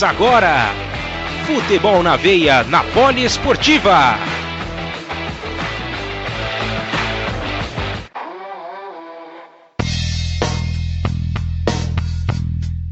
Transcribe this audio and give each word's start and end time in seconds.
Começa 0.00 0.16
agora! 0.16 0.74
Futebol 1.46 2.02
na 2.02 2.16
veia 2.16 2.64
na 2.64 2.82
Poliesportiva. 2.84 4.14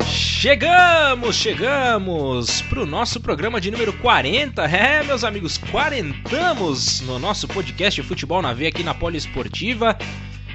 Chegamos, 0.06 1.34
chegamos 1.34 2.60
para 2.60 2.83
o 2.83 2.86
nosso 2.86 3.20
programa 3.20 3.59
de 3.59 3.70
número 3.70 3.95
40. 3.95 4.64
É, 4.64 5.02
meus 5.02 5.25
amigos, 5.25 5.56
quarentamos 5.56 7.00
no 7.00 7.19
nosso 7.19 7.48
podcast 7.48 8.02
Futebol 8.02 8.42
na 8.42 8.52
Veia 8.52 8.69
aqui 8.69 8.83
na 8.83 8.92
Poliesportiva. 8.92 9.97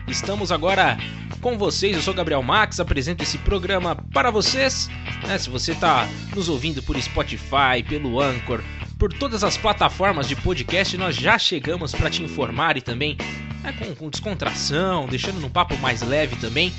Estamos 0.08 0.52
agora 0.52 1.00
com 1.42 1.58
vocês. 1.58 1.96
Eu 1.96 2.04
sou 2.04 2.14
Gabriel 2.14 2.44
Max, 2.44 2.80
apresento 2.80 3.24
esse 3.24 3.40
programa 3.40 3.96
para 4.14 4.30
vocês. 4.30 4.88
Né, 5.28 5.38
se 5.38 5.50
você 5.50 5.72
está 5.72 6.08
nos 6.36 6.50
ouvindo 6.50 6.84
por 6.84 7.00
Spotify, 7.02 7.82
pelo 7.88 8.20
Anchor, 8.20 8.62
por 8.98 9.12
todas 9.14 9.44
as 9.44 9.58
plataformas 9.58 10.28
de 10.28 10.36
podcast, 10.36 10.98
nós 10.98 11.16
já 11.16 11.38
chegamos 11.38 11.94
para 11.94 12.10
te 12.10 12.24
informar 12.24 12.78
e 12.78 12.82
também 12.82 13.18
né, 13.62 13.74
com, 13.74 13.96
com 13.96 14.10
descontração, 14.10 15.08
deixando 15.08 15.40
num 15.40 15.50
papo 15.50 15.78
mais 15.78 16.02
leve 16.02 16.36
também 16.36 16.74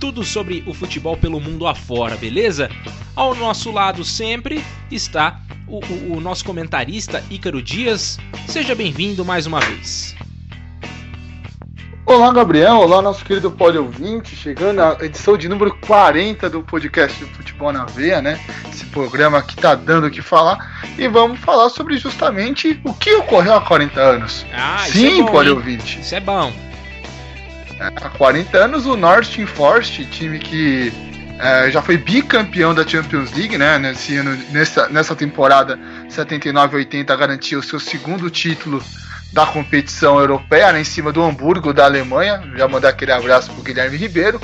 tudo 0.00 0.22
sobre 0.24 0.62
o 0.66 0.74
futebol 0.74 1.16
pelo 1.16 1.40
mundo 1.40 1.66
afora, 1.66 2.16
beleza? 2.16 2.70
Ao 3.14 3.34
nosso 3.34 3.70
lado 3.70 4.04
sempre 4.04 4.62
está 4.90 5.40
o, 5.66 5.80
o, 5.84 6.16
o 6.16 6.20
nosso 6.20 6.44
comentarista 6.44 7.24
Ícaro 7.30 7.62
Dias. 7.62 8.18
Seja 8.46 8.74
bem-vindo 8.74 9.24
mais 9.24 9.46
uma 9.46 9.60
vez. 9.60 10.14
Olá, 12.06 12.32
Gabriel. 12.32 12.76
Olá, 12.76 13.02
nosso 13.02 13.24
querido 13.24 13.50
poli 13.50 13.78
ouvinte. 13.78 14.36
Chegando 14.36 14.80
à 14.80 14.96
edição 15.00 15.36
de 15.36 15.48
número 15.48 15.76
40 15.80 16.48
do 16.48 16.62
podcast 16.62 17.18
do 17.18 17.26
Futebol 17.34 17.72
na 17.72 17.84
Veia, 17.84 18.22
né? 18.22 18.38
Esse 18.70 18.86
programa 18.86 19.42
que 19.42 19.56
tá 19.56 19.74
dando 19.74 20.06
o 20.06 20.10
que 20.10 20.22
falar. 20.22 20.84
E 20.96 21.08
vamos 21.08 21.40
falar 21.40 21.68
sobre 21.68 21.98
justamente 21.98 22.80
o 22.84 22.94
que 22.94 23.12
ocorreu 23.16 23.54
há 23.54 23.60
40 23.60 24.00
anos. 24.00 24.46
Ah, 24.54 24.84
Sim, 24.86 25.18
é 25.18 25.22
bom, 25.24 25.32
poli 25.32 25.48
hein? 25.48 25.56
ouvinte. 25.56 25.98
Isso 25.98 26.14
é 26.14 26.20
bom. 26.20 26.52
Há 27.80 28.08
40 28.10 28.56
anos, 28.56 28.86
o 28.86 28.96
North 28.96 29.44
Forest, 29.44 30.06
time 30.06 30.38
que 30.38 30.92
é, 31.40 31.72
já 31.72 31.82
foi 31.82 31.96
bicampeão 31.96 32.72
da 32.72 32.86
Champions 32.86 33.32
League, 33.32 33.58
né? 33.58 33.80
Nesse 33.80 34.16
ano, 34.16 34.38
nessa, 34.52 34.88
nessa 34.88 35.16
temporada 35.16 35.76
79-80, 36.08 37.16
garantiu 37.16 37.58
o 37.58 37.62
seu 37.64 37.80
segundo 37.80 38.30
título 38.30 38.80
da 39.32 39.46
competição 39.46 40.18
europeia, 40.18 40.72
né, 40.72 40.80
em 40.80 40.84
cima 40.84 41.12
do 41.12 41.22
Hamburgo 41.22 41.72
da 41.72 41.84
Alemanha. 41.84 42.42
Já 42.56 42.68
mandar 42.68 42.90
aquele 42.90 43.12
abraço 43.12 43.50
pro 43.52 43.62
Guilherme 43.62 43.96
Ribeiro. 43.96 44.40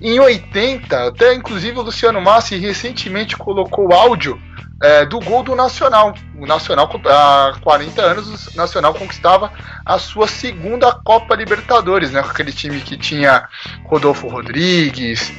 Em 0.00 0.18
80, 0.18 1.08
até 1.08 1.34
inclusive 1.34 1.78
o 1.78 1.82
Luciano 1.82 2.20
Massi 2.20 2.56
recentemente 2.56 3.36
colocou 3.36 3.92
áudio 3.92 4.40
é, 4.82 5.04
do 5.04 5.20
gol 5.20 5.42
do 5.42 5.54
Nacional. 5.54 6.14
O 6.38 6.46
Nacional, 6.46 6.90
há 7.06 7.54
40 7.60 8.00
anos, 8.00 8.46
o 8.46 8.56
Nacional 8.56 8.94
conquistava 8.94 9.52
a 9.84 9.98
sua 9.98 10.26
segunda 10.26 10.92
Copa 10.92 11.34
Libertadores, 11.34 12.10
né? 12.10 12.22
Com 12.22 12.30
aquele 12.30 12.52
time 12.52 12.80
que 12.80 12.96
tinha 12.96 13.46
Rodolfo 13.84 14.26
Rodrigues, 14.26 15.30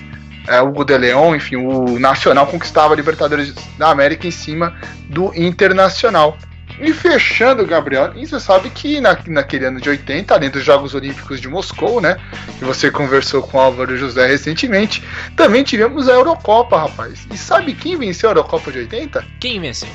é, 0.47 0.61
Hugo 0.61 0.83
de 0.83 0.97
Leon, 0.97 1.35
enfim, 1.35 1.55
o 1.55 1.99
Nacional 1.99 2.45
conquistava 2.47 2.93
a 2.93 2.97
Libertadores 2.97 3.53
da 3.77 3.89
América 3.89 4.27
em 4.27 4.31
cima 4.31 4.75
do 5.09 5.33
Internacional. 5.35 6.37
E 6.81 6.91
fechando, 6.93 7.65
Gabriel, 7.65 8.11
e 8.15 8.25
você 8.25 8.39
sabe 8.39 8.71
que 8.71 8.99
na, 8.99 9.15
naquele 9.27 9.65
ano 9.65 9.79
de 9.79 9.87
80, 9.87 10.33
além 10.33 10.49
dos 10.49 10.63
Jogos 10.63 10.95
Olímpicos 10.95 11.39
de 11.39 11.47
Moscou, 11.47 12.01
né? 12.01 12.17
Que 12.57 12.65
você 12.65 12.89
conversou 12.89 13.43
com 13.43 13.57
o 13.57 13.61
Álvaro 13.61 13.95
José 13.95 14.25
recentemente, 14.25 15.03
também 15.35 15.63
tivemos 15.63 16.09
a 16.09 16.13
Eurocopa, 16.13 16.79
rapaz. 16.79 17.27
E 17.31 17.37
sabe 17.37 17.73
quem 17.73 17.95
venceu 17.95 18.29
a 18.29 18.31
Eurocopa 18.31 18.71
de 18.71 18.79
80? 18.79 19.23
Quem 19.39 19.61
venceu? 19.61 19.89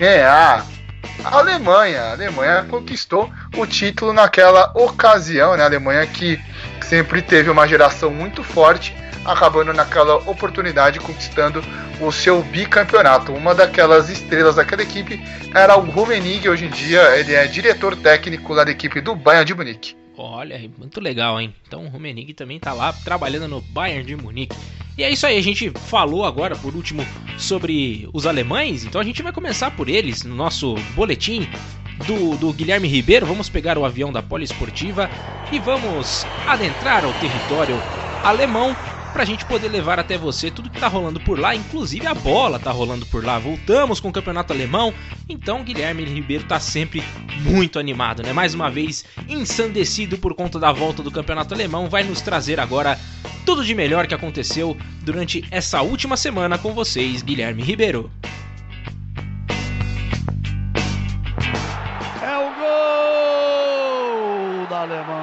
É 0.00 0.24
a 0.24 0.64
a 1.24 1.38
Alemanha. 1.38 2.00
A 2.02 2.12
Alemanha 2.12 2.64
conquistou 2.68 3.30
o 3.56 3.66
título 3.66 4.12
naquela 4.12 4.72
ocasião, 4.74 5.56
né? 5.56 5.62
A 5.62 5.66
Alemanha 5.66 6.06
que 6.06 6.40
sempre 6.80 7.22
teve 7.22 7.50
uma 7.50 7.66
geração 7.66 8.10
muito 8.10 8.42
forte, 8.42 8.94
acabando 9.24 9.72
naquela 9.72 10.16
oportunidade 10.28 10.98
conquistando 11.00 11.62
o 12.00 12.10
seu 12.10 12.42
bicampeonato. 12.42 13.32
Uma 13.32 13.54
daquelas 13.54 14.08
estrelas 14.08 14.56
daquela 14.56 14.82
equipe 14.82 15.20
era 15.54 15.76
o 15.76 15.90
Rummenigge, 15.90 16.48
hoje 16.48 16.66
em 16.66 16.70
dia 16.70 17.16
ele 17.18 17.34
é 17.34 17.46
diretor 17.46 17.96
técnico 17.96 18.52
lá 18.52 18.64
da 18.64 18.70
equipe 18.70 19.00
do 19.00 19.14
Bayern 19.14 19.44
de 19.44 19.54
Munique. 19.54 19.96
Olha, 20.16 20.60
muito 20.78 21.00
legal, 21.00 21.40
hein? 21.40 21.54
Então 21.66 21.84
o 21.84 21.88
Rummenigge 21.88 22.34
também 22.34 22.58
tá 22.58 22.72
lá 22.72 22.92
trabalhando 22.92 23.48
no 23.48 23.60
Bayern 23.60 24.04
de 24.04 24.16
Munique. 24.16 24.56
E 24.96 25.02
é 25.02 25.10
isso 25.10 25.26
aí, 25.26 25.38
a 25.38 25.42
gente 25.42 25.70
falou 25.70 26.24
agora 26.24 26.54
por 26.54 26.74
último 26.74 27.06
sobre 27.38 28.08
os 28.12 28.26
alemães, 28.26 28.84
então 28.84 29.00
a 29.00 29.04
gente 29.04 29.22
vai 29.22 29.32
começar 29.32 29.70
por 29.70 29.88
eles 29.88 30.22
no 30.22 30.34
nosso 30.34 30.74
boletim 30.94 31.48
do, 32.06 32.36
do 32.36 32.52
Guilherme 32.52 32.88
Ribeiro. 32.88 33.24
Vamos 33.24 33.48
pegar 33.48 33.78
o 33.78 33.84
avião 33.86 34.12
da 34.12 34.22
Poliesportiva 34.22 35.08
e 35.50 35.58
vamos 35.58 36.26
adentrar 36.46 37.04
ao 37.04 37.12
território 37.14 37.76
alemão 38.22 38.76
pra 39.12 39.24
gente 39.24 39.44
poder 39.44 39.68
levar 39.68 39.98
até 39.98 40.16
você 40.16 40.50
tudo 40.50 40.70
que 40.70 40.80
tá 40.80 40.88
rolando 40.88 41.20
por 41.20 41.38
lá, 41.38 41.54
inclusive 41.54 42.06
a 42.06 42.14
bola 42.14 42.58
tá 42.58 42.70
rolando 42.70 43.04
por 43.06 43.24
lá. 43.24 43.38
Voltamos 43.38 44.00
com 44.00 44.08
o 44.08 44.12
campeonato 44.12 44.52
alemão, 44.52 44.92
então 45.28 45.62
Guilherme 45.62 46.04
Ribeiro 46.04 46.44
tá 46.44 46.58
sempre 46.58 47.02
muito 47.42 47.78
animado, 47.78 48.22
né? 48.22 48.32
Mais 48.32 48.54
uma 48.54 48.70
vez 48.70 49.04
ensandecido 49.28 50.16
por 50.18 50.34
conta 50.34 50.58
da 50.58 50.72
volta 50.72 51.02
do 51.02 51.10
campeonato 51.10 51.52
alemão, 51.54 51.88
vai 51.88 52.02
nos 52.02 52.20
trazer 52.20 52.58
agora 52.58 52.98
tudo 53.44 53.64
de 53.64 53.74
melhor 53.74 54.06
que 54.06 54.14
aconteceu 54.14 54.76
durante 55.02 55.44
essa 55.50 55.82
última 55.82 56.16
semana 56.16 56.56
com 56.56 56.72
vocês, 56.72 57.22
Guilherme 57.22 57.62
Ribeiro. 57.62 58.10
É 62.22 62.36
o 62.38 62.54
gol 64.60 64.66
da 64.68 64.82
Alemanha. 64.82 65.21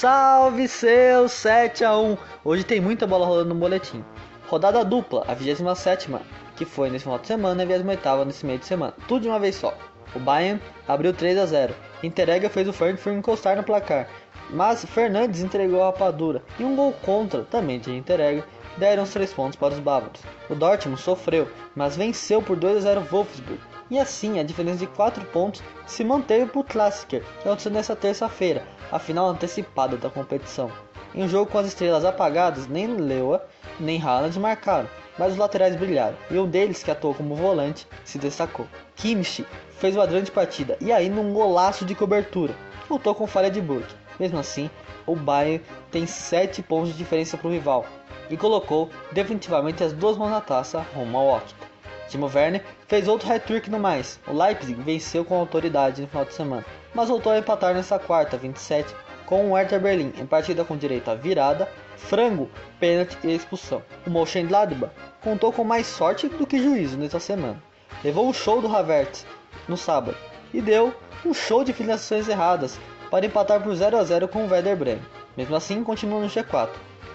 Salve 0.00 0.68
seus 0.68 1.32
7 1.32 1.84
a 1.84 1.98
1 1.98 2.16
Hoje 2.44 2.62
tem 2.62 2.80
muita 2.80 3.04
bola 3.04 3.26
rolando 3.26 3.48
no 3.48 3.56
boletim. 3.56 4.04
Rodada 4.46 4.84
dupla, 4.84 5.24
a 5.26 5.34
27 5.34 6.08
que 6.54 6.64
foi 6.64 6.88
nesse 6.88 7.02
final 7.02 7.18
de 7.18 7.26
semana 7.26 7.64
e 7.64 7.74
a 7.74 7.78
28 7.78 8.24
nesse 8.24 8.46
meio 8.46 8.60
de 8.60 8.66
semana. 8.66 8.94
Tudo 9.08 9.22
de 9.22 9.28
uma 9.28 9.40
vez 9.40 9.56
só. 9.56 9.76
O 10.14 10.20
Bayern 10.20 10.62
abriu 10.86 11.12
3 11.12 11.38
a 11.38 11.46
0 11.46 11.74
Interega 12.00 12.48
fez 12.48 12.68
o 12.68 12.72
Frankfurt 12.72 13.16
encostar 13.16 13.56
no 13.56 13.64
placar. 13.64 14.08
Mas 14.50 14.84
Fernandes 14.84 15.42
entregou 15.42 15.82
a 15.82 15.86
rapadura. 15.86 16.44
E 16.60 16.62
um 16.62 16.76
gol 16.76 16.92
contra, 17.04 17.42
também 17.42 17.80
de 17.80 17.92
Interega, 17.92 18.44
deram 18.76 19.02
os 19.02 19.10
3 19.10 19.32
pontos 19.32 19.56
para 19.56 19.74
os 19.74 19.80
bávaros. 19.80 20.22
O 20.48 20.54
Dortmund 20.54 21.00
sofreu, 21.00 21.50
mas 21.74 21.96
venceu 21.96 22.40
por 22.40 22.56
2 22.56 22.76
a 22.76 22.80
0 22.82 23.00
Wolfsburg. 23.00 23.60
E 23.90 23.98
assim, 23.98 24.38
a 24.38 24.44
diferença 24.44 24.78
de 24.78 24.86
4 24.86 25.24
pontos 25.24 25.60
se 25.88 26.04
manteve 26.04 26.46
para 26.46 26.60
o 26.60 26.64
Klassiker, 26.64 27.24
que 27.42 27.48
aconteceu 27.48 27.72
nessa 27.72 27.96
terça-feira, 27.96 28.62
a 28.90 28.98
final 28.98 29.28
antecipada 29.28 29.96
da 29.96 30.10
competição. 30.10 30.70
Em 31.14 31.22
um 31.22 31.28
jogo 31.28 31.50
com 31.50 31.58
as 31.58 31.66
estrelas 31.66 32.04
apagadas, 32.04 32.66
nem 32.66 32.86
Leua 32.86 33.46
nem 33.80 34.02
Haaland 34.02 34.38
marcaram, 34.38 34.88
mas 35.18 35.32
os 35.32 35.38
laterais 35.38 35.76
brilharam, 35.76 36.16
e 36.30 36.38
um 36.38 36.46
deles, 36.46 36.82
que 36.82 36.90
atuou 36.90 37.14
como 37.14 37.34
volante, 37.34 37.86
se 38.04 38.18
destacou. 38.18 38.66
Kimmich 38.96 39.46
fez 39.78 39.96
uma 39.96 40.06
grande 40.06 40.30
partida, 40.30 40.76
e 40.80 40.92
aí 40.92 41.08
num 41.08 41.32
golaço 41.32 41.84
de 41.84 41.94
cobertura, 41.94 42.54
lutou 42.90 43.14
com 43.14 43.26
falha 43.26 43.50
de 43.50 43.60
Burke. 43.60 43.94
Mesmo 44.18 44.38
assim, 44.38 44.70
o 45.06 45.14
Bayern 45.14 45.64
tem 45.90 46.06
7 46.06 46.62
pontos 46.62 46.90
de 46.90 46.98
diferença 46.98 47.36
para 47.36 47.48
o 47.48 47.52
rival, 47.52 47.86
e 48.30 48.36
colocou 48.36 48.90
definitivamente 49.12 49.82
as 49.82 49.92
duas 49.92 50.16
mãos 50.16 50.30
na 50.30 50.40
taça 50.40 50.84
rumo 50.94 51.18
ao 51.18 51.36
Octa. 51.36 51.68
Timo 52.08 52.30
Werner 52.34 52.64
fez 52.86 53.06
outro 53.06 53.30
hat-trick 53.30 53.68
no 53.68 53.78
mais. 53.78 54.18
O 54.26 54.32
Leipzig 54.32 54.80
venceu 54.80 55.24
com 55.24 55.38
autoridade 55.38 56.00
no 56.00 56.08
final 56.08 56.24
de 56.24 56.32
semana, 56.32 56.64
mas 56.94 57.08
voltou 57.08 57.32
a 57.32 57.38
empatar 57.38 57.74
nessa 57.74 57.98
quarta, 57.98 58.36
27, 58.36 58.94
com 59.26 59.50
o 59.50 59.54
Hertha 59.54 59.78
Berlim 59.78 60.12
em 60.18 60.24
partida 60.24 60.64
com 60.64 60.76
direito 60.76 61.10
à 61.10 61.14
virada, 61.14 61.68
frango, 61.96 62.48
pênalti 62.80 63.18
e 63.22 63.34
expulsão. 63.34 63.82
O 64.06 64.10
Mönchengladbach 64.10 64.92
contou 65.22 65.52
com 65.52 65.64
mais 65.64 65.86
sorte 65.86 66.28
do 66.28 66.46
que 66.46 66.62
juízo 66.62 66.96
nessa 66.96 67.20
semana. 67.20 67.62
Levou 68.02 68.28
o 68.28 68.32
show 68.32 68.62
do 68.62 68.74
Havertz 68.74 69.26
no 69.68 69.76
sábado 69.76 70.16
e 70.52 70.62
deu 70.62 70.94
um 71.26 71.34
show 71.34 71.62
de 71.62 71.72
finalizações 71.72 72.28
erradas 72.28 72.78
para 73.10 73.26
empatar 73.26 73.62
por 73.62 73.74
0 73.74 73.98
a 73.98 74.04
0 74.04 74.28
com 74.28 74.44
o 74.44 74.50
Werder 74.50 74.76
Bremen. 74.76 75.04
Mesmo 75.36 75.56
assim, 75.56 75.84
continua 75.84 76.20
no 76.20 76.28
G4. 76.28 76.70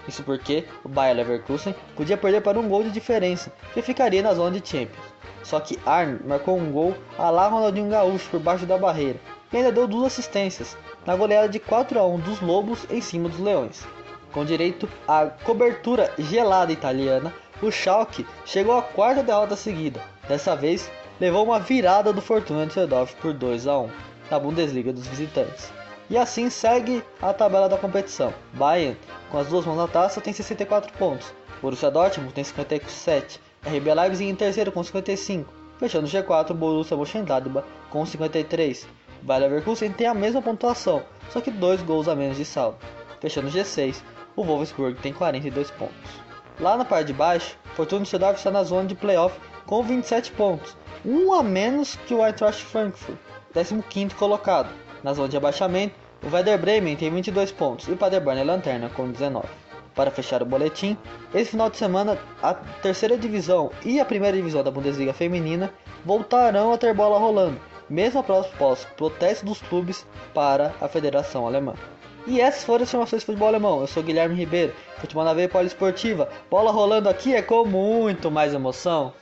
Isso 0.07 0.21
porque 0.23 0.65
o 0.83 0.89
Bayer 0.89 1.15
Leverkusen 1.15 1.73
podia 1.95 2.17
perder 2.17 2.41
para 2.41 2.59
um 2.59 2.67
gol 2.67 2.83
de 2.83 2.91
diferença, 2.91 3.51
que 3.73 3.81
ficaria 3.81 4.21
na 4.21 4.33
zona 4.33 4.59
de 4.59 4.67
Champions. 4.67 5.13
Só 5.43 5.59
que 5.59 5.79
Arne 5.85 6.19
marcou 6.25 6.57
um 6.57 6.71
gol 6.71 6.95
a 7.17 7.29
lá 7.29 7.47
Ronaldinho 7.47 7.89
Gaúcho 7.89 8.29
por 8.29 8.39
baixo 8.39 8.65
da 8.65 8.77
barreira 8.77 9.19
e 9.53 9.57
ainda 9.57 9.71
deu 9.71 9.87
duas 9.87 10.13
assistências 10.13 10.75
na 11.05 11.15
goleada 11.15 11.47
de 11.47 11.59
4 11.59 11.99
a 11.99 12.05
1 12.05 12.19
dos 12.19 12.41
Lobos 12.41 12.85
em 12.89 12.99
cima 12.99 13.29
dos 13.29 13.39
Leões. 13.39 13.85
Com 14.31 14.43
direito 14.43 14.89
à 15.07 15.27
cobertura 15.27 16.11
gelada 16.17 16.73
italiana, 16.73 17.31
o 17.61 17.71
Schalke 17.71 18.25
chegou 18.45 18.75
à 18.75 18.81
quarta 18.81 19.21
derrota 19.21 19.55
seguida. 19.55 20.01
Dessa 20.27 20.55
vez, 20.55 20.91
levou 21.19 21.45
uma 21.45 21.59
virada 21.59 22.11
do 22.11 22.21
Fortuna 22.21 22.65
Düsseldorf 22.65 23.15
por 23.17 23.31
2 23.31 23.67
a 23.67 23.79
1 23.79 23.89
na 24.31 24.39
Bundesliga 24.39 24.91
dos 24.91 25.05
visitantes. 25.07 25.71
E 26.09 26.17
assim 26.17 26.49
segue 26.49 27.03
a 27.21 27.31
tabela 27.31 27.69
da 27.69 27.77
competição. 27.77 28.33
Bayern, 28.53 28.97
com 29.29 29.37
as 29.37 29.47
duas 29.47 29.65
mãos 29.65 29.77
na 29.77 29.87
taça, 29.87 30.19
tem 30.19 30.33
64 30.33 30.91
pontos. 30.97 31.33
Borussia 31.61 31.89
Dortmund 31.89 32.33
tem 32.33 32.43
57. 32.43 33.39
RB 33.65 33.93
Leipzig 33.93 34.29
em 34.29 34.35
terceiro 34.35 34.71
com 34.71 34.83
55. 34.83 35.53
Fechando 35.77 36.07
o 36.07 36.09
G4, 36.09 36.51
o 36.51 36.53
Borussia 36.53 36.97
Mönchengladbach 36.97 37.65
com 37.89 38.05
53. 38.05 38.85
Bayer 39.23 39.43
Leverkusen 39.43 39.89
tem 39.93 40.05
a 40.05 40.13
mesma 40.13 40.41
pontuação, 40.41 41.01
só 41.29 41.39
que 41.39 41.49
dois 41.49 41.81
gols 41.81 42.09
a 42.09 42.15
menos 42.15 42.35
de 42.35 42.43
saldo. 42.43 42.77
Fechando 43.21 43.47
o 43.47 43.51
G6, 43.51 44.03
o 44.35 44.43
Wolfsburg 44.43 44.99
tem 44.99 45.13
42 45.13 45.71
pontos. 45.71 46.11
Lá 46.59 46.75
na 46.75 46.83
parte 46.83 47.07
de 47.07 47.13
baixo, 47.13 47.57
Fortuna 47.73 48.01
Düsseldorf 48.01 48.37
está 48.37 48.51
na 48.51 48.63
zona 48.63 48.85
de 48.85 48.95
playoff 48.95 49.39
com 49.65 49.81
27 49.81 50.33
pontos, 50.33 50.75
um 51.05 51.33
a 51.33 51.41
menos 51.41 51.95
que 52.05 52.13
o 52.13 52.23
Eintracht 52.23 52.65
Frankfurt, 52.65 53.17
15º 53.55 54.13
colocado. 54.15 54.69
Na 55.01 55.13
zona 55.13 55.29
de 55.29 55.37
abaixamento, 55.37 55.95
o 56.21 56.33
Werder 56.33 56.59
Bremen 56.59 56.97
tem 56.97 57.09
22 57.09 57.53
pontos 57.53 57.87
e 57.87 57.91
o 57.91 57.97
Paderborn 57.97 58.41
é 58.41 58.43
lanterna 58.43 58.89
com 58.89 59.09
19. 59.09 59.47
Para 59.95 60.11
fechar 60.11 60.43
o 60.43 60.45
boletim, 60.45 60.97
esse 61.33 61.51
final 61.51 61.69
de 61.69 61.77
semana 61.77 62.17
a 62.41 62.53
terceira 62.53 63.17
divisão 63.17 63.71
e 63.85 64.01
a 64.01 64.05
primeira 64.05 64.35
divisão 64.35 64.63
da 64.63 64.71
Bundesliga 64.71 65.13
feminina 65.13 65.73
voltarão 66.03 66.73
a 66.73 66.77
ter 66.77 66.93
bola 66.93 67.17
rolando, 67.17 67.59
mesmo 67.93 68.21
após 68.21 68.47
protesto 68.97 69.45
dos 69.45 69.61
clubes 69.61 70.03
para 70.33 70.73
a 70.81 70.87
Federação 70.87 71.45
Alemã. 71.45 71.75
E 72.25 72.41
essas 72.41 72.63
foram 72.63 72.83
as 72.83 72.89
informações 72.89 73.19
de 73.19 73.25
futebol 73.27 73.47
alemão. 73.47 73.81
Eu 73.81 73.87
sou 73.87 74.01
Guilherme 74.01 74.33
Ribeiro, 74.33 74.73
futebol 74.97 75.23
na 75.23 75.33
veia 75.33 75.47
poliesportiva. 75.47 76.27
Bola 76.49 76.71
rolando 76.71 77.07
aqui 77.07 77.35
é 77.35 77.41
com 77.41 77.65
muito 77.65 78.31
mais 78.31 78.51
emoção. 78.51 79.13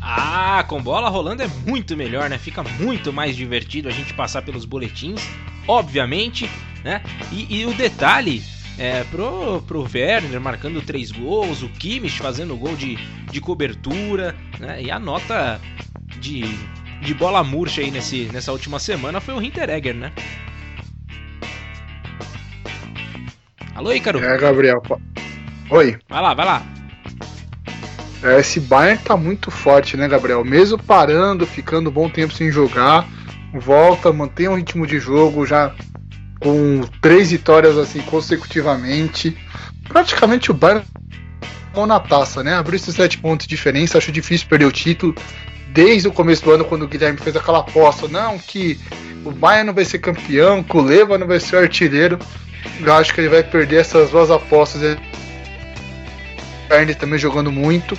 Ah, 0.00 0.64
com 0.68 0.80
bola 0.80 1.08
rolando 1.08 1.42
é 1.42 1.48
muito 1.66 1.96
melhor, 1.96 2.30
né? 2.30 2.38
Fica 2.38 2.62
muito 2.62 3.12
mais 3.12 3.34
divertido 3.34 3.88
a 3.88 3.92
gente 3.92 4.14
passar 4.14 4.42
pelos 4.42 4.64
boletins, 4.64 5.22
obviamente, 5.66 6.48
né? 6.84 7.02
E, 7.32 7.60
e 7.60 7.66
o 7.66 7.74
detalhe 7.74 8.40
é 8.78 9.02
pro, 9.04 9.62
pro 9.62 9.82
Werner 9.82 10.40
marcando 10.40 10.80
três 10.82 11.10
gols, 11.10 11.62
o 11.62 11.68
Kimmich 11.70 12.18
fazendo 12.18 12.56
gol 12.56 12.76
de, 12.76 12.96
de 13.32 13.40
cobertura, 13.40 14.36
né? 14.60 14.82
E 14.82 14.90
a 14.90 14.98
nota 14.98 15.58
de, 16.20 16.42
de 17.04 17.14
bola 17.14 17.44
murcha 17.44 17.82
aí 17.82 17.90
nesse, 17.90 18.28
nessa 18.32 18.50
última 18.50 18.78
semana 18.78 19.20
foi 19.20 19.34
o 19.34 19.42
Hinteregger, 19.42 19.94
né? 19.94 20.12
Alô, 23.74 23.92
Ícaro? 23.92 24.18
É, 24.24 24.38
Gabriel. 24.38 24.82
Oi. 25.70 25.98
Vai 26.08 26.22
lá, 26.22 26.34
vai 26.34 26.46
lá. 26.46 26.62
É, 28.22 28.40
esse 28.40 28.58
Bayern 28.58 29.02
tá 29.02 29.16
muito 29.16 29.50
forte, 29.50 29.96
né, 29.96 30.08
Gabriel? 30.08 30.44
Mesmo 30.44 30.82
parando, 30.82 31.46
ficando 31.46 31.90
um 31.90 31.92
bom 31.92 32.08
tempo 32.08 32.32
sem 32.32 32.50
jogar, 32.50 33.06
volta, 33.52 34.12
mantém 34.12 34.48
um 34.48 34.56
ritmo 34.56 34.86
de 34.86 34.98
jogo 34.98 35.44
já 35.44 35.74
com 36.40 36.82
três 37.02 37.32
vitórias 37.32 37.76
assim 37.76 38.00
consecutivamente. 38.02 39.36
Praticamente 39.88 40.50
o 40.50 40.54
Bayern 40.54 40.86
mão 41.74 41.86
na 41.86 41.98
taça, 42.00 42.42
né? 42.42 42.54
Abriu 42.54 42.76
esses 42.76 42.94
sete 42.94 43.18
pontos 43.18 43.46
de 43.46 43.54
diferença, 43.54 43.98
acho 43.98 44.12
difícil 44.12 44.46
perder 44.48 44.66
o 44.66 44.72
título. 44.72 45.14
Desde 45.74 46.06
o 46.06 46.12
começo 46.12 46.44
do 46.44 46.52
ano, 46.52 46.64
quando 46.64 46.82
o 46.82 46.86
Guilherme 46.86 47.18
fez 47.18 47.34
aquela 47.34 47.58
aposta, 47.58 48.06
não, 48.06 48.38
que 48.38 48.78
o 49.24 49.32
Bayern 49.32 49.66
não 49.66 49.74
vai 49.74 49.84
ser 49.84 49.98
campeão, 49.98 50.62
que 50.62 50.76
o 50.76 50.80
Leva 50.80 51.18
não 51.18 51.26
vai 51.26 51.40
ser 51.40 51.56
artilheiro. 51.56 52.16
Eu 52.80 52.94
acho 52.94 53.12
que 53.12 53.20
ele 53.20 53.28
vai 53.28 53.42
perder 53.42 53.80
essas 53.80 54.10
duas 54.10 54.30
apostas. 54.30 54.96
Ele 56.70 56.94
também 56.94 57.18
jogando 57.18 57.50
muito, 57.50 57.98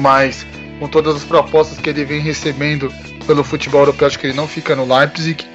mas 0.00 0.44
com 0.80 0.88
todas 0.88 1.14
as 1.14 1.22
propostas 1.22 1.78
que 1.78 1.88
ele 1.90 2.04
vem 2.04 2.20
recebendo 2.20 2.92
pelo 3.24 3.44
futebol 3.44 3.82
europeu, 3.82 4.08
acho 4.08 4.18
que 4.18 4.26
ele 4.26 4.36
não 4.36 4.48
fica 4.48 4.74
no 4.74 4.84
Leipzig. 4.84 5.46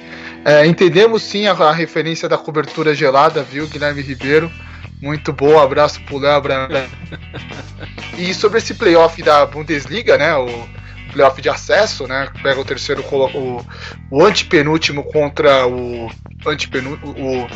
É, 0.42 0.66
entendemos 0.66 1.22
sim 1.22 1.46
a, 1.46 1.52
a, 1.52 1.72
referência 1.72 2.30
da 2.30 2.38
cobertura 2.38 2.94
gelada, 2.94 3.42
viu, 3.42 3.68
Guilherme 3.68 4.00
Ribeiro? 4.00 4.50
Muito 5.02 5.34
boa, 5.34 5.64
abraço 5.64 6.00
pro 6.04 6.16
Léo 6.16 6.40
E 8.16 8.32
sobre 8.32 8.56
esse 8.56 8.72
playoff 8.72 9.22
da 9.22 9.44
Bundesliga, 9.44 10.16
né? 10.16 10.34
O 10.34 10.79
playoff 11.10 11.40
de 11.40 11.48
acesso, 11.48 12.06
né? 12.06 12.28
Pega 12.42 12.60
o 12.60 12.64
terceiro, 12.64 13.04
o, 13.10 13.64
o 14.10 14.24
antepenúltimo 14.24 15.04
contra 15.04 15.66
o 15.66 16.10
antepenúltimo, 16.46 17.14
o 17.18 17.46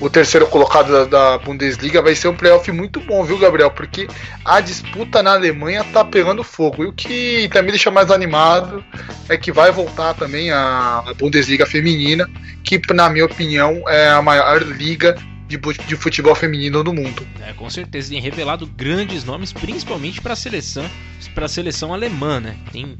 o 0.00 0.08
terceiro 0.08 0.46
colocado 0.46 0.92
da, 0.92 1.04
da, 1.04 1.38
Bundesliga 1.38 2.00
vai 2.00 2.14
ser 2.14 2.28
um 2.28 2.36
playoff 2.36 2.70
muito 2.70 3.00
bom, 3.00 3.24
viu, 3.24 3.38
Gabriel? 3.38 3.70
Porque 3.70 4.06
a 4.44 4.60
disputa 4.60 5.22
na 5.22 5.32
Alemanha 5.32 5.84
tá 5.92 6.04
pegando 6.04 6.44
fogo. 6.44 6.84
E 6.84 6.86
o 6.86 6.92
que 6.92 7.48
também 7.52 7.70
deixa 7.70 7.90
mais 7.90 8.10
animado 8.10 8.84
é 9.28 9.36
que 9.36 9.50
vai 9.50 9.72
voltar 9.72 10.14
também 10.14 10.50
a, 10.52 11.02
a 11.04 11.14
Bundesliga 11.14 11.66
feminina, 11.66 12.30
que, 12.62 12.80
na 12.92 13.10
minha 13.10 13.24
opinião, 13.24 13.82
é 13.88 14.10
a 14.10 14.22
maior 14.22 14.62
liga 14.62 15.16
de, 15.48 15.56
de 15.56 15.96
futebol 15.96 16.34
feminino 16.34 16.84
do 16.84 16.92
mundo. 16.92 17.26
É, 17.40 17.52
com 17.54 17.68
certeza 17.70 18.10
tem 18.10 18.20
revelado 18.20 18.66
grandes 18.66 19.24
nomes, 19.24 19.52
principalmente 19.52 20.20
para 20.20 20.34
a 20.34 20.36
seleção, 20.36 20.88
seleção 21.48 21.94
alemã, 21.94 22.38
né? 22.38 22.56
Tem 22.70 22.96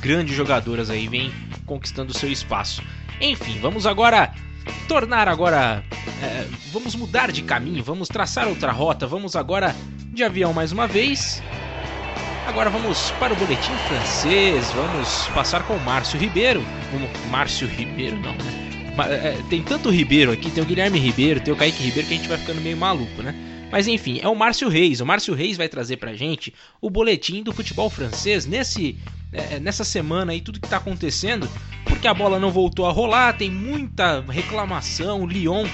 grandes 0.00 0.34
jogadoras 0.34 0.90
aí 0.90 1.06
vem 1.06 1.32
conquistando 1.66 2.16
seu 2.16 2.30
espaço. 2.30 2.82
Enfim, 3.20 3.58
vamos 3.60 3.86
agora 3.86 4.32
tornar 4.88 5.28
agora. 5.28 5.84
É, 6.22 6.46
vamos 6.72 6.94
mudar 6.94 7.30
de 7.30 7.42
caminho, 7.42 7.84
vamos 7.84 8.08
traçar 8.08 8.48
outra 8.48 8.72
rota, 8.72 9.06
vamos 9.06 9.36
agora 9.36 9.74
de 10.12 10.24
avião 10.24 10.52
mais 10.52 10.72
uma 10.72 10.86
vez. 10.86 11.42
Agora 12.46 12.68
vamos 12.68 13.10
para 13.12 13.32
o 13.32 13.36
boletim 13.36 13.72
francês, 13.88 14.70
vamos 14.72 15.26
passar 15.28 15.62
com 15.64 15.74
o 15.74 15.80
Márcio 15.80 16.18
Ribeiro. 16.18 16.62
Márcio 17.30 17.66
Ribeiro 17.66 18.16
não, 18.16 18.32
né? 18.32 18.63
É, 19.02 19.42
tem 19.50 19.62
tanto 19.62 19.90
Ribeiro 19.90 20.30
aqui, 20.30 20.50
tem 20.50 20.62
o 20.62 20.66
Guilherme 20.66 20.98
Ribeiro, 20.98 21.40
tem 21.40 21.52
o 21.52 21.56
Kaique 21.56 21.82
Ribeiro 21.82 22.06
que 22.06 22.14
a 22.14 22.16
gente 22.16 22.28
vai 22.28 22.38
ficando 22.38 22.60
meio 22.60 22.76
maluco, 22.76 23.22
né? 23.22 23.34
Mas 23.70 23.88
enfim, 23.88 24.20
é 24.22 24.28
o 24.28 24.36
Márcio 24.36 24.68
Reis. 24.68 25.00
O 25.00 25.06
Márcio 25.06 25.34
Reis 25.34 25.56
vai 25.56 25.68
trazer 25.68 25.96
pra 25.96 26.14
gente 26.14 26.54
o 26.80 26.88
boletim 26.88 27.42
do 27.42 27.52
futebol 27.52 27.90
francês 27.90 28.46
nesse 28.46 28.96
é, 29.32 29.58
nessa 29.58 29.82
semana 29.82 30.30
aí, 30.30 30.40
tudo 30.40 30.60
que 30.60 30.68
tá 30.68 30.76
acontecendo, 30.76 31.48
porque 31.84 32.06
a 32.06 32.14
bola 32.14 32.38
não 32.38 32.52
voltou 32.52 32.86
a 32.86 32.92
rolar, 32.92 33.32
tem 33.32 33.50
muita 33.50 34.20
reclamação. 34.28 35.22
O 35.22 35.26
Lyon 35.26 35.66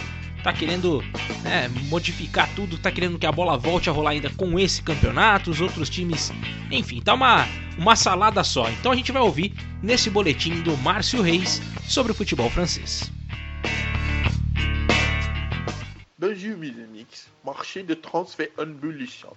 tá 0.42 0.52
querendo 0.52 1.02
né, 1.42 1.68
modificar 1.88 2.48
tudo, 2.54 2.78
tá 2.78 2.90
querendo 2.90 3.18
que 3.18 3.26
a 3.26 3.32
bola 3.32 3.56
volte 3.56 3.88
a 3.88 3.92
rolar 3.92 4.10
ainda 4.10 4.30
com 4.30 4.58
esse 4.58 4.82
campeonato, 4.82 5.50
os 5.50 5.60
outros 5.60 5.88
times, 5.88 6.32
enfim, 6.70 7.00
tá 7.00 7.14
uma, 7.14 7.46
uma 7.78 7.96
salada 7.96 8.42
só. 8.42 8.68
Então 8.70 8.92
a 8.92 8.96
gente 8.96 9.12
vai 9.12 9.22
ouvir 9.22 9.54
nesse 9.82 10.10
boletim 10.10 10.62
do 10.62 10.76
Márcio 10.78 11.22
Reis 11.22 11.60
sobre 11.88 12.12
o 12.12 12.14
futebol 12.14 12.50
francês. 12.50 13.10
Bonjour, 16.18 16.52
amis. 16.52 17.30
Marché 17.42 17.82
de 17.82 17.96
transfert 17.96 18.52
embellichant. 18.58 19.36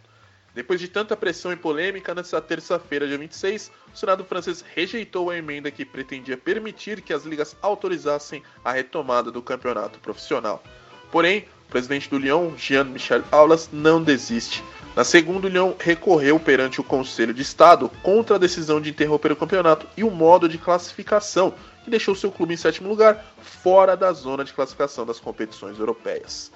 Depois 0.54 0.80
de 0.80 0.88
tanta 0.88 1.18
pressão 1.18 1.52
e 1.52 1.56
polêmica, 1.56 2.14
nesta 2.14 2.40
terça-feira, 2.40 3.08
dia 3.08 3.18
26, 3.18 3.72
o 3.92 3.98
Senado 3.98 4.24
francês 4.24 4.64
rejeitou 4.76 5.32
a 5.32 5.38
emenda 5.38 5.72
que 5.72 5.84
pretendia 5.84 6.38
permitir 6.38 7.02
que 7.02 7.12
as 7.12 7.24
ligas 7.24 7.56
autorizassem 7.62 8.44
a 8.64 8.72
retomada 8.72 9.32
do 9.32 9.42
campeonato 9.42 9.98
profissional. 10.00 10.62
Porém, 11.14 11.46
o 11.68 11.72
presidente 11.72 12.10
do 12.10 12.18
Lyon, 12.18 12.58
Jean-Michel 12.58 13.22
Aulas, 13.32 13.70
não 13.72 14.02
desiste. 14.02 14.64
Na 14.96 15.04
segunda, 15.04 15.46
o 15.46 15.50
Lyon 15.50 15.76
recorreu 15.80 16.40
perante 16.40 16.82
o 16.82 16.84
Conselho 16.84 17.36
de 17.36 17.44
Estado 17.44 17.88
contra 18.02 18.36
a 18.36 18.40
decisão 18.40 18.82
de 18.82 18.90
interromper 18.90 19.32
o 19.32 19.36
campeonato 19.36 19.86
e 19.96 20.04
o 20.04 20.10
modo 20.10 20.50
de 20.50 20.58
classificação, 20.58 21.54
que 21.84 21.92
deixou 21.92 22.16
seu 22.16 22.32
clube 22.32 22.56
em 22.56 22.58
sétimo 22.58 22.90
lugar, 22.90 23.24
fora 23.44 23.96
da 23.96 24.12
zona 24.12 24.44
de 24.44 24.54
classificação 24.54 25.06
das 25.06 25.20
competições 25.20 25.78
europeias. 25.78 26.52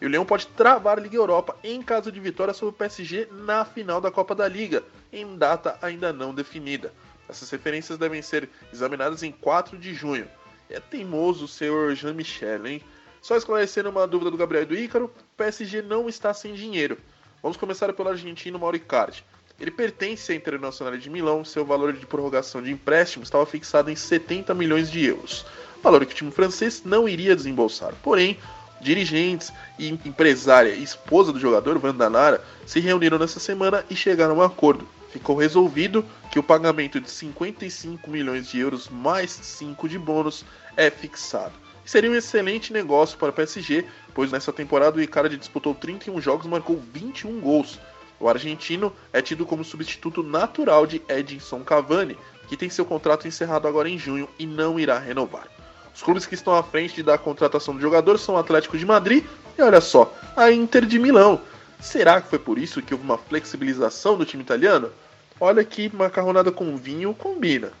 E 0.00 0.06
o 0.06 0.08
Leão 0.08 0.26
pode 0.26 0.48
travar 0.48 0.98
a 0.98 1.00
Liga 1.00 1.14
Europa 1.14 1.54
em 1.62 1.80
caso 1.80 2.10
de 2.10 2.18
vitória 2.18 2.52
sobre 2.52 2.74
o 2.74 2.78
PSG 2.78 3.28
na 3.30 3.64
final 3.64 4.00
da 4.00 4.10
Copa 4.10 4.34
da 4.34 4.48
Liga, 4.48 4.82
em 5.12 5.36
data 5.36 5.78
ainda 5.80 6.12
não 6.12 6.34
definida. 6.34 6.92
Essas 7.28 7.48
referências 7.48 7.96
devem 7.96 8.22
ser 8.22 8.48
examinadas 8.72 9.22
em 9.22 9.30
4 9.30 9.78
de 9.78 9.94
junho. 9.94 10.26
É 10.68 10.80
teimoso 10.80 11.44
o 11.44 11.48
senhor 11.48 11.94
Jean-Michel, 11.94 12.66
hein? 12.66 12.82
Só 13.22 13.36
esclarecendo 13.36 13.90
uma 13.90 14.06
dúvida 14.06 14.30
do 14.30 14.36
Gabriel 14.36 14.62
e 14.62 14.66
do 14.66 14.74
Ícaro, 14.74 15.06
o 15.06 15.36
PSG 15.36 15.82
não 15.82 16.08
está 16.08 16.32
sem 16.32 16.54
dinheiro. 16.54 16.96
Vamos 17.42 17.56
começar 17.56 17.92
pelo 17.92 18.08
argentino 18.08 18.58
Mauro 18.58 18.76
Icardi. 18.76 19.24
Ele 19.60 19.70
pertence 19.70 20.32
à 20.32 20.34
Internacional 20.34 20.96
de 20.96 21.10
Milão, 21.10 21.44
seu 21.44 21.64
valor 21.66 21.92
de 21.92 22.06
prorrogação 22.06 22.62
de 22.62 22.70
empréstimo 22.70 23.22
estava 23.22 23.44
fixado 23.44 23.90
em 23.90 23.96
70 23.96 24.54
milhões 24.54 24.90
de 24.90 25.04
euros, 25.04 25.44
valor 25.82 26.06
que 26.06 26.12
o 26.12 26.16
time 26.16 26.30
francês 26.30 26.82
não 26.82 27.06
iria 27.06 27.36
desembolsar. 27.36 27.94
Porém, 28.02 28.38
dirigentes 28.80 29.52
e 29.78 29.88
empresária 29.88 30.70
e 30.70 30.82
esposa 30.82 31.30
do 31.30 31.38
jogador, 31.38 31.78
Vandanara, 31.78 32.42
se 32.66 32.80
reuniram 32.80 33.18
nessa 33.18 33.38
semana 33.38 33.84
e 33.90 33.94
chegaram 33.94 34.34
a 34.36 34.38
um 34.38 34.42
acordo. 34.42 34.88
Ficou 35.10 35.36
resolvido 35.36 36.04
que 36.30 36.38
o 36.38 36.42
pagamento 36.42 36.98
de 36.98 37.10
55 37.10 38.08
milhões 38.08 38.48
de 38.48 38.60
euros 38.60 38.88
mais 38.88 39.30
5 39.30 39.88
de 39.88 39.98
bônus 39.98 40.42
é 40.74 40.88
fixado. 40.90 41.52
Seria 41.90 42.08
um 42.08 42.14
excelente 42.14 42.72
negócio 42.72 43.18
para 43.18 43.30
o 43.30 43.32
PSG, 43.32 43.84
pois 44.14 44.30
nessa 44.30 44.52
temporada 44.52 44.96
o 44.96 45.02
Icardi 45.02 45.36
disputou 45.36 45.74
31 45.74 46.20
jogos 46.20 46.46
e 46.46 46.48
marcou 46.48 46.80
21 46.94 47.40
gols. 47.40 47.80
O 48.20 48.28
argentino 48.28 48.92
é 49.12 49.20
tido 49.20 49.44
como 49.44 49.64
substituto 49.64 50.22
natural 50.22 50.86
de 50.86 51.02
Edinson 51.08 51.64
Cavani, 51.64 52.16
que 52.46 52.56
tem 52.56 52.70
seu 52.70 52.84
contrato 52.84 53.26
encerrado 53.26 53.66
agora 53.66 53.88
em 53.88 53.98
junho 53.98 54.28
e 54.38 54.46
não 54.46 54.78
irá 54.78 55.00
renovar. 55.00 55.48
Os 55.92 56.00
clubes 56.00 56.26
que 56.26 56.36
estão 56.36 56.54
à 56.54 56.62
frente 56.62 57.02
da 57.02 57.18
contratação 57.18 57.74
do 57.74 57.80
jogador 57.80 58.20
são 58.20 58.36
o 58.36 58.38
Atlético 58.38 58.78
de 58.78 58.86
Madrid 58.86 59.24
e 59.58 59.60
olha 59.60 59.80
só, 59.80 60.14
a 60.36 60.48
Inter 60.52 60.86
de 60.86 60.96
Milão. 60.96 61.40
Será 61.80 62.20
que 62.20 62.30
foi 62.30 62.38
por 62.38 62.56
isso 62.56 62.80
que 62.80 62.94
houve 62.94 63.04
uma 63.04 63.18
flexibilização 63.18 64.16
do 64.16 64.24
time 64.24 64.44
italiano? 64.44 64.92
Olha 65.40 65.64
que 65.64 65.92
macarronada 65.92 66.52
com 66.52 66.76
vinho 66.76 67.12
combina. 67.12 67.72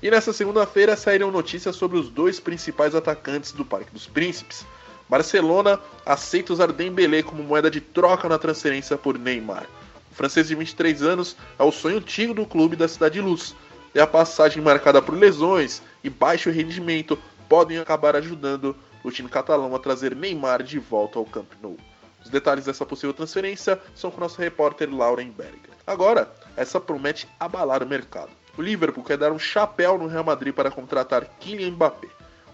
E 0.00 0.10
nessa 0.12 0.32
segunda-feira 0.32 0.96
saíram 0.96 1.32
notícias 1.32 1.74
sobre 1.74 1.98
os 1.98 2.08
dois 2.08 2.38
principais 2.38 2.94
atacantes 2.94 3.50
do 3.50 3.64
Parque 3.64 3.90
dos 3.90 4.06
Príncipes. 4.06 4.64
Barcelona 5.08 5.80
aceita 6.06 6.52
usar 6.52 6.70
Dembélé 6.70 7.20
como 7.20 7.42
moeda 7.42 7.68
de 7.68 7.80
troca 7.80 8.28
na 8.28 8.38
transferência 8.38 8.96
por 8.96 9.18
Neymar. 9.18 9.66
O 10.12 10.14
francês 10.14 10.46
de 10.46 10.54
23 10.54 11.02
anos 11.02 11.36
é 11.58 11.64
o 11.64 11.72
sonho 11.72 11.96
antigo 11.96 12.32
do 12.32 12.46
clube 12.46 12.76
da 12.76 12.86
Cidade 12.86 13.14
de 13.14 13.20
Luz. 13.20 13.56
E 13.92 13.98
a 13.98 14.06
passagem 14.06 14.62
marcada 14.62 15.02
por 15.02 15.16
lesões 15.16 15.82
e 16.04 16.08
baixo 16.08 16.48
rendimento 16.48 17.18
podem 17.48 17.78
acabar 17.78 18.14
ajudando 18.14 18.76
o 19.02 19.10
time 19.10 19.28
catalão 19.28 19.74
a 19.74 19.80
trazer 19.80 20.14
Neymar 20.14 20.62
de 20.62 20.78
volta 20.78 21.18
ao 21.18 21.24
Camp 21.24 21.50
Nou. 21.60 21.76
Os 22.22 22.30
detalhes 22.30 22.66
dessa 22.66 22.86
possível 22.86 23.14
transferência 23.14 23.80
são 23.96 24.12
com 24.12 24.18
o 24.18 24.20
nosso 24.20 24.40
repórter 24.40 24.88
Lauren 24.94 25.30
Berger. 25.30 25.74
Agora, 25.84 26.32
essa 26.56 26.78
promete 26.78 27.26
abalar 27.40 27.82
o 27.82 27.86
mercado. 27.86 28.37
O 28.58 28.62
Liverpool 28.62 29.04
quer 29.04 29.16
dar 29.16 29.30
um 29.30 29.38
chapéu 29.38 29.96
no 29.96 30.08
Real 30.08 30.24
Madrid 30.24 30.52
para 30.52 30.68
contratar 30.68 31.24
Kylian 31.38 31.70
Mbappé. 31.70 32.08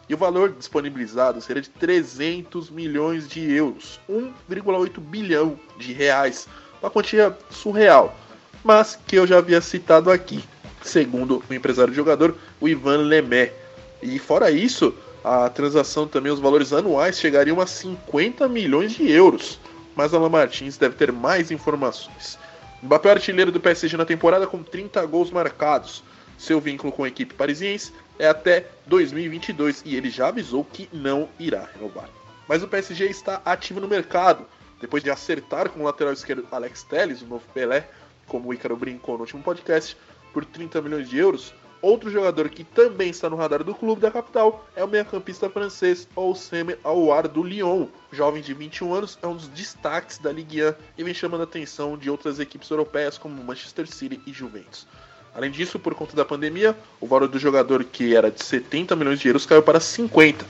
E 0.07 0.13
o 0.13 0.19
valor 0.19 0.53
disponibilizado 0.53 1.41
seria 1.41 1.63
de 1.63 1.71
300 1.71 2.69
milhões 2.69 3.27
de 3.27 3.51
euros, 3.51 3.99
1,8 4.07 5.01
bilhão 5.01 5.59
de 5.79 5.95
reais, 5.95 6.47
uma 6.83 6.91
quantia 6.91 7.35
surreal, 7.49 8.15
mas 8.63 8.99
que 9.07 9.17
eu 9.17 9.27
já 9.27 9.39
havia 9.39 9.63
citado 9.63 10.11
aqui, 10.11 10.45
segundo 10.83 11.43
o 11.49 11.55
empresário 11.55 11.91
do 11.91 11.97
jogador, 11.97 12.37
o 12.61 12.69
Ivan 12.69 12.99
Lemé. 12.99 13.55
E 14.03 14.19
fora 14.19 14.51
isso, 14.51 14.95
a 15.25 15.49
transação 15.49 16.07
também, 16.07 16.31
os 16.31 16.39
valores 16.39 16.75
anuais 16.75 17.19
chegariam 17.19 17.63
a 17.63 17.67
50 17.67 18.47
milhões 18.47 18.93
de 18.93 19.11
euros. 19.11 19.59
Mas 19.97 20.13
Alan 20.13 20.29
Martins 20.29 20.77
deve 20.77 20.97
ter 20.97 21.11
mais 21.11 21.51
informações. 21.51 22.39
Mbappé 22.85 23.09
é 23.09 23.13
artilheiro 23.13 23.51
do 23.51 23.59
PSG 23.59 23.97
na 23.97 24.05
temporada 24.05 24.47
com 24.47 24.63
30 24.63 25.07
gols 25.07 25.31
marcados. 25.31 26.05
Seu 26.37 26.61
vínculo 26.61 26.93
com 26.93 27.05
a 27.05 27.09
equipe 27.09 27.33
parisiense 27.33 27.95
é 28.19 28.29
até 28.29 28.67
2022 28.85 29.83
e 29.87 29.97
ele 29.97 30.11
já 30.11 30.29
avisou 30.29 30.63
que 30.67 30.87
não 30.93 31.27
irá 31.41 31.67
renovar. 31.73 32.11
Mas 32.47 32.63
o 32.63 32.69
PSG 32.69 33.07
está 33.07 33.41
ativo 33.43 33.81
no 33.81 33.89
mercado. 33.89 34.45
Depois 34.83 35.03
de 35.03 35.11
acertar 35.11 35.71
com 35.71 35.81
o 35.81 35.85
lateral 35.85 36.13
esquerdo 36.13 36.47
Alex 36.53 36.83
Telles, 36.83 37.23
o 37.23 37.27
novo 37.27 37.45
Pelé, 37.55 37.89
como 38.27 38.51
o 38.51 38.53
Ícaro 38.53 38.77
brincou 38.77 39.15
no 39.15 39.23
último 39.23 39.43
podcast, 39.43 39.97
por 40.35 40.45
30 40.45 40.83
milhões 40.83 41.09
de 41.09 41.17
euros, 41.17 41.55
outro 41.85 42.11
jogador 42.11 42.49
que 42.49 42.65
também 42.65 43.11
está 43.11 43.29
no 43.29 43.37
radar 43.37 43.63
do 43.63 43.75
clube 43.75 44.01
da 44.01 44.11
capital 44.11 44.65
é 44.75 44.83
o 44.83 44.89
meio-campista 44.89 45.51
francês 45.51 46.09
Oussem 46.17 46.77
Aouar 46.83 47.29
do 47.29 47.43
Lyon. 47.43 47.87
Jovem 48.11 48.43
de 48.43 48.55
21 48.55 48.95
anos 48.95 49.19
é 49.23 49.27
um 49.27 49.37
dos 49.37 49.49
destaques 49.49 50.19
da 50.19 50.33
Ligue 50.33 50.65
1 50.65 50.75
e 50.99 51.05
vem 51.05 51.13
chamando 51.13 51.43
a 51.43 51.45
atenção 51.45 51.97
de 51.97 52.09
outras 52.09 52.41
equipes 52.41 52.71
europeias 52.71 53.19
como 53.19 53.43
Manchester 53.45 53.87
City 53.87 54.21
e 54.27 54.33
Juventus. 54.33 54.87
Além 55.35 55.51
disso, 55.51 55.79
por 55.79 55.95
conta 55.95 56.17
da 56.17 56.25
pandemia, 56.25 56.77
o 57.01 57.07
valor 57.07 57.29
do 57.29 57.39
jogador 57.39 57.85
que 57.85 58.15
era 58.15 58.31
de 58.31 58.43
70 58.43 58.95
milhões 58.97 59.21
de 59.21 59.29
euros 59.29 59.45
caiu 59.45 59.63
para 59.63 59.81
50. 59.81 60.47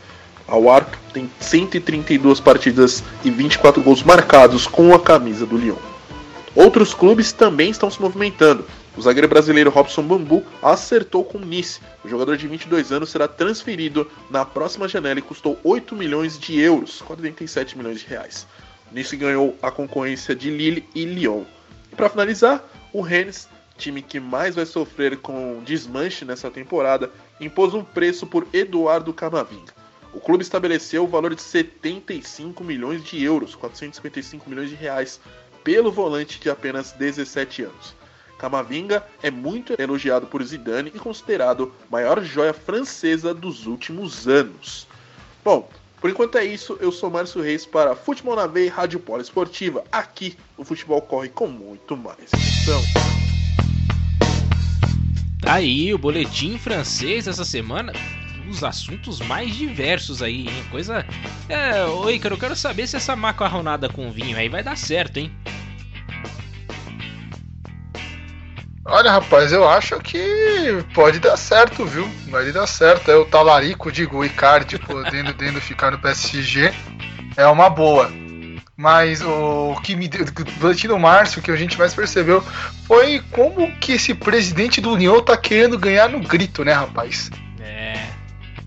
Aouar 0.47 0.87
tem 1.13 1.31
132 1.41 2.39
partidas 2.39 3.03
e 3.25 3.31
24 3.31 3.83
gols 3.83 4.03
marcados 4.03 4.67
com 4.67 4.95
a 4.95 5.01
camisa 5.01 5.47
do 5.47 5.57
Lyon. 5.57 5.77
Outros 6.55 6.93
clubes 6.93 7.33
também 7.33 7.71
estão 7.71 7.91
se 7.91 8.01
movimentando. 8.01 8.65
O 8.97 9.03
zagueiro 9.03 9.27
brasileiro 9.27 9.71
Robson 9.71 10.03
Bambu 10.03 10.45
acertou 10.63 11.25
com 11.25 11.37
Nice. 11.39 11.81
O 12.05 12.09
jogador 12.09 12.37
de 12.37 12.47
22 12.47 12.93
anos 12.93 13.11
será 13.11 13.27
transferido 13.27 14.09
na 14.31 14.45
próxima 14.45 14.87
janela 14.87 15.19
e 15.19 15.23
custou 15.23 15.59
8 15.65 15.97
milhões 15.97 16.39
de 16.39 16.61
euros, 16.61 17.03
47 17.03 17.77
milhões 17.77 17.99
de 17.99 18.07
reais. 18.07 18.47
Nice 18.93 19.17
ganhou 19.17 19.59
a 19.61 19.69
concorrência 19.73 20.33
de 20.33 20.49
Lille 20.49 20.89
e 20.95 21.05
Lyon. 21.05 21.43
E 21.91 21.97
para 21.97 22.09
finalizar, 22.09 22.65
o 22.93 23.01
Rennes, 23.01 23.49
time 23.77 24.01
que 24.01 24.21
mais 24.21 24.55
vai 24.55 24.65
sofrer 24.65 25.17
com 25.17 25.61
desmanche 25.65 26.25
nessa 26.25 26.49
temporada, 26.49 27.11
impôs 27.41 27.75
um 27.75 27.83
preço 27.83 28.29
por 28.29 28.47
Eduardo 28.53 29.13
Camavinga. 29.13 29.75
O 30.13 30.21
clube 30.21 30.45
estabeleceu 30.45 31.03
o 31.03 31.09
valor 31.09 31.35
de 31.35 31.43
75 31.43 32.63
milhões 32.63 33.03
de 33.03 33.21
euros, 33.21 33.57
455 33.57 34.49
milhões 34.49 34.71
de 34.71 34.77
reais, 34.77 35.21
pelo 35.65 35.91
volante 35.91 36.39
de 36.39 36.49
apenas 36.49 36.93
17 36.93 37.65
anos. 37.65 38.04
Camavinga 38.45 39.03
é 39.23 39.31
muito 39.31 39.75
elogiado 39.79 40.27
por 40.27 40.45
Zidane 40.45 40.93
e 40.95 40.99
considerado 40.99 41.73
maior 41.91 42.23
joia 42.23 42.53
francesa 42.53 43.33
dos 43.33 43.67
últimos 43.67 44.29
anos. 44.29 44.87
Bom, 45.43 45.67
por 45.99 46.11
enquanto 46.11 46.37
é 46.37 46.45
isso. 46.45 46.77
Eu 46.79 46.93
sou 46.93 47.11
Márcio 47.11 47.41
Reis 47.41 47.65
para 47.65 47.97
Futebol 47.97 48.37
na 48.37 48.47
Veia 48.47 48.67
e 48.67 48.69
Rádio 48.69 49.01
Polo 49.01 49.23
Esportiva. 49.23 49.83
Aqui 49.91 50.37
o 50.59 50.65
futebol 50.65 51.01
corre 51.01 51.31
com 51.31 51.47
muito 51.47 51.97
mais 51.97 52.19
emoção. 52.35 52.83
Tá 55.41 55.55
aí 55.55 55.95
o 55.95 55.99
boletim 55.99 56.59
francês 56.59 57.27
essa 57.27 57.47
semana. 57.47 57.95
Os 58.51 58.63
assuntos 58.63 59.21
mais 59.21 59.57
diversos 59.57 60.21
aí, 60.21 60.49
hein? 60.49 60.65
Coisa. 60.71 61.07
É, 61.49 61.83
oi, 61.87 62.19
cara, 62.19 62.35
eu 62.35 62.39
quero 62.39 62.55
saber 62.55 62.87
se 62.87 62.97
essa 62.97 63.17
macarronada 63.17 63.89
com 63.89 64.13
vinho 64.13 64.37
aí 64.37 64.51
vai 64.51 64.63
dar 64.63 64.77
certo, 64.77 65.17
hein? 65.17 65.33
Olha, 68.87 69.11
rapaz, 69.11 69.51
eu 69.51 69.67
acho 69.67 69.99
que 70.01 70.85
pode 70.95 71.19
dar 71.19 71.39
certo, 71.39 71.87
viu? 71.87 72.09
Pode 72.31 72.53
dar 72.53 72.67
certo. 72.67 73.11
É 73.11 73.17
o 73.17 73.25
talarico, 73.25 73.91
digo, 73.91 74.19
o 74.19 74.25
Icardi 74.25 74.79
podendo, 74.79 75.33
podendo 75.35 75.61
ficar 75.61 75.91
no 75.91 75.99
PSG 75.99 76.73
é 77.37 77.47
uma 77.47 77.71
boa. 77.71 78.11
Mas 78.77 79.23
o 79.23 79.77
que 79.83 79.95
me 79.95 80.09
deu, 80.09 80.25
durante 80.59 80.89
o 80.89 80.99
Márcio, 80.99 81.41
que 81.41 81.51
a 81.51 81.57
gente 81.57 81.79
mais 81.79 81.95
percebeu 81.95 82.43
foi 82.87 83.23
como 83.31 83.75
que 83.79 83.93
esse 83.93 84.13
presidente 84.13 84.81
do 84.81 84.93
União 84.93 85.23
tá 85.23 85.37
querendo 85.37 85.79
ganhar 85.79 86.09
no 86.09 86.21
grito, 86.21 86.65
né, 86.65 86.73
rapaz? 86.73 87.31
É. 87.61 87.95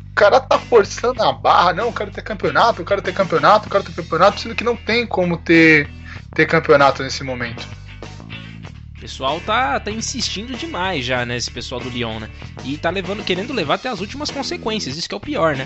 O 0.10 0.16
cara 0.16 0.40
tá 0.40 0.58
forçando 0.58 1.22
a 1.22 1.32
barra, 1.32 1.74
não, 1.74 1.88
eu 1.88 1.94
quero 1.94 2.10
ter 2.10 2.24
campeonato, 2.24 2.82
eu 2.82 2.86
quero 2.86 3.02
ter 3.02 3.14
campeonato, 3.14 3.68
eu 3.68 3.72
quero 3.72 3.84
ter 3.84 3.94
campeonato, 3.94 4.40
sendo 4.40 4.56
que 4.56 4.64
não 4.64 4.76
tem 4.76 5.06
como 5.06 5.38
ter, 5.38 5.90
ter 6.34 6.46
campeonato 6.46 7.04
nesse 7.04 7.24
momento. 7.24 7.68
Pessoal 9.08 9.40
tá, 9.40 9.80
tá 9.80 9.90
insistindo 9.90 10.54
demais 10.58 11.06
já, 11.06 11.26
né? 11.26 11.38
Esse 11.38 11.50
pessoal 11.50 11.80
do 11.80 11.88
Lyon, 11.88 12.20
né? 12.20 12.30
E 12.66 12.78
tá 12.78 12.90
levando, 12.90 13.24
querendo 13.24 13.54
levar 13.54 13.76
até 13.76 13.88
as 13.88 14.02
últimas 14.02 14.30
consequências, 14.30 14.98
isso 14.98 15.08
que 15.08 15.16
é 15.16 15.18
o 15.18 15.22
pior, 15.22 15.56
né? 15.56 15.66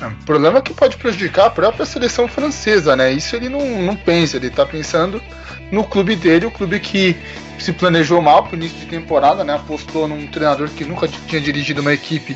O 0.00 0.24
problema 0.24 0.58
é 0.58 0.62
que 0.62 0.72
pode 0.72 0.96
prejudicar 0.96 1.48
a 1.48 1.50
própria 1.50 1.84
seleção 1.84 2.26
francesa, 2.26 2.96
né? 2.96 3.12
Isso 3.12 3.36
ele 3.36 3.50
não, 3.50 3.82
não 3.82 3.94
pensa, 3.94 4.38
ele 4.38 4.48
tá 4.48 4.64
pensando 4.64 5.22
no 5.70 5.84
clube 5.84 6.16
dele, 6.16 6.46
o 6.46 6.50
clube 6.50 6.80
que 6.80 7.14
se 7.58 7.70
planejou 7.74 8.22
mal 8.22 8.44
pro 8.44 8.56
início 8.56 8.78
de 8.78 8.86
temporada, 8.86 9.44
né? 9.44 9.54
Apostou 9.54 10.08
num 10.08 10.26
treinador 10.26 10.70
que 10.70 10.86
nunca 10.86 11.06
tinha 11.06 11.40
dirigido 11.40 11.82
uma 11.82 11.92
equipe, 11.92 12.34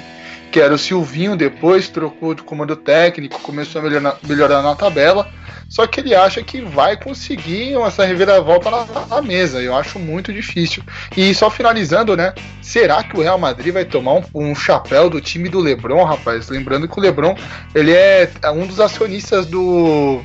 que 0.53 0.61
era 0.61 0.75
o 0.75 0.79
Silvinho, 0.79 1.37
depois 1.37 1.89
trocou 1.89 2.35
de 2.35 2.43
comando 2.43 2.77
técnico, 2.77 3.41
começou 3.41 3.81
a 3.81 3.85
melhorar, 3.85 4.19
melhorar 4.29 4.61
na 4.61 4.75
tabela. 4.75 5.33
Só 5.71 5.87
que 5.87 6.01
ele 6.01 6.17
acha 6.17 6.43
que 6.43 6.61
vai 6.61 6.97
conseguir 6.97 7.81
essa 7.81 8.05
reviravolta 8.05 8.69
na, 8.71 9.07
na, 9.07 9.23
mesa. 9.23 9.63
Eu 9.63 9.75
acho 9.77 10.01
muito 10.01 10.33
difícil. 10.33 10.83
E 11.17 11.33
só 11.33 11.49
finalizando, 11.49 12.17
né? 12.17 12.35
Será 12.61 13.05
que 13.05 13.17
o 13.17 13.23
Real 13.23 13.39
Madrid 13.39 13.73
vai 13.73 13.85
tomar 13.85 14.15
um, 14.15 14.23
um 14.35 14.55
chapéu 14.55 15.09
do 15.09 15.21
time 15.21 15.49
do 15.49 15.61
LeBron, 15.61 16.03
rapaz? 16.03 16.49
Lembrando 16.49 16.89
que 16.89 16.99
o 16.99 17.01
LeBron 17.01 17.37
ele 17.73 17.93
é 17.93 18.29
um 18.53 18.67
dos 18.67 18.81
acionistas 18.81 19.47
do 19.47 20.21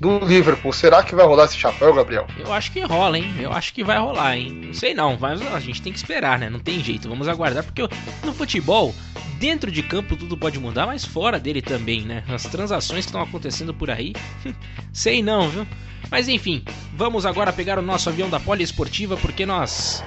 do 0.00 0.18
Liverpool. 0.20 0.72
Será 0.72 1.02
que 1.02 1.14
vai 1.14 1.26
rolar 1.26 1.44
esse 1.44 1.58
chapéu, 1.58 1.92
Gabriel? 1.92 2.26
Eu 2.38 2.50
acho 2.52 2.72
que 2.72 2.80
rola, 2.80 3.18
hein? 3.18 3.34
Eu 3.38 3.52
acho 3.52 3.74
que 3.74 3.84
vai 3.84 3.98
rolar, 3.98 4.36
hein? 4.36 4.50
Não 4.50 4.74
sei 4.74 4.94
não, 4.94 5.18
mas 5.20 5.42
a 5.42 5.60
gente 5.60 5.82
tem 5.82 5.92
que 5.92 5.98
esperar, 5.98 6.38
né? 6.38 6.48
Não 6.48 6.58
tem 6.58 6.82
jeito. 6.82 7.08
Vamos 7.08 7.28
aguardar, 7.28 7.62
porque 7.62 7.82
no 8.24 8.32
futebol, 8.32 8.94
dentro 9.38 9.70
de 9.70 9.82
campo 9.82 10.16
tudo 10.16 10.38
pode 10.38 10.58
mudar, 10.58 10.86
mas 10.86 11.04
fora 11.04 11.38
dele 11.38 11.60
também, 11.60 12.00
né? 12.00 12.24
As 12.28 12.44
transações 12.44 13.04
que 13.04 13.10
estão 13.10 13.20
acontecendo 13.20 13.74
por 13.74 13.90
aí, 13.90 14.14
sei 14.90 15.22
não, 15.22 15.50
viu? 15.50 15.66
Mas 16.10 16.28
enfim, 16.28 16.64
vamos 16.94 17.26
agora 17.26 17.52
pegar 17.52 17.78
o 17.78 17.82
nosso 17.82 18.08
avião 18.08 18.30
da 18.30 18.40
Poliesportiva, 18.40 19.18
porque 19.18 19.44
nós 19.44 20.02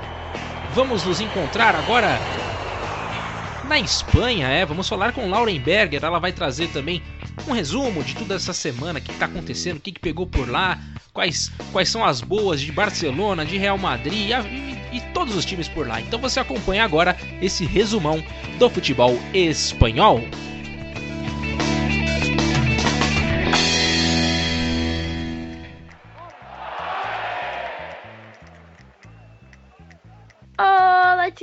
vamos 0.73 1.03
nos 1.03 1.21
encontrar 1.21 1.75
agora 1.75 2.19
na 3.74 3.80
Espanha, 3.80 4.48
é. 4.50 4.63
Vamos 4.63 4.88
falar 4.88 5.13
com 5.13 5.27
Lauren 5.27 5.60
Berger, 5.60 6.03
ela 6.03 6.20
vai 6.20 6.32
trazer 6.32 6.68
também 6.68 7.01
um 7.48 7.53
resumo 7.53 8.03
de 8.03 8.15
toda 8.15 8.36
essa 8.36 8.53
semana, 8.53 9.00
o 9.00 9.01
que 9.01 9.12
está 9.12 9.25
acontecendo, 9.25 9.77
o 9.77 9.80
que, 9.80 9.92
que, 9.92 10.00
pegou 10.00 10.27
por 10.27 10.48
lá, 10.48 10.80
quais, 11.12 11.51
quais 11.72 11.89
são 11.89 12.06
as 12.06 12.22
boas 12.22 12.62
de 12.62 12.72
Barcelona, 12.72 13.44
de 13.44 13.58
Real 13.58 13.80
Madrid 13.80 14.30
e, 14.30 14.32
e, 14.32 14.98
e 14.98 15.01
todos 15.12 15.36
os 15.36 15.44
times 15.44 15.68
por 15.68 15.88
lá. 15.88 16.00
Então 16.00 16.20
você 16.20 16.39
acompanha 16.39 16.84
agora 16.84 17.18
esse 17.42 17.65
resumão 17.65 18.24
do 18.60 18.70
futebol 18.70 19.20
espanhol. 19.34 20.22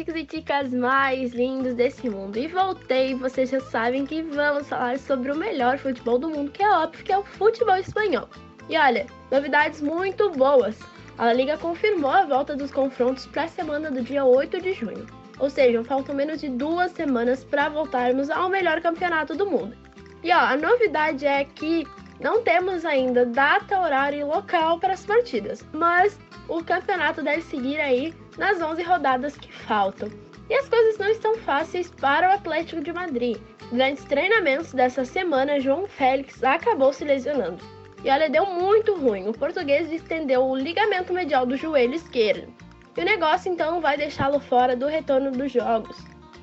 Ticos 0.00 0.14
e 0.14 0.24
ticas 0.24 0.72
mais 0.72 1.34
lindos 1.34 1.74
desse 1.74 2.08
mundo. 2.08 2.38
E 2.38 2.48
voltei, 2.48 3.14
vocês 3.14 3.50
já 3.50 3.60
sabem 3.60 4.06
que 4.06 4.22
vamos 4.22 4.66
falar 4.66 4.98
sobre 4.98 5.30
o 5.30 5.36
melhor 5.36 5.76
futebol 5.76 6.18
do 6.18 6.30
mundo, 6.30 6.50
que 6.50 6.62
é 6.62 6.70
óbvio 6.70 7.04
que 7.04 7.12
é 7.12 7.18
o 7.18 7.22
futebol 7.22 7.76
espanhol. 7.76 8.26
E 8.70 8.78
olha, 8.78 9.04
novidades 9.30 9.82
muito 9.82 10.30
boas. 10.30 10.78
A 11.18 11.30
Liga 11.34 11.58
confirmou 11.58 12.10
a 12.10 12.24
volta 12.24 12.56
dos 12.56 12.70
confrontos 12.70 13.26
para 13.26 13.44
a 13.44 13.48
semana 13.48 13.90
do 13.90 14.00
dia 14.00 14.24
8 14.24 14.62
de 14.62 14.72
junho. 14.72 15.04
Ou 15.38 15.50
seja, 15.50 15.84
faltam 15.84 16.14
menos 16.14 16.40
de 16.40 16.48
duas 16.48 16.92
semanas 16.92 17.44
para 17.44 17.68
voltarmos 17.68 18.30
ao 18.30 18.48
melhor 18.48 18.80
campeonato 18.80 19.36
do 19.36 19.44
mundo. 19.44 19.76
E 20.22 20.32
ó, 20.32 20.38
a 20.38 20.56
novidade 20.56 21.26
é 21.26 21.44
que 21.44 21.86
não 22.18 22.42
temos 22.42 22.86
ainda 22.86 23.26
data, 23.26 23.78
horário 23.78 24.20
e 24.20 24.24
local 24.24 24.78
para 24.78 24.94
as 24.94 25.04
partidas, 25.04 25.62
mas 25.74 26.18
o 26.48 26.64
campeonato 26.64 27.22
deve 27.22 27.42
seguir 27.42 27.78
aí 27.80 28.14
nas 28.40 28.58
11 28.62 28.82
rodadas 28.82 29.36
que 29.36 29.52
faltam. 29.52 30.08
E 30.48 30.54
as 30.54 30.66
coisas 30.66 30.96
não 30.96 31.08
estão 31.08 31.36
fáceis 31.36 31.90
para 31.90 32.30
o 32.30 32.32
Atlético 32.32 32.82
de 32.82 32.90
Madrid. 32.90 33.36
Durante 33.70 33.98
os 33.98 34.04
treinamentos 34.04 34.72
dessa 34.72 35.04
semana, 35.04 35.60
João 35.60 35.86
Félix 35.86 36.42
acabou 36.42 36.90
se 36.90 37.04
lesionando. 37.04 37.62
E 38.02 38.08
olha, 38.08 38.30
deu 38.30 38.46
muito 38.46 38.94
ruim. 38.96 39.28
O 39.28 39.34
português 39.34 39.92
estendeu 39.92 40.42
o 40.42 40.56
ligamento 40.56 41.12
medial 41.12 41.44
do 41.44 41.54
joelho 41.54 41.94
esquerdo. 41.94 42.50
E 42.96 43.00
o 43.02 43.04
negócio 43.04 43.52
então 43.52 43.78
vai 43.78 43.98
deixá-lo 43.98 44.40
fora 44.40 44.74
do 44.74 44.86
retorno 44.86 45.30
dos 45.30 45.52
jogos. 45.52 45.98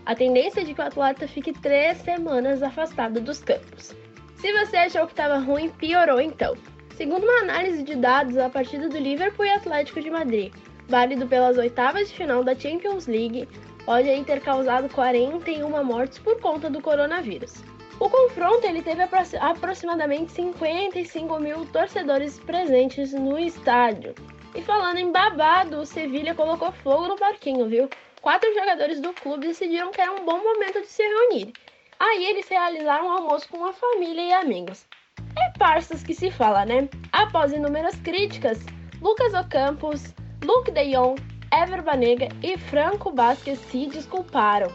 A 0.05 0.13
tendência 0.13 0.61
é 0.61 0.63
de 0.63 0.75
que 0.75 0.79
o 0.79 0.85
atleta 0.85 1.27
fique 1.27 1.51
três 1.51 1.97
semanas 1.97 2.61
afastado 2.61 3.19
dos 3.19 3.41
campos. 3.41 3.95
Se 4.35 4.53
você 4.53 4.77
achou 4.77 5.07
que 5.07 5.13
estava 5.13 5.39
ruim, 5.39 5.69
piorou 5.69 6.21
então. 6.21 6.55
Segundo 6.95 7.23
uma 7.23 7.41
análise 7.41 7.81
de 7.81 7.95
dados, 7.95 8.37
a 8.37 8.49
partida 8.49 8.87
do 8.87 8.97
Liverpool 8.97 9.45
e 9.45 9.49
Atlético 9.49 9.99
de 9.99 10.11
Madrid, 10.11 10.53
válido 10.87 11.27
pelas 11.27 11.57
oitavas 11.57 12.09
de 12.09 12.15
final 12.15 12.43
da 12.43 12.55
Champions 12.55 13.07
League, 13.07 13.47
pode 13.85 14.09
aí 14.09 14.23
ter 14.23 14.41
causado 14.41 14.89
41 14.89 15.83
mortes 15.83 16.19
por 16.19 16.39
conta 16.39 16.69
do 16.69 16.81
coronavírus. 16.81 17.63
O 17.99 18.09
confronto 18.09 18.65
ele 18.65 18.81
teve 18.81 19.01
aproximadamente 19.39 20.31
55 20.31 21.39
mil 21.39 21.65
torcedores 21.65 22.39
presentes 22.39 23.11
no 23.11 23.39
estádio. 23.39 24.13
E 24.53 24.61
falando 24.61 24.97
em 24.97 25.11
babado, 25.11 25.79
o 25.79 25.85
Sevilha 25.85 26.35
colocou 26.35 26.71
fogo 26.71 27.07
no 27.07 27.15
parquinho, 27.15 27.67
viu? 27.67 27.89
Quatro 28.21 28.53
jogadores 28.53 29.01
do 29.01 29.13
clube 29.13 29.47
decidiram 29.47 29.91
que 29.91 30.01
era 30.01 30.11
um 30.11 30.25
bom 30.25 30.37
momento 30.37 30.81
de 30.81 30.87
se 30.87 31.01
reunir. 31.01 31.53
Aí 31.99 32.25
eles 32.25 32.47
realizaram 32.47 33.07
um 33.07 33.11
almoço 33.11 33.49
com 33.49 33.65
a 33.65 33.73
família 33.73 34.21
e 34.21 34.33
amigos. 34.33 34.85
É 35.37 35.57
parças 35.57 36.03
que 36.03 36.13
se 36.13 36.29
fala, 36.29 36.65
né? 36.65 36.87
Após 37.11 37.51
inúmeras 37.51 37.95
críticas, 38.01 38.59
Lucas 39.01 39.33
Ocampos, 39.33 40.13
Luke 40.43 40.71
de 40.71 40.91
Jong, 40.91 41.19
Ever 41.51 41.81
Banega 41.81 42.29
e 42.43 42.57
Franco 42.57 43.11
Basques 43.11 43.59
se 43.71 43.87
desculparam. 43.87 44.71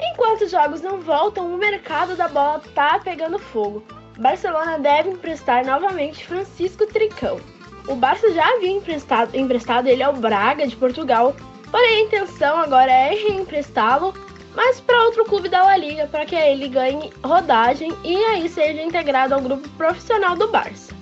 Enquanto 0.00 0.42
os 0.42 0.50
jogos 0.52 0.80
não 0.80 1.00
voltam, 1.00 1.52
o 1.52 1.58
mercado 1.58 2.14
da 2.14 2.28
bola 2.28 2.62
tá 2.74 3.00
pegando 3.02 3.38
fogo. 3.38 3.82
Barcelona 4.18 4.78
deve 4.78 5.10
emprestar 5.10 5.66
novamente 5.66 6.26
Francisco 6.26 6.86
Tricão. 6.86 7.40
O 7.88 7.96
Barça 7.96 8.32
já 8.32 8.46
havia 8.54 8.70
emprestado, 8.70 9.34
emprestado 9.34 9.88
ele 9.88 10.02
ao 10.02 10.14
Braga 10.14 10.66
de 10.66 10.76
Portugal, 10.76 11.34
porém 11.70 11.96
a 11.96 12.00
intenção 12.02 12.58
agora 12.58 12.92
é 12.92 13.14
reemprestá-lo, 13.14 14.14
mas 14.54 14.80
para 14.80 15.02
outro 15.02 15.24
clube 15.24 15.48
da 15.48 15.64
La 15.64 15.76
Liga, 15.76 16.06
para 16.06 16.24
que 16.24 16.36
ele 16.36 16.68
ganhe 16.68 17.12
rodagem 17.24 17.92
e 18.04 18.16
aí 18.16 18.48
seja 18.48 18.80
integrado 18.80 19.34
ao 19.34 19.40
grupo 19.40 19.68
profissional 19.70 20.36
do 20.36 20.48
Barça. 20.48 20.94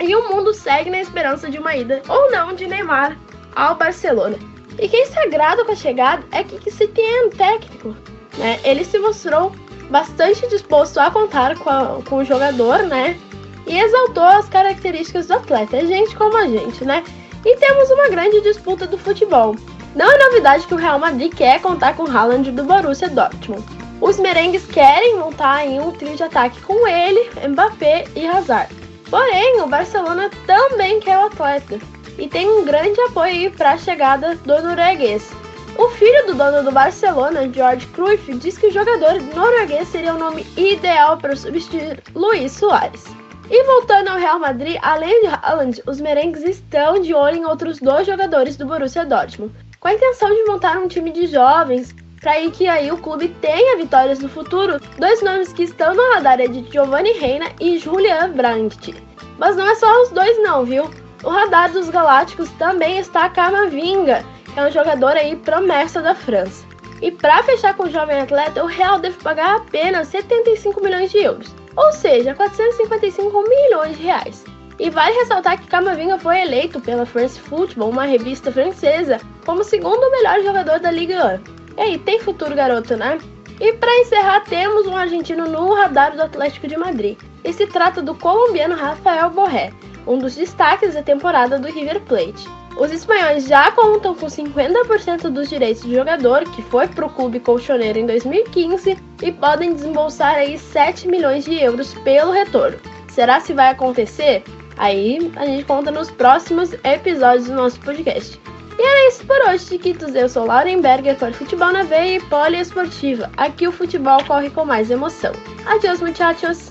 E 0.00 0.16
o 0.16 0.28
mundo 0.30 0.54
segue 0.54 0.88
na 0.88 1.00
esperança 1.00 1.50
de 1.50 1.58
uma 1.58 1.76
ida 1.76 2.02
ou 2.08 2.30
não 2.30 2.54
de 2.54 2.66
Neymar 2.66 3.16
ao 3.54 3.74
Barcelona. 3.74 4.38
E 4.78 4.88
quem 4.88 5.06
se 5.06 5.18
agrada 5.18 5.64
com 5.64 5.72
a 5.72 5.76
chegada 5.76 6.24
é 6.32 6.42
que, 6.42 6.70
se 6.70 6.88
tem 6.88 7.26
um 7.26 7.30
técnico 7.30 7.94
né? 8.38 8.58
Ele 8.64 8.84
se 8.84 8.98
mostrou 8.98 9.52
bastante 9.90 10.46
disposto 10.48 10.98
a 10.98 11.10
contar 11.10 11.56
com, 11.58 11.68
a, 11.68 11.98
com 12.08 12.16
o 12.16 12.24
jogador, 12.24 12.82
né? 12.84 13.18
E 13.66 13.78
exaltou 13.78 14.24
as 14.24 14.48
características 14.48 15.26
do 15.26 15.34
atleta, 15.34 15.76
é 15.76 15.86
gente 15.86 16.16
como 16.16 16.36
a 16.36 16.46
gente, 16.46 16.84
né? 16.84 17.04
E 17.44 17.56
temos 17.56 17.90
uma 17.90 18.08
grande 18.08 18.40
disputa 18.40 18.86
do 18.86 18.98
futebol. 18.98 19.54
Não 19.94 20.10
é 20.10 20.18
novidade 20.18 20.66
que 20.66 20.74
o 20.74 20.78
Real 20.78 20.98
Madrid 20.98 21.32
quer 21.34 21.60
contar 21.60 21.94
com 21.94 22.04
o 22.04 22.10
Haaland 22.10 22.50
do 22.50 22.64
Borussia 22.64 23.08
Dortmund. 23.08 23.64
Os 24.00 24.18
merengues 24.18 24.64
querem 24.66 25.18
montar 25.18 25.66
em 25.66 25.78
um 25.78 25.92
trio 25.92 26.16
de 26.16 26.22
ataque 26.22 26.60
com 26.62 26.88
ele, 26.88 27.30
Mbappé 27.46 28.06
e 28.16 28.26
Hazard. 28.26 28.74
Porém, 29.10 29.60
o 29.60 29.66
Barcelona 29.66 30.30
também 30.46 30.98
quer 30.98 31.18
o 31.18 31.26
atleta 31.26 31.78
e 32.18 32.28
tem 32.28 32.48
um 32.48 32.64
grande 32.64 33.00
apoio 33.02 33.50
para 33.52 33.72
a 33.72 33.78
chegada 33.78 34.34
do 34.36 34.62
norueguês. 34.62 35.30
O 35.78 35.88
filho 35.90 36.26
do 36.26 36.34
dono 36.34 36.62
do 36.62 36.70
Barcelona, 36.70 37.50
George 37.50 37.86
Cruyff, 37.88 38.34
diz 38.34 38.58
que 38.58 38.66
o 38.66 38.72
jogador 38.72 39.20
norueguês 39.34 39.88
seria 39.88 40.14
o 40.14 40.18
nome 40.18 40.46
ideal 40.56 41.16
para 41.16 41.34
substituir 41.34 42.02
Luiz 42.14 42.52
Soares. 42.52 43.04
E 43.50 43.64
voltando 43.64 44.08
ao 44.08 44.18
Real 44.18 44.38
Madrid, 44.38 44.76
além 44.82 45.22
de 45.22 45.28
Haaland, 45.28 45.82
os 45.86 46.00
merengues 46.00 46.42
estão 46.42 47.00
de 47.00 47.14
olho 47.14 47.36
em 47.36 47.44
outros 47.44 47.78
dois 47.78 48.06
jogadores 48.06 48.56
do 48.56 48.66
Borussia 48.66 49.04
Dortmund, 49.04 49.54
com 49.80 49.88
a 49.88 49.94
intenção 49.94 50.28
de 50.28 50.44
montar 50.44 50.78
um 50.78 50.88
time 50.88 51.10
de 51.10 51.26
jovens 51.26 51.94
para 52.22 52.48
que 52.50 52.68
aí 52.68 52.90
o 52.92 52.98
clube 52.98 53.28
tenha 53.40 53.76
vitórias 53.76 54.20
no 54.20 54.28
futuro. 54.28 54.80
Dois 54.96 55.20
nomes 55.22 55.52
que 55.52 55.64
estão 55.64 55.92
no 55.92 56.14
radar 56.14 56.40
é 56.40 56.46
de 56.46 56.64
Giovanni 56.70 57.12
Reina 57.12 57.46
e 57.60 57.78
Julian 57.78 58.30
Brandt. 58.30 58.94
Mas 59.38 59.56
não 59.56 59.68
é 59.68 59.74
só 59.74 60.02
os 60.02 60.10
dois 60.10 60.40
não, 60.40 60.64
viu? 60.64 60.88
O 61.22 61.30
radar 61.30 61.70
dos 61.70 61.88
Galácticos 61.88 62.50
também 62.52 62.98
está 62.98 63.26
a 63.26 63.30
Camavinga, 63.30 64.24
é 64.56 64.66
um 64.66 64.70
jogador 64.70 65.16
aí 65.16 65.36
promessa 65.36 66.02
da 66.02 66.14
França. 66.14 66.66
E 67.00 67.10
para 67.10 67.42
fechar 67.42 67.74
com 67.74 67.84
o 67.84 67.90
jovem 67.90 68.20
atleta, 68.20 68.62
o 68.62 68.66
Real 68.66 68.98
deve 68.98 69.16
pagar 69.22 69.56
apenas 69.56 70.08
75 70.08 70.82
milhões 70.82 71.10
de 71.10 71.18
euros, 71.18 71.54
ou 71.76 71.92
seja, 71.92 72.34
455 72.34 73.42
milhões 73.48 73.96
de 73.96 74.02
reais. 74.04 74.44
E 74.78 74.90
vale 74.90 75.14
ressaltar 75.16 75.60
que 75.60 75.68
Camavinga 75.68 76.18
foi 76.18 76.40
eleito 76.40 76.80
pela 76.80 77.06
France 77.06 77.38
Football, 77.38 77.90
uma 77.90 78.04
revista 78.04 78.50
francesa, 78.50 79.20
como 79.44 79.62
segundo 79.62 80.10
melhor 80.10 80.42
jogador 80.42 80.80
da 80.80 80.90
Liga 80.90 81.40
1. 81.76 81.78
E 81.78 81.80
aí, 81.80 81.98
tem 81.98 82.18
futuro 82.18 82.54
garoto, 82.54 82.96
né? 82.96 83.18
E 83.60 83.72
para 83.74 83.96
encerrar, 84.00 84.40
temos 84.40 84.86
um 84.86 84.96
argentino 84.96 85.46
no 85.46 85.72
radar 85.72 86.16
do 86.16 86.22
Atlético 86.22 86.66
de 86.66 86.76
Madrid. 86.76 87.16
E 87.44 87.52
se 87.52 87.66
trata 87.66 88.02
do 88.02 88.14
colombiano 88.14 88.74
Rafael 88.74 89.30
Borré, 89.30 89.72
um 90.06 90.18
dos 90.18 90.34
destaques 90.34 90.94
da 90.94 91.02
temporada 91.02 91.58
do 91.58 91.68
River 91.68 92.00
Plate. 92.02 92.48
Os 92.76 92.90
espanhóis 92.90 93.46
já 93.46 93.70
contam 93.72 94.14
com 94.14 94.26
50% 94.26 95.28
dos 95.28 95.48
direitos 95.48 95.82
de 95.82 95.94
jogador, 95.94 96.44
que 96.44 96.62
foi 96.62 96.88
para 96.88 97.06
o 97.06 97.10
clube 97.10 97.38
colchoneiro 97.38 97.98
em 97.98 98.06
2015, 98.06 98.96
e 99.22 99.32
podem 99.32 99.74
desembolsar 99.74 100.36
aí 100.36 100.58
7 100.58 101.06
milhões 101.06 101.44
de 101.44 101.54
euros 101.54 101.92
pelo 102.02 102.32
retorno. 102.32 102.78
Será 103.08 103.40
se 103.40 103.52
vai 103.52 103.68
acontecer? 103.68 104.42
Aí 104.78 105.30
a 105.36 105.44
gente 105.44 105.64
conta 105.64 105.90
nos 105.90 106.10
próximos 106.10 106.72
episódios 106.82 107.46
do 107.46 107.54
nosso 107.54 107.78
podcast. 107.80 108.40
E 108.78 108.82
era 108.82 109.08
isso 109.08 109.24
por 109.26 109.38
hoje, 109.48 109.66
Chiquitos. 109.66 110.14
Eu 110.14 110.28
sou 110.28 110.46
Lauren 110.46 110.80
Berger 110.80 111.16
para 111.16 111.32
Futebol 111.32 111.72
na 111.72 111.82
Veia 111.82 112.16
e 112.16 112.20
Poliesportiva. 112.20 113.30
Aqui 113.36 113.68
o 113.68 113.72
futebol 113.72 114.24
corre 114.24 114.48
com 114.48 114.64
mais 114.64 114.90
emoção. 114.90 115.32
Adeus, 115.66 116.00
muchachos! 116.00 116.70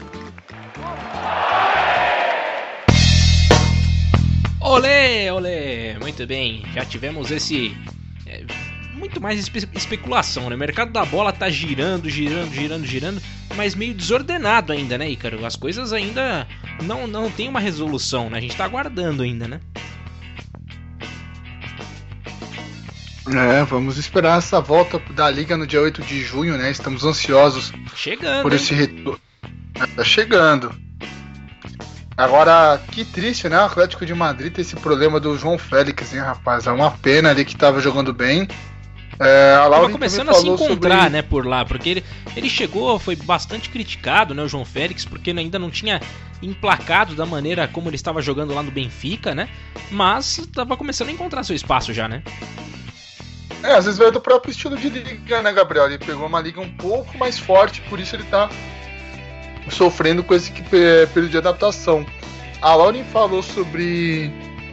Olê, 4.62 5.32
olê! 5.32 5.98
Muito 6.00 6.26
bem, 6.28 6.64
já 6.74 6.86
tivemos 6.86 7.32
esse. 7.32 7.76
É, 8.28 8.44
muito 8.94 9.20
mais 9.20 9.40
espe 9.40 9.68
especulação, 9.74 10.50
né? 10.50 10.56
O 10.56 10.60
mercado 10.60 10.92
da 10.92 11.04
bola 11.04 11.34
tá 11.34 11.50
girando, 11.50 12.08
girando, 12.08 12.54
girando, 12.54 12.86
girando, 12.86 13.22
mas 13.56 13.74
meio 13.74 13.96
desordenado 13.96 14.72
ainda, 14.72 15.00
né, 15.00 15.10
Ícaro? 15.10 15.44
As 15.46 15.56
coisas 15.56 15.92
ainda 15.92 16.48
não, 16.84 17.08
não 17.08 17.32
tem 17.32 17.50
uma 17.50 17.60
resolução, 17.60 18.30
né? 18.30 18.38
A 18.38 18.42
gente 18.42 18.56
tá 18.56 18.64
aguardando 18.64 19.24
ainda, 19.24 19.48
né? 19.48 19.60
É, 23.28 23.64
vamos 23.64 23.98
esperar 23.98 24.38
essa 24.38 24.62
volta 24.62 25.00
da 25.14 25.30
liga 25.30 25.58
no 25.58 25.66
dia 25.66 25.82
8 25.82 26.04
de 26.04 26.22
junho, 26.22 26.56
né? 26.56 26.70
Estamos 26.70 27.04
ansiosos 27.04 27.72
chegando, 27.96 28.44
por 28.44 28.54
esse 28.54 28.76
retorno. 28.76 29.20
Tá 29.96 30.04
chegando. 30.04 30.91
Agora, 32.18 32.80
que 32.92 33.06
triste, 33.06 33.48
né? 33.50 33.58
O 33.58 33.66
Atlético 33.66 34.06
de 34.06 34.14
Madrid 34.14 34.54
ter 34.54 34.62
esse 34.62 34.76
problema 34.76 35.20
do 35.20 35.38
João 35.38 35.58
Félix, 35.58 36.14
hein, 36.14 36.20
rapaz? 36.20 36.68
É 36.68 36.72
uma 36.72 36.92
pena 36.92 37.30
ali 37.30 37.46
que 37.46 37.56
tava 37.56 37.80
jogando 37.80 38.14
bem. 38.14 38.48
É, 39.20 39.56
a 39.56 39.70
Tava 39.70 39.90
começando 39.90 40.30
a 40.30 40.34
se 40.34 40.48
encontrar, 40.48 41.04
sobre... 41.04 41.10
né, 41.10 41.22
por 41.22 41.46
lá, 41.46 41.64
porque 41.64 41.90
ele, 41.90 42.06
ele 42.36 42.50
chegou, 42.50 42.98
foi 42.98 43.16
bastante 43.16 43.70
criticado, 43.70 44.34
né, 44.34 44.42
o 44.42 44.48
João 44.48 44.66
Félix, 44.66 45.06
porque 45.06 45.30
ele 45.30 45.40
ainda 45.40 45.60
não 45.60 45.70
tinha 45.70 46.02
emplacado 46.42 47.14
da 47.14 47.24
maneira 47.24 47.68
como 47.68 47.88
ele 47.88 47.96
estava 47.96 48.20
jogando 48.20 48.52
lá 48.56 48.64
no 48.64 48.72
Benfica, 48.72 49.36
né, 49.36 49.48
mas 49.92 50.40
estava 50.40 50.76
começando 50.76 51.10
a 51.10 51.12
encontrar 51.12 51.44
seu 51.44 51.56
espaço 51.56 51.94
já, 51.94 52.08
né. 52.08 52.24
É, 53.62 53.74
às 53.74 53.86
vezes 53.86 54.00
veio 54.00 54.12
do 54.12 54.20
próprio 54.20 54.50
estilo 54.50 54.76
de 54.76 54.90
liga, 54.90 55.40
né, 55.44 55.54
Gabriel? 55.54 55.86
Ele 55.86 56.00
pegou 56.00 56.26
uma 56.26 56.42
liga 56.42 56.60
um 56.60 56.72
pouco 56.72 57.16
mais 57.16 57.38
forte, 57.38 57.80
por 57.82 58.00
isso 58.00 58.16
ele 58.16 58.24
tá 58.24 58.50
sofrendo 59.70 60.24
com 60.24 60.34
esse 60.34 60.52
período 60.52 61.30
de 61.30 61.38
adaptação. 61.38 62.06
A 62.62 62.76
Lauren 62.76 63.04
falou 63.06 63.42
sobre 63.42 64.32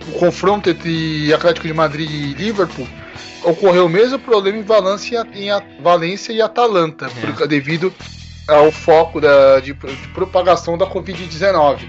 o 0.08 0.18
confronto 0.18 0.70
entre 0.70 1.32
Atlético 1.32 1.66
de 1.66 1.74
Madrid 1.74 2.10
e 2.10 2.34
Liverpool. 2.34 2.86
ocorreu 3.42 3.86
o 3.86 3.88
mesmo 3.88 4.18
problema 4.18 4.58
em 4.58 4.62
Valência, 4.62 5.26
em 5.32 5.48
Valência 5.82 6.32
e 6.32 6.42
Atalanta, 6.42 7.10
é. 7.40 7.46
devido 7.46 7.92
ao 8.46 8.72
foco 8.72 9.20
da, 9.20 9.60
de, 9.60 9.72
de 9.72 10.08
propagação 10.14 10.76
da 10.76 10.86
Covid-19. 10.86 11.80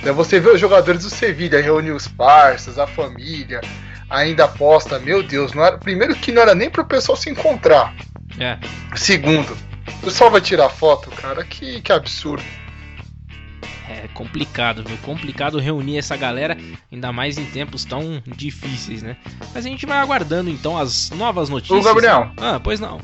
Então 0.00 0.14
você 0.14 0.38
vê 0.38 0.50
os 0.50 0.60
jogadores 0.60 1.02
do 1.02 1.10
Sevilha 1.10 1.60
reunir 1.60 1.90
os 1.90 2.06
parceiros, 2.06 2.78
a 2.78 2.86
família, 2.86 3.60
ainda 4.08 4.44
aposta, 4.44 4.98
meu 4.98 5.22
Deus, 5.22 5.52
não 5.52 5.64
era, 5.64 5.76
primeiro 5.76 6.14
que 6.14 6.32
não 6.32 6.42
era 6.42 6.54
nem 6.54 6.70
para 6.70 6.82
o 6.82 6.86
pessoal 6.86 7.16
se 7.16 7.28
encontrar. 7.28 7.94
É. 8.38 8.56
Segundo, 8.94 9.56
o 9.88 9.98
pessoal 10.04 10.30
vai 10.30 10.40
tirar 10.40 10.68
foto, 10.68 11.10
cara, 11.10 11.44
que, 11.44 11.80
que 11.80 11.92
absurdo. 11.92 12.44
É 13.88 14.06
complicado, 14.12 14.84
viu? 14.84 14.98
Complicado 14.98 15.58
reunir 15.58 15.98
essa 15.98 16.16
galera, 16.16 16.56
ainda 16.92 17.10
mais 17.10 17.38
em 17.38 17.46
tempos 17.46 17.84
tão 17.84 18.22
difíceis, 18.26 19.02
né? 19.02 19.16
Mas 19.54 19.64
a 19.64 19.68
gente 19.68 19.86
vai 19.86 19.98
aguardando 19.98 20.50
então 20.50 20.76
as 20.76 21.10
novas 21.10 21.48
notícias. 21.48 21.80
Ô, 21.80 21.82
Gabriel. 21.82 22.30
Ah, 22.36 22.60
pois 22.62 22.78
não. 22.78 23.00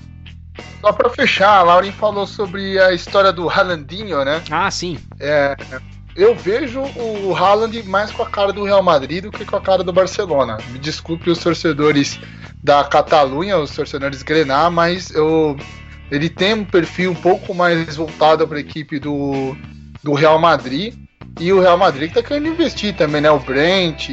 Só 0.80 0.92
pra 0.92 1.08
fechar, 1.08 1.58
a 1.58 1.62
Lauren 1.62 1.92
falou 1.92 2.26
sobre 2.26 2.78
a 2.78 2.92
história 2.92 3.32
do 3.32 3.48
Haalandinho, 3.48 4.22
né? 4.24 4.42
Ah, 4.50 4.70
sim. 4.70 4.98
É, 5.18 5.56
eu 6.14 6.34
vejo 6.34 6.80
o 6.80 7.34
Haaland 7.34 7.82
mais 7.84 8.12
com 8.12 8.22
a 8.22 8.28
cara 8.28 8.52
do 8.52 8.62
Real 8.62 8.82
Madrid 8.82 9.22
do 9.22 9.32
que 9.32 9.44
com 9.44 9.56
a 9.56 9.60
cara 9.60 9.82
do 9.82 9.92
Barcelona. 9.92 10.58
Me 10.70 10.78
desculpe 10.78 11.30
os 11.30 11.38
torcedores 11.38 12.20
da 12.62 12.84
Catalunha, 12.84 13.58
os 13.58 13.74
torcedores 13.74 14.22
Grenar, 14.22 14.70
mas 14.70 15.10
eu, 15.10 15.56
ele 16.10 16.28
tem 16.28 16.54
um 16.54 16.64
perfil 16.64 17.10
um 17.10 17.14
pouco 17.14 17.54
mais 17.54 17.96
voltado 17.96 18.46
para 18.46 18.58
a 18.58 18.60
equipe 18.60 18.98
do, 18.98 19.56
do 20.02 20.12
Real 20.12 20.38
Madrid. 20.38 20.94
E 21.40 21.52
o 21.52 21.60
Real 21.60 21.76
Madrid 21.76 22.08
está 22.08 22.22
querendo 22.22 22.48
investir 22.48 22.94
também, 22.94 23.20
né? 23.20 23.30
O 23.30 23.40
Brent, 23.40 24.10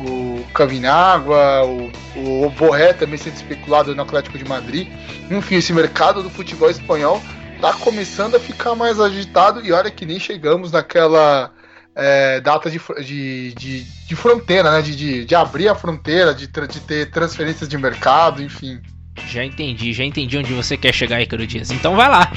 o 0.00 0.44
Cavinagua, 0.54 1.64
o, 1.64 2.46
o 2.46 2.50
Borré 2.50 2.92
também 2.92 3.18
sendo 3.18 3.34
especulado 3.34 3.94
no 3.94 4.02
Atlético 4.02 4.38
de 4.38 4.44
Madrid. 4.44 4.88
Enfim, 5.30 5.56
esse 5.56 5.72
mercado 5.72 6.22
do 6.22 6.30
futebol 6.30 6.70
espanhol 6.70 7.20
tá 7.60 7.74
começando 7.74 8.36
a 8.36 8.40
ficar 8.40 8.74
mais 8.74 9.00
agitado 9.00 9.64
e 9.64 9.72
olha 9.72 9.90
que 9.90 10.06
nem 10.06 10.18
chegamos 10.18 10.72
naquela 10.72 11.52
é, 11.94 12.40
data 12.40 12.70
de, 12.70 12.80
de, 13.04 13.52
de, 13.54 13.82
de, 13.82 14.16
fronteira, 14.16 14.70
né? 14.70 14.80
De, 14.80 14.94
de, 14.94 15.24
de, 15.24 15.34
abrir 15.34 15.68
a 15.68 15.74
fronteira, 15.74 16.32
de, 16.32 16.46
de 16.46 16.80
ter 16.80 17.10
transferências 17.10 17.68
de 17.68 17.76
mercado, 17.76 18.40
enfim. 18.40 18.80
Já 19.26 19.44
entendi, 19.44 19.92
já 19.92 20.04
entendi 20.04 20.38
onde 20.38 20.52
você 20.52 20.76
quer 20.76 20.94
chegar, 20.94 21.20
Icaro 21.20 21.46
Dias. 21.46 21.70
Então 21.70 21.96
vai 21.96 22.08
lá. 22.08 22.30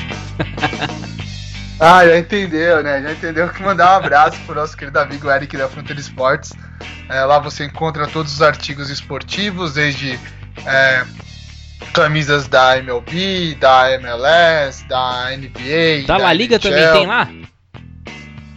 ah, 1.80 2.06
já 2.06 2.18
entendeu, 2.18 2.84
né? 2.84 3.02
Já 3.02 3.12
entendeu 3.12 3.50
que 3.50 3.62
mandar 3.62 3.94
um 3.94 3.98
abraço 3.98 4.38
pro 4.46 4.56
nosso 4.56 4.76
querido 4.76 5.00
amigo 5.00 5.30
Eric 5.30 5.56
da 5.56 5.68
Fronteira 5.68 6.00
Esportes. 6.00 6.52
É, 7.10 7.24
lá 7.24 7.40
você 7.40 7.66
encontra 7.66 8.08
todos 8.08 8.34
os 8.34 8.42
artigos 8.42 8.90
esportivos, 8.90 9.74
desde 9.74 10.20
é, 10.66 11.06
camisas 11.94 12.48
da 12.48 12.78
MLB, 12.78 13.56
da 13.56 13.92
MLS, 13.94 14.86
da 14.88 15.30
NBA. 15.36 16.08
Da, 16.08 16.18
da 16.18 16.24
La 16.24 16.34
Liga 16.34 16.56
NHL. 16.56 16.62
também 16.62 16.92
tem 16.94 17.08
lá? 17.08 17.30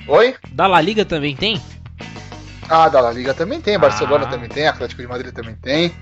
Oi? 0.07 0.35
Da 0.53 0.67
La 0.67 0.81
Liga 0.81 1.05
também 1.05 1.35
tem? 1.35 1.61
Ah, 2.69 2.89
da 2.89 3.01
La 3.01 3.13
Liga 3.13 3.35
também 3.35 3.61
tem, 3.61 3.79
Barcelona 3.79 4.25
ah. 4.25 4.29
também 4.29 4.49
tem, 4.49 4.67
Atlético 4.67 5.03
de 5.03 5.09
Madrid 5.09 5.33
também 5.33 5.55
tem. 5.57 5.93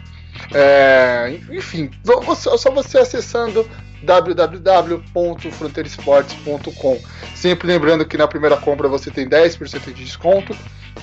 É, 0.53 1.39
enfim, 1.51 1.91
só 2.35 2.71
você 2.71 2.99
acessando 2.99 3.69
www.fronteiresportes.com. 4.03 7.01
Sempre 7.35 7.69
lembrando 7.69 8.05
que 8.05 8.17
na 8.17 8.29
primeira 8.29 8.57
compra 8.57 8.89
você 8.89 9.11
tem 9.11 9.29
10% 9.29 9.93
de 9.93 10.05
desconto. 10.05 10.57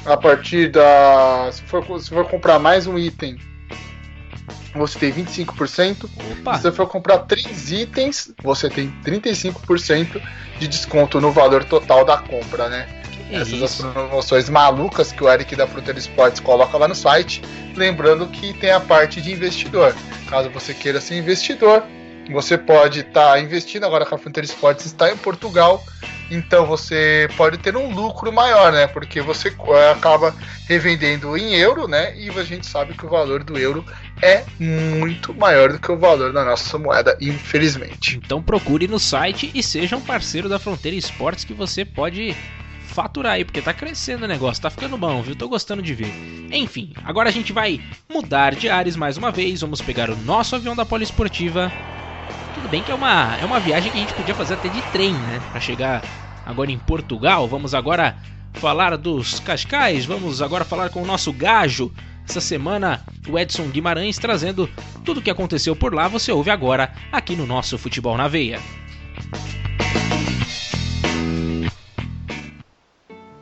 A 0.06 0.16
partir 0.16 0.70
da. 0.70 1.50
Se 1.52 1.62
for, 1.64 2.00
se 2.00 2.10
for 2.10 2.24
comprar 2.26 2.58
mais 2.60 2.88
um 2.88 2.98
item 2.98 3.38
você 4.76 5.00
tem 5.00 5.12
25%. 5.12 6.06
Opa. 6.06 6.56
Se 6.56 6.62
você 6.62 6.72
for 6.72 6.88
comprar 6.88 7.20
3 7.20 7.72
itens, 7.72 8.32
você 8.44 8.70
tem 8.70 8.94
35% 9.04 10.22
de 10.60 10.68
desconto 10.68 11.20
no 11.20 11.32
valor 11.32 11.64
total 11.64 12.06
da 12.06 12.18
compra, 12.18 12.70
né? 12.70 12.88
Que 13.30 13.36
Essas 13.36 13.62
as 13.62 13.76
promoções 13.76 14.50
malucas 14.50 15.12
que 15.12 15.24
o 15.24 15.30
Eric 15.30 15.56
da 15.56 15.68
Fronteira 15.68 16.00
Esportes 16.00 16.40
coloca 16.40 16.78
lá 16.78 16.88
no 16.88 16.96
site. 16.96 17.42
Lembrando 17.76 18.28
que 18.28 18.54
tem 18.54 18.72
a 18.72 18.80
parte 18.80 19.22
de 19.22 19.32
investidor. 19.32 19.96
Caso 20.28 20.50
você 20.50 20.74
queira 20.74 21.00
ser 21.00 21.18
investidor, 21.18 21.84
você 22.32 22.58
pode 22.58 23.02
estar 23.02 23.32
tá 23.32 23.40
investindo 23.40 23.86
agora 23.86 24.06
que 24.06 24.14
a 24.14 24.18
Fronteira 24.18 24.46
Esportes 24.46 24.86
está 24.88 25.12
em 25.12 25.18
Portugal 25.18 25.84
então 26.32 26.66
você 26.66 27.28
pode 27.36 27.58
ter 27.58 27.76
um 27.76 27.94
lucro 27.94 28.32
maior, 28.32 28.72
né? 28.72 28.86
Porque 28.88 29.20
você 29.20 29.50
eh, 29.50 29.92
acaba 29.92 30.36
revendendo 30.68 31.36
em 31.36 31.56
euro, 31.56 31.88
né? 31.88 32.16
E 32.16 32.30
a 32.30 32.44
gente 32.44 32.68
sabe 32.68 32.94
que 32.94 33.06
o 33.06 33.10
valor 33.10 33.44
do 33.44 33.58
euro 33.58 33.84
é 34.22 34.44
muito 34.60 35.34
maior 35.34 35.72
do 35.72 35.80
que 35.80 35.92
o 35.92 35.98
valor 35.98 36.32
da 36.32 36.46
nossa 36.46 36.78
moeda, 36.78 37.18
infelizmente. 37.20 38.18
Então 38.24 38.44
procure 38.44 38.88
no 38.88 39.00
site 39.00 39.50
e 39.54 39.64
seja 39.64 39.98
um 39.98 40.02
parceiro 40.02 40.48
da 40.48 40.60
Fronteira 40.60 40.96
Esportes 40.96 41.44
que 41.44 41.54
você 41.54 41.84
pode 41.84 42.36
faturar 42.90 43.34
aí, 43.34 43.46
porque 43.46 43.62
tá 43.62 43.74
crescendo 43.74 44.26
o 44.26 44.28
negócio, 44.28 44.62
tá 44.62 44.70
ficando 44.70 44.98
bom, 44.98 45.22
viu? 45.22 45.36
Tô 45.36 45.48
gostando 45.48 45.82
de 45.82 45.94
ver. 45.94 46.12
Enfim, 46.52 46.94
agora 47.04 47.30
a 47.30 47.32
gente 47.32 47.54
vai 47.54 47.80
mudar 48.12 48.56
de 48.56 48.70
ares 48.70 48.96
mais 48.96 49.18
uma 49.18 49.32
vez, 49.32 49.62
vamos 49.62 49.82
pegar 49.82 50.10
o 50.10 50.18
nosso 50.18 50.56
avião 50.56 50.76
da 50.76 50.86
Poliesportiva 50.86 51.72
tudo 52.60 52.68
bem 52.68 52.84
que 52.84 52.92
é 52.92 52.96
uma, 52.96 53.38
é 53.38 53.46
uma 53.46 53.60
viagem 53.60 53.90
que 53.92 53.98
a 53.98 54.02
gente 54.02 54.14
podia 54.14 54.36
fazer 54.36 54.56
até 54.56 54.68
de 54.68 54.82
trem, 54.92 55.14
né? 55.14 55.42
Para 55.50 55.62
chegar 55.62 56.04
agora 56.46 56.72
em 56.72 56.78
Portugal. 56.78 57.48
Vamos 57.48 57.74
agora 57.74 58.18
falar 58.54 58.98
dos 58.98 59.40
Cascais, 59.40 60.06
vamos 60.06 60.42
agora 60.42 60.66
falar 60.66 60.90
com 60.90 61.02
o 61.02 61.06
nosso 61.06 61.32
gajo. 61.32 61.92
Essa 62.28 62.42
semana, 62.42 63.04
o 63.28 63.40
Edson 63.40 63.68
Guimarães 63.70 64.18
trazendo 64.18 64.70
tudo 65.04 65.20
o 65.20 65.22
que 65.22 65.32
aconteceu 65.32 65.76
por 65.76 65.94
lá. 65.96 66.08
Você 66.08 66.32
ouve 66.32 66.52
agora 66.52 66.92
aqui 67.12 67.36
no 67.36 67.46
nosso 67.46 67.78
Futebol 67.78 68.18
na 68.18 68.28
Veia. 68.28 68.60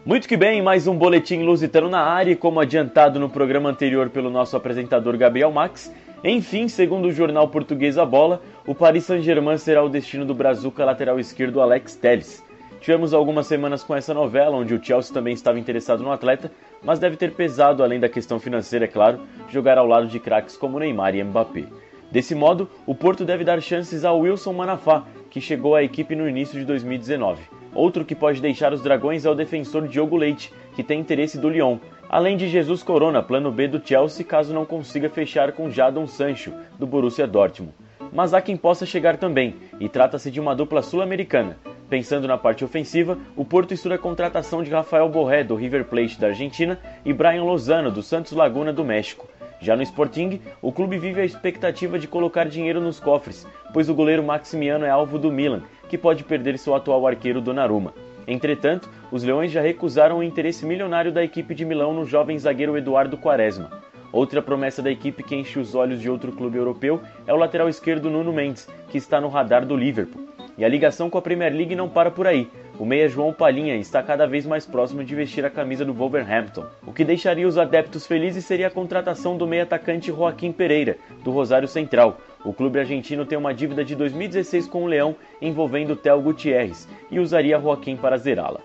Muito 0.08 0.26
que 0.26 0.38
bem, 0.38 0.62
mais 0.62 0.88
um 0.88 0.98
boletim 0.98 1.44
lusitano 1.44 1.90
na 1.90 2.00
área, 2.00 2.34
como 2.34 2.62
adiantado 2.62 3.20
no 3.20 3.30
programa 3.30 3.70
anterior 3.70 4.10
pelo 4.10 4.30
nosso 4.30 4.56
apresentador 4.56 5.18
Gabriel 5.18 5.52
Max. 5.52 5.94
Enfim, 6.24 6.70
segundo 6.70 7.10
o 7.10 7.12
jornal 7.12 7.50
português 7.50 7.98
A 7.98 8.06
Bola, 8.06 8.42
o 8.66 8.74
Paris 8.74 9.04
Saint-Germain 9.04 9.58
será 9.58 9.84
o 9.84 9.90
destino 9.90 10.24
do 10.24 10.34
brazuca 10.34 10.86
lateral 10.86 11.20
esquerdo 11.20 11.60
Alex 11.60 11.98
Telles. 11.98 12.42
Tivemos 12.80 13.14
algumas 13.14 13.48
semanas 13.48 13.84
com 13.84 13.94
essa 13.94 14.14
novela, 14.14 14.56
onde 14.56 14.74
o 14.74 14.82
Chelsea 14.82 15.14
também 15.14 15.34
estava 15.34 15.60
interessado 15.60 16.02
no 16.02 16.12
atleta, 16.14 16.50
mas 16.82 17.00
deve 17.00 17.18
ter 17.18 17.34
pesado, 17.34 17.84
além 17.84 18.00
da 18.00 18.08
questão 18.08 18.40
financeira, 18.40 18.86
é 18.86 18.88
claro, 18.88 19.20
jogar 19.50 19.78
ao 19.78 19.86
lado 19.86 20.08
de 20.08 20.22
craques 20.22 20.56
como 20.56 20.80
Neymar 20.80 21.16
e 21.16 21.22
Mbappé. 21.22 21.66
Desse 22.12 22.34
modo, 22.34 22.70
o 22.86 22.96
Porto 22.96 23.26
deve 23.26 23.44
dar 23.44 23.62
chances 23.62 24.06
ao 24.06 24.20
Wilson 24.20 24.54
Manafá, 24.54 25.06
que 25.30 25.42
chegou 25.42 25.76
à 25.76 25.84
equipe 25.84 26.16
no 26.16 26.28
início 26.28 26.60
de 26.60 26.66
2019. 26.66 27.42
Outro 27.74 28.06
que 28.06 28.16
pode 28.16 28.42
deixar 28.42 28.74
os 28.74 28.82
dragões 28.82 29.26
é 29.26 29.30
o 29.30 29.36
defensor 29.36 29.88
Diogo 29.88 30.16
Leite, 30.16 30.54
que 30.76 30.84
tem 30.84 31.00
interesse 31.00 31.38
do 31.38 31.50
Lyon, 31.50 31.78
além 32.10 32.38
de 32.38 32.48
Jesus 32.48 32.82
Corona, 32.82 33.22
plano 33.22 33.52
B 33.52 33.68
do 33.68 33.86
Chelsea 33.86 34.26
caso 34.26 34.54
não 34.54 34.66
consiga 34.66 35.10
fechar 35.10 35.52
com 35.52 35.70
Jadon 35.70 36.08
Sancho, 36.08 36.54
do 36.80 36.88
Borussia 36.88 37.28
Dortmund 37.28 37.74
mas 38.12 38.34
há 38.34 38.42
quem 38.42 38.58
possa 38.58 38.86
chegar 38.86 39.18
também, 39.18 39.56
e 39.80 39.88
trata-se 39.90 40.32
de 40.32 40.40
uma 40.40 40.56
dupla 40.56 40.82
sul-americana. 40.82 41.58
Pensando 41.90 42.28
na 42.28 42.38
parte 42.38 42.66
ofensiva, 42.66 43.18
o 43.36 43.46
Porto 43.46 43.74
estuda 43.74 43.96
a 43.96 44.00
contratação 44.00 44.62
de 44.62 44.72
Rafael 44.72 45.08
Borré, 45.08 45.44
do 45.44 45.56
River 45.56 45.86
Plate 45.86 46.20
da 46.20 46.28
Argentina, 46.28 46.80
e 47.06 47.14
Brian 47.14 47.44
Lozano, 47.44 47.92
do 47.92 48.04
Santos 48.04 48.34
Laguna 48.34 48.74
do 48.74 48.84
México. 48.84 49.28
Já 49.60 49.76
no 49.76 49.84
Sporting, 49.84 50.40
o 50.62 50.72
clube 50.72 50.98
vive 50.98 51.22
a 51.22 51.26
expectativa 51.26 51.98
de 51.98 52.08
colocar 52.08 52.48
dinheiro 52.48 52.80
nos 52.80 53.00
cofres, 53.00 53.46
pois 53.74 53.90
o 53.90 53.96
goleiro 53.96 54.24
Maximiano 54.24 54.86
é 54.86 54.90
alvo 54.90 55.18
do 55.18 55.32
Milan, 55.32 55.64
que 55.90 55.98
pode 55.98 56.24
perder 56.24 56.58
seu 56.60 56.76
atual 56.76 57.08
arqueiro 57.08 57.42
Donnarumma. 57.42 57.94
Entretanto, 58.28 58.90
os 59.12 59.24
Leões 59.24 59.52
já 59.52 59.62
recusaram 59.62 60.20
o 60.20 60.24
interesse 60.24 60.66
milionário 60.66 61.12
da 61.12 61.24
equipe 61.24 61.56
de 61.56 61.66
Milão 61.66 61.94
no 61.94 62.06
jovem 62.06 62.38
zagueiro 62.38 62.78
Eduardo 62.78 63.18
Quaresma. 63.18 63.72
Outra 64.12 64.42
promessa 64.42 64.82
da 64.82 64.92
equipe 64.92 65.24
que 65.24 65.36
enche 65.36 65.60
os 65.60 65.76
olhos 65.76 66.00
de 66.00 66.10
outro 66.10 66.32
clube 66.32 66.58
europeu 66.58 67.02
é 67.26 67.34
o 67.34 67.38
lateral 67.38 67.68
esquerdo 67.68 68.10
Nuno 68.10 68.34
Mendes, 68.34 68.68
que 68.90 68.98
está 68.98 69.20
no 69.20 69.28
radar 69.28 69.66
do 69.66 69.76
Liverpool. 69.76 70.28
E 70.58 70.66
a 70.66 70.70
ligação 70.70 71.10
com 71.10 71.18
a 71.18 71.22
Premier 71.22 71.54
League 71.54 71.76
não 71.76 71.88
para 71.88 72.10
por 72.10 72.26
aí. 72.26 72.50
O 72.80 72.86
meia 72.86 73.10
João 73.10 73.34
Palhinha 73.34 73.76
está 73.76 74.04
cada 74.04 74.28
vez 74.28 74.46
mais 74.46 74.64
próximo 74.64 75.04
de 75.04 75.16
vestir 75.16 75.44
a 75.44 75.50
camisa 75.50 75.84
do 75.84 75.96
Wolverhampton. 75.96 76.64
O 76.86 76.94
que 76.94 77.04
deixaria 77.04 77.48
os 77.48 77.58
adeptos 77.58 78.06
felizes 78.06 78.46
seria 78.46 78.68
a 78.68 78.72
contratação 78.72 79.36
do 79.36 79.48
meia 79.48 79.64
atacante 79.64 80.12
Joaquim 80.12 80.52
Pereira, 80.52 80.96
do 81.24 81.32
Rosário 81.32 81.68
Central. 81.68 82.22
O 82.46 82.54
clube 82.54 82.80
argentino 82.80 83.26
tem 83.26 83.36
uma 83.36 83.52
dívida 83.52 83.84
de 83.84 83.96
2016 83.96 84.68
com 84.68 84.84
o 84.84 84.86
Leão 84.86 85.16
envolvendo 85.42 85.96
Theo 85.96 86.22
Gutierrez 86.22 86.88
e 87.10 87.20
usaria 87.20 87.60
Joaquim 87.60 87.96
para 87.96 88.16
zerá-la. 88.18 88.60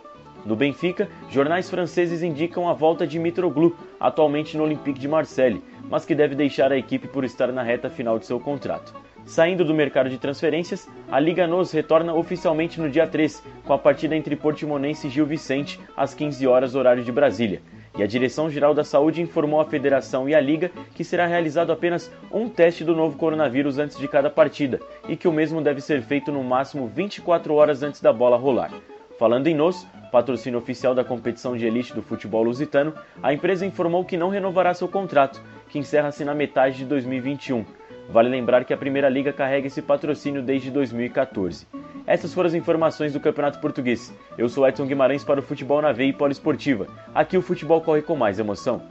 No 0.44 0.54
Benfica, 0.54 1.08
jornais 1.30 1.70
franceses 1.70 2.22
indicam 2.22 2.68
a 2.68 2.74
volta 2.74 3.06
de 3.06 3.18
Mitroglou, 3.18 3.74
atualmente 3.98 4.58
no 4.58 4.64
Olympique 4.64 5.00
de 5.00 5.08
Marseille, 5.08 5.62
mas 5.88 6.04
que 6.04 6.14
deve 6.14 6.34
deixar 6.34 6.70
a 6.70 6.76
equipe 6.76 7.08
por 7.08 7.24
estar 7.24 7.50
na 7.50 7.62
reta 7.62 7.88
final 7.88 8.18
de 8.18 8.26
seu 8.26 8.38
contrato. 8.38 8.92
Saindo 9.24 9.64
do 9.64 9.72
mercado 9.72 10.10
de 10.10 10.18
transferências, 10.18 10.88
a 11.10 11.18
Liga 11.18 11.46
NOS 11.46 11.72
retorna 11.72 12.12
oficialmente 12.12 12.80
no 12.80 12.90
dia 12.90 13.06
3, 13.06 13.42
com 13.64 13.72
a 13.72 13.78
partida 13.78 14.16
entre 14.16 14.36
Portimonense 14.36 15.06
e 15.06 15.10
Gil 15.10 15.24
Vicente, 15.24 15.80
às 15.96 16.12
15 16.12 16.46
horas 16.46 16.74
horário 16.74 17.04
de 17.04 17.12
Brasília. 17.12 17.62
e 17.96 18.02
a 18.02 18.06
Direção-Geral 18.06 18.74
da 18.74 18.84
Saúde 18.84 19.20
informou 19.20 19.60
a 19.60 19.66
federação 19.66 20.26
e 20.26 20.34
a 20.34 20.40
liga 20.40 20.70
que 20.94 21.04
será 21.04 21.26
realizado 21.26 21.70
apenas 21.70 22.10
um 22.32 22.48
teste 22.48 22.84
do 22.84 22.96
novo 22.96 23.18
coronavírus 23.18 23.78
antes 23.78 23.98
de 23.98 24.08
cada 24.08 24.30
partida 24.30 24.80
e 25.06 25.14
que 25.14 25.28
o 25.28 25.32
mesmo 25.32 25.60
deve 25.60 25.80
ser 25.82 26.00
feito 26.00 26.32
no 26.32 26.42
máximo 26.42 26.86
24 26.86 27.54
horas 27.54 27.82
antes 27.82 28.00
da 28.00 28.10
bola 28.10 28.38
rolar. 28.38 28.72
Falando 29.18 29.46
em 29.46 29.54
NOS, 29.54 29.86
patrocínio 30.10 30.58
oficial 30.58 30.94
da 30.94 31.04
competição 31.04 31.56
de 31.56 31.66
elite 31.66 31.94
do 31.94 32.02
futebol 32.02 32.42
lusitano, 32.42 32.94
a 33.22 33.32
empresa 33.32 33.66
informou 33.66 34.04
que 34.04 34.16
não 34.16 34.30
renovará 34.30 34.72
seu 34.72 34.88
contrato, 34.88 35.42
que 35.68 35.78
encerra-se 35.78 36.24
na 36.24 36.34
metade 36.34 36.78
de 36.78 36.84
2021. 36.86 37.64
Vale 38.12 38.28
lembrar 38.28 38.66
que 38.66 38.74
a 38.74 38.76
Primeira 38.76 39.08
Liga 39.08 39.32
carrega 39.32 39.66
esse 39.66 39.80
patrocínio 39.80 40.42
desde 40.42 40.70
2014. 40.70 41.66
Essas 42.06 42.34
foram 42.34 42.48
as 42.48 42.52
informações 42.52 43.14
do 43.14 43.18
Campeonato 43.18 43.58
Português. 43.58 44.12
Eu 44.36 44.50
sou 44.50 44.68
Edson 44.68 44.84
Guimarães 44.84 45.24
para 45.24 45.40
o 45.40 45.42
Futebol 45.42 45.80
na 45.80 45.92
Veia 45.92 46.10
e 46.10 46.12
Poliesportiva. 46.12 46.86
Aqui 47.14 47.38
o 47.38 47.42
futebol 47.42 47.80
corre 47.80 48.02
com 48.02 48.14
mais 48.14 48.38
emoção. 48.38 48.82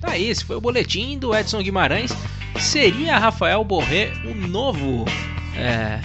Tá 0.00 0.10
aí, 0.10 0.28
esse 0.28 0.44
foi 0.44 0.56
o 0.56 0.60
boletim 0.60 1.16
do 1.16 1.32
Edson 1.32 1.62
Guimarães. 1.62 2.10
Seria 2.58 3.18
Rafael 3.18 3.62
Borré 3.62 4.10
o 4.24 4.34
novo 4.48 5.04
é, 5.56 6.00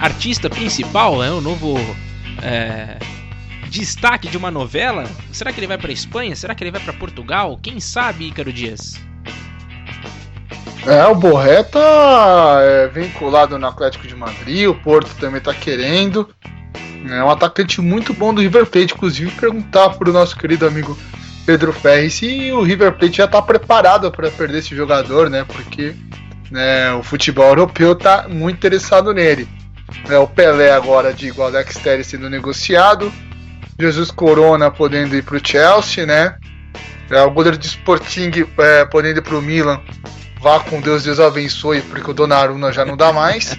artista 0.00 0.48
principal, 0.48 1.18
né? 1.18 1.30
o 1.30 1.42
novo 1.42 1.74
é, 2.42 2.96
destaque 3.72 4.28
de 4.28 4.36
uma 4.36 4.50
novela? 4.50 5.04
Será 5.32 5.52
que 5.52 5.58
ele 5.58 5.66
vai 5.66 5.78
para 5.78 5.90
Espanha? 5.90 6.36
Será 6.36 6.54
que 6.54 6.62
ele 6.62 6.70
vai 6.70 6.80
para 6.80 6.92
Portugal? 6.92 7.58
Quem 7.60 7.80
sabe, 7.80 8.28
Ícaro 8.28 8.52
Dias? 8.52 9.00
É, 10.86 11.06
o 11.06 11.14
Borré 11.14 11.62
tá 11.62 12.58
é, 12.60 12.88
vinculado 12.88 13.58
no 13.58 13.66
Atlético 13.66 14.06
de 14.06 14.14
Madrid, 14.14 14.68
o 14.68 14.74
Porto 14.74 15.14
também 15.18 15.40
tá 15.40 15.54
querendo. 15.54 16.28
É 17.08 17.24
um 17.24 17.30
atacante 17.30 17.80
muito 17.80 18.12
bom 18.12 18.34
do 18.34 18.42
River 18.42 18.66
Plate, 18.66 18.94
inclusive 18.94 19.30
perguntar 19.32 19.90
pro 19.90 20.12
nosso 20.12 20.36
querido 20.36 20.66
amigo 20.66 20.96
Pedro 21.46 21.72
Ferri 21.72 22.10
se 22.10 22.52
o 22.52 22.62
River 22.62 22.92
Plate 22.92 23.16
já 23.18 23.26
tá 23.26 23.40
preparado 23.40 24.10
para 24.12 24.30
perder 24.30 24.58
esse 24.58 24.76
jogador, 24.76 25.30
né? 25.30 25.44
Porque 25.44 25.94
né, 26.50 26.92
o 26.92 27.02
futebol 27.02 27.48
europeu 27.48 27.94
tá 27.94 28.26
muito 28.28 28.56
interessado 28.56 29.12
nele. 29.14 29.48
É, 30.08 30.18
o 30.18 30.26
Pelé 30.26 30.72
agora, 30.72 31.12
digo, 31.12 31.42
Alex 31.42 31.76
Telles 31.76 32.06
sendo 32.06 32.28
negociado, 32.28 33.12
Jesus 33.82 34.10
Corona 34.10 34.70
podendo 34.70 35.16
ir 35.16 35.22
pro 35.22 35.40
Chelsea, 35.44 36.06
né? 36.06 36.36
É, 37.10 37.20
o 37.22 37.30
goleiro 37.30 37.58
de 37.58 37.66
Sporting 37.66 38.30
é, 38.58 38.84
podendo 38.86 39.18
ir 39.18 39.22
pro 39.22 39.42
Milan 39.42 39.80
Vá 40.42 40.58
com 40.58 40.80
Deus, 40.80 41.04
Deus 41.04 41.20
abençoe, 41.20 41.80
porque 41.82 42.10
o 42.10 42.12
Donnarumma 42.12 42.72
já 42.72 42.84
não 42.84 42.96
dá 42.96 43.12
mais. 43.12 43.56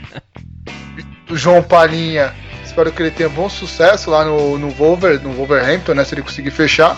o 1.31 1.38
João 1.38 1.63
Palinha, 1.63 2.36
espero 2.62 2.91
que 2.91 3.01
ele 3.01 3.12
tenha 3.12 3.29
bom 3.29 3.49
sucesso 3.49 4.12
lá 4.12 4.25
no, 4.25 4.59
no, 4.59 4.69
Wolver, 4.69 5.21
no 5.23 5.31
Wolverhampton, 5.31 5.93
né? 5.93 6.03
Se 6.03 6.13
ele 6.13 6.21
conseguir 6.21 6.51
fechar. 6.51 6.97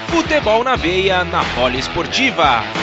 Futebol 0.09 0.65
na 0.65 0.75
Veia 0.75 1.23
na 1.23 1.45
Poliesportiva. 1.55 2.82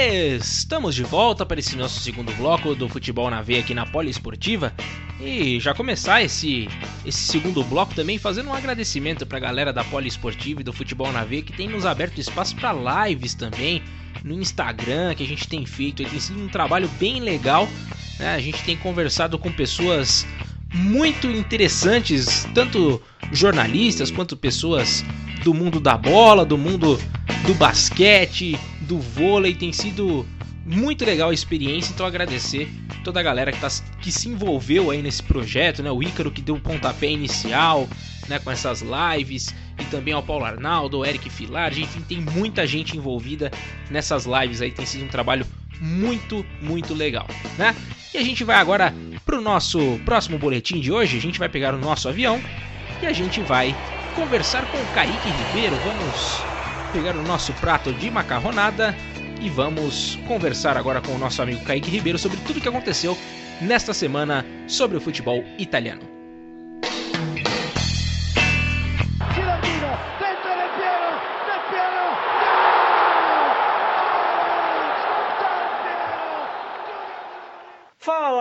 Estamos 0.00 0.94
de 0.94 1.02
volta 1.02 1.44
para 1.44 1.58
esse 1.58 1.76
nosso 1.76 2.00
segundo 2.00 2.32
bloco 2.34 2.74
do 2.74 2.88
Futebol 2.88 3.30
na 3.30 3.42
Veia 3.42 3.60
aqui 3.60 3.74
na 3.74 3.84
Poliesportiva. 3.84 4.72
E 5.20 5.58
já 5.58 5.74
começar 5.74 6.22
esse, 6.22 6.68
esse 7.04 7.18
segundo 7.18 7.64
bloco 7.64 7.94
também 7.94 8.18
fazendo 8.18 8.50
um 8.50 8.54
agradecimento 8.54 9.26
para 9.26 9.38
a 9.38 9.40
galera 9.40 9.72
da 9.72 9.82
Poliesportiva 9.84 10.60
e 10.60 10.64
do 10.64 10.72
Futebol 10.72 11.10
na 11.12 11.24
Veia 11.24 11.42
que 11.42 11.52
tem 11.52 11.68
nos 11.68 11.84
aberto 11.84 12.18
espaço 12.18 12.54
para 12.56 13.08
lives 13.08 13.34
também 13.34 13.82
no 14.22 14.34
Instagram 14.34 15.14
que 15.14 15.22
a 15.24 15.26
gente 15.26 15.48
tem 15.48 15.66
feito. 15.66 16.04
Tem 16.04 16.20
sido 16.20 16.40
um 16.40 16.48
trabalho 16.48 16.88
bem 16.98 17.20
legal 17.20 17.68
né? 18.18 18.34
A 18.34 18.40
gente 18.40 18.62
tem 18.64 18.76
conversado 18.76 19.38
com 19.38 19.50
pessoas 19.50 20.26
muito 20.74 21.28
interessantes, 21.28 22.46
tanto 22.54 23.00
jornalistas 23.32 24.10
quanto 24.10 24.36
pessoas 24.36 25.04
do 25.42 25.54
mundo 25.54 25.80
da 25.80 25.96
bola, 25.96 26.44
do 26.44 26.58
mundo 26.58 27.00
do 27.46 27.54
basquete, 27.54 28.58
do 28.88 28.98
vôlei. 28.98 29.54
Tem 29.54 29.72
sido 29.72 30.26
muito 30.64 31.04
legal 31.04 31.30
a 31.30 31.34
experiência, 31.34 31.92
então 31.92 32.04
agradecer 32.04 32.68
toda 33.04 33.20
a 33.20 33.22
galera 33.22 33.52
que, 33.52 33.60
tá, 33.60 33.68
que 34.00 34.10
se 34.10 34.28
envolveu 34.28 34.90
aí 34.90 35.00
nesse 35.00 35.22
projeto, 35.22 35.82
né? 35.82 35.90
O 35.90 36.02
Ícaro 36.02 36.30
que 36.30 36.42
deu 36.42 36.56
o 36.56 36.60
pontapé 36.60 37.08
inicial, 37.08 37.88
né? 38.28 38.38
Com 38.38 38.50
essas 38.50 38.82
lives 38.82 39.54
e 39.78 39.84
também 39.84 40.12
ao 40.12 40.22
Paulo 40.22 40.44
Arnaldo, 40.44 40.96
ao 40.96 41.06
Eric 41.06 41.30
Filar, 41.30 41.72
enfim, 41.78 42.00
tem 42.00 42.20
muita 42.20 42.66
gente 42.66 42.96
envolvida 42.96 43.50
nessas 43.90 44.26
lives 44.26 44.60
aí, 44.60 44.72
tem 44.72 44.84
sido 44.84 45.04
um 45.04 45.08
trabalho 45.08 45.46
muito, 45.80 46.44
muito 46.60 46.92
legal, 46.92 47.26
né? 47.56 47.74
E 48.12 48.18
a 48.18 48.22
gente 48.22 48.42
vai 48.42 48.56
agora 48.56 48.92
pro 49.24 49.40
nosso 49.40 50.00
próximo 50.04 50.38
boletim 50.38 50.80
de 50.80 50.90
hoje. 50.90 51.18
A 51.18 51.20
gente 51.20 51.38
vai 51.38 51.48
pegar 51.48 51.74
o 51.74 51.78
nosso 51.78 52.08
avião 52.08 52.42
e 53.02 53.06
a 53.06 53.12
gente 53.12 53.40
vai 53.42 53.76
conversar 54.14 54.64
com 54.70 54.78
o 54.78 54.86
Kaique 54.94 55.28
Ribeiro. 55.28 55.76
Vamos 55.76 56.57
pegar 56.88 57.16
o 57.16 57.22
nosso 57.22 57.52
prato 57.54 57.92
de 57.92 58.10
macarronada 58.10 58.94
e 59.40 59.48
vamos 59.48 60.18
conversar 60.26 60.76
agora 60.76 61.00
com 61.00 61.12
o 61.12 61.18
nosso 61.18 61.40
amigo 61.42 61.62
Kaique 61.64 61.90
Ribeiro 61.90 62.18
sobre 62.18 62.38
tudo 62.38 62.58
o 62.58 62.60
que 62.60 62.68
aconteceu 62.68 63.16
nesta 63.60 63.94
semana 63.94 64.44
sobre 64.66 64.96
o 64.96 65.00
futebol 65.00 65.44
italiano. 65.58 66.17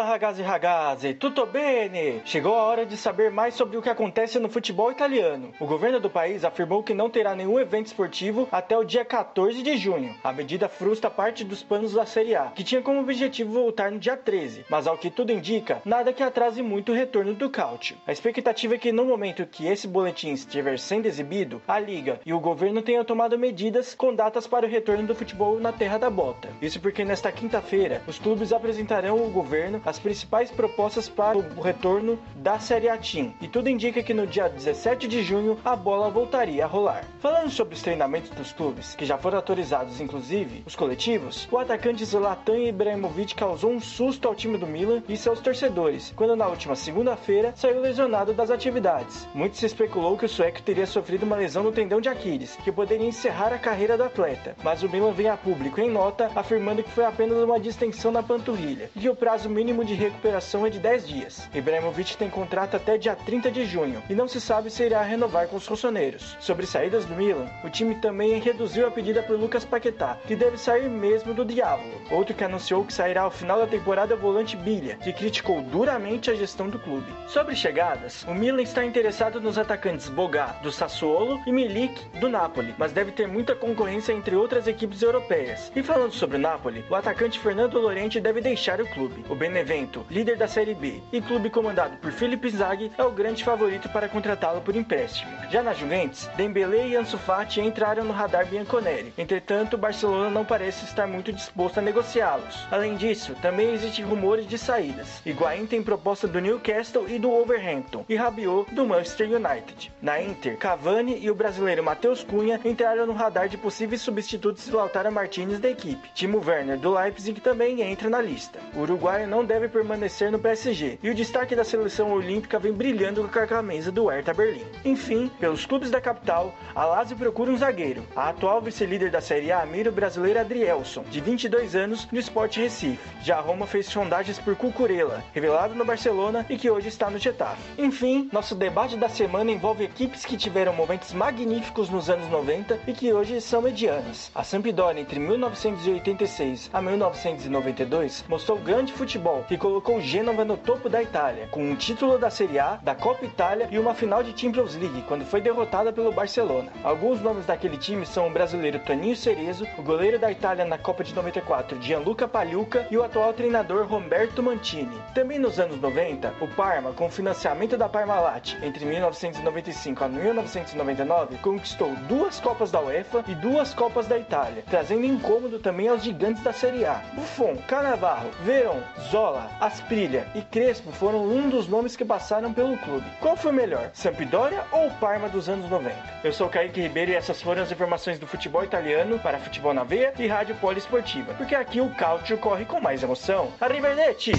Ragazzi 0.07 0.41
ragazzi, 0.41 1.13
tutto 1.15 1.45
bene? 1.45 2.21
Chegou 2.23 2.55
a 2.55 2.63
hora 2.63 2.85
de 2.85 2.95
saber 2.95 3.29
mais 3.29 3.55
sobre 3.55 3.77
o 3.77 3.81
que 3.81 3.89
acontece 3.89 4.39
no 4.39 4.47
futebol 4.47 4.89
italiano. 4.89 5.51
O 5.59 5.65
governo 5.65 5.99
do 5.99 6.09
país 6.09 6.45
afirmou 6.45 6.81
que 6.81 6.93
não 6.93 7.09
terá 7.09 7.35
nenhum 7.35 7.59
evento 7.59 7.87
esportivo 7.87 8.47
até 8.49 8.77
o 8.77 8.85
dia 8.85 9.03
14 9.03 9.61
de 9.61 9.75
junho. 9.75 10.15
A 10.23 10.31
medida 10.31 10.69
frustra 10.69 11.11
parte 11.11 11.43
dos 11.43 11.61
planos 11.61 11.91
da 11.91 12.05
Série 12.05 12.35
A, 12.35 12.45
que 12.55 12.63
tinha 12.63 12.81
como 12.81 13.01
objetivo 13.01 13.51
voltar 13.51 13.91
no 13.91 13.99
dia 13.99 14.15
13, 14.15 14.65
mas 14.69 14.87
ao 14.87 14.97
que 14.97 15.09
tudo 15.09 15.33
indica, 15.33 15.81
nada 15.83 16.13
que 16.13 16.23
atrase 16.23 16.61
muito 16.61 16.93
o 16.93 16.95
retorno 16.95 17.33
do 17.33 17.49
Cautio. 17.49 17.97
A 18.07 18.11
expectativa 18.13 18.75
é 18.75 18.77
que 18.77 18.93
no 18.93 19.03
momento 19.03 19.45
que 19.45 19.67
esse 19.67 19.87
boletim 19.87 20.31
estiver 20.31 20.79
sendo 20.79 21.05
exibido, 21.05 21.61
a 21.67 21.77
liga 21.79 22.21
e 22.25 22.33
o 22.33 22.39
governo 22.39 22.81
tenham 22.81 23.03
tomado 23.03 23.37
medidas 23.37 23.93
com 23.93 24.15
datas 24.15 24.47
para 24.47 24.65
o 24.65 24.69
retorno 24.69 25.05
do 25.05 25.15
futebol 25.15 25.59
na 25.59 25.73
terra 25.73 25.97
da 25.97 26.09
bota. 26.09 26.49
Isso 26.61 26.79
porque 26.79 27.03
nesta 27.03 27.29
quinta-feira, 27.29 28.01
os 28.07 28.17
clubes 28.17 28.53
apresentarão 28.53 29.19
ao 29.19 29.29
governo 29.29 29.81
as 29.85 29.96
principais 29.99 30.51
propostas 30.51 31.09
para 31.09 31.37
o 31.37 31.61
retorno 31.61 32.19
da 32.35 32.59
Série 32.59 32.89
A 32.89 32.97
Team, 32.97 33.33
e 33.41 33.47
tudo 33.47 33.69
indica 33.69 34.03
que 34.03 34.13
no 34.13 34.27
dia 34.27 34.47
17 34.47 35.07
de 35.07 35.23
junho 35.23 35.57
a 35.63 35.75
bola 35.75 36.09
voltaria 36.09 36.63
a 36.63 36.67
rolar. 36.67 37.03
Falando 37.19 37.49
sobre 37.49 37.75
os 37.75 37.81
treinamentos 37.81 38.29
dos 38.31 38.51
clubes, 38.51 38.95
que 38.95 39.05
já 39.05 39.17
foram 39.17 39.37
autorizados 39.37 39.99
inclusive 39.99 40.63
os 40.65 40.75
coletivos, 40.75 41.47
o 41.51 41.57
atacante 41.57 42.05
Zlatan 42.05 42.57
Ibrahimovic 42.57 43.35
causou 43.35 43.71
um 43.71 43.79
susto 43.79 44.27
ao 44.27 44.35
time 44.35 44.57
do 44.57 44.67
Milan 44.67 45.03
e 45.07 45.17
seus 45.17 45.39
torcedores, 45.39 46.13
quando 46.15 46.35
na 46.35 46.47
última 46.47 46.75
segunda-feira 46.75 47.53
saiu 47.55 47.81
lesionado 47.81 48.33
das 48.33 48.49
atividades. 48.49 49.27
Muito 49.33 49.57
se 49.57 49.65
especulou 49.65 50.17
que 50.17 50.25
o 50.25 50.29
sueco 50.29 50.61
teria 50.61 50.85
sofrido 50.85 51.23
uma 51.23 51.35
lesão 51.35 51.63
no 51.63 51.71
tendão 51.71 52.01
de 52.01 52.09
Aquiles, 52.09 52.55
que 52.63 52.71
poderia 52.71 53.07
encerrar 53.07 53.53
a 53.53 53.59
carreira 53.59 53.97
do 53.97 54.03
atleta, 54.03 54.55
mas 54.63 54.83
o 54.83 54.89
Milan 54.89 55.11
vem 55.11 55.29
a 55.29 55.37
público 55.37 55.79
em 55.79 55.89
nota 55.89 56.31
afirmando 56.35 56.83
que 56.83 56.91
foi 56.91 57.05
apenas 57.05 57.37
uma 57.37 57.59
distensão 57.59 58.11
na 58.11 58.23
panturrilha 58.23 58.89
e 58.95 58.99
que 58.99 59.09
o 59.09 59.15
prazo 59.15 59.49
mínimo 59.49 59.83
de 59.87 59.93
recuperação 59.93 60.65
é 60.65 60.69
de 60.69 60.79
10 60.79 61.07
dias. 61.07 61.49
Ibrahimovic 61.53 62.17
tem 62.17 62.29
contrato 62.29 62.75
até 62.75 62.97
dia 62.97 63.15
30 63.15 63.49
de 63.49 63.65
junho 63.65 64.03
e 64.09 64.13
não 64.13 64.27
se 64.27 64.41
sabe 64.41 64.69
se 64.69 64.83
irá 64.83 65.01
renovar 65.01 65.47
com 65.47 65.55
os 65.55 65.65
rossoneiros. 65.65 66.35
Sobre 66.39 66.65
saídas 66.65 67.05
do 67.05 67.15
Milan, 67.15 67.47
o 67.63 67.69
time 67.69 67.95
também 67.95 68.39
reduziu 68.39 68.85
a 68.85 68.91
pedida 68.91 69.23
por 69.23 69.39
Lucas 69.39 69.63
Paquetá, 69.63 70.17
que 70.27 70.35
deve 70.35 70.57
sair 70.57 70.89
mesmo 70.89 71.33
do 71.33 71.45
Diavolo. 71.45 72.01
Outro 72.11 72.35
que 72.35 72.43
anunciou 72.43 72.83
que 72.83 72.93
sairá 72.93 73.21
ao 73.21 73.31
final 73.31 73.59
da 73.59 73.67
temporada 73.67 74.13
é 74.13 74.17
o 74.17 74.19
volante 74.19 74.57
Bilha, 74.57 74.97
que 74.97 75.13
criticou 75.13 75.61
duramente 75.61 76.29
a 76.29 76.35
gestão 76.35 76.69
do 76.69 76.79
clube. 76.79 77.11
Sobre 77.27 77.55
chegadas, 77.55 78.23
o 78.23 78.33
Milan 78.33 78.61
está 78.61 78.83
interessado 78.83 79.39
nos 79.39 79.57
atacantes 79.57 80.09
Bogá, 80.09 80.59
do 80.61 80.71
Sassuolo, 80.71 81.41
e 81.45 81.51
Milik, 81.51 82.05
do 82.19 82.27
Napoli, 82.27 82.75
mas 82.77 82.91
deve 82.91 83.11
ter 83.11 83.27
muita 83.27 83.55
concorrência 83.55 84.11
entre 84.11 84.35
outras 84.35 84.67
equipes 84.67 85.01
europeias. 85.01 85.71
E 85.75 85.81
falando 85.81 86.11
sobre 86.11 86.37
o 86.37 86.39
Napoli, 86.39 86.83
o 86.89 86.95
atacante 86.95 87.39
Fernando 87.39 87.79
Lorente 87.79 88.19
deve 88.19 88.41
deixar 88.41 88.81
o 88.81 88.87
clube. 88.87 89.23
O 89.29 89.35
Benevento, 89.35 89.76
líder 90.09 90.37
da 90.37 90.47
Série 90.47 90.73
B, 90.73 91.01
e 91.11 91.21
clube 91.21 91.49
comandado 91.49 91.97
por 91.97 92.11
Felipe 92.11 92.47
Inzaghi, 92.47 92.91
é 92.97 93.03
o 93.03 93.11
grande 93.11 93.43
favorito 93.43 93.89
para 93.89 94.07
contratá-lo 94.07 94.61
por 94.61 94.75
empréstimo. 94.75 95.31
Já 95.49 95.61
na 95.61 95.73
Juventus, 95.73 96.29
Dembélé 96.35 96.87
e 96.87 96.95
Ansu 96.95 97.17
Fati 97.17 97.61
entraram 97.61 98.03
no 98.03 98.13
radar 98.13 98.45
Bianconeri. 98.45 99.13
Entretanto, 99.17 99.73
o 99.73 99.77
Barcelona 99.77 100.29
não 100.29 100.45
parece 100.45 100.85
estar 100.85 101.07
muito 101.07 101.33
disposto 101.33 101.77
a 101.79 101.81
negociá-los. 101.81 102.65
Além 102.71 102.95
disso, 102.95 103.35
também 103.41 103.73
existem 103.73 104.05
rumores 104.05 104.47
de 104.47 104.57
saídas. 104.57 105.21
Higuaín 105.25 105.65
tem 105.65 105.83
proposta 105.83 106.27
do 106.27 106.39
Newcastle 106.39 107.07
e 107.07 107.19
do 107.19 107.29
Wolverhampton, 107.29 108.05
e 108.07 108.15
Rabiot 108.15 108.73
do 108.73 108.85
Manchester 108.85 109.29
United. 109.29 109.91
Na 110.01 110.21
Inter, 110.21 110.57
Cavani 110.57 111.17
e 111.19 111.29
o 111.29 111.35
brasileiro 111.35 111.83
Matheus 111.83 112.23
Cunha 112.23 112.59
entraram 112.63 113.05
no 113.05 113.13
radar 113.13 113.47
de 113.49 113.57
possíveis 113.57 114.01
substitutos 114.01 114.65
de 114.65 114.71
Lautaro 114.71 115.11
Martinez 115.11 115.59
da 115.59 115.69
equipe. 115.69 116.09
Timo 116.13 116.41
Werner 116.45 116.77
do 116.77 116.93
Leipzig 116.93 117.39
também 117.41 117.81
entra 117.81 118.09
na 118.09 118.21
lista. 118.21 118.59
O 118.75 118.81
uruguaio 118.81 119.27
não 119.27 119.45
deve 119.45 119.66
permanecer 119.67 120.31
no 120.31 120.39
PSG, 120.39 120.99
e 121.01 121.09
o 121.09 121.15
destaque 121.15 121.55
da 121.55 121.63
seleção 121.63 122.11
olímpica 122.11 122.59
vem 122.59 122.73
brilhando 122.73 123.27
com 123.27 123.39
a 123.39 123.47
camisa 123.47 123.91
do 123.91 124.07
Hertha 124.07 124.33
Berlim. 124.33 124.65
Enfim, 124.83 125.31
pelos 125.39 125.65
clubes 125.65 125.91
da 125.91 126.01
capital, 126.01 126.53
a 126.73 126.85
Lazio 126.85 127.17
procura 127.17 127.51
um 127.51 127.57
zagueiro. 127.57 128.03
A 128.15 128.29
atual 128.29 128.61
vice-líder 128.61 129.11
da 129.11 129.21
Série 129.21 129.51
A 129.51 129.65
mira 129.65 129.89
o 129.89 129.93
brasileiro 129.93 130.39
Adrielson, 130.39 131.03
de 131.09 131.19
22 131.19 131.75
anos, 131.75 132.05
do 132.05 132.19
Sport 132.19 132.57
Recife. 132.57 132.99
Já 133.21 133.37
a 133.37 133.41
Roma 133.41 133.67
fez 133.67 133.87
sondagens 133.87 134.39
por 134.39 134.55
Cucurella, 134.55 135.23
revelado 135.33 135.75
no 135.75 135.85
Barcelona 135.85 136.45
e 136.49 136.57
que 136.57 136.69
hoje 136.69 136.87
está 136.87 137.09
no 137.09 137.17
Getafe. 137.17 137.61
Enfim, 137.77 138.29
nosso 138.31 138.55
debate 138.55 138.95
da 138.95 139.09
semana 139.09 139.51
envolve 139.51 139.83
equipes 139.83 140.25
que 140.25 140.37
tiveram 140.37 140.73
momentos 140.73 141.13
magníficos 141.13 141.89
nos 141.89 142.09
anos 142.09 142.29
90 142.29 142.79
e 142.87 142.93
que 142.93 143.11
hoje 143.11 143.41
são 143.41 143.61
medianas. 143.61 144.31
A 144.33 144.43
Sampdoria 144.43 145.01
entre 145.01 145.19
1986 145.19 146.69
a 146.73 146.81
1992 146.81 148.23
mostrou 148.27 148.57
grande 148.57 148.93
futebol 148.93 149.43
que 149.47 149.56
colocou 149.57 149.97
o 149.97 150.45
no 150.45 150.57
topo 150.57 150.89
da 150.89 151.01
Itália, 151.01 151.47
com 151.51 151.61
um 151.61 151.75
título 151.75 152.17
da 152.17 152.29
Série 152.29 152.59
A, 152.59 152.79
da 152.81 152.95
Copa 152.95 153.25
Itália 153.25 153.67
e 153.71 153.77
uma 153.77 153.93
final 153.93 154.23
de 154.23 154.39
Champions 154.39 154.75
League, 154.75 155.03
quando 155.07 155.25
foi 155.25 155.41
derrotada 155.41 155.91
pelo 155.91 156.11
Barcelona. 156.11 156.71
Alguns 156.83 157.21
nomes 157.21 157.45
daquele 157.45 157.77
time 157.77 158.05
são 158.05 158.27
o 158.27 158.31
brasileiro 158.31 158.79
Toninho 158.79 159.15
Cerezo, 159.15 159.67
o 159.77 159.81
goleiro 159.81 160.19
da 160.19 160.31
Itália 160.31 160.65
na 160.65 160.77
Copa 160.77 161.03
de 161.03 161.13
94 161.13 161.81
Gianluca 161.81 162.27
Pagliuca 162.27 162.87
e 162.91 162.97
o 162.97 163.03
atual 163.03 163.33
treinador 163.33 163.87
Roberto 163.87 164.41
Mantini. 164.43 164.97
Também 165.13 165.39
nos 165.39 165.59
anos 165.59 165.79
90, 165.79 166.33
o 166.41 166.47
Parma, 166.49 166.91
com 166.93 167.07
o 167.07 167.11
financiamento 167.11 167.77
da 167.77 167.89
Parmalat 167.89 168.55
entre 168.61 168.85
1995 168.85 170.03
a 170.03 170.07
1999, 170.07 171.37
conquistou 171.37 171.95
duas 172.07 172.39
Copas 172.39 172.71
da 172.71 172.81
UEFA 172.81 173.23
e 173.27 173.35
duas 173.35 173.73
Copas 173.73 174.07
da 174.07 174.17
Itália, 174.17 174.63
trazendo 174.69 175.05
incômodo 175.05 175.59
também 175.59 175.87
aos 175.87 176.03
gigantes 176.03 176.43
da 176.43 176.53
Série 176.53 176.85
A. 176.85 177.01
Buffon, 177.13 177.55
Cannavaro, 177.67 178.29
Veron, 178.43 178.81
Zola, 179.09 179.46
Asprilha 179.59 180.27
e 180.35 180.41
Crespo 180.41 180.91
foram 180.91 181.25
um 181.25 181.49
dos 181.49 181.67
nomes 181.67 181.95
que 181.95 182.05
passaram 182.05 182.53
pelo 182.53 182.77
clube. 182.77 183.05
Qual 183.19 183.35
foi 183.35 183.51
melhor, 183.51 183.89
Sampdoria 183.93 184.63
ou 184.71 184.89
Parma 184.91 185.29
dos 185.29 185.49
anos 185.49 185.69
90? 185.69 185.95
Eu 186.23 186.33
sou 186.33 186.49
Kaique 186.49 186.81
Ribeiro 186.81 187.11
e 187.11 187.15
essas 187.15 187.41
foram 187.41 187.63
as 187.63 187.71
informações 187.71 188.19
do 188.19 188.27
futebol 188.27 188.63
italiano 188.63 189.19
para 189.19 189.39
Futebol 189.39 189.73
na 189.73 189.83
Veia 189.83 190.13
e 190.17 190.27
Rádio 190.27 190.55
Poliesportiva, 190.55 191.33
porque 191.33 191.55
aqui 191.55 191.81
o 191.81 191.89
Cautio 191.95 192.37
corre 192.37 192.65
com 192.65 192.79
mais 192.79 193.03
emoção. 193.03 193.49
Arrivederci! 193.59 194.31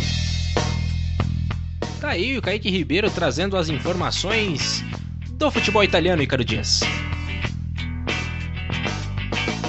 Tá 2.01 2.11
aí 2.11 2.39
o 2.39 2.43
Kaique 2.43 2.71
Ribeiro 2.71 3.11
trazendo 3.11 3.57
as 3.57 3.69
informações 3.69 4.85
do 5.33 5.51
futebol 5.51 5.83
italiano, 5.83 6.23
Icaro 6.23 6.45
Dias. 6.45 6.81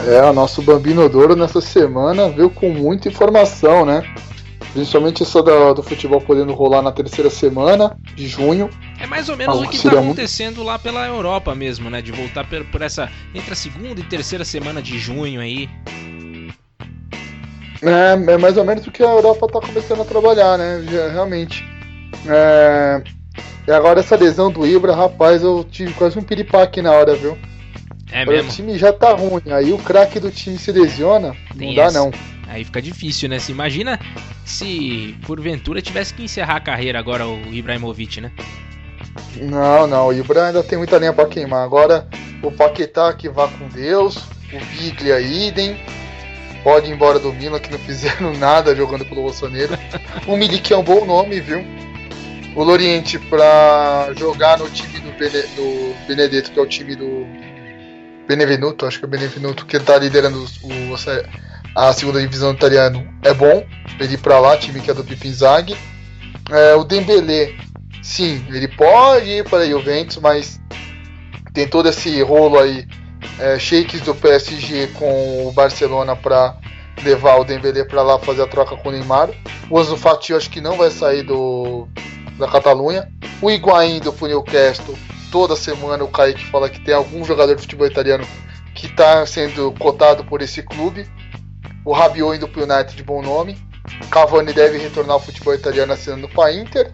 É, 0.08 0.22
o 0.24 0.34
nosso 0.34 0.62
Bambino 0.62 1.10
Douro 1.10 1.36
nessa 1.36 1.60
semana 1.60 2.30
veio 2.30 2.50
com 2.50 2.70
muita 2.70 3.10
informação, 3.10 3.86
né? 3.86 4.04
Principalmente 4.74 5.24
essa 5.24 5.42
do, 5.42 5.74
do 5.74 5.82
futebol 5.84 6.22
podendo 6.22 6.54
rolar 6.54 6.82
na 6.82 6.92
terceira 6.92 7.30
semana 7.30 7.98
de 8.16 8.28
junho. 8.28 8.70
É 9.00 9.08
mais 9.08 9.28
ou 9.28 9.36
menos 9.36 9.58
Ah, 9.58 9.62
o 9.62 9.68
que 9.68 9.78
seria 9.78 9.98
tá 9.98 10.04
acontecendo 10.04 10.62
lá 10.64 10.78
pela 10.78 11.08
Europa 11.08 11.56
mesmo, 11.56 11.90
né? 11.90 12.02
De 12.02 12.12
voltar 12.12 12.48
por, 12.48 12.64
por 12.66 12.82
essa. 12.82 13.10
entre 13.34 13.52
a 13.52 13.56
segunda 13.56 14.00
e 14.00 14.04
terceira 14.04 14.46
semana 14.46 14.82
de 14.82 15.00
junho 15.00 15.42
aí. 15.42 15.68
É, 17.82 18.32
é 18.34 18.38
mais 18.38 18.58
ou 18.58 18.66
menos 18.66 18.86
o 18.86 18.92
que 18.92 19.02
a 19.02 19.08
Europa 19.08 19.48
tá 19.48 19.60
começando 19.66 20.02
a 20.02 20.06
trabalhar, 20.06 20.58
né? 20.58 20.84
Realmente. 21.14 21.66
É, 22.28 23.02
e 23.68 23.72
agora 23.72 24.02
essa 24.02 24.16
lesão 24.16 24.52
do 24.52 24.68
Ibra, 24.68 24.94
rapaz, 24.94 25.42
eu 25.42 25.66
tive 25.70 25.94
quase 25.94 26.20
um 26.20 26.24
piripaque 26.24 26.82
na 26.82 26.92
hora, 26.92 27.16
viu? 27.16 27.38
É 28.12 28.26
mesmo. 28.26 28.50
O 28.52 28.54
time 28.54 28.78
já 28.78 28.92
tá 28.92 29.14
ruim, 29.14 29.44
aí 29.52 29.72
o 29.72 29.78
craque 29.78 30.20
do 30.20 30.30
time 30.32 30.58
se 30.58 30.72
lesiona, 30.72 31.36
Tem 31.58 31.70
não 31.70 31.76
dá 31.76 31.84
essa. 31.84 32.00
não. 32.00 32.12
Aí 32.50 32.64
fica 32.66 32.82
difícil, 32.82 33.30
né? 33.30 33.40
Se 33.40 33.52
imagina 33.52 34.00
se 34.46 35.16
porventura 35.26 35.82
tivesse 35.82 36.14
que 36.14 36.24
encerrar 36.24 36.56
a 36.56 36.60
carreira 36.62 36.98
agora 37.00 37.28
o 37.28 37.54
Ibrahimovic, 37.54 38.20
né? 38.22 38.32
Não, 39.36 39.86
não, 39.88 40.08
o 40.08 40.14
Ibra 40.14 40.48
ainda 40.48 40.64
tem 40.64 40.78
muita 40.78 40.98
lenha 40.98 41.14
pra 41.14 41.26
queimar. 41.28 41.64
Agora 41.64 42.08
o 42.42 42.52
Paquetá 42.52 43.14
que 43.14 43.30
vá 43.30 43.48
com 43.48 43.68
Deus, 43.70 44.18
o 44.18 44.66
Biglia 44.78 45.20
idem. 45.22 45.78
Pode 46.64 46.90
ir 46.90 46.94
embora 46.94 47.20
do 47.20 47.32
Milan 47.32 47.60
que 47.60 47.72
não 47.72 47.80
fizeram 47.80 48.34
nada 48.38 48.76
jogando 48.76 49.06
pelo 49.06 49.22
Bolsonaro. 49.22 49.78
O 50.28 50.36
Milik 50.36 50.74
é 50.74 50.78
um 50.78 50.84
bom 50.84 51.06
nome, 51.06 51.40
viu? 51.40 51.64
O 52.56 52.64
Loriente 52.64 53.18
pra 53.18 54.10
jogar 54.18 54.58
no 54.58 54.70
time 54.70 55.00
do, 55.00 55.12
Bene- 55.18 55.48
do 55.56 55.96
Benedetto, 56.08 56.52
que 56.52 56.60
é 56.60 56.62
o 56.62 56.68
time 56.68 56.96
do 56.96 57.26
Benevenuto, 58.28 58.86
acho 58.86 59.00
que 59.00 59.06
é 59.06 59.08
o 59.08 59.10
Benevenuto 59.10 59.66
que 59.66 59.80
tá 59.80 59.98
liderando 59.98 60.44
o- 60.64 60.94
a 61.76 61.94
segunda 61.94 62.20
divisão 62.20 62.52
do 62.52 62.58
italiano. 62.58 63.08
É 63.24 63.34
bom 63.34 63.66
ele 64.00 64.14
ir 64.14 64.18
pra 64.18 64.40
lá, 64.40 64.58
time 64.58 64.80
que 64.80 64.92
é 64.92 64.94
do 64.94 65.04
Pipinzag. 65.04 65.76
É, 66.50 66.76
o 66.76 66.84
Dembélé 66.84 67.56
Sim, 68.02 68.46
ele 68.50 68.68
pode 68.68 69.30
ir 69.30 69.44
para 69.44 69.60
a 69.60 69.70
Juventus, 69.70 70.18
mas 70.18 70.60
tem 71.54 71.68
todo 71.68 71.90
esse 71.90 72.22
rolo 72.22 72.58
aí, 72.58 72.88
é, 73.38 73.60
shakes 73.60 74.02
do 74.02 74.16
PSG 74.16 74.88
com 74.94 75.48
o 75.48 75.52
Barcelona 75.52 76.16
para 76.16 76.58
levar 77.04 77.38
o 77.38 77.44
Dembélé 77.44 77.84
para 77.84 78.02
lá 78.02 78.18
fazer 78.18 78.44
a 78.44 78.48
troca 78.48 78.76
com 78.78 78.90
o 78.90 78.92
Neymar. 78.92 79.30
O 79.70 79.78
Ansu 79.78 79.98
Fati 79.98 80.34
acho 80.34 80.50
que 80.50 80.62
não 80.62 80.78
vai 80.78 80.90
sair 80.90 81.24
do 81.24 81.88
da 82.38 82.48
Catalunha. 82.48 83.12
O 83.42 83.52
Higuaín 83.52 84.00
do 84.00 84.16
Newcastle, 84.28 84.98
toda 85.32 85.56
semana 85.56 86.04
o 86.04 86.08
Kaique 86.08 86.46
fala 86.46 86.70
que 86.70 86.80
tem 86.80 86.94
algum 86.94 87.24
jogador 87.26 87.56
de 87.56 87.62
futebol 87.62 87.86
italiano 87.86 88.26
que 88.74 88.88
está 88.88 89.26
sendo 89.26 89.74
cotado 89.74 90.24
por 90.24 90.42
esse 90.42 90.64
clube. 90.64 91.06
O 91.90 91.92
Rabiot 91.92 92.36
indo 92.36 92.48
para 92.48 92.62
o 92.62 92.72
United 92.72 92.96
de 92.96 93.02
bom 93.02 93.20
nome. 93.20 93.58
Cavani 94.12 94.54
deve 94.54 94.78
retornar 94.78 95.14
ao 95.14 95.20
futebol 95.20 95.56
italiano 95.56 95.92
assinando 95.92 96.30
com 96.30 96.40
a 96.44 96.54
Inter. 96.54 96.92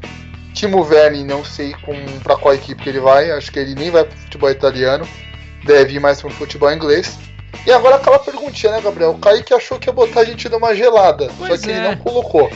Timo 0.53 0.81
Werner, 0.85 1.25
não 1.25 1.43
sei 1.43 1.75
para 2.23 2.37
qual 2.37 2.55
equipe 2.55 2.81
que 2.81 2.87
ele 2.87 3.01
vai, 3.01 3.29
acho 3.29 3.51
que 3.51 3.59
ele 3.59 3.75
nem 3.75 3.91
vai 3.91 4.05
para 4.05 4.15
o 4.15 4.19
futebol 4.19 4.49
italiano, 4.49 5.05
deve 5.65 5.95
ir 5.95 5.99
mais 5.99 6.21
para 6.21 6.29
o 6.29 6.33
futebol 6.33 6.71
inglês. 6.71 7.19
E 7.67 7.73
agora 7.73 7.97
aquela 7.97 8.19
perguntinha, 8.19 8.71
né, 8.71 8.79
Gabriel? 8.79 9.11
O 9.11 9.17
Kaique 9.17 9.53
achou 9.53 9.77
que 9.77 9.89
ia 9.89 9.93
botar 9.93 10.21
a 10.21 10.23
gente 10.23 10.47
numa 10.47 10.73
gelada, 10.73 11.29
pois 11.37 11.59
só 11.59 11.67
que 11.67 11.73
é. 11.73 11.75
ele 11.75 11.87
não 11.89 11.97
colocou. 11.97 12.49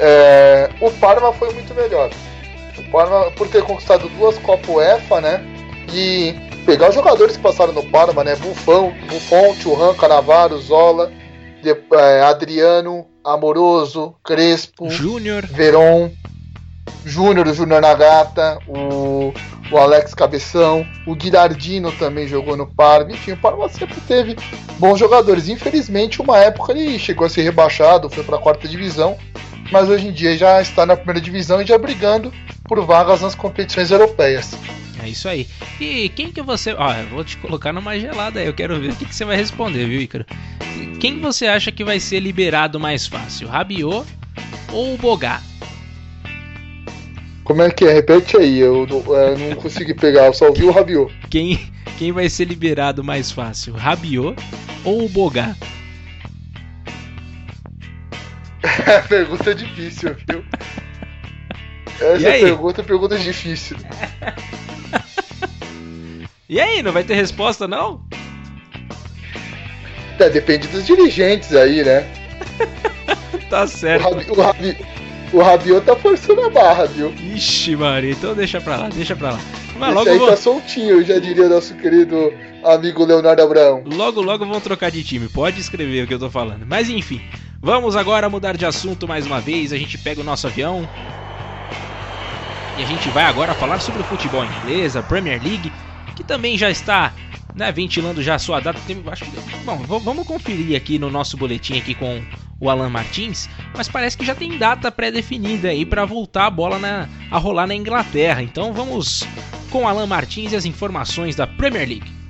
É, 0.00 0.68
o 0.80 0.90
Parma 0.90 1.32
foi 1.32 1.52
muito 1.54 1.72
melhor. 1.74 2.10
O 2.76 2.90
Parma, 2.90 3.30
por 3.30 3.46
ter 3.46 3.62
conquistado 3.62 4.08
duas 4.08 4.36
Copa 4.38 4.68
UEFA, 4.68 5.20
né? 5.20 5.44
E 5.92 6.34
pegar 6.64 6.88
os 6.88 6.94
jogadores 6.94 7.36
que 7.36 7.42
passaram 7.42 7.72
no 7.72 7.84
Parma, 7.90 8.24
né? 8.24 8.36
Buffon, 8.36 8.92
Buffon 9.08 9.54
Churran, 9.54 9.94
Canavaro, 9.94 10.58
Zola, 10.58 11.12
de, 11.62 11.70
é, 11.70 12.22
Adriano, 12.22 13.06
Amoroso, 13.24 14.14
Crespo, 14.24 14.90
Júnior, 14.90 15.46
Veron, 15.46 16.10
Júnior, 17.04 17.48
o 17.48 17.54
Júnior 17.54 17.80
Nagata, 17.80 18.58
o, 18.66 19.32
o 19.70 19.78
Alex 19.78 20.14
Cabeção, 20.14 20.86
o 21.06 21.14
Guidardino 21.14 21.92
também 21.92 22.26
jogou 22.26 22.56
no 22.56 22.66
Parma. 22.66 23.12
Enfim, 23.12 23.32
o 23.32 23.36
Parma 23.36 23.68
sempre 23.68 24.00
teve 24.06 24.36
bons 24.78 24.98
jogadores. 24.98 25.48
Infelizmente, 25.48 26.20
uma 26.20 26.38
época 26.38 26.72
ele 26.72 26.98
chegou 26.98 27.26
a 27.26 27.30
ser 27.30 27.42
rebaixado, 27.42 28.10
foi 28.10 28.24
para 28.24 28.36
a 28.36 28.40
quarta 28.40 28.68
divisão, 28.68 29.16
mas 29.70 29.88
hoje 29.88 30.08
em 30.08 30.12
dia 30.12 30.36
já 30.36 30.60
está 30.60 30.84
na 30.84 30.96
primeira 30.96 31.20
divisão 31.20 31.60
e 31.60 31.66
já 31.66 31.78
brigando 31.78 32.32
por 32.64 32.84
vagas 32.84 33.20
nas 33.20 33.34
competições 33.34 33.90
europeias. 33.90 34.52
É 35.02 35.08
isso 35.08 35.28
aí. 35.28 35.48
E 35.80 36.08
quem 36.10 36.30
que 36.30 36.40
você. 36.42 36.72
Ó, 36.74 36.92
eu 36.94 37.08
vou 37.08 37.24
te 37.24 37.36
colocar 37.38 37.72
numa 37.72 37.98
gelada 37.98 38.38
aí. 38.38 38.46
Eu 38.46 38.54
quero 38.54 38.78
ver 38.80 38.92
o 38.92 38.96
que, 38.96 39.04
que 39.04 39.14
você 39.14 39.24
vai 39.24 39.36
responder, 39.36 39.84
viu, 39.86 40.00
Ícaro? 40.00 40.24
Quem 41.00 41.18
você 41.18 41.48
acha 41.48 41.72
que 41.72 41.84
vai 41.84 41.98
ser 41.98 42.20
liberado 42.20 42.78
mais 42.78 43.08
fácil? 43.08 43.48
Rabiot 43.48 44.06
ou 44.72 44.94
o 44.94 44.96
Bogá? 44.96 45.42
Como 47.42 47.62
é 47.62 47.70
que 47.70 47.84
é? 47.84 47.92
Repete 47.92 48.36
aí, 48.36 48.60
eu 48.60 48.86
não, 48.86 49.16
eu 49.16 49.38
não 49.38 49.56
consegui 49.56 49.92
pegar, 49.92 50.26
eu 50.26 50.32
só 50.32 50.46
ouvi 50.46 50.62
o 50.62 50.70
Rabiot. 50.70 51.12
Quem, 51.28 51.58
quem 51.98 52.12
vai 52.12 52.28
ser 52.28 52.44
liberado 52.44 53.02
mais 53.02 53.32
fácil? 53.32 53.74
Rabiot 53.74 54.36
ou 54.84 55.04
o 55.04 55.08
Bogá? 55.08 55.56
pergunta 59.08 59.50
é 59.50 59.54
difícil, 59.54 60.14
viu? 60.28 60.44
Essa 62.02 62.44
pergunta 62.44 62.80
é 62.80 62.84
pergunta 62.84 63.18
difícil. 63.18 63.76
e 66.48 66.60
aí, 66.60 66.82
não 66.82 66.92
vai 66.92 67.04
ter 67.04 67.14
resposta 67.14 67.68
não? 67.68 68.04
É, 70.18 70.28
depende 70.28 70.68
dos 70.68 70.86
dirigentes 70.86 71.54
aí, 71.54 71.82
né? 71.82 72.06
tá 73.50 73.66
certo. 73.66 74.06
O, 74.06 74.10
Rabi, 74.10 74.30
o, 74.30 74.40
Rabi, 74.40 74.76
o 75.32 75.38
Rabiot 75.40 75.84
tá 75.84 75.96
forçando 75.96 76.42
a 76.42 76.50
barra, 76.50 76.84
viu? 76.84 77.12
Ixi, 77.34 77.74
Maria, 77.74 78.12
então 78.12 78.34
deixa 78.34 78.60
pra 78.60 78.76
lá, 78.76 78.88
deixa 78.88 79.16
pra 79.16 79.32
lá. 79.32 79.40
Mas 79.76 79.88
Esse 79.88 79.98
logo 79.98 80.10
aí 80.10 80.18
vou... 80.18 80.28
tá 80.28 80.36
soltinho, 80.36 81.04
já 81.04 81.18
diria 81.18 81.48
nosso 81.48 81.74
querido 81.74 82.32
amigo 82.62 83.04
Leonardo 83.04 83.42
Abraão. 83.42 83.82
Logo, 83.84 84.22
logo 84.22 84.46
vão 84.46 84.60
trocar 84.60 84.90
de 84.90 85.02
time, 85.02 85.28
pode 85.28 85.60
escrever 85.60 86.04
o 86.04 86.06
que 86.06 86.14
eu 86.14 86.20
tô 86.20 86.30
falando. 86.30 86.64
Mas 86.66 86.88
enfim, 86.88 87.20
vamos 87.60 87.96
agora 87.96 88.28
mudar 88.28 88.56
de 88.56 88.64
assunto 88.64 89.08
mais 89.08 89.26
uma 89.26 89.40
vez. 89.40 89.72
A 89.72 89.76
gente 89.76 89.98
pega 89.98 90.20
o 90.20 90.24
nosso 90.24 90.46
avião, 90.46 90.88
a 92.82 92.84
gente 92.84 93.08
vai 93.10 93.24
agora 93.24 93.54
falar 93.54 93.78
sobre 93.78 94.00
o 94.00 94.04
futebol 94.04 94.44
inglês, 94.44 94.96
a 94.96 95.02
Premier 95.04 95.40
League, 95.40 95.72
que 96.16 96.24
também 96.24 96.58
já 96.58 96.68
está 96.68 97.12
né, 97.54 97.70
ventilando 97.70 98.20
já 98.20 98.34
a 98.34 98.38
sua 98.40 98.58
data. 98.58 98.80
Tem, 98.88 99.00
acho, 99.06 99.24
bom, 99.64 100.00
vamos 100.00 100.26
conferir 100.26 100.76
aqui 100.76 100.98
no 100.98 101.08
nosso 101.08 101.36
boletim 101.36 101.78
aqui 101.78 101.94
com 101.94 102.20
o 102.58 102.68
Alan 102.68 102.90
Martins, 102.90 103.48
mas 103.76 103.88
parece 103.88 104.18
que 104.18 104.26
já 104.26 104.34
tem 104.34 104.58
data 104.58 104.90
pré-definida 104.90 105.68
aí 105.68 105.86
para 105.86 106.04
voltar 106.04 106.46
a 106.46 106.50
bola 106.50 106.76
na, 106.78 107.08
a 107.30 107.38
rolar 107.38 107.68
na 107.68 107.74
Inglaterra. 107.74 108.42
Então 108.42 108.72
vamos 108.72 109.22
com 109.70 109.84
o 109.84 109.88
Alan 109.88 110.06
Martins 110.06 110.52
e 110.52 110.56
as 110.56 110.64
informações 110.64 111.36
da 111.36 111.46
Premier 111.46 111.88
League. 111.88 112.21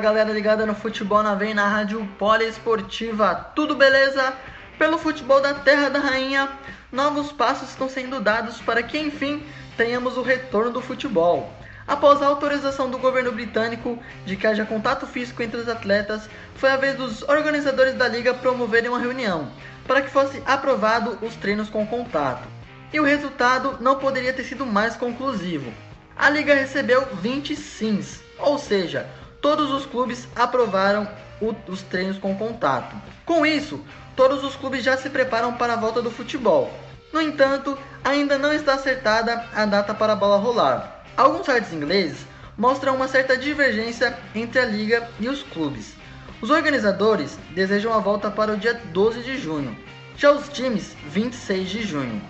Galera 0.00 0.32
ligada 0.32 0.64
no 0.64 0.74
Futebol 0.74 1.22
na 1.22 1.34
Vem 1.34 1.52
na 1.52 1.68
Rádio 1.68 2.08
Poliesportiva. 2.18 3.52
Tudo 3.54 3.76
beleza? 3.76 4.32
Pelo 4.78 4.96
futebol 4.96 5.42
da 5.42 5.52
Terra 5.52 5.90
da 5.90 5.98
Rainha, 5.98 6.48
novos 6.90 7.30
passos 7.30 7.68
estão 7.68 7.86
sendo 7.86 8.18
dados 8.18 8.62
para 8.62 8.82
que 8.82 8.98
enfim 8.98 9.44
tenhamos 9.76 10.16
o 10.16 10.22
retorno 10.22 10.72
do 10.72 10.80
futebol. 10.80 11.52
Após 11.86 12.22
a 12.22 12.26
autorização 12.26 12.90
do 12.90 12.96
governo 12.96 13.30
britânico 13.30 13.98
de 14.24 14.36
que 14.36 14.46
haja 14.46 14.64
contato 14.64 15.06
físico 15.06 15.42
entre 15.42 15.60
os 15.60 15.68
atletas, 15.68 16.30
foi 16.54 16.70
a 16.70 16.78
vez 16.78 16.96
dos 16.96 17.22
organizadores 17.22 17.94
da 17.94 18.08
liga 18.08 18.32
promoverem 18.32 18.88
uma 18.88 18.98
reunião 18.98 19.52
para 19.86 20.00
que 20.00 20.08
fosse 20.08 20.42
aprovado 20.46 21.18
os 21.20 21.34
treinos 21.36 21.68
com 21.68 21.86
contato. 21.86 22.48
E 22.90 22.98
o 22.98 23.04
resultado 23.04 23.76
não 23.80 23.96
poderia 23.96 24.32
ter 24.32 24.44
sido 24.44 24.64
mais 24.64 24.96
conclusivo. 24.96 25.70
A 26.16 26.30
liga 26.30 26.54
recebeu 26.54 27.06
20 27.16 27.54
sims, 27.54 28.22
ou 28.38 28.58
seja, 28.58 29.06
todos 29.40 29.70
os 29.70 29.86
clubes 29.86 30.28
aprovaram 30.36 31.08
o, 31.40 31.54
os 31.70 31.82
treinos 31.82 32.18
com 32.18 32.36
contato. 32.36 32.94
Com 33.24 33.44
isso, 33.44 33.80
todos 34.14 34.44
os 34.44 34.56
clubes 34.56 34.84
já 34.84 34.96
se 34.96 35.08
preparam 35.10 35.54
para 35.54 35.74
a 35.74 35.76
volta 35.76 36.02
do 36.02 36.10
futebol. 36.10 36.70
No 37.12 37.20
entanto, 37.20 37.76
ainda 38.04 38.38
não 38.38 38.52
está 38.52 38.74
acertada 38.74 39.44
a 39.54 39.64
data 39.66 39.94
para 39.94 40.12
a 40.12 40.16
bola 40.16 40.36
rolar. 40.36 41.04
Alguns 41.16 41.46
sites 41.46 41.72
ingleses 41.72 42.26
mostram 42.56 42.94
uma 42.94 43.08
certa 43.08 43.36
divergência 43.36 44.16
entre 44.34 44.60
a 44.60 44.64
liga 44.64 45.08
e 45.18 45.28
os 45.28 45.42
clubes. 45.42 45.94
Os 46.40 46.50
organizadores 46.50 47.38
desejam 47.54 47.92
a 47.92 47.98
volta 47.98 48.30
para 48.30 48.52
o 48.52 48.56
dia 48.56 48.74
12 48.74 49.22
de 49.22 49.38
junho, 49.38 49.76
já 50.16 50.30
os 50.32 50.48
times 50.48 50.96
26 51.08 51.68
de 51.68 51.82
junho. 51.82 52.22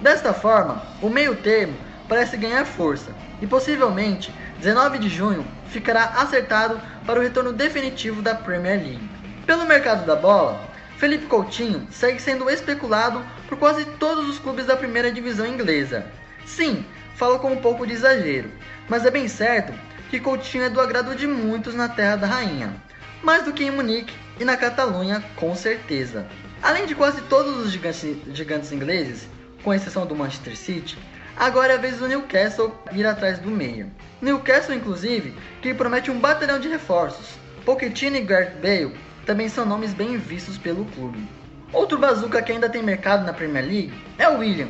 Desta 0.00 0.32
forma, 0.32 0.82
o 1.00 1.08
meio 1.08 1.34
termo 1.36 1.74
parece 2.08 2.36
ganhar 2.36 2.64
força 2.64 3.12
e 3.40 3.46
possivelmente 3.46 4.32
19 4.58 4.98
de 4.98 5.08
junho 5.08 5.46
ficará 5.68 6.04
acertado 6.16 6.80
para 7.04 7.18
o 7.18 7.22
retorno 7.22 7.52
definitivo 7.52 8.22
da 8.22 8.34
Premier 8.34 8.78
League. 8.78 9.10
Pelo 9.44 9.66
mercado 9.66 10.06
da 10.06 10.16
bola, 10.16 10.60
Felipe 10.96 11.26
Coutinho 11.26 11.86
segue 11.90 12.20
sendo 12.20 12.48
especulado 12.48 13.24
por 13.48 13.58
quase 13.58 13.84
todos 13.84 14.28
os 14.28 14.38
clubes 14.38 14.66
da 14.66 14.76
primeira 14.76 15.12
divisão 15.12 15.46
inglesa. 15.46 16.06
Sim, 16.46 16.84
falo 17.14 17.38
com 17.38 17.52
um 17.52 17.60
pouco 17.60 17.86
de 17.86 17.92
exagero, 17.92 18.50
mas 18.88 19.04
é 19.04 19.10
bem 19.10 19.28
certo 19.28 19.72
que 20.08 20.20
Coutinho 20.20 20.64
é 20.64 20.70
do 20.70 20.80
agrado 20.80 21.14
de 21.14 21.26
muitos 21.26 21.74
na 21.74 21.88
Terra 21.88 22.16
da 22.16 22.26
Rainha, 22.26 22.74
mais 23.22 23.44
do 23.44 23.52
que 23.52 23.64
em 23.64 23.70
Munique 23.70 24.14
e 24.40 24.44
na 24.44 24.56
Catalunha, 24.56 25.22
com 25.36 25.54
certeza. 25.54 26.26
Além 26.62 26.86
de 26.86 26.94
quase 26.94 27.20
todos 27.22 27.58
os 27.58 27.70
gigantes, 27.70 28.16
gigantes 28.32 28.72
ingleses, 28.72 29.28
com 29.62 29.74
exceção 29.74 30.06
do 30.06 30.16
Manchester 30.16 30.56
City, 30.56 30.96
Agora 31.36 31.74
é 31.74 31.76
a 31.76 31.78
vez 31.78 31.98
do 31.98 32.08
Newcastle 32.08 32.74
ir 32.92 33.06
atrás 33.06 33.38
do 33.38 33.50
meio. 33.50 33.90
Newcastle, 34.22 34.74
inclusive, 34.74 35.34
que 35.60 35.74
promete 35.74 36.10
um 36.10 36.18
batalhão 36.18 36.58
de 36.58 36.66
reforços. 36.66 37.34
Pochettino 37.62 38.16
e 38.16 38.22
Gareth 38.22 38.54
Bale 38.62 38.96
também 39.26 39.46
são 39.46 39.66
nomes 39.66 39.92
bem 39.92 40.16
vistos 40.16 40.56
pelo 40.56 40.86
clube. 40.86 41.28
Outro 41.74 41.98
bazuca 41.98 42.40
que 42.40 42.52
ainda 42.52 42.70
tem 42.70 42.82
mercado 42.82 43.26
na 43.26 43.34
Premier 43.34 43.66
League 43.66 43.92
é 44.18 44.26
o 44.30 44.38
William. 44.38 44.68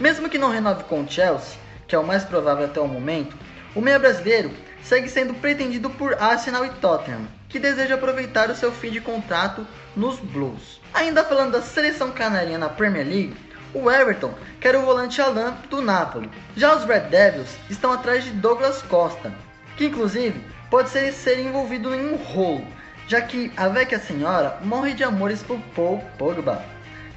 Mesmo 0.00 0.28
que 0.28 0.38
não 0.38 0.50
renove 0.50 0.82
com 0.84 1.02
o 1.02 1.08
Chelsea, 1.08 1.56
que 1.86 1.94
é 1.94 1.98
o 1.98 2.06
mais 2.06 2.24
provável 2.24 2.64
até 2.64 2.80
o 2.80 2.88
momento, 2.88 3.36
o 3.76 3.80
meia 3.80 3.98
brasileiro 3.98 4.50
segue 4.82 5.08
sendo 5.08 5.34
pretendido 5.34 5.88
por 5.88 6.20
Arsenal 6.20 6.64
e 6.64 6.70
Tottenham, 6.70 7.28
que 7.48 7.60
deseja 7.60 7.94
aproveitar 7.94 8.50
o 8.50 8.56
seu 8.56 8.72
fim 8.72 8.90
de 8.90 9.00
contrato 9.00 9.64
nos 9.94 10.18
Blues. 10.18 10.80
Ainda 10.92 11.22
falando 11.22 11.52
da 11.52 11.62
seleção 11.62 12.10
canarinha 12.10 12.58
na 12.58 12.68
Premier 12.68 13.06
League, 13.06 13.36
o 13.74 13.90
Everton 13.90 14.32
quer 14.60 14.74
o 14.76 14.82
volante 14.82 15.20
Alan 15.20 15.56
do 15.68 15.80
Napoli. 15.80 16.30
Já 16.56 16.74
os 16.74 16.84
Red 16.84 17.08
Devils 17.10 17.56
estão 17.68 17.92
atrás 17.92 18.24
de 18.24 18.30
Douglas 18.30 18.82
Costa, 18.82 19.32
que 19.76 19.86
inclusive 19.86 20.40
pode 20.70 20.88
ser, 20.88 21.12
ser 21.12 21.38
envolvido 21.38 21.94
em 21.94 22.12
um 22.12 22.16
rolo, 22.16 22.66
já 23.06 23.20
que 23.20 23.52
a 23.56 23.68
Vecchia 23.68 23.98
Senhora 23.98 24.58
morre 24.62 24.94
de 24.94 25.04
amores 25.04 25.42
por 25.42 25.58
Paul 25.74 26.02
Pogba. 26.18 26.64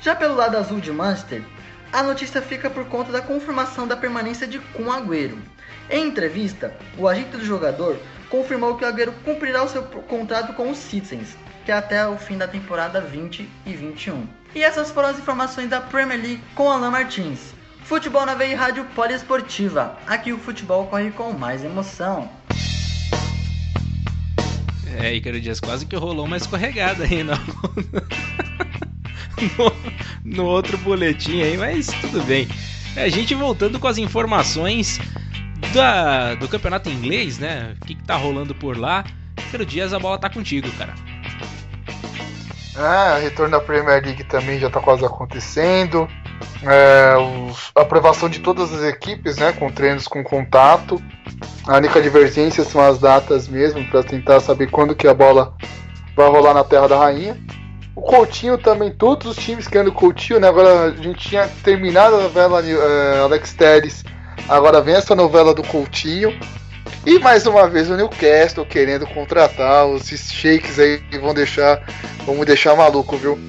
Já 0.02 0.16
pelo 0.16 0.36
lado 0.36 0.58
azul 0.58 0.80
de 0.80 0.92
Manchester, 0.92 1.44
a 1.94 2.02
notícia 2.02 2.42
fica 2.42 2.70
por 2.70 2.86
conta 2.86 3.12
da 3.12 3.22
confirmação 3.22 3.88
da 3.88 3.98
permanência 3.98 4.48
de 4.48 4.60
Kun 4.60 4.92
Agüero. 4.92 5.38
Em 5.90 6.08
entrevista, 6.08 6.74
o 6.98 7.08
agente 7.08 7.38
do 7.38 7.46
jogador 7.46 7.98
confirmou 8.30 8.78
que 8.78 8.86
o 8.86 8.88
Agüero 8.88 9.14
cumprirá 9.26 9.64
o 9.64 9.68
seu 9.68 9.84
contrato 9.84 10.54
com 10.54 10.72
os 10.72 10.78
Citizens, 10.78 11.36
que 11.66 11.72
é 11.72 11.76
até 11.76 12.08
o 12.08 12.18
fim 12.18 12.38
da 12.38 12.48
temporada 12.48 13.02
20 13.02 13.48
e 13.66 13.74
21. 13.74 14.41
E 14.54 14.64
essas 14.64 14.92
foram 14.92 15.10
as 15.10 15.18
informações 15.18 15.70
da 15.70 15.80
Premier 15.80 16.22
League 16.22 16.44
com 16.56 16.70
Alan 16.70 16.92
Martins. 16.92 17.54
Futebol 17.84 18.26
na 18.26 18.36
Veia 18.36 18.58
Rádio 18.58 18.84
Poliesportiva. 18.96 19.98
Aqui 20.06 20.34
o 20.34 20.38
futebol 20.38 20.88
corre 20.88 21.12
com 21.12 21.32
mais 21.32 21.64
emoção. 21.64 22.30
É, 24.98 25.16
Icaro 25.16 25.40
Dias 25.40 25.60
quase 25.60 25.86
que 25.86 25.96
rolou 25.96 26.26
uma 26.26 26.38
escorregada 26.38 27.06
aí, 27.06 27.24
não. 27.24 27.36
no, 29.58 29.74
no 30.24 30.46
outro 30.46 30.78
boletim 30.80 31.42
aí, 31.42 31.58
mas 31.58 31.88
tudo 31.88 32.22
bem. 32.24 32.48
A 32.96 33.08
gente 33.08 33.34
voltando 33.34 33.80
com 33.80 33.88
as 33.88 33.98
informações 33.98 35.00
da, 35.74 36.36
do 36.36 36.48
campeonato 36.48 36.90
inglês, 36.90 37.40
né? 37.40 37.74
O 37.82 37.86
que, 37.86 37.96
que 37.96 38.04
tá 38.04 38.18
rolando 38.18 38.54
por 38.54 38.78
lá. 38.78 39.06
Pedro 39.50 39.66
Dias, 39.66 39.94
a 39.94 40.00
bola 40.00 40.18
tá 40.18 40.30
contigo, 40.30 40.70
cara. 40.74 40.94
É, 42.76 43.18
o 43.18 43.22
retorno 43.22 43.52
da 43.52 43.60
Premier 43.60 44.02
League 44.04 44.24
também 44.24 44.60
já 44.60 44.70
tá 44.70 44.80
quase 44.80 45.06
acontecendo. 45.06 46.08
É, 46.64 47.16
os, 47.18 47.72
a 47.76 47.82
aprovação 47.82 48.30
de 48.30 48.40
todas 48.40 48.74
as 48.74 48.84
equipes, 48.84 49.38
né? 49.38 49.52
Com 49.52 49.72
treinos 49.72 50.08
com 50.08 50.24
contato. 50.24 51.02
A 51.68 51.78
única 51.78 52.02
divergência 52.02 52.64
são 52.64 52.82
as 52.82 52.98
datas 52.98 53.48
mesmo, 53.48 53.86
para 53.90 54.04
tentar 54.04 54.40
saber 54.40 54.70
quando 54.70 54.96
que 54.96 55.08
a 55.08 55.14
bola 55.14 55.54
vai 56.16 56.28
rolar 56.30 56.54
na 56.54 56.64
Terra 56.64 56.88
da 56.88 56.98
Rainha. 56.98 57.38
O 57.96 58.02
Coutinho 58.02 58.58
também, 58.58 58.90
todos 58.90 59.28
os 59.28 59.36
times 59.36 59.68
querendo 59.68 59.92
Coutinho, 59.92 60.40
né? 60.40 60.48
Agora 60.48 60.86
a 60.86 60.92
gente 60.92 61.30
tinha 61.30 61.48
terminado 61.64 62.16
a 62.16 62.22
novela 62.22 62.62
é, 62.66 63.20
Alex 63.20 63.54
Telles, 63.54 64.04
agora 64.48 64.82
vem 64.82 64.96
essa 64.96 65.14
novela 65.14 65.54
do 65.54 65.62
Coutinho. 65.62 66.34
E 67.06 67.18
mais 67.18 67.48
uma 67.48 67.68
vez 67.68 67.90
o 67.90 67.98
Newcastle 67.98 68.66
querendo 68.66 69.08
contratar 69.08 69.88
os 69.88 70.08
shakes 70.08 70.78
aí 70.78 71.02
vão 71.20 71.34
deixar, 71.34 71.82
vamos 72.28 72.46
deixar 72.46 72.76
maluco, 72.76 73.18
viu? 73.18 73.40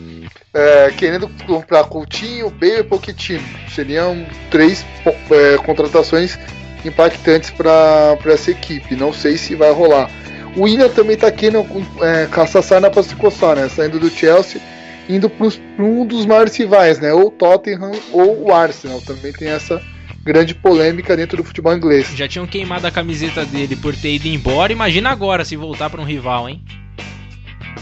É, 0.54 0.90
querendo 0.96 1.28
comprar 1.46 1.84
Coutinho, 1.84 2.48
Bale 2.50 2.78
e 2.78 2.82
Pochettino. 2.82 3.44
Seriam 3.74 4.26
três 4.50 4.84
é, 5.30 5.56
contratações 5.64 6.38
impactantes 6.84 7.50
para 7.50 8.16
essa 8.24 8.50
equipe. 8.50 8.96
Não 8.96 9.12
sei 9.12 9.36
se 9.36 9.54
vai 9.54 9.70
rolar. 9.70 10.10
O 10.56 10.62
William 10.62 10.88
também 10.88 11.14
está 11.14 11.30
querendo 11.30 11.66
é, 12.02 12.26
caçar 12.30 12.62
sarna 12.62 12.90
para 12.90 13.02
se 13.02 13.14
coçar, 13.16 13.56
né? 13.56 13.68
Saindo 13.68 13.98
do 13.98 14.10
Chelsea, 14.10 14.60
indo 15.08 15.28
para 15.28 15.46
um 15.78 16.06
dos 16.06 16.24
maiores 16.24 16.56
rivais, 16.56 16.98
né? 16.98 17.12
Ou 17.12 17.30
Tottenham 17.30 17.92
ou 18.12 18.48
o 18.48 18.52
Arsenal. 18.52 19.00
Também 19.02 19.32
tem 19.32 19.48
essa 19.48 19.80
grande 20.24 20.54
polêmica 20.54 21.16
dentro 21.16 21.36
do 21.36 21.44
futebol 21.44 21.74
inglês. 21.74 22.08
Já 22.14 22.28
tinham 22.28 22.46
queimado 22.46 22.86
a 22.86 22.90
camiseta 22.90 23.44
dele 23.44 23.76
por 23.76 23.94
ter 23.94 24.14
ido 24.14 24.28
embora. 24.28 24.72
Imagina 24.72 25.10
agora 25.10 25.44
se 25.44 25.56
voltar 25.56 25.90
para 25.90 26.00
um 26.00 26.04
rival, 26.04 26.48
hein? 26.48 26.62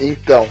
Então, 0.01 0.49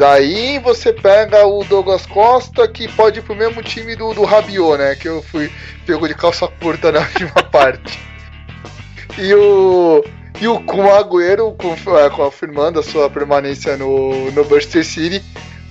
Daí 0.00 0.58
você 0.60 0.94
pega 0.94 1.46
o 1.46 1.62
Douglas 1.62 2.06
Costa, 2.06 2.66
que 2.66 2.88
pode 2.88 3.18
ir 3.18 3.22
pro 3.22 3.36
mesmo 3.36 3.62
time 3.62 3.94
do, 3.94 4.14
do 4.14 4.24
Rabiot, 4.24 4.78
né? 4.78 4.94
Que 4.94 5.06
eu 5.06 5.22
fui 5.22 5.50
pego 5.84 6.08
de 6.08 6.14
calça 6.14 6.48
curta 6.48 6.90
na 6.90 7.00
última 7.04 7.42
parte. 7.42 8.00
E 9.18 9.34
o. 9.34 10.02
E 10.40 10.48
o 10.48 10.54
o 10.54 10.90
Agüero 10.90 11.54
é, 12.02 12.08
confirmando 12.08 12.80
a 12.80 12.82
sua 12.82 13.10
permanência 13.10 13.76
no, 13.76 14.30
no 14.30 14.42
Manchester 14.44 14.86
City, 14.86 15.22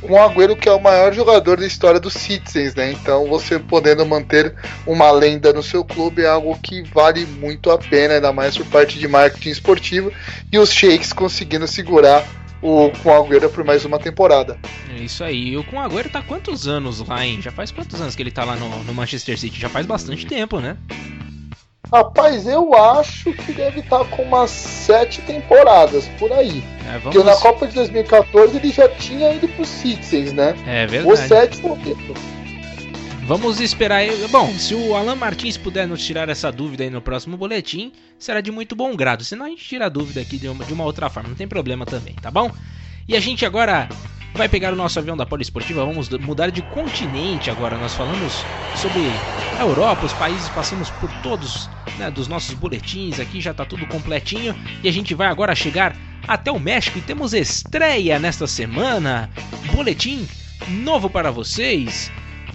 o 0.02 0.18
Agüero 0.18 0.56
que 0.56 0.70
é 0.70 0.72
o 0.72 0.82
maior 0.82 1.14
jogador 1.14 1.58
da 1.58 1.68
história 1.68 2.00
dos 2.00 2.14
Citizens, 2.14 2.76
né? 2.76 2.92
Então 2.92 3.28
você 3.28 3.60
podendo 3.60 4.06
manter 4.06 4.54
uma 4.86 5.12
lenda 5.12 5.52
no 5.52 5.62
seu 5.62 5.84
clube 5.84 6.24
é 6.24 6.28
algo 6.28 6.58
que 6.62 6.82
vale 6.84 7.26
muito 7.26 7.70
a 7.70 7.78
pena, 7.78 8.16
ainda 8.16 8.32
mais 8.32 8.58
por 8.58 8.66
parte 8.68 8.98
de 8.98 9.08
marketing 9.08 9.50
esportivo, 9.50 10.12
e 10.52 10.58
os 10.58 10.72
Shakes 10.72 11.14
conseguindo 11.14 11.68
segurar 11.68 12.26
o 12.62 12.92
com 13.02 13.14
Agüero 13.14 13.50
por 13.50 13.64
mais 13.64 13.86
uma 13.86 14.00
temporada. 14.00 14.58
É 14.90 15.02
isso 15.02 15.24
aí. 15.24 15.50
E 15.50 15.58
o 15.58 15.64
com 15.64 15.80
Agüero 15.80 16.10
tá 16.10 16.22
quantos 16.22 16.68
anos 16.68 17.06
lá, 17.08 17.26
hein? 17.26 17.42
Já 17.42 17.52
faz 17.52 17.72
quantos 17.72 18.00
anos 18.02 18.16
que 18.16 18.22
ele 18.22 18.32
tá 18.32 18.44
lá 18.44 18.56
no, 18.56 18.84
no 18.84 18.94
Manchester 18.94 19.38
City? 19.38 19.60
Já 19.60 19.70
faz 19.70 19.86
bastante 19.86 20.26
tempo, 20.26 20.60
né? 20.60 20.78
Rapaz, 21.92 22.46
eu 22.46 22.74
acho 22.76 23.34
que 23.34 23.54
deve 23.54 23.80
estar 23.80 24.00
tá 24.00 24.06
com 24.06 24.24
umas 24.24 24.52
sete 24.52 25.22
temporadas 25.22 26.08
por 26.20 26.32
aí. 26.32 26.64
É, 26.88 27.00
vamos... 27.00 27.16
Porque 27.16 27.24
na 27.24 27.36
Copa 27.36 27.68
de 27.68 27.74
2014 27.74 28.58
ele 28.58 28.72
já 28.72 28.88
tinha 28.90 29.34
ido 29.34 29.48
pro 29.48 29.66
Citizens, 29.66 30.34
né? 30.34 30.56
É 30.68 30.86
verdade. 30.86 31.14
O 31.14 31.28
sétimo 31.28 31.78
tempo. 31.78 32.14
Vamos 33.24 33.60
esperar. 33.60 34.02
Bom, 34.32 34.52
se 34.54 34.74
o 34.76 34.96
Alan 34.96 35.16
Martins 35.16 35.56
puder 35.56 35.88
nos 35.88 36.04
tirar 36.04 36.30
essa 36.30 36.52
dúvida 36.52 36.84
aí 36.84 36.90
no 36.90 37.02
próximo 37.02 37.38
boletim, 37.38 37.92
será 38.18 38.42
de 38.42 38.52
muito 38.52 38.76
bom 38.76 38.96
grado. 38.96 39.24
Senão 39.24 39.46
a 39.46 39.50
gente 39.50 39.64
tira 39.64 39.86
a 39.86 39.90
dúvida 39.90 40.20
aqui 40.20 40.38
de 40.38 40.48
uma, 40.48 40.66
de 40.66 40.74
uma 40.74 40.84
outra 40.84 41.10
forma, 41.10 41.30
não 41.30 41.36
tem 41.36 41.48
problema 41.48 41.86
também, 41.86 42.16
tá 42.16 42.30
bom? 42.30 42.52
E 43.08 43.16
a 43.16 43.20
gente 43.20 43.46
agora 43.46 43.88
vai 44.34 44.48
pegar 44.48 44.74
o 44.74 44.76
nosso 44.76 45.00
avião 45.00 45.18
da 45.18 45.26
Poliesportiva, 45.26 45.86
vamos 45.86 46.10
mudar 46.10 46.50
de 46.50 46.62
continente 46.62 47.50
agora. 47.50 47.78
Nós 47.78 47.94
falamos 47.94 48.46
sobre 48.76 49.12
a 49.58 49.62
Europa, 49.64 50.06
os 50.06 50.14
países, 50.14 50.50
passamos 50.50 50.90
por 50.90 51.10
todos 51.22 51.70
né, 51.98 52.10
dos 52.10 52.28
nossos 52.28 52.54
boletins 52.54 53.20
aqui, 53.20 53.42
já 53.42 53.54
tá 53.54 53.66
tudo 53.66 53.86
completinho. 53.88 54.56
E 54.84 54.88
a 54.88 54.92
gente 54.92 55.14
vai 55.14 55.28
agora 55.28 55.54
chegar 55.56 55.96
até 56.28 56.52
o 56.52 56.60
México 56.60 56.98
e 56.98 57.02
temos 57.02 57.34
estreia 57.34 58.20
nesta 58.20 58.48
semana. 58.48 59.30
Boletim 59.74 60.28
novo 60.68 61.10
para 61.10 61.32
vocês 61.32 62.12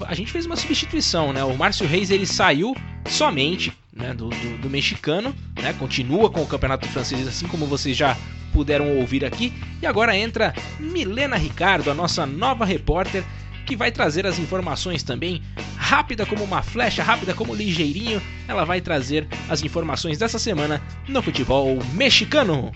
a 0.07 0.15
gente 0.15 0.33
fez 0.33 0.47
uma 0.47 0.57
substituição, 0.57 1.33
né? 1.33 1.45
O 1.45 1.57
Márcio 1.57 1.87
Reis 1.87 2.11
ele 2.11 2.27
saiu 2.27 2.75
somente 3.09 3.73
né, 3.93 4.13
do, 4.13 4.29
do, 4.29 4.59
do, 4.59 4.71
mexicano, 4.71 5.35
né? 5.61 5.73
Continua 5.75 6.31
com 6.31 6.43
o 6.43 6.47
campeonato 6.47 6.89
francês, 6.89 7.27
assim 7.29 7.47
como 7.47 7.67
vocês 7.67 7.97
já 7.97 8.17
puderam 8.55 8.97
ouvir 8.97 9.25
aqui. 9.25 9.53
E 9.83 9.87
agora 9.87 10.17
entra 10.17 10.55
Milena 10.79 11.37
Ricardo, 11.37 11.91
a 11.91 11.95
nossa 11.95 12.25
nova 12.25 12.65
repórter, 12.65 13.25
que 13.67 13.75
vai 13.75 13.91
trazer 13.91 14.27
as 14.27 14.39
informações 14.39 15.03
também, 15.03 15.43
rápida 15.77 16.25
como 16.25 16.45
uma 16.45 16.63
flecha, 16.63 17.03
rápida 17.03 17.35
como 17.35 17.55
ligeirinho. 17.55 18.23
Ela 18.47 18.65
vai 18.65 18.81
trazer 18.81 19.27
as 19.49 19.63
informações 19.63 20.17
dessa 20.17 20.39
semana 20.39 20.81
no 21.09 21.21
futebol 21.21 21.79
mexicano. 21.93 22.71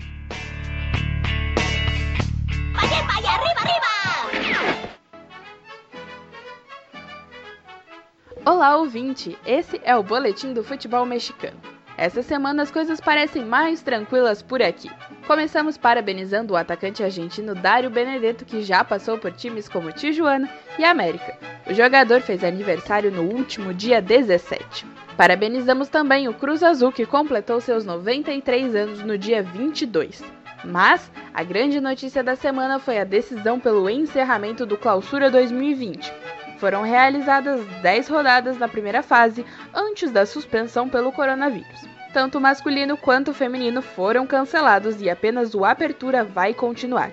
Olá, 8.45 8.77
ouvinte! 8.77 9.37
Esse 9.45 9.79
é 9.83 9.95
o 9.95 10.03
Boletim 10.03 10.53
do 10.53 10.63
Futebol 10.63 11.05
Mexicano. 11.05 11.57
Essa 11.95 12.23
semana 12.23 12.63
as 12.63 12.71
coisas 12.71 12.99
parecem 12.99 13.45
mais 13.45 13.81
tranquilas 13.81 14.41
por 14.41 14.61
aqui. 14.61 14.89
Começamos 15.29 15.77
parabenizando 15.77 16.53
o 16.53 16.57
atacante 16.57 17.03
argentino 17.03 17.53
Dário 17.53 17.91
Benedetto, 17.91 18.43
que 18.43 18.63
já 18.63 18.83
passou 18.83 19.15
por 19.15 19.31
times 19.31 19.69
como 19.69 19.91
Tijuana 19.91 20.49
e 20.75 20.83
América. 20.83 21.37
O 21.69 21.73
jogador 21.75 22.19
fez 22.21 22.43
aniversário 22.43 23.11
no 23.11 23.21
último 23.21 23.71
dia 23.71 24.01
17. 24.01 24.87
Parabenizamos 25.15 25.87
também 25.87 26.27
o 26.27 26.33
Cruz 26.33 26.63
Azul, 26.63 26.91
que 26.91 27.05
completou 27.05 27.61
seus 27.61 27.85
93 27.85 28.73
anos 28.73 29.03
no 29.03 29.19
dia 29.19 29.43
22. 29.43 30.23
Mas 30.65 31.11
a 31.31 31.43
grande 31.43 31.79
notícia 31.79 32.23
da 32.23 32.35
semana 32.35 32.79
foi 32.79 32.97
a 32.97 33.03
decisão 33.03 33.59
pelo 33.59 33.87
encerramento 33.87 34.65
do 34.65 34.79
Clausura 34.79 35.29
2020. 35.29 36.11
Foram 36.57 36.81
realizadas 36.81 37.63
10 37.83 38.07
rodadas 38.07 38.57
na 38.57 38.67
primeira 38.67 39.03
fase 39.03 39.45
antes 39.75 40.09
da 40.09 40.25
suspensão 40.25 40.89
pelo 40.89 41.11
coronavírus. 41.11 41.88
Tanto 42.11 42.37
o 42.37 42.41
masculino 42.41 42.97
quanto 42.97 43.31
o 43.31 43.33
feminino 43.33 43.81
foram 43.81 44.25
cancelados 44.25 45.01
e 45.01 45.09
apenas 45.09 45.53
o 45.53 45.63
Apertura 45.63 46.23
vai 46.23 46.53
continuar. 46.53 47.11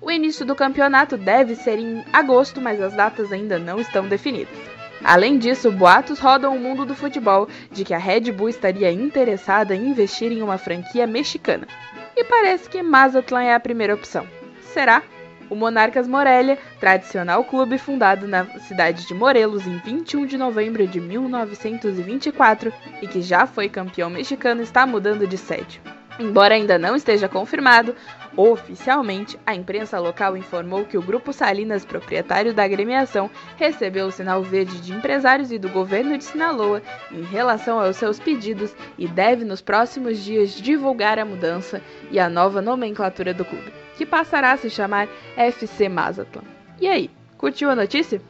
O 0.00 0.10
início 0.10 0.44
do 0.44 0.54
campeonato 0.54 1.16
deve 1.16 1.54
ser 1.54 1.78
em 1.78 2.04
agosto, 2.12 2.60
mas 2.60 2.80
as 2.80 2.92
datas 2.92 3.32
ainda 3.32 3.58
não 3.58 3.80
estão 3.80 4.06
definidas. 4.06 4.54
Além 5.02 5.38
disso, 5.38 5.72
boatos 5.72 6.18
rodam 6.18 6.54
o 6.54 6.60
mundo 6.60 6.84
do 6.84 6.94
futebol 6.94 7.48
de 7.70 7.84
que 7.84 7.94
a 7.94 7.98
Red 7.98 8.32
Bull 8.32 8.50
estaria 8.50 8.92
interessada 8.92 9.74
em 9.74 9.88
investir 9.88 10.30
em 10.30 10.42
uma 10.42 10.58
franquia 10.58 11.06
mexicana. 11.06 11.66
E 12.14 12.22
parece 12.24 12.68
que 12.68 12.82
Mazatlan 12.82 13.44
é 13.44 13.54
a 13.54 13.60
primeira 13.60 13.94
opção. 13.94 14.26
Será? 14.60 15.02
O 15.50 15.54
Monarcas 15.54 16.08
Morelia, 16.08 16.58
tradicional 16.80 17.44
clube 17.44 17.78
fundado 17.78 18.26
na 18.26 18.44
cidade 18.60 19.06
de 19.06 19.14
Morelos 19.14 19.66
em 19.66 19.78
21 19.78 20.26
de 20.26 20.38
novembro 20.38 20.86
de 20.86 21.00
1924 21.00 22.72
e 23.02 23.06
que 23.06 23.20
já 23.20 23.46
foi 23.46 23.68
campeão 23.68 24.08
mexicano, 24.08 24.62
está 24.62 24.86
mudando 24.86 25.26
de 25.26 25.36
sede. 25.36 25.80
Embora 26.18 26.54
ainda 26.54 26.78
não 26.78 26.94
esteja 26.94 27.28
confirmado, 27.28 27.94
oficialmente, 28.36 29.38
a 29.46 29.54
imprensa 29.54 29.98
local 29.98 30.36
informou 30.36 30.84
que 30.84 30.98
o 30.98 31.02
Grupo 31.02 31.32
Salinas, 31.32 31.84
proprietário 31.84 32.52
da 32.52 32.64
agremiação, 32.64 33.30
recebeu 33.56 34.06
o 34.06 34.12
sinal 34.12 34.42
verde 34.42 34.80
de 34.80 34.92
empresários 34.92 35.52
e 35.52 35.58
do 35.58 35.68
governo 35.68 36.16
de 36.18 36.24
Sinaloa 36.24 36.82
em 37.10 37.22
relação 37.22 37.80
aos 37.80 37.96
seus 37.96 38.18
pedidos 38.18 38.74
e 38.98 39.06
deve 39.06 39.44
nos 39.44 39.60
próximos 39.60 40.22
dias 40.22 40.50
divulgar 40.54 41.18
a 41.18 41.24
mudança 41.24 41.80
e 42.10 42.18
a 42.18 42.28
nova 42.28 42.60
nomenclatura 42.60 43.32
do 43.32 43.44
clube 43.44 43.84
que 43.96 44.04
passará 44.04 44.52
a 44.52 44.56
se 44.56 44.68
chamar 44.68 45.08
FC 45.36 45.88
Mazatlan. 45.88 46.42
E 46.80 46.88
aí, 46.88 47.10
curtiu 47.36 47.70
a 47.70 47.76
notícia? 47.76 48.20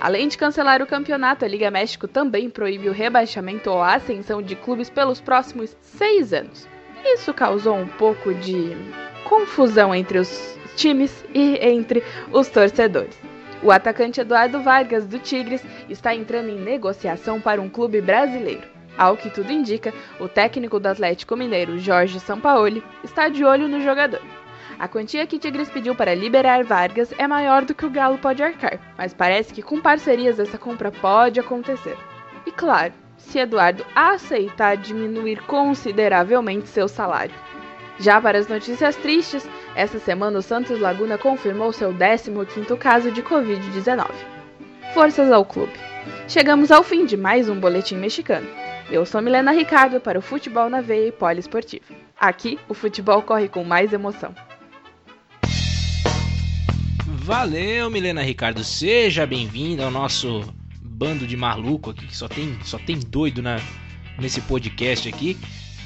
Além 0.00 0.28
de 0.28 0.38
cancelar 0.38 0.80
o 0.80 0.86
campeonato, 0.86 1.44
a 1.44 1.48
Liga 1.48 1.70
México 1.70 2.08
também 2.08 2.48
proíbe 2.48 2.88
o 2.88 2.92
rebaixamento 2.92 3.70
ou 3.70 3.82
ascensão 3.82 4.40
de 4.40 4.56
clubes 4.56 4.88
pelos 4.88 5.20
próximos 5.20 5.76
seis 5.82 6.32
anos. 6.32 6.66
Isso 7.04 7.34
causou 7.34 7.76
um 7.76 7.86
pouco 7.86 8.32
de 8.34 8.76
confusão 9.24 9.94
entre 9.94 10.18
os 10.18 10.58
times 10.76 11.24
e 11.34 11.56
entre 11.56 12.02
os 12.32 12.48
torcedores. 12.48 13.18
O 13.62 13.70
atacante 13.70 14.20
Eduardo 14.20 14.62
Vargas, 14.62 15.06
do 15.06 15.18
Tigres, 15.18 15.62
está 15.88 16.14
entrando 16.14 16.48
em 16.48 16.58
negociação 16.58 17.40
para 17.40 17.60
um 17.60 17.68
clube 17.68 18.00
brasileiro. 18.00 18.66
Ao 18.96 19.16
que 19.16 19.30
tudo 19.30 19.52
indica, 19.52 19.92
o 20.18 20.28
técnico 20.28 20.80
do 20.80 20.86
Atlético 20.86 21.36
Mineiro, 21.36 21.78
Jorge 21.78 22.18
Sampaoli, 22.20 22.82
está 23.04 23.28
de 23.28 23.44
olho 23.44 23.68
no 23.68 23.80
jogador. 23.80 24.20
A 24.78 24.88
quantia 24.88 25.26
que 25.26 25.38
Tigres 25.38 25.68
pediu 25.68 25.94
para 25.94 26.14
liberar 26.14 26.64
Vargas 26.64 27.12
é 27.18 27.26
maior 27.26 27.66
do 27.66 27.74
que 27.74 27.84
o 27.84 27.90
Galo 27.90 28.16
pode 28.16 28.42
arcar, 28.42 28.80
mas 28.96 29.12
parece 29.12 29.52
que 29.52 29.60
com 29.60 29.78
parcerias 29.78 30.40
essa 30.40 30.56
compra 30.56 30.90
pode 30.90 31.38
acontecer. 31.38 31.98
E 32.46 32.50
claro, 32.50 32.94
se 33.18 33.38
Eduardo 33.38 33.84
aceitar 33.94 34.78
diminuir 34.78 35.42
consideravelmente 35.42 36.66
seu 36.68 36.88
salário. 36.88 37.34
Já 38.00 38.18
para 38.18 38.38
as 38.38 38.48
notícias 38.48 38.96
tristes, 38.96 39.46
essa 39.74 39.98
semana 39.98 40.38
o 40.38 40.42
Santos 40.42 40.80
Laguna 40.80 41.18
confirmou 41.18 41.70
seu 41.70 41.92
15º 41.92 42.74
caso 42.78 43.12
de 43.12 43.22
Covid-19. 43.22 44.06
Forças 44.94 45.30
ao 45.30 45.44
clube. 45.44 45.74
Chegamos 46.26 46.70
ao 46.70 46.82
fim 46.82 47.04
de 47.04 47.14
mais 47.14 47.50
um 47.50 47.60
Boletim 47.60 47.96
Mexicano. 47.96 48.48
Eu 48.90 49.04
sou 49.04 49.20
Milena 49.20 49.52
Ricardo 49.52 50.00
para 50.00 50.18
o 50.18 50.22
Futebol 50.22 50.70
na 50.70 50.80
Veia 50.80 51.08
e 51.08 51.12
Poliesportivo. 51.12 51.94
Aqui, 52.18 52.58
o 52.70 52.74
futebol 52.74 53.20
corre 53.20 53.48
com 53.48 53.64
mais 53.64 53.92
emoção. 53.92 54.34
Valeu, 57.04 57.90
Milena 57.90 58.22
Ricardo. 58.22 58.64
Seja 58.64 59.26
bem-vinda 59.26 59.84
ao 59.84 59.90
nosso 59.90 60.42
bando 60.80 61.26
de 61.26 61.36
maluco 61.36 61.90
aqui, 61.90 62.06
que 62.06 62.16
só 62.16 62.28
tem, 62.28 62.58
só 62.64 62.78
tem 62.78 62.98
doido 62.98 63.42
na, 63.42 63.60
nesse 64.18 64.40
podcast 64.40 65.06
aqui. 65.06 65.36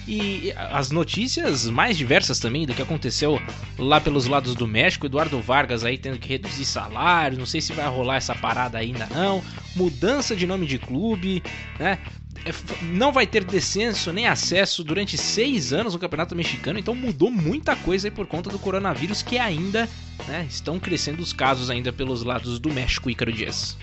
E 0.07 0.53
as 0.57 0.91
notícias 0.91 1.69
mais 1.69 1.97
diversas 1.97 2.39
também 2.39 2.67
do 2.67 2.75
que 2.75 2.83
aconteceu 2.83 3.41
lá 3.79 4.01
pelos 4.01 4.27
lados 4.27 4.55
do 4.55 4.67
México. 4.67 5.07
Eduardo 5.07 5.41
Vargas 5.41 5.85
aí 5.85 5.97
tendo 5.97 6.19
que 6.19 6.29
reduzir 6.29 6.65
salário. 6.67 7.39
Não 7.39 7.47
sei 7.47 7.61
se 7.61 7.73
vai 7.73 7.87
rolar 7.89 8.17
essa 8.17 8.35
parada 8.35 8.77
ainda 8.79 9.07
não. 9.07 9.43
Mudança 9.75 10.37
de 10.37 10.47
nome 10.47 10.67
de 10.67 10.79
clube, 10.79 11.43
né? 11.79 11.99
É, 12.45 12.53
não 12.83 13.11
vai 13.11 13.27
ter 13.27 13.43
descenso 13.45 14.13
nem 14.13 14.27
acesso 14.27 14.85
durante 14.85 15.17
seis 15.17 15.73
anos 15.73 15.95
no 15.95 15.99
Campeonato 15.99 16.37
Mexicano, 16.37 16.79
então 16.79 16.95
mudou 16.95 17.31
muita 17.31 17.75
coisa 17.75 18.09
aí 18.09 18.11
por 18.11 18.27
conta 18.27 18.51
do 18.51 18.59
coronavírus 18.59 19.23
que 19.23 19.39
ainda 19.39 19.89
né, 20.29 20.47
estão 20.49 20.79
crescendo 20.79 21.23
os 21.23 21.33
casos 21.33 21.71
ainda 21.71 21.93
pelos 21.93 22.23
lados 22.23 22.59
do 22.59 22.71
México, 22.71 23.09
Ícaro 23.09 23.33
Dias. 23.33 23.79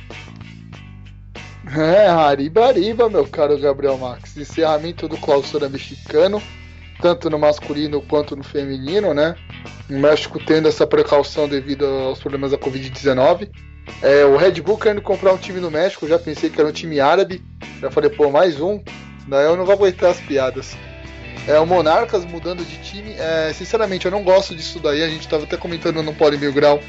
É, 1.78 2.08
Ariba 2.08 2.68
Ariba, 2.68 3.10
meu 3.10 3.26
caro 3.26 3.58
Gabriel 3.58 3.98
Max. 3.98 4.36
Encerramento 4.36 5.08
do 5.08 5.16
clausura 5.18 5.70
mexicano, 5.70 6.42
tanto 7.02 7.30
no 7.30 7.40
masculino 7.40 8.02
quanto 8.02 8.36
no 8.36 8.44
feminino, 8.44 9.14
né? 9.14 9.36
O 9.90 9.94
México 9.94 10.38
tendo 10.44 10.68
essa 10.68 10.86
precaução 10.86 11.48
devido 11.48 11.86
aos 11.86 12.20
problemas 12.20 12.52
da 12.52 12.58
Covid-19. 12.58 13.50
É, 14.02 14.26
o 14.26 14.36
Red 14.36 14.62
Bull 14.62 14.78
querendo 14.78 15.02
comprar 15.02 15.34
um 15.34 15.38
time 15.38 15.62
no 15.62 15.72
México, 15.72 16.08
já 16.08 16.20
pensei 16.20 16.50
que 16.50 16.60
era 16.60 16.70
um 16.70 16.74
time 16.74 17.00
árabe. 17.00 17.42
Já 17.80 17.90
falei, 17.90 18.10
pô, 18.10 18.30
mais 18.30 18.60
um. 18.60 18.82
Daí 19.28 19.46
eu 19.46 19.56
não 19.56 19.66
vou 19.66 19.74
aguentar 19.74 20.12
as 20.12 20.20
piadas. 20.20 20.76
É, 21.48 21.58
o 21.58 21.66
Monarcas 21.66 22.26
mudando 22.26 22.66
de 22.66 22.78
time. 22.80 23.16
É, 23.18 23.54
sinceramente, 23.54 24.06
eu 24.06 24.12
não 24.12 24.24
gosto 24.24 24.54
disso 24.54 24.78
daí. 24.80 25.02
A 25.04 25.10
gente 25.10 25.28
tava 25.28 25.46
até 25.46 25.56
comentando 25.56 26.04
no 26.04 26.14
Poli 26.14 26.38
Mil 26.38 26.52
Grau 26.52 26.82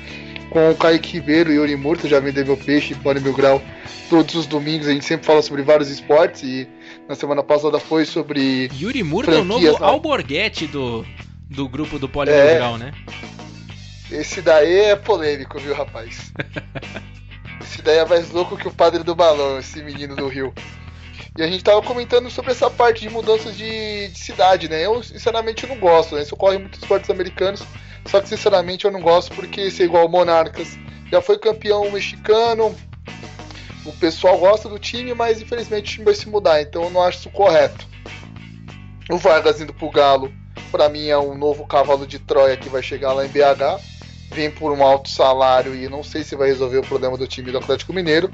com 0.53 0.71
o 0.71 0.77
Kaique 0.77 1.15
Ribeiro 1.15 1.51
e 1.51 1.57
Yuri 1.57 1.75
Murta, 1.77 2.07
já 2.07 2.21
vendeu 2.21 2.45
meu 2.45 2.57
peixe, 2.57 2.95
Poli 2.95 3.21
Mil 3.21 3.33
Grau. 3.33 3.63
Todos 4.11 4.35
os 4.35 4.47
domingos 4.47 4.87
a 4.87 4.93
gente 4.93 5.05
sempre 5.05 5.27
fala 5.27 5.41
sobre 5.41 5.63
vários 5.63 5.89
esportes 5.89 6.43
e 6.43 6.69
na 7.09 7.15
semana 7.15 7.43
passada 7.43 7.79
foi 7.79 8.05
sobre. 8.05 8.71
Yuri 8.79 9.03
Murta 9.03 9.33
é 9.33 9.39
o 9.39 9.45
novo 9.45 9.79
na... 9.79 9.87
alborguete 9.87 10.67
do, 10.67 11.05
do 11.49 11.69
grupo 11.69 11.99
do 11.99 12.09
Poli 12.09 12.31
é, 12.31 12.45
Mil 12.45 12.55
Grau, 12.57 12.79
né? 12.79 12.93
Esse 14.11 14.43
daí 14.43 14.81
é 14.81 14.97
polêmico, 14.97 15.59
viu, 15.59 15.75
rapaz? 15.75 16.33
esse 17.63 17.81
daí 17.81 17.99
é 17.99 18.05
mais 18.05 18.31
louco 18.31 18.57
que 18.57 18.69
o 18.69 18.73
padre 18.73 19.03
do 19.03 19.15
balão, 19.15 19.59
esse 19.59 19.83
menino 19.83 20.15
do 20.15 20.29
Rio. 20.29 20.53
E 21.39 21.43
a 21.43 21.47
gente 21.47 21.65
tava 21.65 21.81
comentando 21.81 22.29
sobre 22.31 22.51
essa 22.51 22.69
parte 22.69 23.01
de 23.01 23.09
mudanças 23.09 23.57
de, 23.57 24.09
de 24.09 24.19
cidade, 24.19 24.69
né? 24.69 24.85
Eu, 24.85 25.03
sinceramente, 25.03 25.67
não 25.67 25.79
gosto, 25.79 26.15
né? 26.15 26.23
Isso 26.23 26.35
ocorre 26.35 26.57
em 26.57 26.61
muitos 26.61 26.79
esportes 26.79 27.09
americanos, 27.09 27.63
só 28.07 28.21
que, 28.21 28.29
sinceramente, 28.29 28.85
eu 28.85 28.91
não 28.91 29.01
gosto 29.01 29.35
porque 29.35 29.71
ser 29.71 29.85
igual 29.85 30.09
Monarcas 30.09 30.79
já 31.11 31.21
foi 31.21 31.39
campeão 31.39 31.91
mexicano, 31.91 32.75
o 33.85 33.93
pessoal 33.93 34.39
gosta 34.39 34.69
do 34.69 34.79
time, 34.79 35.13
mas 35.15 35.41
infelizmente 35.41 35.85
o 35.85 35.93
time 35.93 36.05
vai 36.07 36.15
se 36.15 36.29
mudar, 36.29 36.63
então 36.63 36.85
eu 36.85 36.91
não 36.91 37.03
acho 37.03 37.19
isso 37.19 37.31
correto. 37.31 37.87
O 39.11 39.19
Vargas 39.19 39.61
indo 39.61 39.75
pro 39.75 39.91
Galo, 39.91 40.33
para 40.71 40.89
mim 40.89 41.09
é 41.09 41.19
um 41.19 41.37
novo 41.37 41.67
cavalo 41.67 42.07
de 42.07 42.19
Troia 42.19 42.57
que 42.57 42.69
vai 42.69 42.83
chegar 42.83 43.13
lá 43.13 43.27
em 43.27 43.29
BH 43.29 43.93
vem 44.33 44.51
por 44.51 44.73
um 44.73 44.83
alto 44.83 45.09
salário 45.09 45.75
e 45.75 45.89
não 45.89 46.03
sei 46.03 46.25
se 46.25 46.35
vai 46.35 46.49
resolver 46.49 46.79
o 46.79 46.87
problema 46.87 47.17
do 47.17 47.27
time 47.27 47.53
do 47.53 47.59
Atlético 47.59 47.93
Mineiro. 47.93 48.31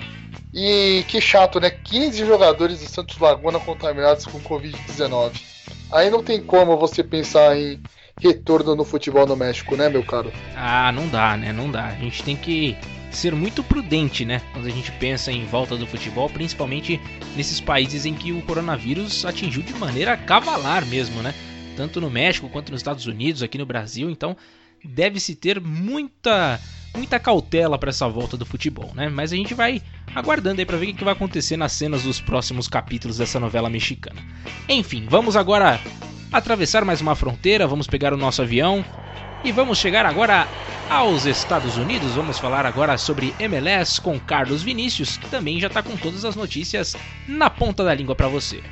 E 0.54 1.04
que 1.08 1.20
chato, 1.20 1.60
né? 1.60 1.70
15 1.70 2.24
jogadores 2.24 2.80
do 2.80 2.88
Santos 2.88 3.18
Laguna 3.18 3.60
contaminados 3.60 4.24
com 4.24 4.40
Covid-19. 4.40 5.32
Aí 5.92 6.08
não 6.08 6.22
tem 6.22 6.40
como 6.40 6.76
você 6.76 7.02
pensar 7.02 7.56
em 7.56 7.82
retorno 8.20 8.74
no 8.74 8.84
futebol 8.84 9.26
no 9.26 9.36
México, 9.36 9.76
né, 9.76 9.88
meu 9.88 10.04
caro? 10.04 10.32
Ah, 10.56 10.90
não 10.92 11.08
dá, 11.08 11.36
né? 11.36 11.52
Não 11.52 11.70
dá. 11.70 11.86
A 11.86 11.94
gente 11.94 12.22
tem 12.22 12.36
que 12.36 12.76
ser 13.10 13.34
muito 13.34 13.62
prudente, 13.62 14.24
né? 14.24 14.42
Quando 14.52 14.66
a 14.66 14.70
gente 14.70 14.92
pensa 14.92 15.32
em 15.32 15.44
volta 15.46 15.76
do 15.76 15.86
futebol, 15.86 16.28
principalmente 16.28 17.00
nesses 17.36 17.60
países 17.60 18.04
em 18.04 18.14
que 18.14 18.32
o 18.32 18.42
coronavírus 18.42 19.24
atingiu 19.24 19.62
de 19.62 19.74
maneira 19.74 20.16
cavalar 20.16 20.84
mesmo, 20.86 21.22
né? 21.22 21.34
Tanto 21.76 22.00
no 22.00 22.10
México 22.10 22.48
quanto 22.48 22.72
nos 22.72 22.80
Estados 22.80 23.06
Unidos, 23.06 23.42
aqui 23.42 23.56
no 23.56 23.66
Brasil. 23.66 24.10
Então, 24.10 24.36
deve-se 24.84 25.34
ter 25.34 25.60
muita 25.60 26.60
muita 26.94 27.20
cautela 27.20 27.78
para 27.78 27.90
essa 27.90 28.08
volta 28.08 28.36
do 28.36 28.46
futebol, 28.46 28.90
né? 28.94 29.08
Mas 29.08 29.32
a 29.32 29.36
gente 29.36 29.54
vai 29.54 29.80
aguardando 30.14 30.60
aí 30.60 30.66
para 30.66 30.76
ver 30.76 30.90
o 30.90 30.94
que 30.94 31.04
vai 31.04 31.12
acontecer 31.12 31.56
nas 31.56 31.72
cenas 31.72 32.02
dos 32.02 32.20
próximos 32.20 32.66
capítulos 32.66 33.18
dessa 33.18 33.38
novela 33.38 33.70
mexicana. 33.70 34.20
Enfim, 34.68 35.06
vamos 35.08 35.36
agora 35.36 35.78
atravessar 36.32 36.84
mais 36.84 37.00
uma 37.00 37.14
fronteira, 37.14 37.66
vamos 37.66 37.86
pegar 37.86 38.12
o 38.12 38.16
nosso 38.16 38.42
avião 38.42 38.84
e 39.42 39.52
vamos 39.52 39.78
chegar 39.78 40.04
agora 40.04 40.46
aos 40.90 41.26
Estados 41.26 41.76
Unidos. 41.76 42.12
Vamos 42.12 42.38
falar 42.38 42.66
agora 42.66 42.98
sobre 42.98 43.34
MLS 43.38 44.00
com 44.00 44.18
Carlos 44.18 44.62
Vinícius, 44.62 45.16
que 45.16 45.28
também 45.28 45.60
já 45.60 45.68
está 45.68 45.82
com 45.82 45.96
todas 45.96 46.24
as 46.24 46.36
notícias 46.36 46.96
na 47.26 47.48
ponta 47.48 47.84
da 47.84 47.94
língua 47.94 48.14
para 48.14 48.28
você. 48.28 48.62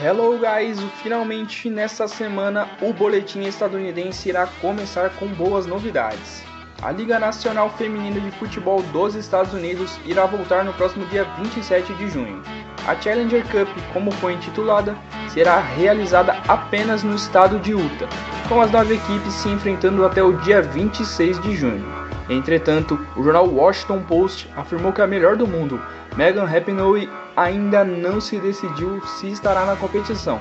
Hello 0.00 0.38
guys, 0.38 0.78
finalmente 1.02 1.68
nesta 1.68 2.06
semana 2.06 2.68
o 2.80 2.92
boletim 2.92 3.42
estadunidense 3.42 4.28
irá 4.28 4.46
começar 4.46 5.10
com 5.10 5.26
boas 5.26 5.66
novidades. 5.66 6.47
A 6.80 6.92
Liga 6.92 7.18
Nacional 7.18 7.70
Feminina 7.70 8.20
de 8.20 8.30
Futebol 8.38 8.80
dos 8.92 9.16
Estados 9.16 9.52
Unidos 9.52 9.98
irá 10.06 10.26
voltar 10.26 10.64
no 10.64 10.72
próximo 10.74 11.04
dia 11.06 11.24
27 11.42 11.92
de 11.94 12.08
junho. 12.08 12.40
A 12.86 12.94
Challenger 12.94 13.42
Cup, 13.48 13.68
como 13.92 14.12
foi 14.12 14.34
intitulada, 14.34 14.96
será 15.28 15.58
realizada 15.58 16.40
apenas 16.46 17.02
no 17.02 17.16
estado 17.16 17.58
de 17.58 17.72
Utah, 17.72 18.08
com 18.48 18.60
as 18.60 18.70
nove 18.70 18.94
equipes 18.94 19.32
se 19.32 19.48
enfrentando 19.48 20.06
até 20.06 20.22
o 20.22 20.34
dia 20.34 20.62
26 20.62 21.40
de 21.40 21.56
junho. 21.56 21.84
Entretanto, 22.30 22.96
o 23.16 23.24
jornal 23.24 23.48
Washington 23.48 24.00
Post 24.02 24.48
afirmou 24.56 24.92
que 24.92 25.02
a 25.02 25.06
melhor 25.06 25.34
do 25.34 25.48
mundo, 25.48 25.82
Megan 26.16 26.44
Rapinoe, 26.44 27.10
ainda 27.36 27.84
não 27.84 28.20
se 28.20 28.38
decidiu 28.38 29.04
se 29.04 29.32
estará 29.32 29.64
na 29.64 29.74
competição. 29.74 30.38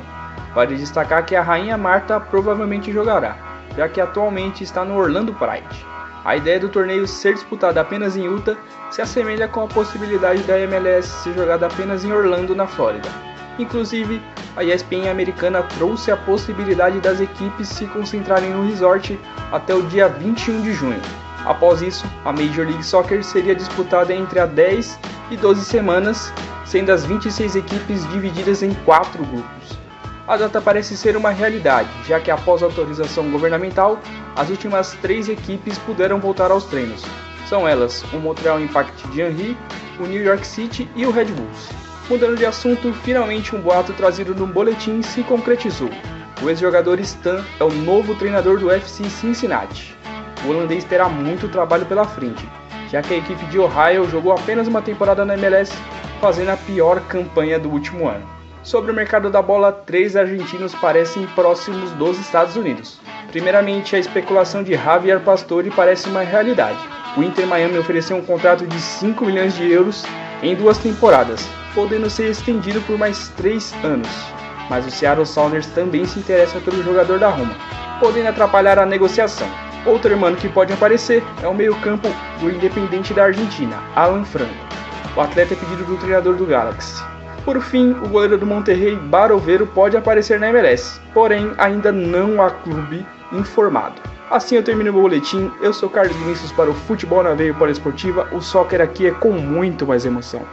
Vale 0.53 0.75
destacar 0.75 1.25
que 1.25 1.35
a 1.35 1.41
Rainha 1.41 1.79
Marta 1.79 2.19
provavelmente 2.19 2.91
jogará, 2.91 3.65
já 3.75 3.89
que 3.89 3.99
atualmente 3.99 4.63
está 4.63 4.85
no 4.85 4.95
Orlando 4.95 5.33
Pride. 5.33 5.96
A 6.27 6.35
ideia 6.35 6.59
do 6.59 6.67
torneio 6.67 7.07
ser 7.07 7.35
disputado 7.35 7.77
apenas 7.77 8.17
em 8.17 8.25
Utah 8.25 8.57
se 8.91 9.01
assemelha 9.01 9.47
com 9.47 9.61
a 9.61 9.67
possibilidade 9.67 10.43
da 10.43 10.59
MLS 10.59 11.07
ser 11.23 11.33
jogada 11.33 11.67
apenas 11.67 12.03
em 12.03 12.11
Orlando, 12.11 12.53
na 12.53 12.67
Flórida. 12.67 13.07
Inclusive, 13.57 14.21
a 14.57 14.61
ESPN 14.61 15.07
americana 15.09 15.63
trouxe 15.63 16.11
a 16.11 16.17
possibilidade 16.17 16.99
das 16.99 17.21
equipes 17.21 17.69
se 17.69 17.85
concentrarem 17.85 18.49
no 18.49 18.67
resort 18.67 19.17
até 19.53 19.73
o 19.73 19.83
dia 19.83 20.09
21 20.09 20.63
de 20.63 20.73
junho. 20.73 20.99
Após 21.45 21.81
isso, 21.81 22.05
a 22.25 22.33
Major 22.33 22.67
League 22.67 22.83
Soccer 22.83 23.23
seria 23.23 23.55
disputada 23.55 24.13
entre 24.13 24.41
a 24.41 24.45
10 24.45 24.99
e 25.31 25.37
12 25.37 25.63
semanas, 25.63 26.33
sendo 26.65 26.91
as 26.91 27.05
26 27.05 27.55
equipes 27.55 28.05
divididas 28.09 28.61
em 28.61 28.73
quatro 28.83 29.23
grupos. 29.23 29.86
A 30.27 30.35
data 30.35 30.59
parece 30.59 30.97
ser 30.97 31.15
uma 31.15 31.29
realidade, 31.29 31.89
já 32.05 32.19
que 32.19 32.29
após 32.29 32.61
autorização 32.61 33.31
governamental, 33.31 33.99
as 34.35 34.49
últimas 34.49 34.93
três 35.01 35.29
equipes 35.29 35.77
puderam 35.79 36.19
voltar 36.19 36.51
aos 36.51 36.65
treinos. 36.65 37.03
São 37.47 37.67
elas 37.67 38.03
o 38.13 38.17
Montreal 38.17 38.59
Impact 38.59 39.07
de 39.07 39.21
Henry, 39.21 39.57
o 39.99 40.03
New 40.03 40.21
York 40.21 40.45
City 40.45 40.89
e 40.95 41.05
o 41.05 41.11
Red 41.11 41.25
Bulls. 41.25 41.69
Mudando 42.09 42.37
de 42.37 42.45
assunto, 42.45 42.93
finalmente 43.03 43.55
um 43.55 43.61
boato 43.61 43.93
trazido 43.93 44.35
no 44.35 44.45
boletim 44.45 45.01
se 45.01 45.23
concretizou. 45.23 45.89
O 46.41 46.49
ex-jogador 46.49 46.99
Stan 46.99 47.43
é 47.59 47.63
o 47.63 47.71
novo 47.71 48.13
treinador 48.15 48.59
do 48.59 48.69
FC 48.69 49.09
Cincinnati 49.09 49.97
o 50.45 50.49
holandês 50.49 50.83
terá 50.83 51.09
muito 51.09 51.49
trabalho 51.49 51.85
pela 51.85 52.05
frente, 52.05 52.47
já 52.89 53.01
que 53.01 53.13
a 53.13 53.17
equipe 53.17 53.45
de 53.47 53.59
Ohio 53.59 54.09
jogou 54.09 54.31
apenas 54.31 54.67
uma 54.67 54.81
temporada 54.81 55.25
na 55.25 55.33
MLS, 55.33 55.73
fazendo 56.21 56.49
a 56.49 56.57
pior 56.57 57.01
campanha 57.01 57.59
do 57.59 57.69
último 57.69 58.07
ano. 58.07 58.36
Sobre 58.63 58.91
o 58.91 58.93
mercado 58.93 59.29
da 59.29 59.41
bola, 59.41 59.71
três 59.71 60.15
argentinos 60.15 60.75
parecem 60.75 61.25
próximos 61.27 61.91
dos 61.91 62.19
Estados 62.19 62.55
Unidos. 62.55 62.99
Primeiramente, 63.31 63.95
a 63.95 63.99
especulação 63.99 64.63
de 64.63 64.73
Javier 64.73 65.19
Pastore 65.21 65.69
parece 65.71 66.09
uma 66.09 66.21
realidade. 66.21 66.79
O 67.15 67.23
Inter 67.23 67.47
Miami 67.47 67.77
ofereceu 67.77 68.17
um 68.17 68.21
contrato 68.21 68.65
de 68.65 68.79
5 68.79 69.25
milhões 69.25 69.55
de 69.55 69.71
euros 69.71 70.05
em 70.43 70.55
duas 70.55 70.77
temporadas, 70.77 71.47
podendo 71.73 72.09
ser 72.09 72.29
estendido 72.29 72.81
por 72.81 72.97
mais 72.97 73.29
três 73.29 73.73
anos. 73.83 74.09
Mas 74.69 74.85
o 74.85 74.91
Seattle 74.91 75.25
Sounders 75.25 75.67
também 75.67 76.05
se 76.05 76.19
interessa 76.19 76.59
pelo 76.59 76.83
jogador 76.83 77.19
da 77.19 77.29
Roma, 77.29 77.55
podendo 77.99 78.29
atrapalhar 78.29 78.77
a 78.77 78.85
negociação. 78.85 79.47
Outro 79.85 80.11
irmão 80.11 80.35
que 80.35 80.49
pode 80.49 80.73
aparecer 80.73 81.23
é 81.41 81.47
o 81.47 81.53
meio-campo 81.53 82.09
do 82.39 82.51
Independente 82.51 83.13
da 83.13 83.25
Argentina, 83.25 83.81
Alan 83.95 84.25
Franco. 84.25 84.53
O 85.15 85.21
atleta 85.21 85.53
é 85.53 85.57
pedido 85.57 85.85
do 85.85 85.97
treinador 85.97 86.35
do 86.35 86.45
Galaxy. 86.45 87.16
Por 87.47 87.61
fim, 87.61 87.91
o 87.91 88.09
goleiro 88.09 88.37
do 88.37 88.45
Monterrey, 88.45 88.97
Barovero, 88.97 89.65
pode 89.67 89.95
aparecer 89.95 90.37
na 90.37 90.49
MLS, 90.49 90.99
porém 91.13 91.53
ainda 91.57 91.93
não 91.93 92.41
há 92.41 92.51
clube 92.51 93.05
informado. 93.31 94.01
Assim 94.29 94.57
eu 94.57 94.63
termino 94.63 94.91
meu 94.91 95.01
boletim. 95.01 95.49
Eu 95.61 95.71
sou 95.71 95.89
Carlos 95.89 96.13
Vinícius 96.17 96.51
para 96.51 96.69
o 96.69 96.73
Futebol 96.73 97.23
na 97.23 97.33
Veia 97.35 97.53
Poliesportiva. 97.53 98.27
O 98.33 98.41
soccer 98.41 98.81
aqui 98.81 99.07
é 99.07 99.11
com 99.11 99.31
muito 99.31 99.87
mais 99.87 100.05
emoção. 100.05 100.45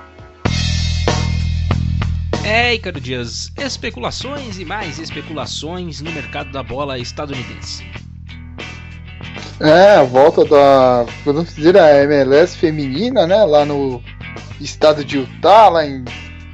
É, 2.44 2.74
Icaro 2.74 3.00
Dias, 3.00 3.50
especulações 3.58 4.60
e 4.60 4.64
mais 4.64 5.00
especulações 5.00 6.00
no 6.00 6.12
mercado 6.12 6.52
da 6.52 6.62
bola 6.62 6.96
estadunidense. 6.96 7.84
É, 9.58 9.96
a 9.96 10.04
volta 10.04 10.44
da, 10.44 11.06
podemos 11.24 11.52
dizer, 11.56 11.76
a 11.76 12.04
MLS 12.04 12.56
feminina, 12.56 13.26
né, 13.26 13.44
lá 13.44 13.64
no 13.64 14.00
estado 14.60 15.04
de 15.04 15.18
Utah, 15.18 15.68
lá 15.70 15.84
em, 15.84 16.04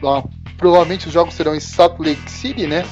lá, 0.03 0.25
provavelmente 0.57 1.07
os 1.07 1.13
jogos 1.13 1.35
serão 1.35 1.55
em 1.55 1.61
Salt 1.61 1.99
Lake 1.99 2.31
City, 2.31 2.67
né, 2.67 2.85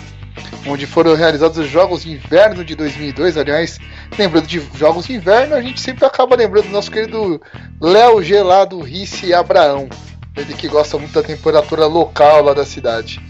onde 0.66 0.86
foram 0.86 1.14
realizados 1.14 1.58
os 1.58 1.68
Jogos 1.68 2.02
de 2.02 2.12
Inverno 2.12 2.64
de 2.64 2.74
2002. 2.74 3.36
Aliás, 3.36 3.78
lembrando 4.16 4.46
de 4.46 4.60
Jogos 4.74 5.06
de 5.06 5.14
Inverno, 5.14 5.54
a 5.54 5.60
gente 5.60 5.80
sempre 5.80 6.04
acaba 6.04 6.36
lembrando 6.36 6.66
do 6.66 6.72
nosso 6.72 6.90
querido 6.90 7.40
Léo 7.80 8.22
Gelado 8.22 8.80
Risse 8.80 9.34
Abraão, 9.34 9.88
ele 10.36 10.54
que 10.54 10.68
gosta 10.68 10.98
muito 10.98 11.12
da 11.12 11.22
temperatura 11.22 11.86
local 11.86 12.42
lá 12.42 12.54
da 12.54 12.64
cidade. 12.64 13.20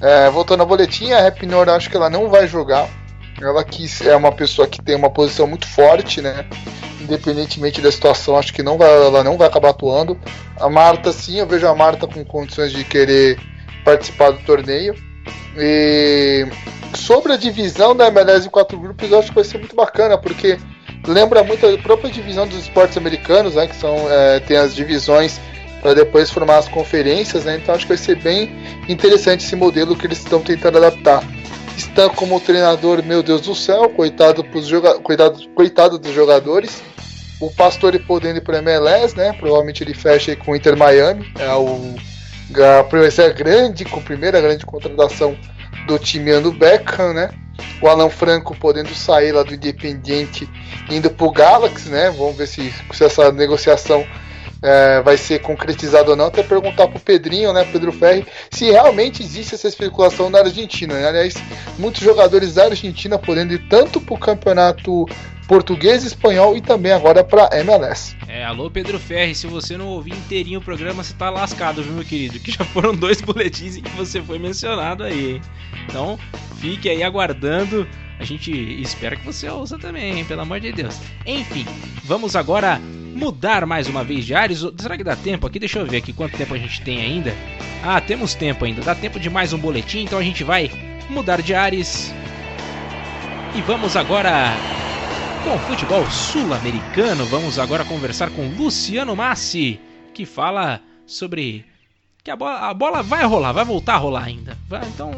É, 0.00 0.28
voltando 0.30 0.60
ao 0.60 0.66
boletim, 0.66 1.12
a 1.12 1.20
Rapinor 1.20 1.68
acho 1.68 1.88
que 1.88 1.96
ela 1.96 2.10
não 2.10 2.28
vai 2.28 2.48
jogar. 2.48 2.88
Ela 3.42 3.64
que 3.64 3.86
é 4.08 4.14
uma 4.14 4.30
pessoa 4.30 4.68
que 4.68 4.80
tem 4.80 4.94
uma 4.94 5.10
posição 5.10 5.46
muito 5.46 5.66
forte, 5.66 6.20
né? 6.22 6.46
Independentemente 7.00 7.80
da 7.80 7.90
situação, 7.90 8.36
acho 8.36 8.52
que 8.54 8.62
não 8.62 8.78
vai, 8.78 8.88
ela 8.88 9.24
não 9.24 9.36
vai 9.36 9.48
acabar 9.48 9.70
atuando. 9.70 10.16
A 10.60 10.70
Marta, 10.70 11.12
sim, 11.12 11.40
eu 11.40 11.46
vejo 11.46 11.66
a 11.66 11.74
Marta 11.74 12.06
com 12.06 12.24
condições 12.24 12.70
de 12.72 12.84
querer 12.84 13.38
participar 13.84 14.30
do 14.30 14.38
torneio. 14.44 14.94
E 15.56 16.46
sobre 16.94 17.32
a 17.32 17.36
divisão 17.36 17.96
da 17.96 18.06
MLS 18.06 18.46
em 18.46 18.50
quatro 18.50 18.78
grupos, 18.78 19.10
eu 19.10 19.18
acho 19.18 19.28
que 19.28 19.34
vai 19.34 19.44
ser 19.44 19.58
muito 19.58 19.74
bacana, 19.74 20.16
porque 20.16 20.56
lembra 21.06 21.42
muito 21.42 21.66
a 21.66 21.76
própria 21.78 22.10
divisão 22.10 22.46
dos 22.46 22.58
esportes 22.58 22.96
americanos, 22.96 23.56
né? 23.56 23.66
Que 23.66 23.74
são 23.74 23.96
é, 24.08 24.38
tem 24.40 24.56
as 24.56 24.74
divisões 24.74 25.40
para 25.82 25.94
depois 25.94 26.30
formar 26.30 26.58
as 26.58 26.68
conferências, 26.68 27.44
né? 27.44 27.56
Então 27.56 27.74
acho 27.74 27.84
que 27.84 27.88
vai 27.88 27.98
ser 27.98 28.14
bem 28.14 28.52
interessante 28.88 29.44
esse 29.44 29.56
modelo 29.56 29.96
que 29.96 30.06
eles 30.06 30.18
estão 30.18 30.40
tentando 30.40 30.78
adaptar. 30.78 31.22
Está 31.76 32.08
como 32.10 32.40
treinador, 32.40 33.02
meu 33.02 33.22
Deus 33.22 33.42
do 33.42 33.54
céu, 33.54 33.88
coitado, 33.90 34.44
pros 34.44 34.66
joga 34.66 34.98
coitado, 35.00 35.48
coitado 35.50 35.98
dos 35.98 36.12
jogadores. 36.14 36.82
O 37.40 37.50
Pastore 37.50 37.98
podendo 37.98 38.38
ir 38.38 38.42
para 38.42 38.58
MLS, 38.58 39.16
né? 39.16 39.32
Provavelmente 39.32 39.82
ele 39.82 39.94
fecha 39.94 40.34
com 40.36 40.52
o 40.52 40.56
Inter 40.56 40.76
Miami. 40.76 41.32
É 41.38 41.52
o 41.54 41.94
ser 43.10 43.22
a 43.22 43.28
grande, 43.30 43.84
com 43.84 44.00
a 44.00 44.02
primeira 44.02 44.40
grande 44.40 44.64
contratação 44.64 45.36
do 45.86 45.98
time 45.98 46.30
ano 46.30 46.52
Beckham, 46.52 47.12
né? 47.12 47.30
O 47.80 47.88
Alan 47.88 48.10
Franco 48.10 48.56
podendo 48.56 48.94
sair 48.94 49.32
lá 49.32 49.42
do 49.42 49.54
Independiente 49.54 50.48
indo 50.90 51.12
o 51.18 51.32
Galaxy, 51.32 51.88
né? 51.88 52.10
Vamos 52.10 52.36
ver 52.36 52.46
se, 52.46 52.72
se 52.92 53.04
essa 53.04 53.32
negociação 53.32 54.06
é, 54.62 55.02
vai 55.02 55.16
ser 55.16 55.40
concretizada 55.40 56.10
ou 56.10 56.16
não. 56.16 56.26
Até 56.26 56.42
perguntar 56.42 56.88
para 56.88 56.96
o 56.96 57.00
Pedrinho, 57.00 57.52
né, 57.52 57.66
Pedro 57.70 57.92
Ferri, 57.92 58.26
se 58.50 58.70
realmente 58.70 59.22
existe 59.22 59.54
essa 59.54 59.68
especulação 59.68 60.30
na 60.30 60.38
Argentina. 60.38 60.94
Né? 60.94 61.08
Aliás, 61.08 61.34
muitos 61.78 62.00
jogadores 62.02 62.54
da 62.54 62.64
Argentina 62.64 63.18
podendo 63.18 63.52
ir 63.52 63.68
tanto 63.68 64.00
para 64.00 64.14
o 64.14 64.18
campeonato 64.18 65.06
português, 65.52 66.02
espanhol 66.02 66.56
e 66.56 66.62
também 66.62 66.92
agora 66.92 67.22
para 67.22 67.50
MLS. 67.58 68.16
É, 68.26 68.42
alô 68.42 68.70
Pedro 68.70 68.98
Ferri, 68.98 69.34
se 69.34 69.46
você 69.46 69.76
não 69.76 69.86
ouvir 69.88 70.14
inteirinho 70.14 70.60
o 70.60 70.62
programa, 70.62 71.04
você 71.04 71.12
tá 71.12 71.28
lascado, 71.28 71.82
viu, 71.82 71.92
meu 71.92 72.04
querido? 72.06 72.40
Que 72.40 72.52
já 72.52 72.64
foram 72.64 72.94
dois 72.96 73.20
boletins 73.20 73.76
em 73.76 73.82
que 73.82 73.90
você 73.90 74.22
foi 74.22 74.38
mencionado 74.38 75.04
aí. 75.04 75.32
Hein? 75.32 75.42
Então, 75.86 76.18
fique 76.56 76.88
aí 76.88 77.02
aguardando. 77.02 77.86
A 78.18 78.24
gente 78.24 78.50
espera 78.80 79.14
que 79.14 79.26
você 79.26 79.46
ouça 79.46 79.78
também, 79.78 80.20
hein? 80.20 80.24
pelo 80.24 80.40
amor 80.40 80.58
de 80.58 80.72
Deus. 80.72 80.98
Enfim, 81.26 81.66
vamos 82.02 82.34
agora 82.34 82.80
mudar 83.14 83.66
mais 83.66 83.86
uma 83.86 84.02
vez 84.02 84.24
de 84.24 84.34
áreas. 84.34 84.66
Será 84.78 84.96
que 84.96 85.04
dá 85.04 85.14
tempo 85.14 85.46
aqui? 85.46 85.58
Deixa 85.58 85.80
eu 85.80 85.84
ver 85.84 85.98
aqui 85.98 86.14
quanto 86.14 86.34
tempo 86.34 86.54
a 86.54 86.58
gente 86.58 86.80
tem 86.80 87.02
ainda. 87.02 87.34
Ah, 87.84 88.00
temos 88.00 88.32
tempo 88.32 88.64
ainda. 88.64 88.80
Dá 88.80 88.94
tempo 88.94 89.20
de 89.20 89.28
mais 89.28 89.52
um 89.52 89.58
boletim, 89.58 90.04
então 90.04 90.18
a 90.18 90.22
gente 90.22 90.42
vai 90.42 90.70
mudar 91.10 91.42
de 91.42 91.54
áreas. 91.54 92.10
E 93.54 93.60
vamos 93.60 93.98
agora 93.98 94.56
com 95.42 95.56
o 95.56 95.58
futebol 95.58 96.08
sul-americano, 96.08 97.26
vamos 97.26 97.58
agora 97.58 97.84
conversar 97.84 98.30
com 98.30 98.48
Luciano 98.48 99.16
Massi, 99.16 99.80
que 100.14 100.24
fala 100.24 100.80
sobre 101.04 101.64
que 102.22 102.30
a 102.30 102.36
bola, 102.36 102.68
a 102.68 102.72
bola 102.72 103.02
vai 103.02 103.24
rolar, 103.24 103.52
vai 103.52 103.64
voltar 103.64 103.94
a 103.94 103.98
rolar 103.98 104.24
ainda. 104.24 104.56
Vai, 104.68 104.86
então, 104.86 105.10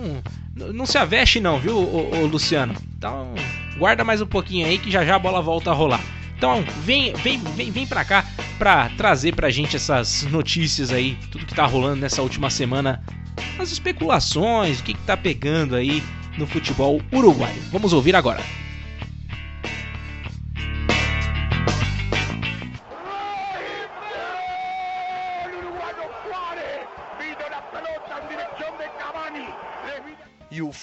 não 0.54 0.86
se 0.86 0.96
aveste 0.96 1.40
não, 1.40 1.60
viu, 1.60 1.76
ô, 1.76 2.16
ô, 2.16 2.26
Luciano? 2.26 2.74
Então, 2.96 3.34
guarda 3.76 4.02
mais 4.02 4.22
um 4.22 4.26
pouquinho 4.26 4.66
aí 4.66 4.78
que 4.78 4.90
já 4.90 5.04
já 5.04 5.16
a 5.16 5.18
bola 5.18 5.42
volta 5.42 5.70
a 5.70 5.74
rolar. 5.74 6.00
Então, 6.38 6.64
vem, 6.80 7.12
vem, 7.14 7.38
vem, 7.38 7.70
vem 7.70 7.86
pra 7.86 8.02
cá 8.02 8.24
pra 8.58 8.88
trazer 8.96 9.34
pra 9.34 9.50
gente 9.50 9.76
essas 9.76 10.22
notícias 10.22 10.90
aí, 10.90 11.18
tudo 11.30 11.44
que 11.44 11.54
tá 11.54 11.66
rolando 11.66 12.00
nessa 12.00 12.22
última 12.22 12.48
semana, 12.48 13.02
as 13.58 13.70
especulações, 13.70 14.80
o 14.80 14.84
que, 14.84 14.94
que 14.94 15.02
tá 15.02 15.18
pegando 15.18 15.76
aí 15.76 16.02
no 16.38 16.46
futebol 16.46 17.00
uruguaio. 17.12 17.60
Vamos 17.70 17.92
ouvir 17.92 18.16
agora. 18.16 18.40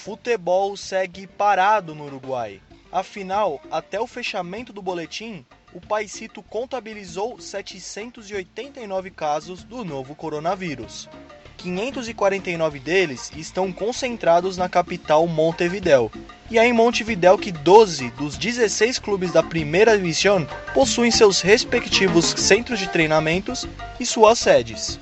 Futebol 0.01 0.75
segue 0.75 1.27
parado 1.27 1.93
no 1.93 2.05
Uruguai. 2.05 2.59
Afinal, 2.91 3.61
até 3.69 4.01
o 4.01 4.07
fechamento 4.07 4.73
do 4.73 4.81
boletim, 4.81 5.45
o 5.75 5.79
Paisito 5.79 6.41
contabilizou 6.41 7.39
789 7.39 9.11
casos 9.11 9.63
do 9.63 9.85
novo 9.85 10.15
coronavírus. 10.15 11.07
549 11.55 12.79
deles 12.79 13.31
estão 13.37 13.71
concentrados 13.71 14.57
na 14.57 14.67
capital 14.67 15.27
Montevidéu. 15.27 16.11
E 16.49 16.57
é 16.57 16.65
em 16.65 16.73
Montevidéu 16.73 17.37
que 17.37 17.51
12 17.51 18.09
dos 18.09 18.39
16 18.39 18.97
clubes 18.97 19.31
da 19.31 19.43
primeira 19.43 19.95
divisão 19.95 20.47
possuem 20.73 21.11
seus 21.11 21.41
respectivos 21.41 22.25
centros 22.25 22.79
de 22.79 22.89
treinamentos 22.89 23.67
e 23.99 24.05
suas 24.05 24.39
sedes. 24.39 24.99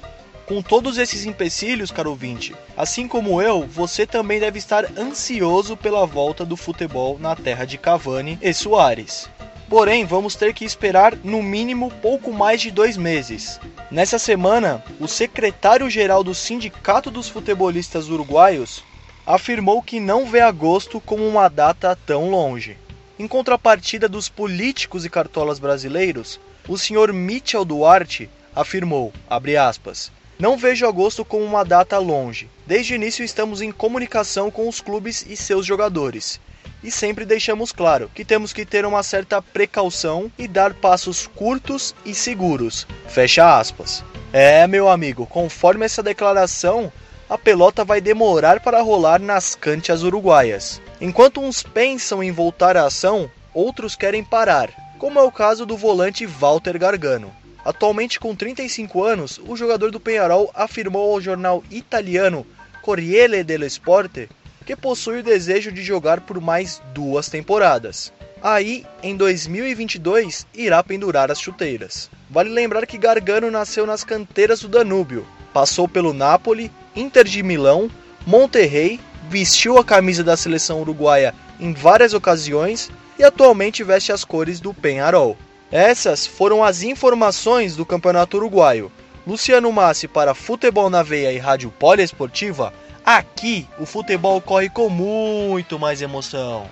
Com 0.50 0.64
todos 0.64 0.98
esses 0.98 1.28
empecilhos, 1.28 1.92
caro 1.92 2.10
ouvinte, 2.10 2.56
assim 2.76 3.08
como 3.08 3.40
eu, 3.40 3.68
você 3.68 4.04
também 4.04 4.40
deve 4.40 4.58
estar 4.58 4.84
ansioso 4.98 5.78
pela 5.78 6.08
volta 6.08 6.44
do 6.44 6.58
futebol 6.58 7.20
na 7.20 7.36
terra 7.36 7.66
de 7.66 7.78
Cavani 7.78 8.36
e 8.42 8.52
Soares. 8.52 9.30
Porém, 9.70 10.06
vamos 10.06 10.36
ter 10.36 10.56
que 10.56 10.66
esperar 10.66 11.16
no 11.24 11.44
mínimo 11.44 11.92
pouco 12.02 12.34
mais 12.34 12.60
de 12.62 12.72
dois 12.72 12.98
meses. 12.98 13.60
Nessa 13.92 14.18
semana, 14.18 14.84
o 15.00 15.08
secretário-geral 15.08 16.24
do 16.24 16.34
Sindicato 16.34 17.12
dos 17.12 17.30
Futebolistas 17.30 18.10
Uruguaios 18.10 18.84
afirmou 19.28 19.84
que 19.84 20.00
não 20.00 20.26
vê 20.26 20.42
agosto 20.42 21.00
como 21.00 21.28
uma 21.28 21.48
data 21.48 21.96
tão 22.08 22.32
longe. 22.32 22.76
Em 23.20 23.28
contrapartida 23.28 24.10
dos 24.10 24.30
políticos 24.30 25.06
e 25.06 25.12
cartolas 25.12 25.60
brasileiros, 25.60 26.40
o 26.68 26.76
senhor 26.76 27.14
Michel 27.14 27.64
Duarte 27.64 28.28
afirmou, 28.56 29.14
aspas, 29.30 30.12
não 30.40 30.58
vejo 30.58 30.88
agosto 30.88 31.26
como 31.26 31.44
uma 31.44 31.66
data 31.66 31.98
longe. 31.98 32.50
Desde 32.66 32.94
o 32.94 32.96
início 32.96 33.26
estamos 33.26 33.62
em 33.62 33.74
comunicação 33.74 34.50
com 34.50 34.70
os 34.70 34.80
clubes 34.80 35.26
e 35.28 35.36
seus 35.36 35.66
jogadores. 35.66 36.40
E 36.82 36.90
sempre 36.90 37.26
deixamos 37.26 37.74
claro 37.74 38.10
que 38.16 38.24
temos 38.24 38.54
que 38.54 38.66
ter 38.66 38.86
uma 38.86 39.04
certa 39.04 39.42
precaução 39.42 40.32
e 40.38 40.48
dar 40.48 40.74
passos 40.74 41.28
curtos 41.28 41.94
e 42.06 42.16
seguros. 42.16 42.88
Fecha 43.10 43.60
aspas. 43.60 44.02
É, 44.32 44.66
meu 44.66 44.88
amigo, 44.88 45.26
conforme 45.26 45.86
essa 45.86 46.02
declaração, 46.02 46.90
a 47.30 47.38
pelota 47.38 47.84
vai 47.84 48.00
demorar 48.00 48.62
para 48.62 48.82
rolar 48.82 49.20
nas 49.20 49.56
canchas 49.56 50.04
uruguaias. 50.04 50.82
Enquanto 51.02 51.42
uns 51.42 51.62
pensam 51.62 52.24
em 52.24 52.32
voltar 52.32 52.78
à 52.78 52.86
ação, 52.86 53.30
outros 53.54 53.94
querem 53.94 54.24
parar, 54.24 54.72
como 54.98 55.20
é 55.20 55.22
o 55.22 55.32
caso 55.32 55.66
do 55.66 55.76
volante 55.76 56.26
Walter 56.26 56.80
Gargano. 56.80 57.39
Atualmente 57.64 58.20
com 58.20 58.36
35 58.36 59.04
anos, 59.04 59.40
o 59.48 59.56
jogador 59.56 59.92
do 59.92 60.00
Penharol 60.00 60.50
afirmou 60.54 61.14
ao 61.14 61.22
jornal 61.22 61.64
italiano 61.70 62.46
Corriere 62.82 63.44
dello 63.44 63.66
Sport 63.66 64.30
que 64.66 64.76
possui 64.76 65.20
o 65.20 65.24
desejo 65.24 65.72
de 65.72 65.84
jogar 65.84 66.22
por 66.22 66.40
mais 66.40 66.82
duas 66.94 67.28
temporadas. 67.28 68.14
Aí, 68.42 68.86
em 69.04 69.16
2022, 69.18 70.46
irá 70.54 70.84
pendurar 70.84 71.32
as 71.32 71.42
chuteiras. 71.42 72.10
Vale 72.30 72.50
lembrar 72.50 72.86
que 72.86 72.98
Gargano 72.98 73.52
nasceu 73.52 73.86
nas 73.86 74.04
canteiras 74.04 74.62
do 74.62 74.68
Danúbio, 74.68 75.26
Passou 75.54 75.88
pelo 75.88 76.14
Napoli, 76.14 76.72
Inter 76.96 77.26
de 77.26 77.42
Milão, 77.42 77.90
Monterrey, 78.26 79.00
vestiu 79.30 79.78
a 79.78 79.84
camisa 79.84 80.24
da 80.24 80.38
seleção 80.38 80.82
uruguaia 80.82 81.34
em 81.60 81.74
várias 81.74 82.14
ocasiões 82.14 82.90
e 83.18 83.24
atualmente 83.24 83.84
veste 83.84 84.12
as 84.12 84.24
cores 84.24 84.60
do 84.60 84.74
Penharol. 84.74 85.38
Essas 85.72 86.26
foram 86.26 86.64
as 86.64 86.82
informações 86.82 87.76
do 87.76 87.86
Campeonato 87.86 88.38
Uruguaio. 88.38 88.92
Luciano 89.26 89.72
Massi 89.72 90.08
para 90.08 90.34
Futebol 90.34 90.90
na 90.90 91.04
Veia 91.04 91.32
e 91.32 91.38
Rádio 91.38 91.70
Poliesportiva. 91.70 92.74
Aqui 93.06 93.68
o 93.80 93.86
futebol 93.86 94.42
corre 94.42 94.70
com 94.70 94.90
muito 94.90 95.78
mais 95.78 96.02
emoção. 96.02 96.68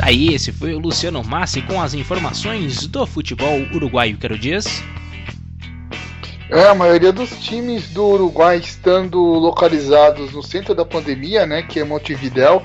Aí, 0.00 0.34
esse 0.34 0.50
foi 0.50 0.74
o 0.74 0.78
Luciano 0.78 1.22
Massi 1.22 1.62
com 1.62 1.80
as 1.80 1.94
informações 1.94 2.86
do 2.86 3.06
futebol 3.06 3.60
uruguaio. 3.72 4.16
Quero 4.16 4.38
dias. 4.38 4.66
É, 6.50 6.68
a 6.68 6.74
maioria 6.74 7.12
dos 7.12 7.30
times 7.38 7.88
do 7.88 8.04
Uruguai 8.04 8.58
estando 8.58 9.18
localizados 9.18 10.32
no 10.32 10.42
centro 10.42 10.74
da 10.74 10.84
pandemia, 10.84 11.46
né, 11.46 11.62
que 11.62 11.80
é 11.80 11.84
Montevidéu, 11.84 12.62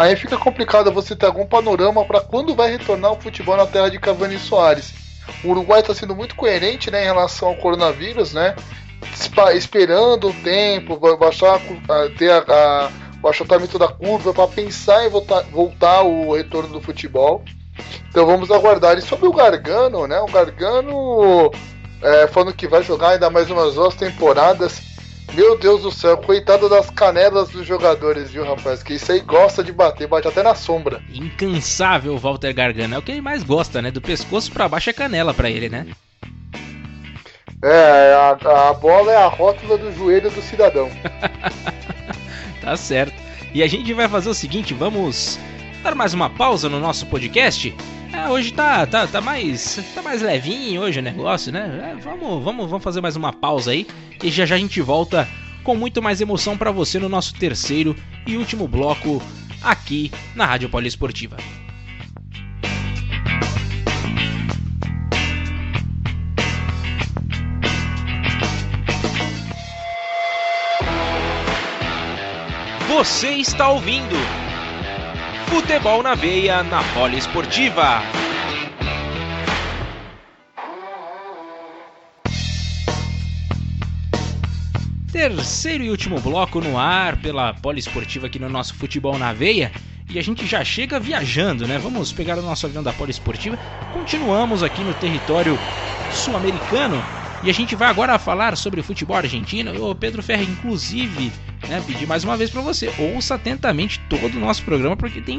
aí 0.00 0.16
fica 0.16 0.36
complicado 0.36 0.92
você 0.92 1.14
ter 1.14 1.26
algum 1.26 1.46
panorama 1.46 2.04
para 2.04 2.20
quando 2.20 2.54
vai 2.54 2.70
retornar 2.70 3.12
o 3.12 3.20
futebol 3.20 3.56
na 3.56 3.66
terra 3.66 3.90
de 3.90 3.98
Cavani 3.98 4.36
e 4.36 4.38
Soares. 4.38 4.92
O 5.44 5.50
Uruguai 5.50 5.80
está 5.80 5.94
sendo 5.94 6.14
muito 6.14 6.34
coerente 6.34 6.90
né, 6.90 7.02
em 7.02 7.06
relação 7.06 7.48
ao 7.48 7.56
coronavírus, 7.56 8.32
né, 8.32 8.54
esperando 9.54 10.28
o 10.28 10.34
tempo, 10.42 10.98
baixar, 11.16 11.60
ter 12.18 12.30
a, 12.30 12.38
a 12.38 12.90
o 13.22 13.28
achatamento 13.28 13.78
da 13.78 13.88
curva 13.88 14.32
para 14.32 14.48
pensar 14.48 15.04
em 15.04 15.10
voltar, 15.10 15.42
voltar 15.44 16.02
o 16.02 16.34
retorno 16.34 16.70
do 16.70 16.80
futebol. 16.80 17.42
Então 18.08 18.26
vamos 18.26 18.50
aguardar. 18.50 18.98
E 18.98 19.02
sobre 19.02 19.26
o 19.26 19.32
Gargano, 19.32 20.06
né? 20.06 20.18
O 20.20 20.26
Gargano 20.26 21.50
é, 22.02 22.26
falando 22.26 22.54
que 22.54 22.66
vai 22.66 22.82
jogar 22.82 23.10
ainda 23.10 23.30
mais 23.30 23.50
umas 23.50 23.74
duas 23.74 23.94
temporadas. 23.94 24.80
Meu 25.34 25.56
Deus 25.56 25.82
do 25.82 25.92
céu, 25.92 26.16
coitado 26.18 26.68
das 26.68 26.90
canelas 26.90 27.48
dos 27.50 27.66
jogadores, 27.66 28.30
viu, 28.30 28.44
rapaz? 28.44 28.82
Que 28.82 28.94
isso 28.94 29.12
aí 29.12 29.20
gosta 29.20 29.62
de 29.62 29.72
bater, 29.72 30.08
bate 30.08 30.26
até 30.26 30.42
na 30.42 30.54
sombra. 30.54 31.00
Incansável 31.12 32.18
Walter 32.18 32.52
Gargano, 32.52 32.94
é 32.94 32.98
o 32.98 33.02
que 33.02 33.12
ele 33.12 33.20
mais 33.20 33.42
gosta, 33.42 33.80
né? 33.80 33.90
Do 33.90 34.00
pescoço 34.00 34.50
para 34.50 34.68
baixo 34.68 34.90
é 34.90 34.92
canela 34.92 35.32
para 35.32 35.48
ele, 35.48 35.68
né? 35.68 35.86
É, 37.62 38.14
a, 38.14 38.70
a 38.70 38.72
bola 38.72 39.12
é 39.12 39.16
a 39.16 39.28
rótula 39.28 39.78
do 39.78 39.92
joelho 39.92 40.30
do 40.30 40.42
cidadão. 40.42 40.90
Tá 42.60 42.76
certo. 42.76 43.14
E 43.54 43.62
a 43.62 43.66
gente 43.66 43.92
vai 43.94 44.08
fazer 44.08 44.28
o 44.28 44.34
seguinte, 44.34 44.74
vamos 44.74 45.38
dar 45.82 45.94
mais 45.94 46.12
uma 46.12 46.28
pausa 46.28 46.68
no 46.68 46.78
nosso 46.78 47.06
podcast. 47.06 47.74
É, 48.12 48.28
hoje 48.28 48.52
tá, 48.52 48.86
tá, 48.86 49.06
tá 49.06 49.20
mais 49.20 49.78
tá 49.94 50.02
mais 50.02 50.20
levinho 50.20 50.82
hoje 50.82 50.98
o 50.98 51.02
negócio, 51.02 51.52
né? 51.52 51.92
É, 51.92 52.00
vamos, 52.00 52.42
vamos, 52.42 52.68
vamos 52.68 52.82
fazer 52.82 53.00
mais 53.00 53.16
uma 53.16 53.32
pausa 53.32 53.70
aí 53.70 53.86
e 54.22 54.30
já 54.30 54.44
já 54.44 54.56
a 54.56 54.58
gente 54.58 54.80
volta 54.80 55.28
com 55.62 55.76
muito 55.76 56.02
mais 56.02 56.20
emoção 56.20 56.56
para 56.56 56.70
você 56.72 56.98
no 56.98 57.08
nosso 57.08 57.34
terceiro 57.34 57.94
e 58.26 58.36
último 58.36 58.66
bloco 58.66 59.22
aqui 59.62 60.10
na 60.34 60.44
Rádio 60.44 60.68
Poliesportiva. 60.68 61.36
Você 72.88 73.30
está 73.30 73.68
ouvindo 73.70 74.16
Futebol 75.50 76.00
na 76.00 76.14
Veia 76.14 76.62
na 76.62 76.80
Poliesportiva. 76.94 78.00
Terceiro 85.10 85.82
e 85.82 85.90
último 85.90 86.20
bloco 86.20 86.60
no 86.60 86.78
ar 86.78 87.16
pela 87.16 87.52
Poliesportiva 87.52 88.28
aqui 88.28 88.38
no 88.38 88.48
nosso 88.48 88.76
Futebol 88.76 89.18
na 89.18 89.32
Veia. 89.32 89.72
E 90.08 90.20
a 90.20 90.22
gente 90.22 90.46
já 90.46 90.64
chega 90.64 91.00
viajando, 91.00 91.66
né? 91.66 91.78
Vamos 91.78 92.12
pegar 92.12 92.38
o 92.38 92.42
nosso 92.42 92.66
avião 92.66 92.84
da 92.84 92.92
Poliesportiva. 92.92 93.58
Continuamos 93.92 94.62
aqui 94.62 94.82
no 94.82 94.94
território 94.94 95.58
sul-americano 96.12 97.02
e 97.42 97.50
a 97.50 97.52
gente 97.52 97.74
vai 97.74 97.88
agora 97.88 98.20
falar 98.20 98.56
sobre 98.56 98.84
futebol 98.84 99.16
argentino. 99.16 99.90
O 99.90 99.96
Pedro 99.96 100.22
Ferre, 100.22 100.44
inclusive, 100.44 101.32
né, 101.68 101.82
pedir 101.86 102.06
mais 102.06 102.24
uma 102.24 102.36
vez 102.36 102.50
para 102.50 102.60
você, 102.60 102.92
ouça 102.98 103.34
atentamente 103.34 104.00
todo 104.08 104.36
o 104.36 104.40
nosso 104.40 104.62
programa, 104.62 104.96
porque 104.96 105.20
tem, 105.20 105.38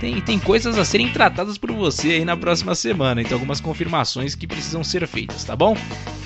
tem, 0.00 0.20
tem 0.20 0.38
coisas 0.38 0.78
a 0.78 0.84
serem 0.84 1.10
tratadas 1.12 1.58
por 1.58 1.72
você 1.72 2.12
aí 2.12 2.24
na 2.24 2.36
próxima 2.36 2.74
semana. 2.74 3.22
Então, 3.22 3.34
algumas 3.34 3.60
confirmações 3.60 4.34
que 4.34 4.46
precisam 4.46 4.84
ser 4.84 5.06
feitas, 5.06 5.44
tá 5.44 5.56
bom? 5.56 5.76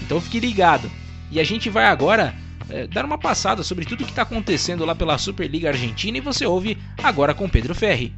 Então, 0.03 0.21
fique 0.21 0.41
ligado. 0.41 0.91
E 1.31 1.41
a 1.41 1.45
gente 1.45 1.69
vai 1.69 1.87
agora 1.87 2.35
é, 2.69 2.87
dar 2.87 3.05
uma 3.05 3.19
passada 3.19 3.63
sobre 3.63 3.85
tudo 3.85 4.05
que 4.05 4.11
está 4.11 4.23
acontecendo 4.23 4.85
lá 4.85 4.95
pela 4.95 5.19
Superliga 5.19 5.69
Argentina 5.69 6.19
e 6.19 6.21
você 6.21 6.47
ouve 6.47 6.79
agora 7.03 7.35
com 7.35 7.49
Pedro 7.49 7.75
Ferri. 7.75 8.15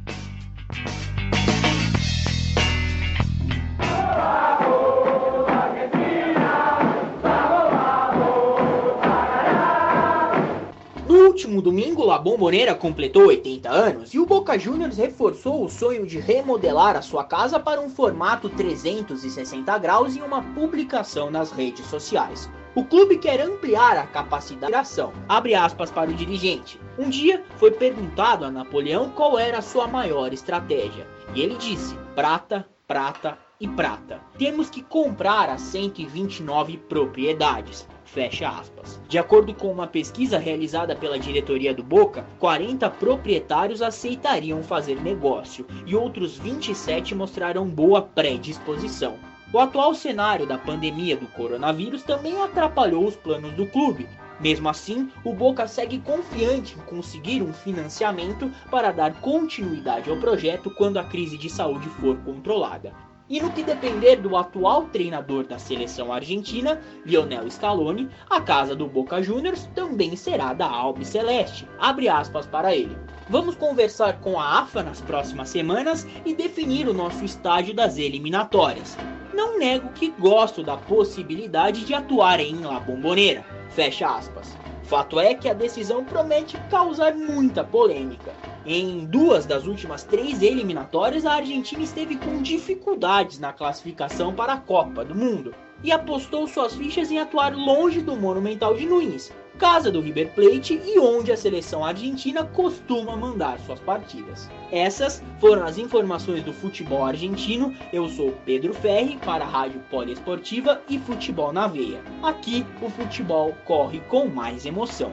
Último 11.59 11.61
domingo, 11.61 12.09
a 12.09 12.17
Bomboneira 12.17 12.73
completou 12.73 13.27
80 13.27 13.69
anos 13.69 14.13
e 14.13 14.19
o 14.19 14.25
Boca 14.25 14.57
Juniors 14.57 14.97
reforçou 14.97 15.63
o 15.63 15.69
sonho 15.69 16.05
de 16.05 16.19
remodelar 16.19 16.95
a 16.95 17.01
sua 17.01 17.23
casa 17.23 17.59
para 17.59 17.81
um 17.81 17.89
formato 17.89 18.49
360 18.49 19.77
graus 19.77 20.15
em 20.15 20.21
uma 20.21 20.41
publicação 20.41 21.29
nas 21.29 21.51
redes 21.51 21.85
sociais. 21.85 22.49
O 22.75 22.85
clube 22.85 23.17
quer 23.17 23.41
ampliar 23.41 23.97
a 23.97 24.07
capacidade 24.07 24.71
de 24.71 24.77
ação. 24.77 25.11
Abre 25.27 25.53
aspas 25.53 25.91
para 25.91 26.09
o 26.09 26.13
dirigente. 26.13 26.79
Um 26.97 27.09
dia 27.09 27.43
foi 27.57 27.71
perguntado 27.71 28.45
a 28.45 28.51
Napoleão 28.51 29.09
qual 29.09 29.37
era 29.37 29.57
a 29.57 29.63
sua 29.63 29.87
maior 29.87 30.31
estratégia. 30.31 31.07
E 31.35 31.41
ele 31.41 31.57
disse: 31.57 31.95
prata, 32.15 32.65
prata 32.87 33.37
e 33.59 33.67
prata. 33.67 34.21
Temos 34.37 34.69
que 34.69 34.81
comprar 34.81 35.49
as 35.49 35.61
129 35.61 36.77
propriedades. 36.77 37.87
Fecha 38.13 38.49
aspas. 38.49 38.99
De 39.07 39.19
acordo 39.19 39.53
com 39.53 39.71
uma 39.71 39.85
pesquisa 39.85 40.39
realizada 40.39 40.95
pela 40.95 41.19
diretoria 41.19 41.75
do 41.75 41.83
Boca, 41.83 42.25
40 42.39 42.89
proprietários 42.89 43.83
aceitariam 43.83 44.63
fazer 44.63 44.99
negócio 44.99 45.63
e 45.85 45.95
outros 45.95 46.35
27 46.35 47.13
mostraram 47.13 47.67
boa 47.67 48.01
predisposição. 48.01 49.19
O 49.53 49.59
atual 49.59 49.93
cenário 49.93 50.47
da 50.47 50.57
pandemia 50.57 51.15
do 51.15 51.27
coronavírus 51.27 52.01
também 52.01 52.41
atrapalhou 52.41 53.05
os 53.05 53.15
planos 53.15 53.53
do 53.53 53.67
clube. 53.67 54.09
Mesmo 54.39 54.69
assim, 54.69 55.11
o 55.23 55.31
Boca 55.31 55.67
segue 55.67 55.99
confiante 55.99 56.75
em 56.79 56.81
conseguir 56.81 57.43
um 57.43 57.53
financiamento 57.53 58.51
para 58.71 58.91
dar 58.91 59.21
continuidade 59.21 60.09
ao 60.09 60.17
projeto 60.17 60.71
quando 60.71 60.97
a 60.97 61.03
crise 61.03 61.37
de 61.37 61.49
saúde 61.49 61.87
for 62.01 62.17
controlada. 62.25 62.91
E 63.29 63.39
no 63.39 63.51
que 63.51 63.61
depender 63.61 64.15
do 64.15 64.35
atual 64.35 64.85
treinador 64.85 65.45
da 65.45 65.59
seleção 65.59 66.11
argentina, 66.11 66.81
Lionel 67.05 67.49
Scaloni, 67.49 68.09
a 68.27 68.41
casa 68.41 68.75
do 68.75 68.87
Boca 68.87 69.21
Juniors 69.21 69.69
também 69.75 70.15
será 70.15 70.51
da 70.51 70.67
Albi 70.67 71.05
Celeste. 71.05 71.67
Abre 71.77 72.09
aspas 72.09 72.47
para 72.47 72.75
ele. 72.75 72.97
Vamos 73.29 73.53
conversar 73.53 74.19
com 74.21 74.39
a 74.39 74.61
AFA 74.61 74.81
nas 74.81 74.99
próximas 75.01 75.49
semanas 75.49 76.07
e 76.25 76.33
definir 76.33 76.87
o 76.87 76.93
nosso 76.93 77.23
estágio 77.23 77.75
das 77.75 77.99
eliminatórias. 77.99 78.97
Não 79.31 79.59
nego 79.59 79.89
que 79.89 80.09
gosto 80.09 80.63
da 80.63 80.75
possibilidade 80.75 81.85
de 81.85 81.93
atuar 81.93 82.39
em 82.39 82.59
La 82.61 82.79
Bombonera. 82.79 83.45
Fecha 83.69 84.07
aspas. 84.07 84.58
Fato 84.89 85.19
é 85.19 85.35
que 85.35 85.47
a 85.47 85.53
decisão 85.53 86.03
promete 86.03 86.57
causar 86.67 87.13
muita 87.13 87.63
polêmica. 87.63 88.33
Em 88.65 89.05
duas 89.05 89.45
das 89.45 89.67
últimas 89.67 90.01
três 90.03 90.41
eliminatórias, 90.41 91.27
a 91.27 91.33
Argentina 91.33 91.83
esteve 91.83 92.15
com 92.15 92.41
dificuldades 92.41 93.37
na 93.37 93.53
classificação 93.53 94.33
para 94.33 94.53
a 94.53 94.57
Copa 94.57 95.05
do 95.05 95.13
Mundo 95.13 95.53
e 95.83 95.91
apostou 95.91 96.47
suas 96.47 96.73
fichas 96.73 97.11
em 97.11 97.19
atuar 97.19 97.55
longe 97.55 98.01
do 98.01 98.15
Monumental 98.15 98.75
de 98.75 98.87
Nunes, 98.87 99.31
casa 99.59 99.91
do 99.91 99.99
River 99.99 100.29
Plate 100.29 100.81
e 100.85 100.97
onde 100.97 101.33
a 101.33 101.37
seleção 101.37 101.83
argentina 101.83 102.45
costuma 102.45 103.17
mandar 103.17 103.59
suas 103.59 103.79
partidas. 103.81 104.49
Essas 104.71 105.21
foram 105.37 105.65
as 105.65 105.77
informações 105.77 106.41
do 106.43 106.53
futebol 106.53 107.05
argentino. 107.05 107.75
Eu 107.91 108.07
sou 108.07 108.31
Pedro 108.45 108.73
Ferri 108.73 109.17
para 109.17 109.43
a 109.43 109.47
Rádio 109.47 109.81
Poliesportiva 109.91 110.81
e 110.89 110.97
Futebol 110.97 111.51
na 111.51 111.67
Veia. 111.67 112.01
Aqui 112.23 112.65
o 112.81 112.89
futebol 112.89 113.53
corre 113.65 113.99
com 114.07 114.27
mais 114.27 114.65
emoção. 114.65 115.11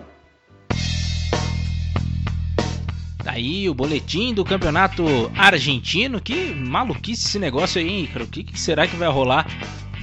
Tá 3.24 3.34
o 3.68 3.74
boletim 3.74 4.32
do 4.32 4.44
campeonato 4.44 5.02
argentino. 5.36 6.20
Que 6.20 6.54
maluquice 6.54 7.26
esse 7.26 7.38
negócio 7.40 7.80
aí, 7.80 7.88
hein, 7.88 8.06
cara? 8.06 8.24
O 8.24 8.28
que 8.28 8.58
será 8.58 8.86
que 8.86 8.94
vai 8.94 9.08
rolar 9.08 9.44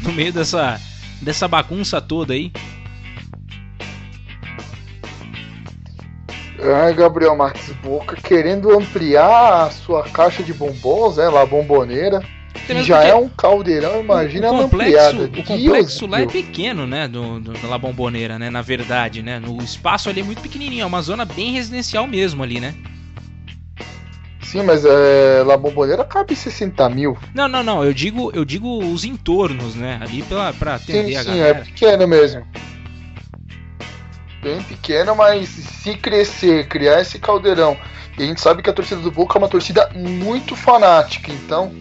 no 0.04 0.12
meio 0.12 0.34
dessa, 0.34 0.78
dessa 1.22 1.48
bagunça 1.48 2.02
toda 2.02 2.34
aí? 2.34 2.52
Ai, 6.66 6.93
Gabriel 6.93 7.36
Marques 7.36 7.70
Boca 7.84 8.16
querendo 8.16 8.72
ampliar 8.72 9.66
a 9.66 9.70
sua 9.72 10.03
caixa 10.03 10.41
de 10.43 10.53
bombons, 10.53 11.18
né, 11.18 11.28
lá, 11.28 11.45
bomboneira. 11.45 12.22
Mesmo 12.70 12.84
já 12.84 13.03
é 13.03 13.14
um 13.16 13.28
caldeirão, 13.28 13.99
imagina 14.01 14.51
o 14.51 14.55
a 14.59 14.61
complexo, 14.64 14.97
ampliada. 14.99 15.24
o 15.24 15.28
Deus 15.28 15.47
complexo 15.47 16.07
lá 16.07 16.18
é 16.18 16.22
meu. 16.22 16.30
pequeno, 16.30 16.88
né? 16.88 17.07
Do, 17.07 17.39
do, 17.39 17.53
da 17.53 17.68
La 17.68 17.78
Bombonera, 17.78 18.38
né? 18.39 18.49
Na 18.49 18.61
verdade, 18.61 19.22
né? 19.22 19.39
No 19.39 19.57
espaço 19.61 20.07
ali 20.07 20.22
é 20.22 20.24
muito 20.24 20.41
pequenininho, 20.41 20.84
é 20.84 20.86
uma 20.86 21.01
zona 21.01 21.26
bem 21.26 21.51
residencial 21.51 22.07
mesmo 22.07 22.41
ali, 22.43 22.59
né? 22.61 22.74
Sim, 24.43 24.61
mas 24.64 24.86
é, 24.86 25.43
La 25.45 25.57
Bombonera 25.57 26.05
cabe 26.05 26.36
60 26.36 26.88
mil. 26.89 27.18
Não, 27.34 27.47
não, 27.47 27.64
não. 27.64 27.84
Eu 27.84 27.91
digo, 27.91 28.32
eu 28.36 28.45
digo 28.45 28.78
os 28.86 29.03
entornos, 29.03 29.74
né? 29.76 29.97
Ali 30.01 30.22
pra, 30.22 30.53
pra 30.53 30.76
atender 30.76 31.14
Sim, 31.14 31.16
a 31.18 31.24
sim, 31.24 31.32
é 31.32 31.38
galera. 31.38 31.66
pequeno 31.66 32.07
mesmo. 32.07 32.45
Bem 34.44 34.62
pequeno, 34.62 35.16
mas 35.16 35.48
se 35.48 35.96
crescer, 35.96 36.68
criar 36.68 37.00
esse 37.00 37.18
caldeirão. 37.18 37.78
E 38.18 38.24
a 38.24 38.26
gente 38.26 38.41
sabe 38.41 38.62
que 38.62 38.70
a 38.70 38.74
torcida 38.74 39.00
do 39.00 39.10
Boca 39.10 39.38
é 39.38 39.39
uma 39.39 39.48
torcida 39.48 39.89
muito 39.96 40.54
fanática, 40.54 41.32
então 41.32 41.72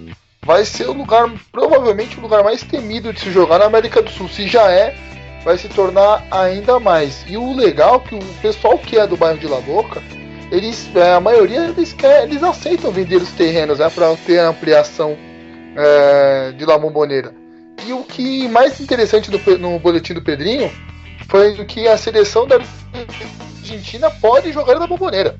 vai 0.44 0.64
ser 0.64 0.88
o 0.88 0.92
lugar, 0.92 1.28
provavelmente 1.50 2.16
o 2.16 2.22
lugar 2.22 2.44
mais 2.44 2.62
temido 2.62 3.12
de 3.12 3.18
se 3.18 3.32
jogar 3.32 3.58
na 3.58 3.64
América 3.64 4.00
do 4.00 4.10
Sul. 4.10 4.28
Se 4.28 4.46
já 4.46 4.70
é, 4.70 4.94
vai 5.44 5.58
se 5.58 5.68
tornar 5.68 6.24
ainda 6.30 6.78
mais. 6.78 7.24
E 7.26 7.36
o 7.36 7.52
legal 7.52 7.96
é 7.96 8.08
que 8.08 8.14
o 8.14 8.22
pessoal 8.40 8.78
que 8.78 8.96
é 8.96 9.08
do 9.08 9.16
bairro 9.16 9.38
de 9.38 9.48
La 9.48 9.60
Boca, 9.60 10.00
eles, 10.52 10.88
é, 10.94 11.14
a 11.14 11.20
maioria 11.20 11.64
eles, 11.64 11.92
quer, 11.92 12.22
eles 12.22 12.44
aceitam 12.44 12.92
vender 12.92 13.16
os 13.16 13.32
terrenos 13.32 13.80
né, 13.80 13.90
para 13.90 14.14
ter 14.18 14.38
a 14.38 14.50
ampliação 14.50 15.18
é, 15.76 16.52
de 16.52 16.64
La 16.64 16.78
Bombonera. 16.78 17.34
E 17.84 17.92
o 17.92 18.04
que 18.04 18.46
mais 18.46 18.80
interessante 18.80 19.30
no 19.58 19.78
boletim 19.80 20.14
do 20.14 20.22
Pedrinho 20.22 20.70
foi 21.32 21.64
que 21.64 21.88
a 21.88 21.96
seleção 21.96 22.46
da 22.46 22.58
Argentina 23.62 24.10
pode 24.10 24.52
jogar 24.52 24.78
na 24.78 24.86
Bombonera. 24.86 25.34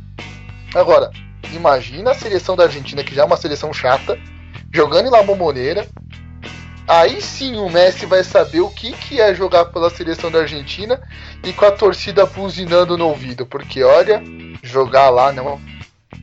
Agora, 0.74 1.10
imagina 1.52 2.12
a 2.12 2.14
seleção 2.14 2.56
da 2.56 2.62
Argentina, 2.62 3.04
que 3.04 3.14
já 3.14 3.20
é 3.20 3.24
uma 3.26 3.36
seleção 3.36 3.74
chata, 3.74 4.18
jogando 4.72 5.08
em 5.08 5.10
La 5.10 5.22
Bombonera. 5.22 5.86
Aí 6.88 7.20
sim 7.20 7.56
o 7.56 7.68
Messi 7.68 8.06
vai 8.06 8.24
saber 8.24 8.60
o 8.60 8.70
que, 8.70 8.92
que 8.92 9.20
é 9.20 9.34
jogar 9.34 9.66
pela 9.66 9.90
seleção 9.90 10.30
da 10.30 10.38
Argentina 10.38 10.98
e 11.44 11.52
com 11.52 11.66
a 11.66 11.70
torcida 11.70 12.24
buzinando 12.24 12.96
no 12.96 13.08
ouvido. 13.08 13.44
Porque 13.44 13.82
olha, 13.82 14.22
jogar 14.62 15.10
lá 15.10 15.30
não 15.30 15.46
é 15.46 15.58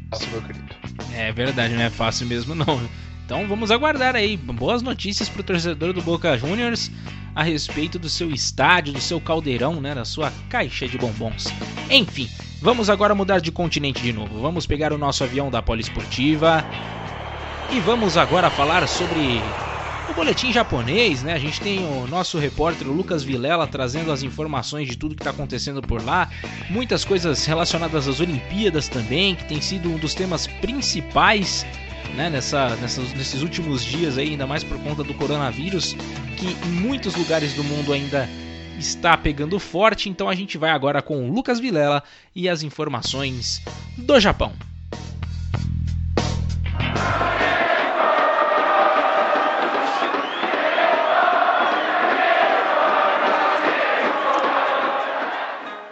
fácil, 0.10 0.32
meu 0.32 0.42
querido. 0.42 0.76
É 1.16 1.32
verdade, 1.32 1.76
não 1.76 1.84
é 1.84 1.92
fácil 1.92 2.26
mesmo 2.26 2.56
não. 2.56 2.82
Então 3.30 3.48
vamos 3.48 3.70
aguardar 3.70 4.16
aí 4.16 4.36
boas 4.36 4.82
notícias 4.82 5.30
pro 5.30 5.44
torcedor 5.44 5.94
do 5.94 6.02
Boca 6.02 6.36
Juniors 6.36 6.90
a 7.36 7.44
respeito 7.44 8.00
do 8.00 8.10
seu 8.10 8.32
estádio, 8.32 8.92
do 8.92 9.00
seu 9.00 9.22
caldeirão, 9.22 9.80
né, 9.80 9.94
da 9.94 10.04
sua 10.04 10.34
caixa 10.50 10.88
de 10.88 10.98
bombons. 10.98 11.46
Enfim, 11.92 12.28
vamos 12.60 12.90
agora 12.90 13.14
mudar 13.14 13.40
de 13.40 13.52
continente 13.52 14.02
de 14.02 14.12
novo. 14.12 14.42
Vamos 14.42 14.66
pegar 14.66 14.92
o 14.92 14.98
nosso 14.98 15.24
avião 15.24 15.52
da 15.52 15.62
Poliesportiva 15.62 16.66
e 17.72 17.80
vamos 17.80 18.18
agora 18.18 18.50
falar 18.50 18.88
sobre 18.88 19.40
o 20.10 20.14
boletim 20.16 20.52
japonês, 20.52 21.22
né? 21.22 21.34
A 21.34 21.40
gente 21.40 21.62
tem 21.62 21.86
o 21.86 22.08
nosso 22.08 22.40
repórter 22.40 22.88
o 22.88 22.92
Lucas 22.92 23.22
Vilela 23.22 23.68
trazendo 23.68 24.12
as 24.12 24.24
informações 24.24 24.88
de 24.88 24.98
tudo 24.98 25.14
que 25.14 25.22
está 25.22 25.30
acontecendo 25.30 25.84
por 25.84 26.04
lá, 26.04 26.32
muitas 26.68 27.06
coisas 27.06 27.46
relacionadas 27.46 28.08
às 28.08 28.20
Olimpíadas 28.20 28.88
também, 28.88 29.36
que 29.36 29.46
tem 29.46 29.62
sido 29.62 29.88
um 29.88 30.00
dos 30.00 30.16
temas 30.16 30.48
principais 30.48 31.64
né, 32.16 32.30
nessa, 32.30 32.76
nessas- 32.78 33.14
nesses 33.14 33.42
últimos 33.42 33.84
dias 33.84 34.18
aí, 34.18 34.32
ainda 34.32 34.48
mais 34.48 34.64
por 34.64 34.78
conta 34.80 35.04
do 35.04 35.14
coronavírus, 35.14 35.94
que 36.38 36.48
em 36.68 36.72
muitos 36.72 37.16
lugares 37.16 37.54
do 37.54 37.64
mundo 37.64 37.94
ainda 37.94 38.28
está 38.78 39.16
pegando 39.18 39.60
forte. 39.60 40.10
Então 40.10 40.28
a 40.30 40.36
gente 40.36 40.58
vai 40.58 40.72
agora 40.72 41.02
com 41.02 41.30
o 41.30 41.34
Lucas 41.34 41.60
Vilela 41.60 42.04
e 42.36 42.48
as 42.50 42.64
informações 42.64 43.62
do 43.98 44.20
Japão. 44.20 44.54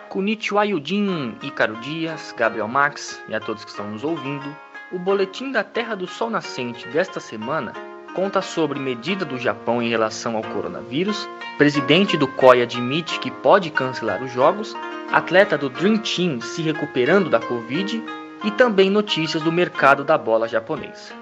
Kunichiwa 0.09 0.63
Yudin, 0.65 1.35
Ícaro 1.43 1.75
Dias, 1.81 2.33
Gabriel 2.37 2.67
Max 2.67 3.21
e 3.27 3.35
a 3.35 3.39
todos 3.39 3.63
que 3.63 3.71
estão 3.71 3.91
nos 3.91 4.03
ouvindo. 4.03 4.55
O 4.89 4.97
Boletim 4.97 5.51
da 5.51 5.65
Terra 5.65 5.95
do 5.95 6.07
Sol 6.07 6.29
Nascente 6.29 6.87
desta 6.87 7.19
semana 7.19 7.73
conta 8.15 8.41
sobre 8.41 8.79
medida 8.79 9.25
do 9.25 9.37
Japão 9.37 9.81
em 9.81 9.89
relação 9.89 10.37
ao 10.37 10.41
coronavírus, 10.41 11.27
presidente 11.57 12.15
do 12.15 12.25
COI 12.25 12.61
admite 12.61 13.19
que 13.19 13.29
pode 13.29 13.69
cancelar 13.69 14.23
os 14.23 14.31
jogos, 14.31 14.73
atleta 15.11 15.57
do 15.57 15.69
Dream 15.69 15.97
Team 15.97 16.39
se 16.39 16.61
recuperando 16.61 17.29
da 17.29 17.37
Covid 17.37 18.01
e 18.45 18.51
também 18.51 18.89
notícias 18.89 19.43
do 19.43 19.51
mercado 19.51 20.05
da 20.05 20.17
bola 20.17 20.47
japonês. 20.47 21.13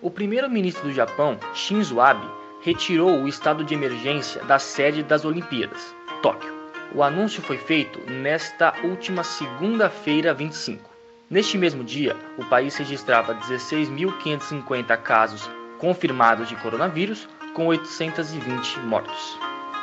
O 0.00 0.10
primeiro-ministro 0.10 0.84
do 0.84 0.94
Japão, 0.94 1.38
Shinzo 1.52 2.00
Abe, 2.00 2.26
retirou 2.62 3.20
o 3.20 3.28
estado 3.28 3.62
de 3.62 3.74
emergência 3.74 4.42
da 4.44 4.58
sede 4.58 5.02
das 5.02 5.26
Olimpíadas, 5.26 5.94
Tóquio. 6.22 6.54
O 6.94 7.02
anúncio 7.02 7.42
foi 7.42 7.58
feito 7.58 8.00
nesta 8.10 8.72
última 8.82 9.22
segunda-feira 9.22 10.32
25. 10.32 10.88
Neste 11.30 11.56
mesmo 11.56 11.84
dia, 11.84 12.16
o 12.36 12.44
país 12.44 12.76
registrava 12.76 13.36
16.550 13.36 14.96
casos 14.96 15.48
confirmados 15.78 16.48
de 16.48 16.56
coronavírus, 16.56 17.28
com 17.54 17.66
820 17.66 18.80
mortos. 18.80 19.38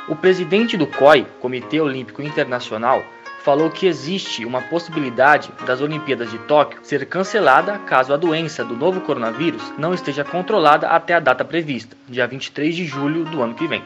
O 0.08 0.14
presidente 0.14 0.76
do 0.76 0.86
COI, 0.86 1.26
Comitê 1.40 1.80
Olímpico 1.80 2.20
Internacional, 2.20 3.02
falou 3.42 3.70
que 3.70 3.86
existe 3.86 4.44
uma 4.44 4.60
possibilidade 4.60 5.50
das 5.64 5.80
Olimpíadas 5.80 6.30
de 6.30 6.38
Tóquio 6.40 6.80
ser 6.82 7.06
cancelada 7.06 7.78
caso 7.78 8.12
a 8.12 8.18
doença 8.18 8.62
do 8.62 8.76
novo 8.76 9.00
coronavírus 9.00 9.72
não 9.78 9.94
esteja 9.94 10.24
controlada 10.24 10.88
até 10.88 11.14
a 11.14 11.20
data 11.20 11.46
prevista, 11.46 11.96
dia 12.06 12.26
23 12.26 12.76
de 12.76 12.84
julho 12.84 13.24
do 13.24 13.40
ano 13.40 13.54
que 13.54 13.66
vem. 13.66 13.82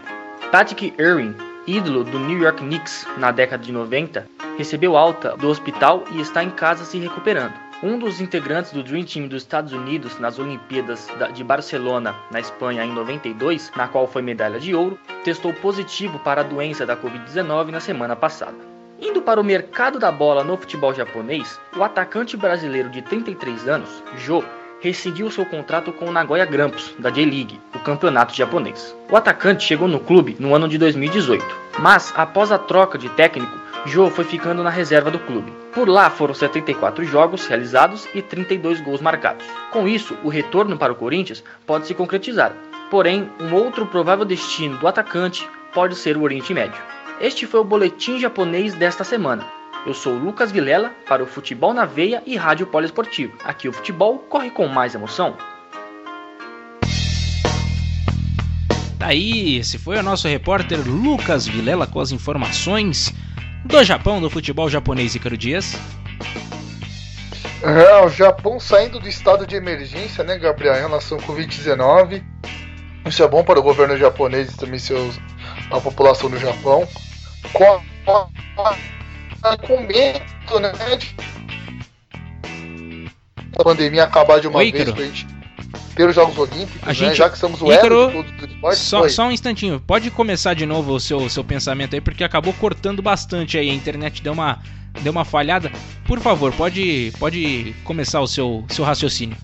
Patrick 0.50 0.92
Ewing, 0.98 1.36
ídolo 1.66 2.04
do 2.04 2.18
New 2.18 2.38
York 2.38 2.58
Knicks 2.62 3.06
na 3.18 3.30
década 3.30 3.62
de 3.64 3.72
90, 3.72 4.26
recebeu 4.58 4.96
alta 4.96 5.36
do 5.36 5.48
hospital 5.48 6.04
e 6.12 6.20
está 6.20 6.42
em 6.42 6.50
casa 6.50 6.84
se 6.84 6.98
recuperando. 6.98 7.54
Um 7.82 7.98
dos 7.98 8.20
integrantes 8.20 8.70
do 8.72 8.82
Dream 8.82 9.04
Team 9.04 9.26
dos 9.26 9.42
Estados 9.42 9.72
Unidos 9.72 10.16
nas 10.20 10.38
Olimpíadas 10.38 11.08
da- 11.18 11.28
de 11.28 11.42
Barcelona, 11.42 12.14
na 12.30 12.38
Espanha, 12.38 12.84
em 12.84 12.92
92, 12.92 13.72
na 13.76 13.88
qual 13.88 14.06
foi 14.06 14.22
medalha 14.22 14.60
de 14.60 14.72
ouro, 14.74 14.96
testou 15.24 15.52
positivo 15.52 16.18
para 16.20 16.42
a 16.42 16.44
doença 16.44 16.86
da 16.86 16.96
Covid-19 16.96 17.70
na 17.72 17.80
semana 17.80 18.14
passada. 18.14 18.54
Indo 19.00 19.20
para 19.20 19.40
o 19.40 19.44
mercado 19.44 19.98
da 19.98 20.12
bola 20.12 20.44
no 20.44 20.56
futebol 20.56 20.94
japonês, 20.94 21.58
o 21.76 21.82
atacante 21.82 22.36
brasileiro 22.36 22.88
de 22.88 23.02
33 23.02 23.66
anos, 23.68 23.90
Jo, 24.16 24.44
rescindiu 24.82 25.30
seu 25.30 25.46
contrato 25.46 25.92
com 25.92 26.06
o 26.06 26.12
Nagoya 26.12 26.44
Grampus, 26.44 26.92
da 26.98 27.08
J-League, 27.08 27.60
o 27.72 27.78
campeonato 27.78 28.34
japonês. 28.34 28.94
O 29.08 29.16
atacante 29.16 29.64
chegou 29.64 29.86
no 29.86 30.00
clube 30.00 30.36
no 30.40 30.54
ano 30.54 30.68
de 30.68 30.76
2018, 30.76 31.44
mas 31.78 32.12
após 32.16 32.50
a 32.50 32.58
troca 32.58 32.98
de 32.98 33.08
técnico, 33.10 33.62
Jo 33.86 34.10
foi 34.10 34.24
ficando 34.24 34.62
na 34.62 34.70
reserva 34.70 35.10
do 35.10 35.20
clube. 35.20 35.52
Por 35.72 35.88
lá 35.88 36.10
foram 36.10 36.34
74 36.34 37.04
jogos 37.04 37.46
realizados 37.46 38.08
e 38.12 38.20
32 38.20 38.80
gols 38.80 39.00
marcados. 39.00 39.46
Com 39.70 39.86
isso, 39.86 40.16
o 40.24 40.28
retorno 40.28 40.76
para 40.76 40.92
o 40.92 40.96
Corinthians 40.96 41.42
pode 41.64 41.86
se 41.86 41.94
concretizar. 41.94 42.52
Porém, 42.90 43.30
um 43.40 43.54
outro 43.54 43.86
provável 43.86 44.24
destino 44.24 44.76
do 44.78 44.86
atacante 44.86 45.48
pode 45.72 45.94
ser 45.94 46.16
o 46.16 46.22
Oriente 46.22 46.52
Médio. 46.52 46.80
Este 47.20 47.46
foi 47.46 47.60
o 47.60 47.64
boletim 47.64 48.18
japonês 48.18 48.74
desta 48.74 49.04
semana. 49.04 49.61
Eu 49.84 49.94
sou 49.94 50.12
o 50.12 50.18
Lucas 50.18 50.52
Vilela 50.52 50.92
para 51.08 51.24
o 51.24 51.26
Futebol 51.26 51.74
na 51.74 51.84
Veia 51.84 52.22
e 52.24 52.36
Rádio 52.36 52.68
Poliesportivo. 52.68 53.36
Aqui 53.42 53.68
o 53.68 53.72
futebol 53.72 54.18
corre 54.18 54.48
com 54.48 54.68
mais 54.68 54.94
emoção. 54.94 55.36
Tá 58.96 59.06
aí, 59.08 59.56
esse 59.56 59.78
foi 59.78 59.98
o 59.98 60.02
nosso 60.02 60.28
repórter 60.28 60.78
Lucas 60.86 61.48
Vilela 61.48 61.84
com 61.84 61.98
as 61.98 62.12
informações 62.12 63.12
do 63.64 63.82
Japão, 63.82 64.20
do 64.20 64.30
futebol 64.30 64.70
japonês, 64.70 65.16
Ícaro 65.16 65.36
Dias. 65.36 65.76
É, 67.60 68.04
o 68.04 68.08
Japão 68.08 68.60
saindo 68.60 69.00
do 69.00 69.08
estado 69.08 69.44
de 69.44 69.56
emergência, 69.56 70.22
né, 70.22 70.38
Gabriel, 70.38 70.76
em 70.76 70.80
relação 70.82 71.18
ao 71.18 71.24
Covid-19. 71.24 72.22
Isso 73.04 73.20
é 73.20 73.26
bom 73.26 73.42
para 73.42 73.58
o 73.58 73.62
governo 73.62 73.96
japonês 73.96 74.52
e 74.52 74.56
também 74.56 74.78
seus, 74.78 75.18
a 75.72 75.80
população 75.80 76.30
do 76.30 76.38
Japão. 76.38 76.86
Com, 77.52 77.80
a, 78.06 78.76
com 79.66 79.80
medo, 79.82 80.60
né, 80.60 80.72
a 83.58 83.62
pandemia 83.64 84.04
acabar 84.04 84.40
de 84.40 84.48
uma 84.48 84.58
Oi, 84.58 84.72
vez 84.72 84.90
pra 84.90 85.04
gente 85.04 85.26
ter 85.94 86.08
os 86.08 86.14
Jogos 86.14 86.38
Olímpicos, 86.38 86.82
A 86.82 86.86
né, 86.86 86.94
gente- 86.94 87.16
já 87.16 87.28
que 87.28 87.36
somos 87.36 87.60
o 87.60 87.70
Ícaro, 87.70 88.10
elo. 88.10 88.24
Só, 88.74 89.06
só 89.08 89.26
um 89.26 89.32
instantinho, 89.32 89.78
pode 89.80 90.10
começar 90.10 90.54
de 90.54 90.64
novo 90.64 90.94
o 90.94 91.00
seu, 91.00 91.28
seu 91.28 91.44
pensamento 91.44 91.94
aí, 91.94 92.00
porque 92.00 92.24
acabou 92.24 92.54
cortando 92.54 93.02
bastante 93.02 93.58
aí, 93.58 93.68
a 93.68 93.74
internet 93.74 94.22
deu 94.22 94.32
uma, 94.32 94.58
deu 95.02 95.12
uma 95.12 95.24
falhada. 95.24 95.70
Por 96.06 96.18
favor, 96.20 96.50
pode, 96.54 97.12
pode 97.18 97.74
começar 97.84 98.20
o 98.20 98.26
seu, 98.26 98.64
seu 98.70 98.84
raciocínio. 98.84 99.36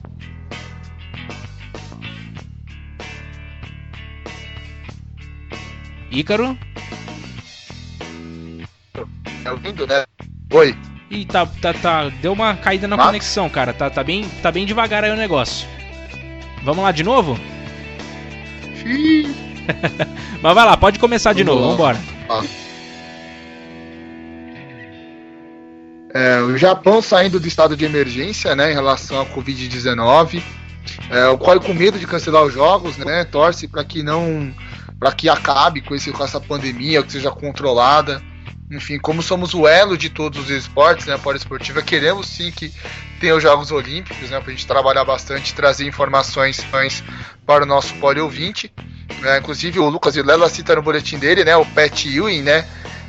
Ícaro? 6.11 6.57
Tá 9.49 9.53
ouvindo, 9.55 9.87
né? 9.87 10.05
Oi. 10.53 10.77
Ih, 11.11 11.25
tá, 11.25 11.47
tá, 11.47 11.73
tá, 11.73 12.11
deu 12.21 12.35
uma 12.35 12.55
caída 12.55 12.87
na 12.87 12.99
conexão, 12.99 13.49
cara, 13.49 13.73
tá, 13.73 13.89
tá, 13.89 14.05
bem, 14.05 14.29
tá 14.43 14.53
bem 14.53 14.67
devagar 14.67 15.03
aí 15.03 15.11
o 15.11 15.17
negócio. 15.17 15.67
Vamos 16.63 16.85
lá 16.85 16.93
de 16.93 17.03
novo? 17.03 17.41
Mas 20.43 20.55
vai 20.55 20.67
lá, 20.67 20.77
pode 20.77 20.99
começar 20.99 21.33
de 21.33 21.45
novo, 21.45 21.71
vambora. 21.71 21.99
É, 26.13 26.41
o 26.43 26.59
Japão 26.59 27.01
saindo 27.01 27.41
do 27.41 27.49
estado 27.49 27.75
de 27.75 27.87
emergência, 27.87 28.55
né, 28.55 28.71
em 28.71 28.75
relação 28.75 29.19
à 29.19 29.25
Covid-19. 29.25 30.43
É, 31.11 31.27
o 31.29 31.39
qual 31.39 31.59
com 31.59 31.73
medo 31.73 31.99
de 31.99 32.07
cancelar 32.07 32.45
os 32.45 32.53
jogos, 32.53 32.99
né, 32.99 33.25
torce 33.25 33.67
para 33.67 33.83
que 33.83 34.03
não, 34.03 34.53
para 35.01 35.11
que 35.13 35.27
acabe 35.27 35.81
com, 35.81 35.95
esse, 35.95 36.13
com 36.13 36.23
essa 36.23 36.39
pandemia, 36.39 37.03
que 37.03 37.13
seja 37.13 37.31
controlada. 37.31 38.23
Enfim, 38.71 38.99
como 38.99 39.23
somos 39.23 39.55
o 39.55 39.67
elo 39.67 39.97
de 39.97 40.11
todos 40.11 40.45
os 40.45 40.51
esportes, 40.51 41.07
né, 41.07 41.15
a 41.15 41.19
poliesportiva, 41.19 41.81
queremos 41.81 42.27
sim 42.27 42.51
que 42.51 42.73
tenha 43.19 43.35
os 43.35 43.43
Jogos 43.43 43.73
Olímpicos, 43.73 44.29
né, 44.29 44.39
para 44.41 44.49
a 44.49 44.55
gente 44.55 44.67
trabalhar 44.67 45.05
bastante, 45.05 45.55
trazer 45.55 45.87
informações 45.87 46.63
para 47.47 47.63
o 47.65 47.67
nosso 47.67 47.95
poli 47.95 48.21
ouvinte. 48.21 48.71
É, 49.25 49.39
inclusive 49.39 49.79
o 49.79 49.89
Lucas 49.89 50.15
Vilela 50.15 50.49
cita 50.51 50.77
no 50.77 50.83
boletim 50.83 51.19
dele, 51.19 51.45
né, 51.45 51.57
o 51.57 51.65
Pat 51.65 52.05
Ewing, 52.05 52.43
né, 52.43 52.67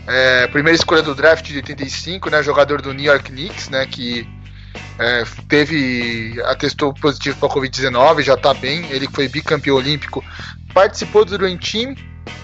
é, 0.08 0.48
primeira 0.48 0.78
escolha 0.78 1.02
do 1.02 1.14
draft 1.14 1.46
de 1.46 1.58
85, 1.58 2.30
né, 2.30 2.42
jogador 2.42 2.82
do 2.82 2.94
New 2.94 3.06
York 3.06 3.30
Knicks, 3.30 3.70
né, 3.70 3.86
que 3.86 4.26
é, 4.98 5.24
teve 5.48 6.42
atestou 6.46 6.94
positivo 6.94 7.38
para 7.38 7.50
Covid-19, 7.50 8.22
já 8.22 8.34
está 8.34 8.54
bem. 8.54 8.86
Ele 8.90 9.08
foi 9.08 9.28
bicampeão 9.28 9.78
olímpico, 9.78 10.24
participou 10.74 11.26
do 11.26 11.38
Dream 11.38 11.58
Team 11.58 11.96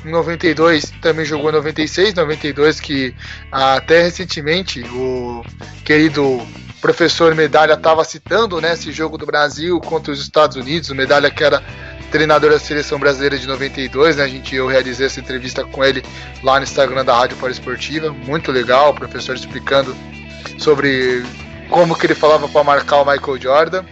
em 0.05 0.11
92, 0.11 0.91
também 1.01 1.25
jogou 1.25 1.49
em 1.49 1.53
96, 1.53 2.13
92 2.13 2.79
que 2.79 3.15
até 3.51 4.03
recentemente 4.03 4.81
o 4.81 5.43
querido 5.83 6.41
professor 6.81 7.33
Medalha 7.33 7.73
estava 7.73 8.03
citando, 8.03 8.61
né, 8.61 8.73
esse 8.73 8.91
jogo 8.91 9.17
do 9.17 9.25
Brasil 9.25 9.79
contra 9.79 10.11
os 10.11 10.21
Estados 10.21 10.55
Unidos, 10.55 10.89
o 10.89 10.95
Medalha 10.95 11.31
que 11.31 11.43
era 11.43 11.63
treinador 12.11 12.51
da 12.51 12.59
seleção 12.59 12.99
brasileira 12.99 13.37
de 13.37 13.47
92, 13.47 14.15
né? 14.15 14.23
A 14.23 14.27
gente 14.27 14.55
eu 14.55 14.67
realizei 14.67 15.07
essa 15.07 15.19
entrevista 15.19 15.65
com 15.65 15.83
ele 15.83 16.03
lá 16.43 16.57
no 16.57 16.63
Instagram 16.63 17.03
da 17.03 17.17
Rádio 17.17 17.37
Esportiva, 17.49 18.09
muito 18.11 18.51
legal, 18.51 18.91
o 18.91 18.93
professor 18.93 19.35
explicando 19.35 19.95
sobre 20.57 21.25
como 21.69 21.95
que 21.95 22.05
ele 22.05 22.15
falava 22.15 22.47
para 22.47 22.63
marcar 22.63 23.01
o 23.01 23.05
Michael 23.05 23.41
Jordan. 23.41 23.85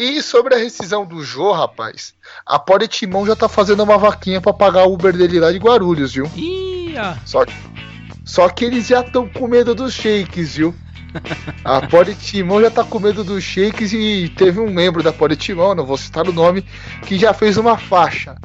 E 0.00 0.22
sobre 0.22 0.54
a 0.54 0.56
rescisão 0.56 1.04
do 1.04 1.22
Jô, 1.22 1.52
rapaz, 1.52 2.14
a 2.46 2.58
Timão 2.88 3.26
já 3.26 3.36
tá 3.36 3.50
fazendo 3.50 3.82
uma 3.82 3.98
vaquinha 3.98 4.40
para 4.40 4.54
pagar 4.54 4.86
o 4.86 4.94
Uber 4.94 5.14
dele 5.14 5.38
lá 5.38 5.52
de 5.52 5.58
Guarulhos, 5.58 6.14
viu? 6.14 6.24
Ia. 6.34 7.18
Só, 7.26 7.44
só 8.24 8.48
que 8.48 8.64
eles 8.64 8.86
já 8.86 9.02
estão 9.02 9.28
com 9.28 9.46
medo 9.46 9.74
dos 9.74 9.92
shakes, 9.92 10.56
viu? 10.56 10.74
A 11.62 11.82
Timão 12.18 12.62
já 12.62 12.70
tá 12.70 12.82
com 12.82 12.98
medo 12.98 13.22
dos 13.22 13.44
shakes 13.44 13.92
e 13.92 14.32
teve 14.34 14.58
um 14.58 14.70
membro 14.70 15.02
da 15.02 15.12
Timão, 15.36 15.74
não 15.74 15.84
vou 15.84 15.98
citar 15.98 16.26
o 16.26 16.32
nome, 16.32 16.64
que 17.06 17.18
já 17.18 17.34
fez 17.34 17.58
uma 17.58 17.76
faixa. 17.76 18.36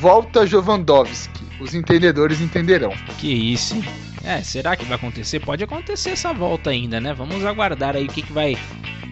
Volta 0.00 0.44
Jovandovski. 0.44 1.46
Os 1.60 1.72
entendedores 1.72 2.40
entenderão. 2.40 2.92
Que 3.18 3.28
isso, 3.28 3.76
hein? 3.76 3.84
É, 4.26 4.42
será 4.42 4.74
que 4.74 4.84
vai 4.84 4.96
acontecer? 4.96 5.38
Pode 5.38 5.62
acontecer 5.62 6.10
essa 6.10 6.32
volta 6.32 6.70
ainda, 6.70 7.00
né? 7.00 7.14
Vamos 7.14 7.44
aguardar 7.44 7.94
aí 7.94 8.06
o 8.06 8.08
que, 8.08 8.22
que 8.22 8.32
vai 8.32 8.58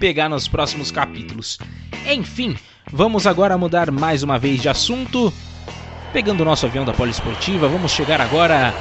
pegar 0.01 0.29
nos 0.29 0.49
próximos 0.49 0.91
capítulos. 0.91 1.59
Enfim, 2.05 2.57
vamos 2.91 3.25
agora 3.25 3.57
mudar 3.57 3.93
mais 3.93 4.25
uma 4.25 4.41
vez 4.41 4.61
de 4.61 4.69
assunto. 4.69 5.33
Pegando 6.13 6.41
o 6.41 6.45
nosso 6.45 6.67
avião 6.67 6.85
da 6.85 6.93
Poliesportiva, 6.93 7.69
vamos 7.69 7.93
chegar 7.93 8.21
agora 8.21 8.75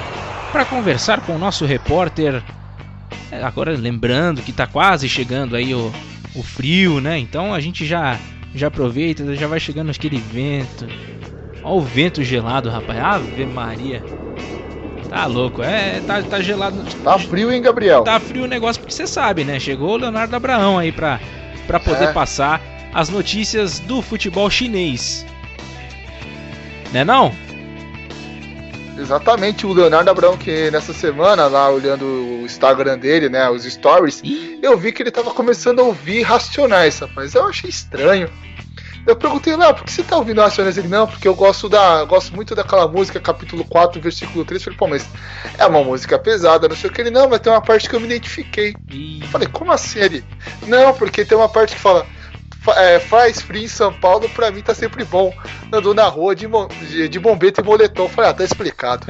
para 0.51 0.65
conversar 0.65 1.21
com 1.21 1.35
o 1.35 1.39
nosso 1.39 1.65
repórter 1.65 2.43
é, 3.31 3.43
agora 3.43 3.75
lembrando 3.75 4.41
que 4.41 4.51
está 4.51 4.67
quase 4.67 5.09
chegando 5.09 5.55
aí 5.55 5.73
o, 5.73 5.91
o 6.35 6.43
frio, 6.43 7.01
né? 7.01 7.17
Então 7.17 7.53
a 7.53 7.59
gente 7.59 7.85
já, 7.85 8.19
já 8.53 8.67
aproveita, 8.67 9.35
já 9.35 9.47
vai 9.47 9.59
chegando 9.59 9.89
aquele 9.89 10.17
vento. 10.17 10.87
Olha 11.63 11.75
o 11.75 11.81
vento 11.81 12.23
gelado, 12.23 12.69
rapaz. 12.69 12.99
Ave 12.99 13.45
Maria. 13.45 14.03
Tá 15.13 15.27
louco, 15.27 15.61
é, 15.61 16.01
tá, 16.07 16.23
tá 16.23 16.41
gelado. 16.41 16.83
Tá 17.03 17.19
frio, 17.19 17.51
hein, 17.51 17.61
Gabriel? 17.61 18.03
Tá 18.03 18.19
frio 18.19 18.45
o 18.45 18.47
negócio 18.47 18.81
porque 18.81 18.95
você 18.95 19.05
sabe, 19.05 19.43
né? 19.43 19.59
Chegou 19.59 19.91
o 19.91 19.97
Leonardo 19.97 20.35
Abraão 20.35 20.79
aí 20.79 20.91
pra, 20.91 21.19
pra 21.67 21.79
poder 21.79 22.05
é. 22.05 22.11
passar 22.11 22.59
as 22.91 23.09
notícias 23.09 23.77
do 23.77 24.01
futebol 24.01 24.49
chinês. 24.49 25.23
Né 26.91 27.03
não? 27.03 27.31
Exatamente, 28.97 29.67
o 29.67 29.73
Leonardo 29.73 30.09
Abrão, 30.09 30.35
que 30.35 30.71
nessa 30.71 30.93
semana, 30.93 31.45
lá 31.45 31.69
olhando 31.69 32.05
o 32.05 32.45
Instagram 32.45 32.97
dele, 32.97 33.29
né, 33.29 33.47
os 33.51 33.65
stories, 33.65 34.19
eu 34.63 34.75
vi 34.79 34.91
que 34.91 35.03
ele 35.03 35.11
tava 35.11 35.29
começando 35.29 35.79
a 35.79 35.83
ouvir 35.83 36.23
Racionais, 36.23 36.97
rapaz. 36.97 37.35
Eu 37.35 37.47
achei 37.47 37.69
estranho. 37.69 38.31
Eu 39.05 39.15
perguntei 39.15 39.55
lá, 39.55 39.73
por 39.73 39.83
que 39.83 39.91
você 39.91 40.03
tá 40.03 40.15
ouvindo 40.17 40.41
Racionais? 40.41 40.77
Ele, 40.77 40.87
não, 40.87 41.05
porque 41.05 41.27
eu 41.27 41.35
gosto 41.35 41.67
da. 41.67 42.03
gosto 42.05 42.33
muito 42.33 42.55
daquela 42.55 42.87
música, 42.87 43.19
capítulo 43.19 43.65
4, 43.65 44.01
versículo 44.01 44.45
3. 44.45 44.61
Eu 44.61 44.63
falei, 44.65 44.77
pô, 44.77 44.87
mas 44.87 45.07
é 45.57 45.65
uma 45.65 45.83
música 45.83 46.17
pesada, 46.17 46.67
não 46.67 46.75
sei 46.75 46.89
o 46.89 46.93
que. 46.93 47.01
Ele, 47.01 47.11
não, 47.11 47.27
mas 47.27 47.39
tem 47.41 47.51
uma 47.51 47.61
parte 47.61 47.89
que 47.89 47.95
eu 47.95 47.99
me 47.99 48.05
identifiquei. 48.05 48.73
Eu 49.21 49.27
falei, 49.27 49.47
como 49.47 49.71
assim 49.71 49.99
ele? 49.99 50.23
Não, 50.67 50.93
porque 50.93 51.25
tem 51.25 51.37
uma 51.37 51.49
parte 51.49 51.75
que 51.75 51.81
fala 51.81 52.05
é, 52.71 52.99
faz 52.99 53.41
frio 53.41 53.63
em 53.63 53.67
São 53.67 53.91
Paulo, 53.91 54.29
pra 54.29 54.51
mim 54.51 54.61
tá 54.61 54.73
sempre 54.73 55.03
bom. 55.03 55.33
Andou 55.71 55.93
na 55.93 56.07
rua 56.07 56.35
de, 56.35 56.47
de, 56.87 57.09
de 57.09 57.19
bombeta 57.19 57.61
e 57.61 57.63
moletom. 57.63 58.07
Falei, 58.07 58.29
ah, 58.29 58.33
tá 58.33 58.43
explicado. 58.43 59.07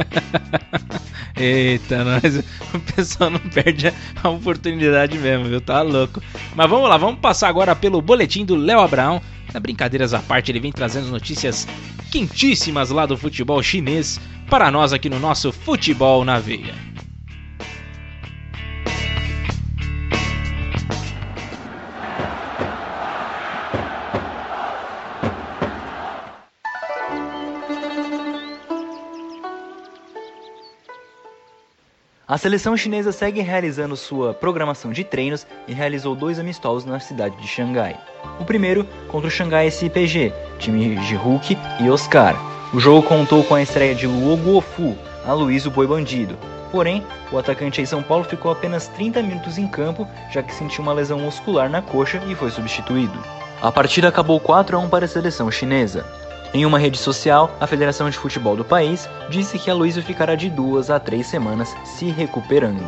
Eita, 1.35 2.03
nós, 2.03 2.43
o 2.73 2.79
pessoal 2.79 3.29
não 3.29 3.39
perde 3.39 3.93
a 4.23 4.29
oportunidade 4.29 5.17
mesmo, 5.17 5.45
viu? 5.45 5.61
Tá 5.61 5.81
louco. 5.81 6.21
Mas 6.55 6.69
vamos 6.69 6.89
lá, 6.89 6.97
vamos 6.97 7.19
passar 7.19 7.47
agora 7.47 7.75
pelo 7.75 8.01
boletim 8.01 8.45
do 8.45 8.55
Léo 8.55 8.79
Abraão. 8.79 9.21
Na 9.53 9.59
brincadeiras 9.59 10.13
à 10.13 10.19
parte, 10.19 10.51
ele 10.51 10.59
vem 10.59 10.71
trazendo 10.71 11.07
notícias 11.07 11.67
quentíssimas 12.11 12.89
lá 12.89 13.05
do 13.05 13.17
futebol 13.17 13.61
chinês 13.61 14.19
para 14.49 14.71
nós 14.71 14.93
aqui 14.93 15.09
no 15.09 15.19
nosso 15.19 15.51
Futebol 15.51 16.25
na 16.25 16.39
Veia. 16.39 16.92
A 32.25 32.37
seleção 32.37 32.77
chinesa 32.77 33.11
segue 33.11 33.41
realizando 33.41 33.97
sua 33.97 34.33
programação 34.33 34.93
de 34.93 35.03
treinos 35.03 35.45
e 35.67 35.73
realizou 35.73 36.15
dois 36.15 36.39
amistosos 36.39 36.85
na 36.85 36.97
cidade 36.97 37.35
de 37.35 37.45
Xangai. 37.45 37.99
O 38.39 38.45
primeiro 38.45 38.87
contra 39.09 39.27
o 39.27 39.31
Xangai 39.31 39.67
SPG, 39.67 40.31
time 40.57 40.95
de 40.95 41.15
Hulk 41.15 41.57
e 41.81 41.89
Oscar. 41.89 42.33
O 42.73 42.79
jogo 42.79 43.05
contou 43.05 43.43
com 43.43 43.55
a 43.55 43.61
estreia 43.61 43.93
de 43.93 44.07
Luo 44.07 44.37
Guofu, 44.37 44.97
o 45.27 45.69
Boi 45.71 45.85
Bandido. 45.85 46.37
Porém, 46.71 47.03
o 47.29 47.37
atacante 47.37 47.81
em 47.81 47.85
São 47.85 48.01
Paulo 48.01 48.23
ficou 48.23 48.53
apenas 48.53 48.87
30 48.87 49.21
minutos 49.21 49.57
em 49.57 49.67
campo, 49.67 50.07
já 50.31 50.41
que 50.41 50.55
sentiu 50.55 50.81
uma 50.81 50.93
lesão 50.93 51.19
muscular 51.19 51.69
na 51.69 51.81
coxa 51.81 52.23
e 52.25 52.35
foi 52.35 52.49
substituído. 52.49 53.19
A 53.61 53.69
partida 53.69 54.07
acabou 54.07 54.39
4 54.39 54.77
a 54.77 54.79
1 54.79 54.89
para 54.89 55.03
a 55.03 55.09
seleção 55.09 55.51
chinesa. 55.51 56.05
Em 56.53 56.67
uma 56.67 56.77
rede 56.77 56.99
social, 56.99 57.57
a 57.59 57.65
Federação 57.65 58.07
de 58.11 58.17
Futebol 58.17 58.55
do 58.55 58.63
país 58.63 59.09
disse 59.27 59.57
que 59.57 59.71
a 59.71 59.73
Luísa 59.73 60.03
ficará 60.03 60.35
de 60.35 60.51
duas 60.51 60.91
a 60.91 60.99
três 60.99 61.25
semanas 61.25 61.75
se 61.83 62.05
recuperando. 62.11 62.87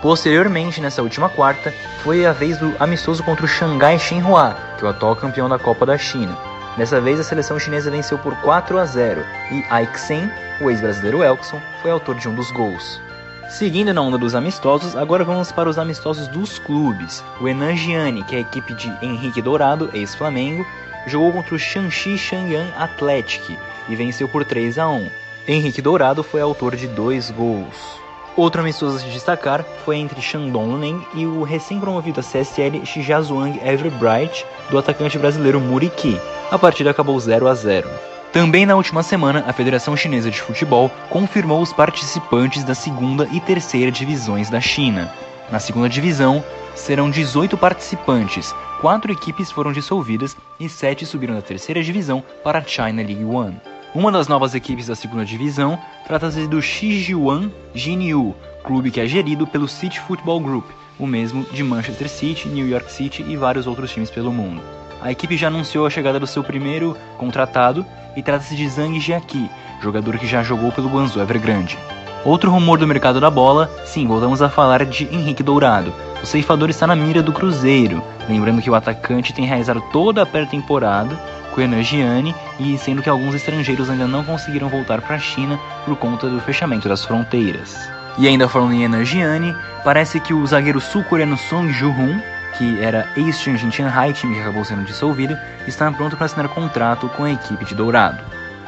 Posteriormente, 0.00 0.80
nessa 0.80 1.02
última 1.02 1.28
quarta, 1.28 1.74
foi 2.04 2.24
a 2.24 2.32
vez 2.32 2.58
do 2.58 2.72
amistoso 2.78 3.24
contra 3.24 3.44
o 3.44 3.48
Xangai 3.48 3.98
Shenhua, 3.98 4.56
que 4.78 4.84
é 4.84 4.86
o 4.86 4.90
atual 4.90 5.16
campeão 5.16 5.48
da 5.48 5.58
Copa 5.58 5.84
da 5.84 5.98
China. 5.98 6.38
Dessa 6.76 7.00
vez, 7.00 7.18
a 7.18 7.24
seleção 7.24 7.58
chinesa 7.58 7.90
venceu 7.90 8.18
por 8.18 8.36
4 8.36 8.78
a 8.78 8.84
0 8.84 9.24
e 9.50 9.64
Aixen, 9.68 10.30
o 10.60 10.70
ex-brasileiro 10.70 11.24
Elkson, 11.24 11.60
foi 11.82 11.90
autor 11.90 12.14
de 12.14 12.28
um 12.28 12.36
dos 12.36 12.52
gols. 12.52 13.00
Seguindo 13.48 13.92
na 13.92 14.00
onda 14.00 14.18
dos 14.18 14.34
amistosos, 14.34 14.94
agora 14.94 15.24
vamos 15.24 15.50
para 15.50 15.68
os 15.68 15.78
amistosos 15.78 16.28
dos 16.28 16.60
clubes. 16.60 17.24
O 17.40 17.48
Enan 17.48 17.74
Gianni, 17.74 18.22
que 18.24 18.36
é 18.36 18.38
a 18.38 18.42
equipe 18.42 18.74
de 18.74 18.92
Henrique 19.02 19.42
Dourado, 19.42 19.90
ex-Flamengo, 19.92 20.64
jogou 21.06 21.32
contra 21.32 21.54
o 21.54 21.58
Shanxi 21.58 22.18
Shangyang 22.18 22.72
Athletic 22.76 23.56
e 23.88 23.96
venceu 23.96 24.28
por 24.28 24.44
3 24.44 24.78
a 24.78 24.88
1. 24.88 25.08
Henrique 25.48 25.80
Dourado 25.80 26.22
foi 26.22 26.40
autor 26.40 26.74
de 26.74 26.88
dois 26.88 27.30
gols. 27.30 28.06
Outro 28.36 28.60
amistoso 28.60 28.96
a 28.96 29.00
se 29.00 29.06
destacar 29.06 29.64
foi 29.84 29.96
entre 29.96 30.20
Shandong 30.20 30.68
Luneng 30.72 31.06
e 31.14 31.24
o 31.24 31.42
recém-promovido 31.42 32.20
a 32.20 32.22
CSL 32.22 32.84
Shijiazhuang 32.84 33.58
Everbright 33.64 34.44
do 34.68 34.76
atacante 34.76 35.18
brasileiro 35.18 35.58
Muriqi. 35.58 36.20
A 36.50 36.58
partida 36.58 36.90
acabou 36.90 37.18
0 37.18 37.48
a 37.48 37.54
0. 37.54 37.88
Também 38.32 38.66
na 38.66 38.76
última 38.76 39.02
semana, 39.02 39.42
a 39.46 39.52
Federação 39.54 39.96
Chinesa 39.96 40.30
de 40.30 40.42
Futebol 40.42 40.90
confirmou 41.08 41.62
os 41.62 41.72
participantes 41.72 42.62
da 42.64 42.74
segunda 42.74 43.26
e 43.32 43.40
terceira 43.40 43.90
divisões 43.90 44.50
da 44.50 44.60
China. 44.60 45.10
Na 45.50 45.58
segunda 45.58 45.88
divisão, 45.88 46.44
serão 46.74 47.08
18 47.08 47.56
participantes, 47.56 48.54
quatro 48.80 49.10
equipes 49.10 49.50
foram 49.50 49.72
dissolvidas 49.72 50.36
e 50.60 50.68
sete 50.68 51.06
subiram 51.06 51.34
da 51.34 51.42
terceira 51.42 51.82
divisão 51.82 52.22
para 52.44 52.58
a 52.58 52.64
China 52.64 53.02
League 53.02 53.24
One. 53.24 53.60
Uma 53.94 54.12
das 54.12 54.28
novas 54.28 54.54
equipes 54.54 54.86
da 54.86 54.94
segunda 54.94 55.24
divisão 55.24 55.78
trata-se 56.06 56.46
do 56.46 56.60
Shijiwan 56.60 57.50
Jinyu, 57.74 58.34
clube 58.62 58.90
que 58.90 59.00
é 59.00 59.06
gerido 59.06 59.46
pelo 59.46 59.66
City 59.66 59.98
Football 60.00 60.40
Group, 60.40 60.66
o 60.98 61.06
mesmo 61.06 61.44
de 61.44 61.62
Manchester 61.62 62.08
City, 62.08 62.48
New 62.48 62.68
York 62.68 62.92
City 62.92 63.24
e 63.26 63.36
vários 63.36 63.66
outros 63.66 63.90
times 63.92 64.10
pelo 64.10 64.32
mundo. 64.32 64.60
a 65.02 65.12
equipe 65.12 65.36
já 65.36 65.48
anunciou 65.48 65.86
a 65.86 65.90
chegada 65.90 66.18
do 66.18 66.26
seu 66.26 66.42
primeiro 66.42 66.96
contratado 67.16 67.84
e 68.16 68.22
trata-se 68.22 68.56
de 68.56 68.68
Zhang 68.68 68.98
Jiaqi, 68.98 69.50
jogador 69.80 70.18
que 70.18 70.26
já 70.26 70.42
jogou 70.42 70.72
pelo 70.72 70.88
Guangzhou 70.88 71.22
Evergrande. 71.22 71.78
Outro 72.24 72.50
rumor 72.50 72.78
do 72.78 72.86
mercado 72.88 73.20
da 73.20 73.30
bola, 73.30 73.70
sim, 73.84 74.06
voltamos 74.06 74.42
a 74.42 74.48
falar 74.48 74.84
de 74.84 75.04
Henrique 75.04 75.42
Dourado. 75.42 75.92
O 76.26 76.28
ceifador 76.28 76.68
está 76.68 76.88
na 76.88 76.96
mira 76.96 77.22
do 77.22 77.32
Cruzeiro, 77.32 78.02
lembrando 78.28 78.60
que 78.60 78.68
o 78.68 78.74
atacante 78.74 79.32
tem 79.32 79.46
realizado 79.46 79.80
toda 79.92 80.22
a 80.22 80.26
pré-temporada 80.26 81.14
com 81.54 81.60
Hernan 81.60 81.84
Gianni 81.84 82.34
e 82.58 82.76
sendo 82.78 83.00
que 83.00 83.08
alguns 83.08 83.36
estrangeiros 83.36 83.88
ainda 83.88 84.08
não 84.08 84.24
conseguiram 84.24 84.68
voltar 84.68 85.00
para 85.00 85.14
a 85.14 85.18
China 85.20 85.56
por 85.84 85.94
conta 85.94 86.28
do 86.28 86.40
fechamento 86.40 86.88
das 86.88 87.04
fronteiras. 87.04 87.88
E 88.18 88.26
ainda 88.26 88.48
falando 88.48 88.72
em 88.72 88.82
Hernan 88.82 89.04
Gianni, 89.04 89.54
parece 89.84 90.18
que 90.18 90.34
o 90.34 90.44
zagueiro 90.44 90.80
sul-coreano 90.80 91.38
Song 91.38 91.72
Joo-hoon, 91.72 92.20
que 92.58 92.80
era 92.80 93.08
ex-Tianjin 93.16 93.70
Shanghai, 93.70 94.12
time 94.12 94.34
que 94.34 94.40
acabou 94.40 94.64
sendo 94.64 94.82
dissolvido, 94.82 95.38
está 95.68 95.92
pronto 95.92 96.16
para 96.16 96.26
assinar 96.26 96.48
contrato 96.48 97.08
com 97.10 97.22
a 97.22 97.30
equipe 97.30 97.64
de 97.64 97.76
Dourado. 97.76 98.18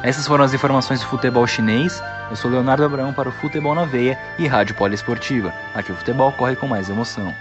Essas 0.01 0.25
foram 0.25 0.45
as 0.45 0.53
informações 0.53 1.01
do 1.01 1.07
futebol 1.07 1.45
chinês. 1.45 2.01
Eu 2.29 2.37
sou 2.37 2.49
Leonardo 2.49 2.85
Abraão 2.85 3.11
para 3.11 3.27
o 3.27 3.33
Futebol 3.33 3.75
na 3.75 3.83
Veia 3.83 4.17
e 4.37 4.47
Rádio 4.47 4.75
Poliesportiva. 4.75 5.53
Aqui 5.75 5.91
o 5.91 5.95
futebol 5.95 6.31
corre 6.31 6.55
com 6.55 6.65
mais 6.65 6.89
emoção. 6.89 7.35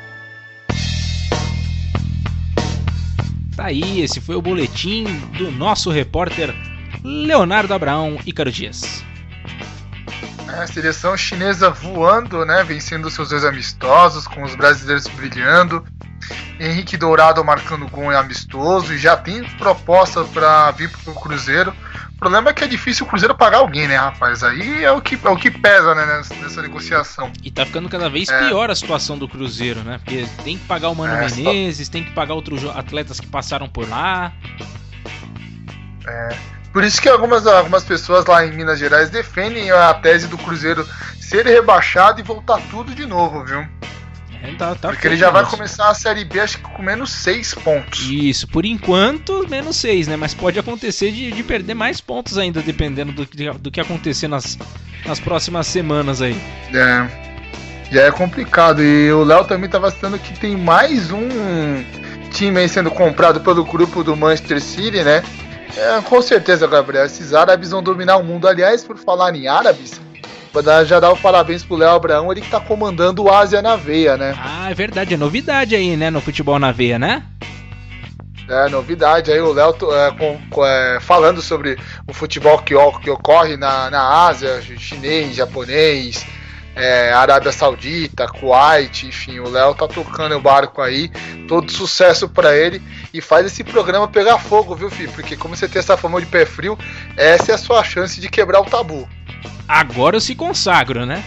Tá 3.59 3.67
aí, 3.67 4.03
esse 4.03 4.21
foi 4.21 4.37
o 4.37 4.41
boletim 4.41 5.03
do 5.37 5.51
nosso 5.51 5.91
repórter 5.91 6.55
Leonardo 7.03 7.75
Abraão 7.75 8.17
e 8.25 8.33
Caro 8.33 8.53
Dias. 8.53 9.05
A 10.47 10.65
seleção 10.69 11.17
chinesa 11.17 11.69
voando, 11.69 12.47
né? 12.47 12.63
Vencendo 12.63 13.11
seus 13.11 13.31
dois 13.31 13.45
amistosos, 13.45 14.29
com 14.29 14.45
os 14.45 14.55
brasileiros 14.55 15.09
brilhando. 15.09 15.85
Henrique 16.61 16.97
Dourado 16.97 17.45
marcando 17.45 17.89
gol 17.89 18.13
em 18.13 18.15
amistoso 18.15 18.95
e 18.95 18.99
já 18.99 19.17
tem 19.17 19.43
proposta 19.57 20.23
para 20.23 20.71
vir 20.71 20.89
para 20.91 21.13
o 21.13 21.17
Cruzeiro. 21.17 21.75
O 22.19 22.27
problema 22.29 22.51
é 22.51 22.53
que 22.53 22.65
é 22.65 22.67
difícil 22.67 23.07
o 23.07 23.09
Cruzeiro 23.09 23.33
pagar 23.33 23.59
alguém, 23.59 23.87
né, 23.87 23.97
rapaz? 23.97 24.43
Aí 24.43 24.83
é 24.83 24.91
o 24.91 25.01
que, 25.01 25.17
é 25.25 25.29
o 25.29 25.37
que 25.37 25.53
pesa, 25.53 25.95
né, 25.95 26.05
nessa, 26.05 26.35
nessa 26.35 26.61
negociação. 26.61 27.31
E 27.45 27.49
tá 27.49 27.65
ficando 27.65 27.89
cada 27.89 28.11
vez 28.11 28.29
é. 28.29 28.49
pior 28.49 28.69
a 28.73 28.75
situação 28.75 29.17
do 29.17 29.29
Cruzeiro, 29.29 29.85
né? 29.85 29.99
Porque 29.99 30.27
tem 30.43 30.59
que 30.59 30.65
pagar 30.65 30.89
o 30.89 30.97
Mano 30.97 31.15
é, 31.15 31.29
Menezes, 31.29 31.87
só... 31.87 31.93
tem 31.93 32.03
que 32.03 32.11
pagar 32.11 32.35
outros 32.35 32.65
atletas 32.65 33.21
que 33.21 33.27
passaram 33.29 33.69
por 33.69 33.89
lá. 33.89 34.33
É. 36.09 36.37
Por 36.73 36.83
isso 36.83 37.01
que 37.01 37.09
algumas, 37.09 37.47
algumas 37.47 37.85
pessoas 37.85 38.27
lá 38.27 38.45
em 38.45 38.51
Minas 38.51 38.81
Gerais 38.81 39.11
defendem 39.11 39.71
a 39.71 39.95
tese 39.95 40.27
do 40.27 40.37
Cruzeiro 40.37 40.85
ser 41.21 41.47
rebaixado 41.47 42.19
e 42.19 42.25
voltar 42.25 42.61
tudo 42.69 42.97
de 42.97 43.07
novo, 43.07 43.45
viu? 43.45 43.65
Tá, 44.57 44.75
tá 44.75 44.89
Porque 44.89 45.07
ele 45.07 45.17
já 45.17 45.31
vai 45.31 45.45
começar 45.45 45.89
a 45.89 45.95
Série 45.95 46.25
B, 46.25 46.41
acho 46.41 46.59
que 46.59 46.65
com 46.65 46.83
menos 46.83 47.11
6 47.11 47.55
pontos. 47.55 48.09
Isso, 48.09 48.47
por 48.47 48.65
enquanto, 48.65 49.47
menos 49.49 49.77
6, 49.77 50.09
né? 50.09 50.17
Mas 50.17 50.35
pode 50.35 50.59
acontecer 50.59 51.11
de, 51.11 51.31
de 51.33 51.43
perder 51.43 51.75
mais 51.75 52.01
pontos 52.01 52.39
ainda, 52.39 52.61
dependendo 52.63 53.13
do, 53.13 53.27
do 53.55 53.71
que 53.71 53.81
acontecer 53.81 54.29
nas, 54.29 54.57
nas 55.05 55.21
próximas 55.21 55.67
semanas 55.67 56.23
aí. 56.23 56.41
É. 56.73 57.29
Já 57.91 58.03
é 58.03 58.11
complicado. 58.11 58.83
E 58.83 59.11
o 59.13 59.25
Léo 59.25 59.45
também 59.45 59.67
estava 59.67 59.91
citando 59.91 60.19
que 60.19 60.39
tem 60.39 60.57
mais 60.57 61.11
um 61.11 61.29
time 62.31 62.61
aí 62.61 62.69
sendo 62.69 62.91
comprado 62.91 63.41
pelo 63.41 63.65
grupo 63.65 64.05
do 64.05 64.17
Manchester 64.17 64.61
City, 64.61 65.03
né? 65.03 65.23
É, 65.77 66.01
com 66.03 66.21
certeza, 66.21 66.67
Gabriel. 66.67 67.05
Esses 67.05 67.35
árabes 67.35 67.71
vão 67.71 67.83
dominar 67.83 68.17
o 68.17 68.25
mundo. 68.25 68.47
Aliás, 68.49 68.85
por 68.85 68.99
falar 68.99 69.35
em 69.35 69.47
árabes, 69.49 70.01
já 70.87 71.01
dar 71.01 71.13
os 71.13 71.21
parabéns 71.21 71.65
pro 71.65 71.77
Léo 71.77 71.91
Abraão, 71.91 72.31
ele 72.31 72.41
que 72.41 72.51
tá 72.51 72.61
comandando 72.61 73.25
o 73.25 73.33
Ásia 73.33 73.63
na 73.63 73.77
veia, 73.77 74.17
né? 74.17 74.35
Ah, 74.39 74.71
é 74.71 74.75
verdade, 74.75 75.15
é 75.15 75.17
novidade 75.17 75.75
aí, 75.75 75.97
né, 75.97 76.11
no 76.11 76.21
futebol 76.21 76.59
na 76.59 76.73
veia, 76.73 76.99
né? 76.99 77.23
É, 78.49 78.69
novidade 78.71 79.31
aí, 79.31 79.41
o 79.41 79.53
Léo 79.53 79.77
é, 79.93 80.11
com, 80.51 80.65
é, 80.65 80.99
falando 81.01 81.43
sobre 81.43 81.77
o 82.07 82.15
futebol 82.15 82.59
que, 82.59 82.75
que 83.03 83.11
ocorre 83.11 83.59
na, 83.59 83.91
na 83.91 84.27
Ásia, 84.27 84.63
chinês, 84.63 85.37
japonês, 85.37 86.27
é, 86.75 87.13
Arábia 87.13 87.53
Saudita, 87.53 88.27
Kuwait, 88.27 89.07
enfim, 89.07 89.41
o 89.41 89.51
Léo 89.51 89.75
tá 89.75 89.87
tocando 89.87 90.37
o 90.37 90.41
barco 90.41 90.81
aí, 90.81 91.11
todo 91.49 91.71
sucesso 91.71 92.29
para 92.29 92.57
ele 92.57 92.81
e 93.13 93.21
faz 93.21 93.45
esse 93.45 93.65
programa 93.65 94.07
pegar 94.07 94.39
fogo, 94.39 94.75
viu, 94.75 94.89
filho? 94.89 95.11
Porque 95.13 95.37
como 95.37 95.57
você 95.57 95.69
tem 95.69 95.81
essa 95.81 95.97
fama 95.97 96.21
de 96.21 96.27
pé 96.27 96.47
frio, 96.47 96.79
essa 97.17 97.53
é 97.53 97.55
a 97.55 97.59
sua 97.59 97.83
chance 97.83 98.21
de 98.21 98.29
quebrar 98.29 98.61
o 98.61 98.65
tabu. 98.65 99.09
Agora 99.67 100.17
eu 100.17 100.21
se 100.21 100.35
consagro, 100.35 101.05
né? 101.05 101.23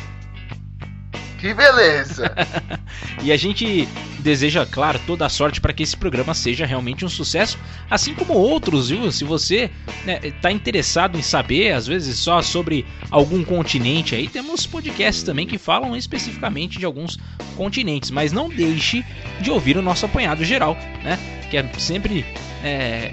Que 1.42 1.56
beleza! 1.56 2.32
e 3.24 3.32
a 3.32 3.38
gente 3.38 3.88
deseja, 4.20 4.64
claro, 4.64 5.00
toda 5.08 5.26
a 5.26 5.30
sorte 5.30 5.60
para 5.60 5.74
que 5.74 5.82
esse 5.82 5.98
programa 5.98 6.36
seja 6.36 6.68
realmente 6.68 7.04
um 7.04 7.10
sucesso, 7.10 7.58
assim 7.90 8.14
como 8.14 8.34
outros, 8.34 8.90
viu? 8.90 9.12
Se 9.12 9.24
você 9.24 9.72
está 9.88 10.06
né, 10.06 10.20
tá 10.40 10.52
interessado 10.52 11.18
em 11.18 11.22
saber, 11.24 11.74
às 11.74 11.88
vezes 11.88 12.20
só 12.20 12.44
sobre 12.44 12.86
algum 13.10 13.44
continente, 13.44 14.14
aí 14.14 14.28
temos 14.28 14.68
podcasts 14.68 15.24
também 15.24 15.48
que 15.48 15.58
falam 15.58 15.96
especificamente 15.96 16.78
de 16.78 16.86
alguns 16.86 17.18
continentes, 17.58 18.12
mas 18.12 18.32
não 18.32 18.48
deixe 18.48 19.04
de 19.40 19.50
ouvir 19.50 19.78
o 19.78 19.82
nosso 19.82 20.06
apanhado 20.06 20.46
geral, 20.46 20.78
né? 21.04 21.18
Que 21.50 21.58
é 21.58 21.68
sempre 21.80 22.24
é, 22.64 23.12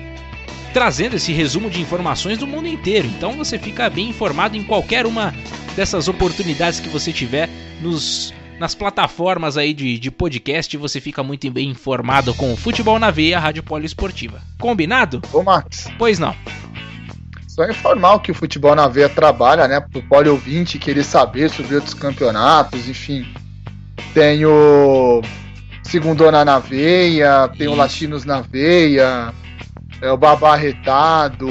trazendo 0.72 1.16
esse 1.16 1.32
resumo 1.32 1.70
de 1.70 1.80
informações 1.80 2.38
do 2.38 2.46
mundo 2.46 2.68
inteiro. 2.68 3.08
Então 3.08 3.32
você 3.32 3.58
fica 3.58 3.88
bem 3.88 4.08
informado 4.08 4.56
em 4.56 4.62
qualquer 4.62 5.06
uma 5.06 5.34
dessas 5.74 6.08
oportunidades 6.08 6.80
que 6.80 6.88
você 6.88 7.12
tiver 7.12 7.48
nos 7.80 8.32
nas 8.58 8.74
plataformas 8.74 9.56
aí 9.56 9.72
de, 9.72 9.98
de 9.98 10.10
podcast, 10.10 10.76
você 10.76 11.00
fica 11.00 11.22
muito 11.22 11.48
bem 11.50 11.70
informado 11.70 12.34
com 12.34 12.52
o 12.52 12.56
Futebol 12.56 12.98
na 12.98 13.10
Veia, 13.10 13.38
Rádio 13.38 13.62
Poliesportiva. 13.62 14.40
Combinado? 14.58 15.22
Ô, 15.32 15.44
Max. 15.44 15.86
Pois 15.96 16.18
não. 16.18 16.34
Só 17.46 17.64
informar 17.68 18.18
que 18.20 18.32
o 18.32 18.34
Futebol 18.34 18.74
na 18.74 18.88
Veia 18.88 19.08
trabalha, 19.08 19.68
né? 19.68 19.80
Pro 19.80 20.02
poli 20.02 20.28
ouvinte 20.28 20.78
querer 20.78 21.04
saber 21.04 21.50
sobre 21.50 21.76
outros 21.76 21.94
campeonatos, 21.94 22.88
enfim. 22.88 23.26
Tem 24.12 24.44
o 24.44 25.22
Segundona 25.82 26.44
na 26.44 26.58
Veia, 26.58 27.48
tem 27.48 27.66
Isso. 27.66 27.72
o 27.72 27.76
Latinos 27.76 28.24
na 28.24 28.40
Veia, 28.40 29.32
é, 30.00 30.10
o 30.10 30.16
Babarretado, 30.16 31.48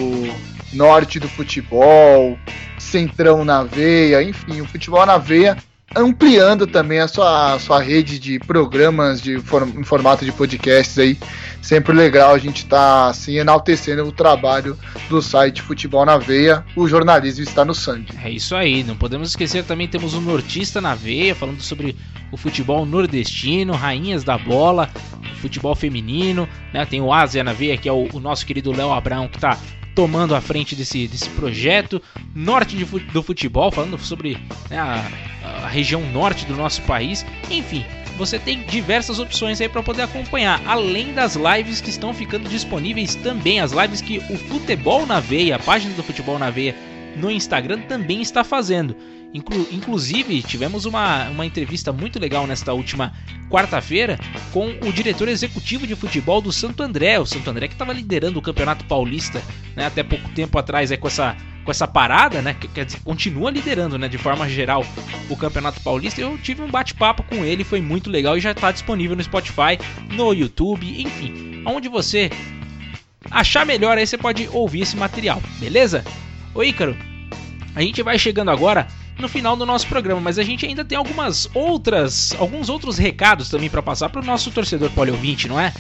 Norte 0.74 1.20
do 1.20 1.28
Futebol, 1.28 2.38
Centrão 2.78 3.44
na 3.44 3.64
Veia, 3.64 4.22
enfim, 4.22 4.62
o 4.62 4.66
Futebol 4.66 5.06
na 5.06 5.18
Veia 5.18 5.58
ampliando 5.98 6.68
também 6.68 7.00
a 7.00 7.08
sua, 7.08 7.54
a 7.54 7.60
sua 7.60 7.82
rede 7.82 8.20
de 8.20 8.40
programas 8.40 9.22
de 9.22 9.36
em 9.36 9.84
formato 9.84 10.24
de 10.24 10.32
podcasts 10.32 10.98
aí. 10.98 11.18
Sempre 11.62 11.94
legal 11.94 12.34
a 12.34 12.38
gente 12.38 12.64
estar 12.64 12.78
tá, 12.78 13.10
assim 13.10 13.38
enaltecendo 13.38 14.06
o 14.06 14.12
trabalho 14.12 14.78
do 15.10 15.22
site 15.22 15.62
Futebol 15.62 16.06
na 16.06 16.18
Veia. 16.18 16.64
O 16.76 16.88
jornalismo 16.88 17.44
está 17.44 17.66
no 17.66 17.76
sangue. 17.76 18.14
É 18.24 18.30
isso 18.30 18.56
aí, 18.56 18.84
não 18.84 18.96
podemos 18.96 19.30
esquecer 19.30 19.64
também 19.66 19.88
temos 19.88 20.14
o 20.14 20.22
Nortista 20.22 20.80
na 20.80 20.96
Veia, 20.96 21.36
falando 21.36 21.62
sobre 21.62 21.96
o 22.32 22.38
futebol 22.38 22.86
nordestino, 22.86 23.74
rainhas 23.74 24.24
da 24.24 24.38
bola, 24.38 24.90
futebol 25.42 25.76
feminino, 25.76 26.48
né? 26.74 26.86
Tem 26.86 27.02
o 27.02 27.12
Ásia 27.12 27.44
na 27.44 27.54
Veia, 27.54 27.78
que 27.78 27.88
é 27.88 27.92
o, 27.92 28.08
o 28.14 28.20
nosso 28.20 28.46
querido 28.46 28.72
Léo 28.72 28.92
Abrão, 28.92 29.28
que 29.28 29.38
está 29.38 29.58
tomando 29.98 30.36
a 30.36 30.42
frente 30.42 30.76
desse, 30.76 31.08
desse 31.08 31.28
projeto. 31.32 32.00
Norte 32.36 32.78
de, 32.78 32.86
do 32.86 33.24
futebol, 33.24 33.72
falando 33.72 33.98
sobre 33.98 34.38
né, 34.70 34.78
a, 34.78 35.04
a 35.64 35.68
região 35.68 36.02
norte 36.12 36.46
do 36.46 36.56
nosso 36.56 36.84
país. 36.84 37.26
Enfim, 37.50 37.84
você 38.16 38.38
tem 38.38 38.62
diversas 38.62 39.18
opções 39.18 39.60
aí 39.60 39.68
para 39.68 39.82
poder 39.82 40.04
acompanhar, 40.04 40.62
além 40.68 41.16
das 41.16 41.36
lives 41.36 41.82
que 41.82 41.90
estão 41.90 42.14
ficando 42.14 42.48
disponíveis 42.48 43.16
também, 43.16 43.60
as 43.60 43.72
lives 43.72 44.00
que 44.00 44.20
o 44.30 44.38
Futebol 44.38 45.04
na 45.08 45.20
Veia, 45.20 45.56
a 45.56 45.60
página 45.60 45.96
do 45.96 46.04
Futebol 46.04 46.38
na 46.38 46.52
Veia 46.52 46.76
no 47.16 47.32
Instagram 47.32 47.80
também 47.88 48.22
está 48.22 48.44
fazendo. 48.44 48.96
Inclu 49.34 49.68
inclusive, 49.72 50.42
tivemos 50.42 50.86
uma, 50.86 51.30
uma 51.30 51.46
entrevista 51.46 51.92
muito 51.92 52.20
legal 52.20 52.48
nesta 52.48 52.74
última 52.74 53.14
quarta-feira 53.50 54.18
com 54.52 54.68
o 54.82 54.92
diretor 54.92 55.28
executivo 55.28 55.86
de 55.86 55.96
futebol 55.96 56.42
do 56.42 56.52
Santo 56.52 56.82
André. 56.82 57.20
O 57.20 57.26
Santo 57.26 57.50
André 57.50 57.68
que 57.68 57.74
estava 57.74 57.94
liderando 57.94 58.40
o 58.40 58.42
Campeonato 58.42 58.86
Paulista 58.86 59.42
né, 59.76 59.86
até 59.86 60.02
pouco 60.04 60.30
tempo 60.30 60.58
atrás 60.58 60.92
é, 60.92 60.98
com, 60.98 61.08
essa, 61.08 61.36
com 61.64 61.72
essa 61.72 61.88
parada, 61.88 62.42
né? 62.42 62.54
Que, 62.54 62.68
continua 63.04 63.52
liderando 63.52 63.98
né, 63.98 64.08
de 64.08 64.18
forma 64.18 64.48
geral 64.50 64.86
o 65.30 65.36
Campeonato 65.36 65.82
Paulista. 65.82 66.22
Eu 66.22 66.38
tive 66.38 66.62
um 66.62 66.72
bate-papo 66.72 67.24
com 67.24 67.44
ele, 67.44 67.64
foi 67.64 67.82
muito 67.82 68.10
legal 68.10 68.38
e 68.38 68.42
já 68.42 68.52
está 68.52 68.72
disponível 68.72 69.16
no 69.16 69.24
Spotify, 69.24 69.78
no 70.10 70.34
YouTube, 70.34 71.02
enfim, 71.02 71.64
onde 71.66 71.90
você 71.90 72.30
achar 73.30 73.66
melhor 73.66 73.98
aí 73.98 74.08
você 74.08 74.18
pode 74.18 74.48
ouvir 74.54 74.82
esse 74.82 74.96
material, 74.96 75.42
beleza? 75.60 76.04
Ô 76.54 76.64
Ícaro, 76.64 76.98
a 77.76 77.82
gente 77.82 78.02
vai 78.02 78.18
chegando 78.18 78.50
agora 78.50 78.88
no 79.20 79.28
final 79.28 79.56
do 79.56 79.66
nosso 79.66 79.88
programa, 79.88 80.22
mas 80.22 80.38
a 80.38 80.44
gente 80.44 80.66
ainda 80.66 80.86
tem 80.86 80.98
algumas 80.98 81.50
outras, 81.54 82.36
alguns 82.40 82.70
outros 82.70 82.98
recados 82.98 83.50
também 83.50 83.70
para 83.70 83.82
passar 83.82 84.10
para 84.10 84.22
o 84.22 84.26
nosso 84.26 84.52
torcedor 84.52 84.90
poliouvinte, 84.92 85.48
não 85.48 85.60
é? 85.60 85.74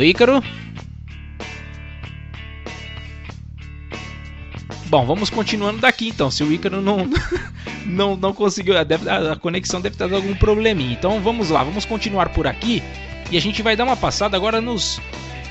Ícaro? 0.00 0.42
Bom, 4.86 5.06
vamos 5.06 5.30
continuando 5.30 5.80
daqui 5.80 6.08
então. 6.08 6.30
Se 6.30 6.42
o 6.42 6.52
Ícaro 6.52 6.80
não, 6.80 7.08
não, 7.86 8.16
não 8.16 8.32
conseguiu, 8.32 8.82
deve, 8.84 9.08
a 9.08 9.36
conexão 9.36 9.80
deve 9.80 9.96
ter 9.96 10.04
dado 10.04 10.16
algum 10.16 10.34
probleminha. 10.34 10.92
Então 10.92 11.20
vamos 11.20 11.50
lá, 11.50 11.62
vamos 11.62 11.84
continuar 11.84 12.30
por 12.30 12.46
aqui. 12.46 12.82
E 13.30 13.36
a 13.36 13.40
gente 13.40 13.62
vai 13.62 13.74
dar 13.74 13.84
uma 13.84 13.96
passada 13.96 14.36
agora 14.36 14.60
nos, 14.60 15.00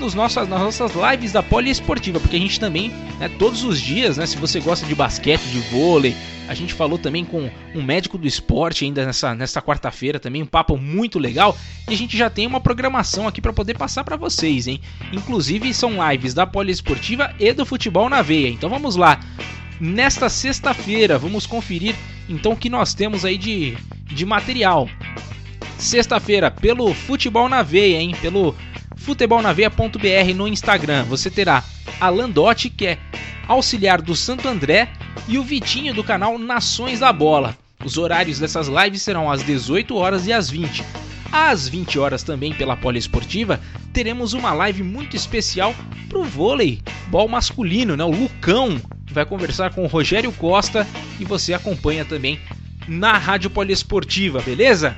nos 0.02 0.14
nossas, 0.14 0.48
nas 0.48 0.60
nossas 0.60 0.92
lives 0.94 1.30
da 1.30 1.42
Poliesportiva, 1.42 2.18
porque 2.18 2.34
a 2.34 2.38
gente 2.38 2.58
também, 2.58 2.90
né, 3.18 3.30
todos 3.38 3.62
os 3.62 3.80
dias, 3.80 4.16
né, 4.16 4.26
se 4.26 4.36
você 4.36 4.58
gosta 4.58 4.84
de 4.84 4.94
basquete, 4.94 5.42
de 5.42 5.60
vôlei, 5.60 6.14
a 6.48 6.54
gente 6.54 6.74
falou 6.74 6.98
também 6.98 7.24
com 7.24 7.48
um 7.72 7.82
médico 7.82 8.18
do 8.18 8.26
esporte 8.26 8.84
ainda 8.84 9.06
nessa, 9.06 9.32
nessa 9.32 9.62
quarta-feira 9.62 10.18
também, 10.18 10.42
um 10.42 10.46
papo 10.46 10.76
muito 10.76 11.20
legal. 11.20 11.56
E 11.88 11.94
a 11.94 11.96
gente 11.96 12.16
já 12.16 12.28
tem 12.28 12.48
uma 12.48 12.60
programação 12.60 13.28
aqui 13.28 13.40
para 13.40 13.52
poder 13.52 13.78
passar 13.78 14.02
para 14.02 14.16
vocês, 14.16 14.66
hein? 14.66 14.80
Inclusive 15.12 15.72
são 15.72 15.92
lives 16.10 16.34
da 16.34 16.46
Poliesportiva 16.46 17.32
e 17.38 17.52
do 17.52 17.64
Futebol 17.64 18.08
na 18.10 18.22
Veia. 18.22 18.48
Então 18.48 18.68
vamos 18.68 18.96
lá. 18.96 19.20
Nesta 19.80 20.28
sexta-feira, 20.28 21.16
vamos 21.16 21.46
conferir 21.46 21.94
então 22.28 22.52
o 22.52 22.56
que 22.56 22.68
nós 22.68 22.92
temos 22.92 23.24
aí 23.24 23.38
de, 23.38 23.76
de 24.06 24.26
material. 24.26 24.88
Sexta-feira, 25.78 26.50
pelo 26.50 26.92
Futebol 26.92 27.48
na 27.48 27.62
Veia, 27.62 27.98
hein? 27.98 28.14
Pelo 28.20 28.54
futebolnaveia.br 29.02 30.34
no 30.34 30.46
Instagram, 30.46 31.04
você 31.04 31.28
terá 31.30 31.64
a 32.00 32.08
Landotti, 32.08 32.70
que 32.70 32.86
é 32.86 32.98
auxiliar 33.48 34.00
do 34.00 34.14
Santo 34.14 34.48
André, 34.48 34.88
e 35.28 35.38
o 35.38 35.42
Vitinho 35.42 35.92
do 35.92 36.04
canal 36.04 36.38
Nações 36.38 37.00
da 37.00 37.12
Bola. 37.12 37.56
Os 37.84 37.98
horários 37.98 38.38
dessas 38.38 38.68
lives 38.68 39.02
serão 39.02 39.30
às 39.30 39.42
18 39.42 39.94
horas 39.96 40.26
e 40.26 40.32
às 40.32 40.48
20. 40.48 40.84
Às 41.32 41.68
20 41.68 41.98
horas 41.98 42.22
também 42.22 42.54
pela 42.54 42.76
Poliesportiva, 42.76 43.60
teremos 43.92 44.34
uma 44.34 44.52
live 44.52 44.82
muito 44.82 45.16
especial 45.16 45.74
pro 46.08 46.22
vôlei, 46.22 46.80
bol 47.08 47.26
masculino, 47.26 47.96
né? 47.96 48.04
O 48.04 48.10
Lucão 48.10 48.80
vai 49.10 49.26
conversar 49.26 49.74
com 49.74 49.82
o 49.82 49.88
Rogério 49.88 50.30
Costa 50.32 50.86
e 51.18 51.24
você 51.24 51.52
acompanha 51.52 52.04
também 52.04 52.38
na 52.86 53.18
Rádio 53.18 53.50
Poliesportiva, 53.50 54.40
beleza? 54.40 54.96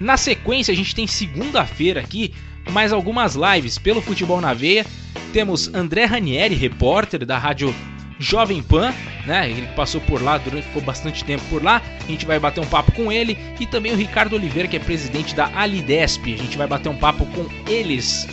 Na 0.00 0.16
sequência, 0.16 0.72
a 0.72 0.74
gente 0.76 0.94
tem 0.94 1.06
segunda-feira 1.06 2.00
aqui 2.00 2.32
mais 2.70 2.90
algumas 2.90 3.34
lives 3.34 3.78
pelo 3.78 4.00
Futebol 4.00 4.40
na 4.40 4.54
Veia. 4.54 4.86
Temos 5.30 5.72
André 5.74 6.06
Ranieri, 6.06 6.54
repórter 6.54 7.26
da 7.26 7.36
Rádio 7.36 7.74
Jovem 8.18 8.62
Pan, 8.62 8.94
né? 9.26 9.50
Ele 9.50 9.66
passou 9.76 10.00
por 10.00 10.22
lá, 10.22 10.38
durante, 10.38 10.66
ficou 10.68 10.80
bastante 10.80 11.22
tempo 11.22 11.44
por 11.50 11.62
lá. 11.62 11.82
A 12.02 12.10
gente 12.10 12.24
vai 12.24 12.38
bater 12.38 12.62
um 12.62 12.66
papo 12.66 12.92
com 12.92 13.12
ele 13.12 13.36
e 13.60 13.66
também 13.66 13.92
o 13.92 13.96
Ricardo 13.96 14.36
Oliveira, 14.36 14.66
que 14.66 14.76
é 14.76 14.80
presidente 14.80 15.34
da 15.34 15.50
Alidesp. 15.54 16.32
A 16.32 16.38
gente 16.38 16.56
vai 16.56 16.66
bater 16.66 16.88
um 16.88 16.96
papo 16.96 17.26
com 17.26 17.46
eles. 17.70 18.26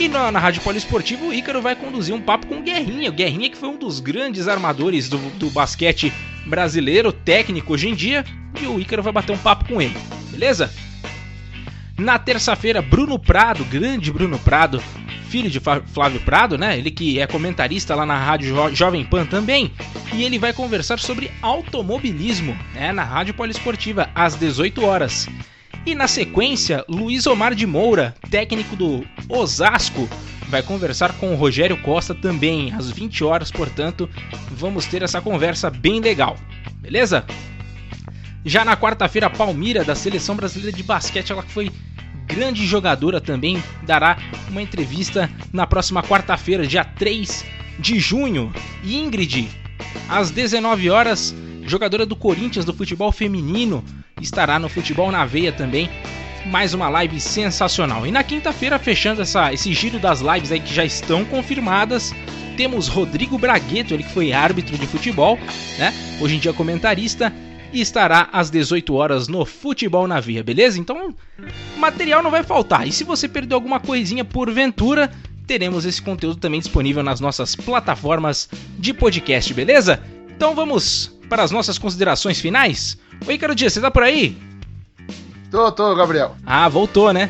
E 0.00 0.08
na, 0.08 0.32
na 0.32 0.38
Rádio 0.38 0.62
Poliesportivo, 0.62 1.26
o 1.26 1.34
Ícaro 1.34 1.60
vai 1.60 1.76
conduzir 1.76 2.14
um 2.14 2.20
papo 2.20 2.46
com 2.46 2.56
o 2.56 2.62
Guerrinha. 2.62 3.10
O 3.10 3.12
Guerrinha 3.12 3.50
que 3.50 3.58
foi 3.58 3.68
um 3.68 3.76
dos 3.76 4.00
grandes 4.00 4.48
armadores 4.48 5.10
do, 5.10 5.18
do 5.38 5.50
basquete 5.50 6.10
brasileiro, 6.46 7.12
técnico 7.12 7.74
hoje 7.74 7.90
em 7.90 7.94
dia. 7.94 8.24
E 8.58 8.66
o 8.66 8.80
Ícaro 8.80 9.02
vai 9.02 9.12
bater 9.12 9.32
um 9.32 9.38
papo 9.38 9.66
com 9.66 9.82
ele, 9.82 9.96
beleza? 10.30 10.72
Na 11.96 12.18
terça-feira, 12.18 12.82
Bruno 12.82 13.18
Prado, 13.18 13.64
grande 13.64 14.10
Bruno 14.10 14.38
Prado, 14.38 14.82
filho 15.28 15.48
de 15.48 15.60
Flávio 15.60 16.20
Prado, 16.20 16.58
né? 16.58 16.76
Ele 16.76 16.90
que 16.90 17.20
é 17.20 17.26
comentarista 17.26 17.94
lá 17.94 18.04
na 18.04 18.18
Rádio 18.18 18.48
jo 18.48 18.74
Jovem 18.74 19.04
Pan 19.04 19.24
também. 19.24 19.72
E 20.12 20.24
ele 20.24 20.38
vai 20.38 20.52
conversar 20.52 20.98
sobre 20.98 21.30
automobilismo, 21.40 22.56
né? 22.74 22.92
Na 22.92 23.04
Rádio 23.04 23.34
Poliesportiva, 23.34 24.10
às 24.14 24.34
18 24.34 24.84
horas. 24.84 25.28
E 25.86 25.94
na 25.94 26.08
sequência, 26.08 26.84
Luiz 26.88 27.26
Omar 27.26 27.54
de 27.54 27.66
Moura, 27.66 28.14
técnico 28.28 28.74
do 28.74 29.06
Osasco, 29.28 30.08
vai 30.48 30.62
conversar 30.62 31.12
com 31.14 31.32
o 31.32 31.36
Rogério 31.36 31.76
Costa 31.76 32.14
também, 32.14 32.72
às 32.72 32.90
20 32.90 33.22
horas, 33.22 33.50
portanto, 33.50 34.08
vamos 34.50 34.86
ter 34.86 35.02
essa 35.02 35.20
conversa 35.20 35.70
bem 35.70 36.00
legal. 36.00 36.36
Beleza? 36.76 37.24
Já 38.44 38.62
na 38.62 38.76
quarta-feira, 38.76 39.30
Palmira, 39.30 39.82
da 39.84 39.94
Seleção 39.94 40.36
Brasileira 40.36 40.76
de 40.76 40.82
Basquete, 40.82 41.32
ela 41.32 41.42
que 41.42 41.50
foi 41.50 41.70
grande 42.26 42.66
jogadora 42.66 43.18
também, 43.18 43.62
dará 43.82 44.18
uma 44.50 44.60
entrevista 44.60 45.30
na 45.50 45.66
próxima 45.66 46.02
quarta-feira, 46.02 46.66
dia 46.66 46.84
3 46.84 47.44
de 47.78 47.98
junho. 47.98 48.52
Ingrid, 48.84 49.48
às 50.08 50.30
19 50.30 50.90
horas, 50.90 51.34
jogadora 51.64 52.04
do 52.04 52.14
Corinthians 52.14 52.66
do 52.66 52.74
futebol 52.74 53.10
feminino, 53.10 53.82
estará 54.20 54.58
no 54.58 54.68
Futebol 54.68 55.10
na 55.10 55.24
Veia 55.24 55.52
também. 55.52 55.88
Mais 56.44 56.74
uma 56.74 56.90
live 56.90 57.18
sensacional. 57.20 58.06
E 58.06 58.10
na 58.10 58.22
quinta-feira, 58.22 58.78
fechando 58.78 59.22
essa, 59.22 59.50
esse 59.54 59.72
giro 59.72 59.98
das 59.98 60.20
lives 60.20 60.52
aí 60.52 60.60
que 60.60 60.74
já 60.74 60.84
estão 60.84 61.24
confirmadas, 61.24 62.12
temos 62.58 62.88
Rodrigo 62.88 63.38
Bragueto, 63.38 63.94
ele 63.94 64.02
que 64.02 64.12
foi 64.12 64.34
árbitro 64.34 64.76
de 64.76 64.86
futebol, 64.86 65.38
né? 65.78 65.94
Hoje 66.20 66.36
em 66.36 66.38
dia 66.38 66.52
comentarista, 66.52 67.32
e 67.74 67.80
estará 67.80 68.28
às 68.32 68.50
18 68.50 68.94
horas 68.94 69.26
no 69.26 69.44
Futebol 69.44 70.06
na 70.06 70.20
Via, 70.20 70.44
beleza? 70.44 70.78
Então, 70.78 71.12
material 71.76 72.22
não 72.22 72.30
vai 72.30 72.44
faltar. 72.44 72.86
E 72.86 72.92
se 72.92 73.02
você 73.02 73.28
perdeu 73.28 73.56
alguma 73.56 73.80
coisinha 73.80 74.24
porventura, 74.24 75.10
teremos 75.44 75.84
esse 75.84 76.00
conteúdo 76.00 76.36
também 76.36 76.60
disponível 76.60 77.02
nas 77.02 77.18
nossas 77.18 77.56
plataformas 77.56 78.48
de 78.78 78.94
podcast, 78.94 79.52
beleza? 79.52 80.00
Então 80.34 80.54
vamos 80.54 81.12
para 81.28 81.42
as 81.42 81.50
nossas 81.50 81.76
considerações 81.76 82.40
finais. 82.40 82.96
Oi, 83.26 83.36
Caro 83.36 83.56
Dia, 83.56 83.68
você 83.68 83.80
tá 83.80 83.90
por 83.90 84.04
aí? 84.04 84.36
Tô, 85.50 85.70
tô, 85.72 85.94
Gabriel. 85.96 86.36
Ah, 86.46 86.68
voltou, 86.68 87.12
né? 87.12 87.28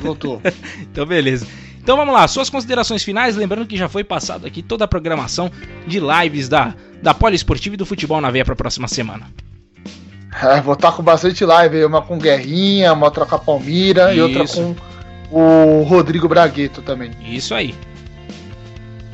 Voltou. 0.00 0.42
então, 0.82 1.06
beleza. 1.06 1.46
Então 1.88 1.96
vamos 1.96 2.12
lá, 2.12 2.28
suas 2.28 2.50
considerações 2.50 3.02
finais, 3.02 3.34
lembrando 3.34 3.66
que 3.66 3.74
já 3.74 3.88
foi 3.88 4.04
passado 4.04 4.46
aqui 4.46 4.62
toda 4.62 4.84
a 4.84 4.86
programação 4.86 5.50
de 5.86 5.98
lives 5.98 6.46
da, 6.46 6.74
da 7.02 7.14
Poliesportiva 7.14 7.76
e 7.76 7.78
do 7.78 7.86
Futebol 7.86 8.20
na 8.20 8.30
Veia 8.30 8.44
para 8.44 8.52
a 8.52 8.56
próxima 8.56 8.86
semana. 8.86 9.26
É, 10.42 10.60
vou 10.60 10.74
estar 10.74 10.92
com 10.92 11.02
bastante 11.02 11.46
live, 11.46 11.82
uma 11.86 12.02
com 12.02 12.18
Guerrinha, 12.18 12.92
uma 12.92 13.06
outra 13.06 13.24
com 13.24 13.36
a 13.36 13.38
Palmira 13.38 14.12
Isso. 14.12 14.18
e 14.18 14.20
outra 14.20 14.44
com 14.46 14.76
o 15.30 15.82
Rodrigo 15.84 16.28
Bragueto 16.28 16.82
também. 16.82 17.10
Isso 17.22 17.54
aí. 17.54 17.74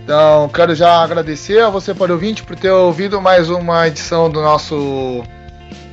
Então, 0.03 0.49
quero 0.49 0.75
já 0.75 1.01
agradecer 1.01 1.61
a 1.61 1.71
você, 1.71 1.95
para 1.95 2.13
ouvinte, 2.13 2.43
por 2.43 2.57
ter 2.57 2.73
ouvido 2.73 3.23
mais 3.23 3.51
uma 3.51 3.87
edição 3.87 4.29
do 4.29 4.43
nosso 4.43 5.23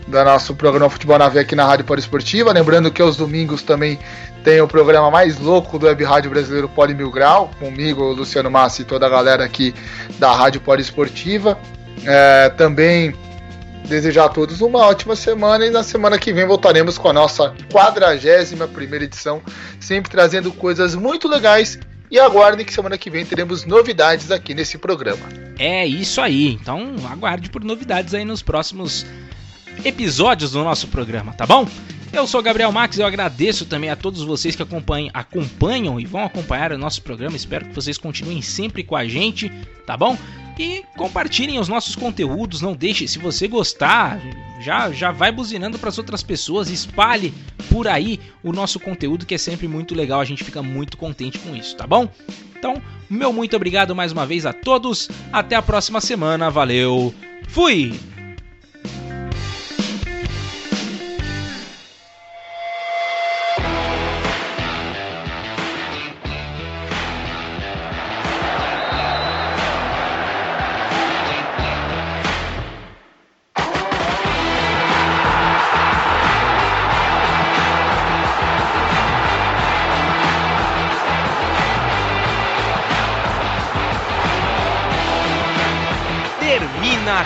do 0.08 0.24
nosso 0.24 0.56
programa 0.56 0.90
Futebol 0.90 1.18
na 1.18 1.30
Veia 1.30 1.44
aqui 1.44 1.56
na 1.56 1.66
Rádio 1.66 1.86
Poliesportiva. 1.86 2.52
Lembrando 2.52 2.92
que 2.92 3.02
aos 3.02 3.18
domingos 3.18 3.62
também 3.62 4.00
tem 4.44 4.60
o 4.62 4.68
programa 4.68 5.12
mais 5.12 5.40
louco 5.40 5.78
do 5.78 5.86
Web 5.86 6.04
Rádio 6.04 6.30
Brasileiro 6.32 6.68
Poli 6.68 6.94
Mil 6.94 7.12
Grau, 7.12 7.52
comigo, 7.60 8.04
Luciano 8.12 8.50
Massi 8.50 8.82
e 8.82 8.86
toda 8.86 9.06
a 9.06 9.10
galera 9.10 9.44
aqui 9.44 9.74
da 10.18 10.34
Rádio 10.34 10.62
Poliesportiva. 10.62 11.58
É, 12.06 12.50
também 12.50 13.14
desejar 13.88 14.26
a 14.26 14.30
todos 14.30 14.62
uma 14.62 14.80
ótima 14.80 15.16
semana 15.16 15.66
e 15.66 15.70
na 15.70 15.84
semana 15.84 16.18
que 16.18 16.32
vem 16.32 16.46
voltaremos 16.46 16.98
com 16.98 17.10
a 17.10 17.14
nossa 17.14 17.54
41 17.72 18.68
primeira 18.70 19.06
edição, 19.06 19.42
sempre 19.80 20.10
trazendo 20.10 20.52
coisas 20.52 20.96
muito 20.96 21.28
legais 21.28 21.80
e 22.10 22.20
aguardem 22.20 22.66
que 22.66 22.74
semana 22.74 22.98
que 22.98 23.10
vem 23.10 23.26
teremos 23.26 23.66
novidades 23.66 24.32
aqui 24.32 24.54
nesse 24.54 24.78
programa. 24.78 25.26
É 25.58 25.86
isso 25.86 26.20
aí, 26.20 26.58
então 26.62 26.96
aguarde 27.10 27.50
por 27.50 27.64
novidades 27.64 28.14
aí 28.14 28.26
nos 28.26 28.42
próximos 28.42 29.06
episódios 29.84 30.52
do 30.52 30.64
nosso 30.64 30.88
programa, 30.88 31.34
tá 31.34 31.46
bom? 31.46 31.68
Eu 32.14 32.28
sou 32.28 32.42
Gabriel 32.42 32.72
Max, 32.72 32.98
eu 32.98 33.06
agradeço 33.06 33.66
também 33.66 33.90
a 33.90 33.96
todos 33.96 34.22
vocês 34.24 34.56
que 34.56 34.62
acompanham, 34.62 35.10
acompanham 35.14 36.00
e 36.00 36.06
vão 36.06 36.24
acompanhar 36.24 36.74
o 36.74 36.78
nosso 36.78 37.02
programa. 37.02 37.38
Espero 37.38 37.66
que 37.66 37.74
vocês 37.74 37.98
continuem 37.98 38.42
sempre 38.42 38.84
com 38.84 38.98
a 38.98 39.08
gente, 39.08 39.50
tá 39.86 39.96
bom? 39.96 40.18
E 40.60 40.84
compartilhem 40.98 41.58
os 41.58 41.70
nossos 41.70 41.96
conteúdos, 41.96 42.62
não 42.62 42.74
deixe, 42.74 43.08
se 43.08 43.18
você 43.18 43.48
gostar, 43.48 44.20
já 44.60 44.92
já 44.92 45.12
vai 45.12 45.32
buzinando 45.32 45.80
para 45.80 45.90
as 45.90 45.98
outras 45.98 46.22
pessoas, 46.22 46.70
espalhe 46.70 47.34
por 47.70 47.88
aí 47.88 48.20
o 48.44 48.52
nosso 48.52 48.80
conteúdo 48.80 49.26
que 49.26 49.34
é 49.34 49.38
sempre 49.38 49.68
muito 49.68 49.96
legal, 49.96 50.20
a 50.20 50.26
gente 50.26 50.44
fica 50.44 50.62
muito 50.62 50.98
contente 50.98 51.40
com 51.40 51.56
isso, 51.56 51.76
tá 51.76 51.88
bom? 51.88 52.10
Então, 52.62 52.80
meu 53.10 53.34
muito 53.34 53.56
obrigado 53.56 53.96
mais 53.96 54.12
uma 54.12 54.24
vez 54.24 54.46
a 54.46 54.54
todos. 54.54 55.10
Até 55.34 55.56
a 55.56 55.64
próxima 55.64 56.00
semana. 56.00 56.52
Valeu. 56.52 57.12
Fui. 57.48 58.00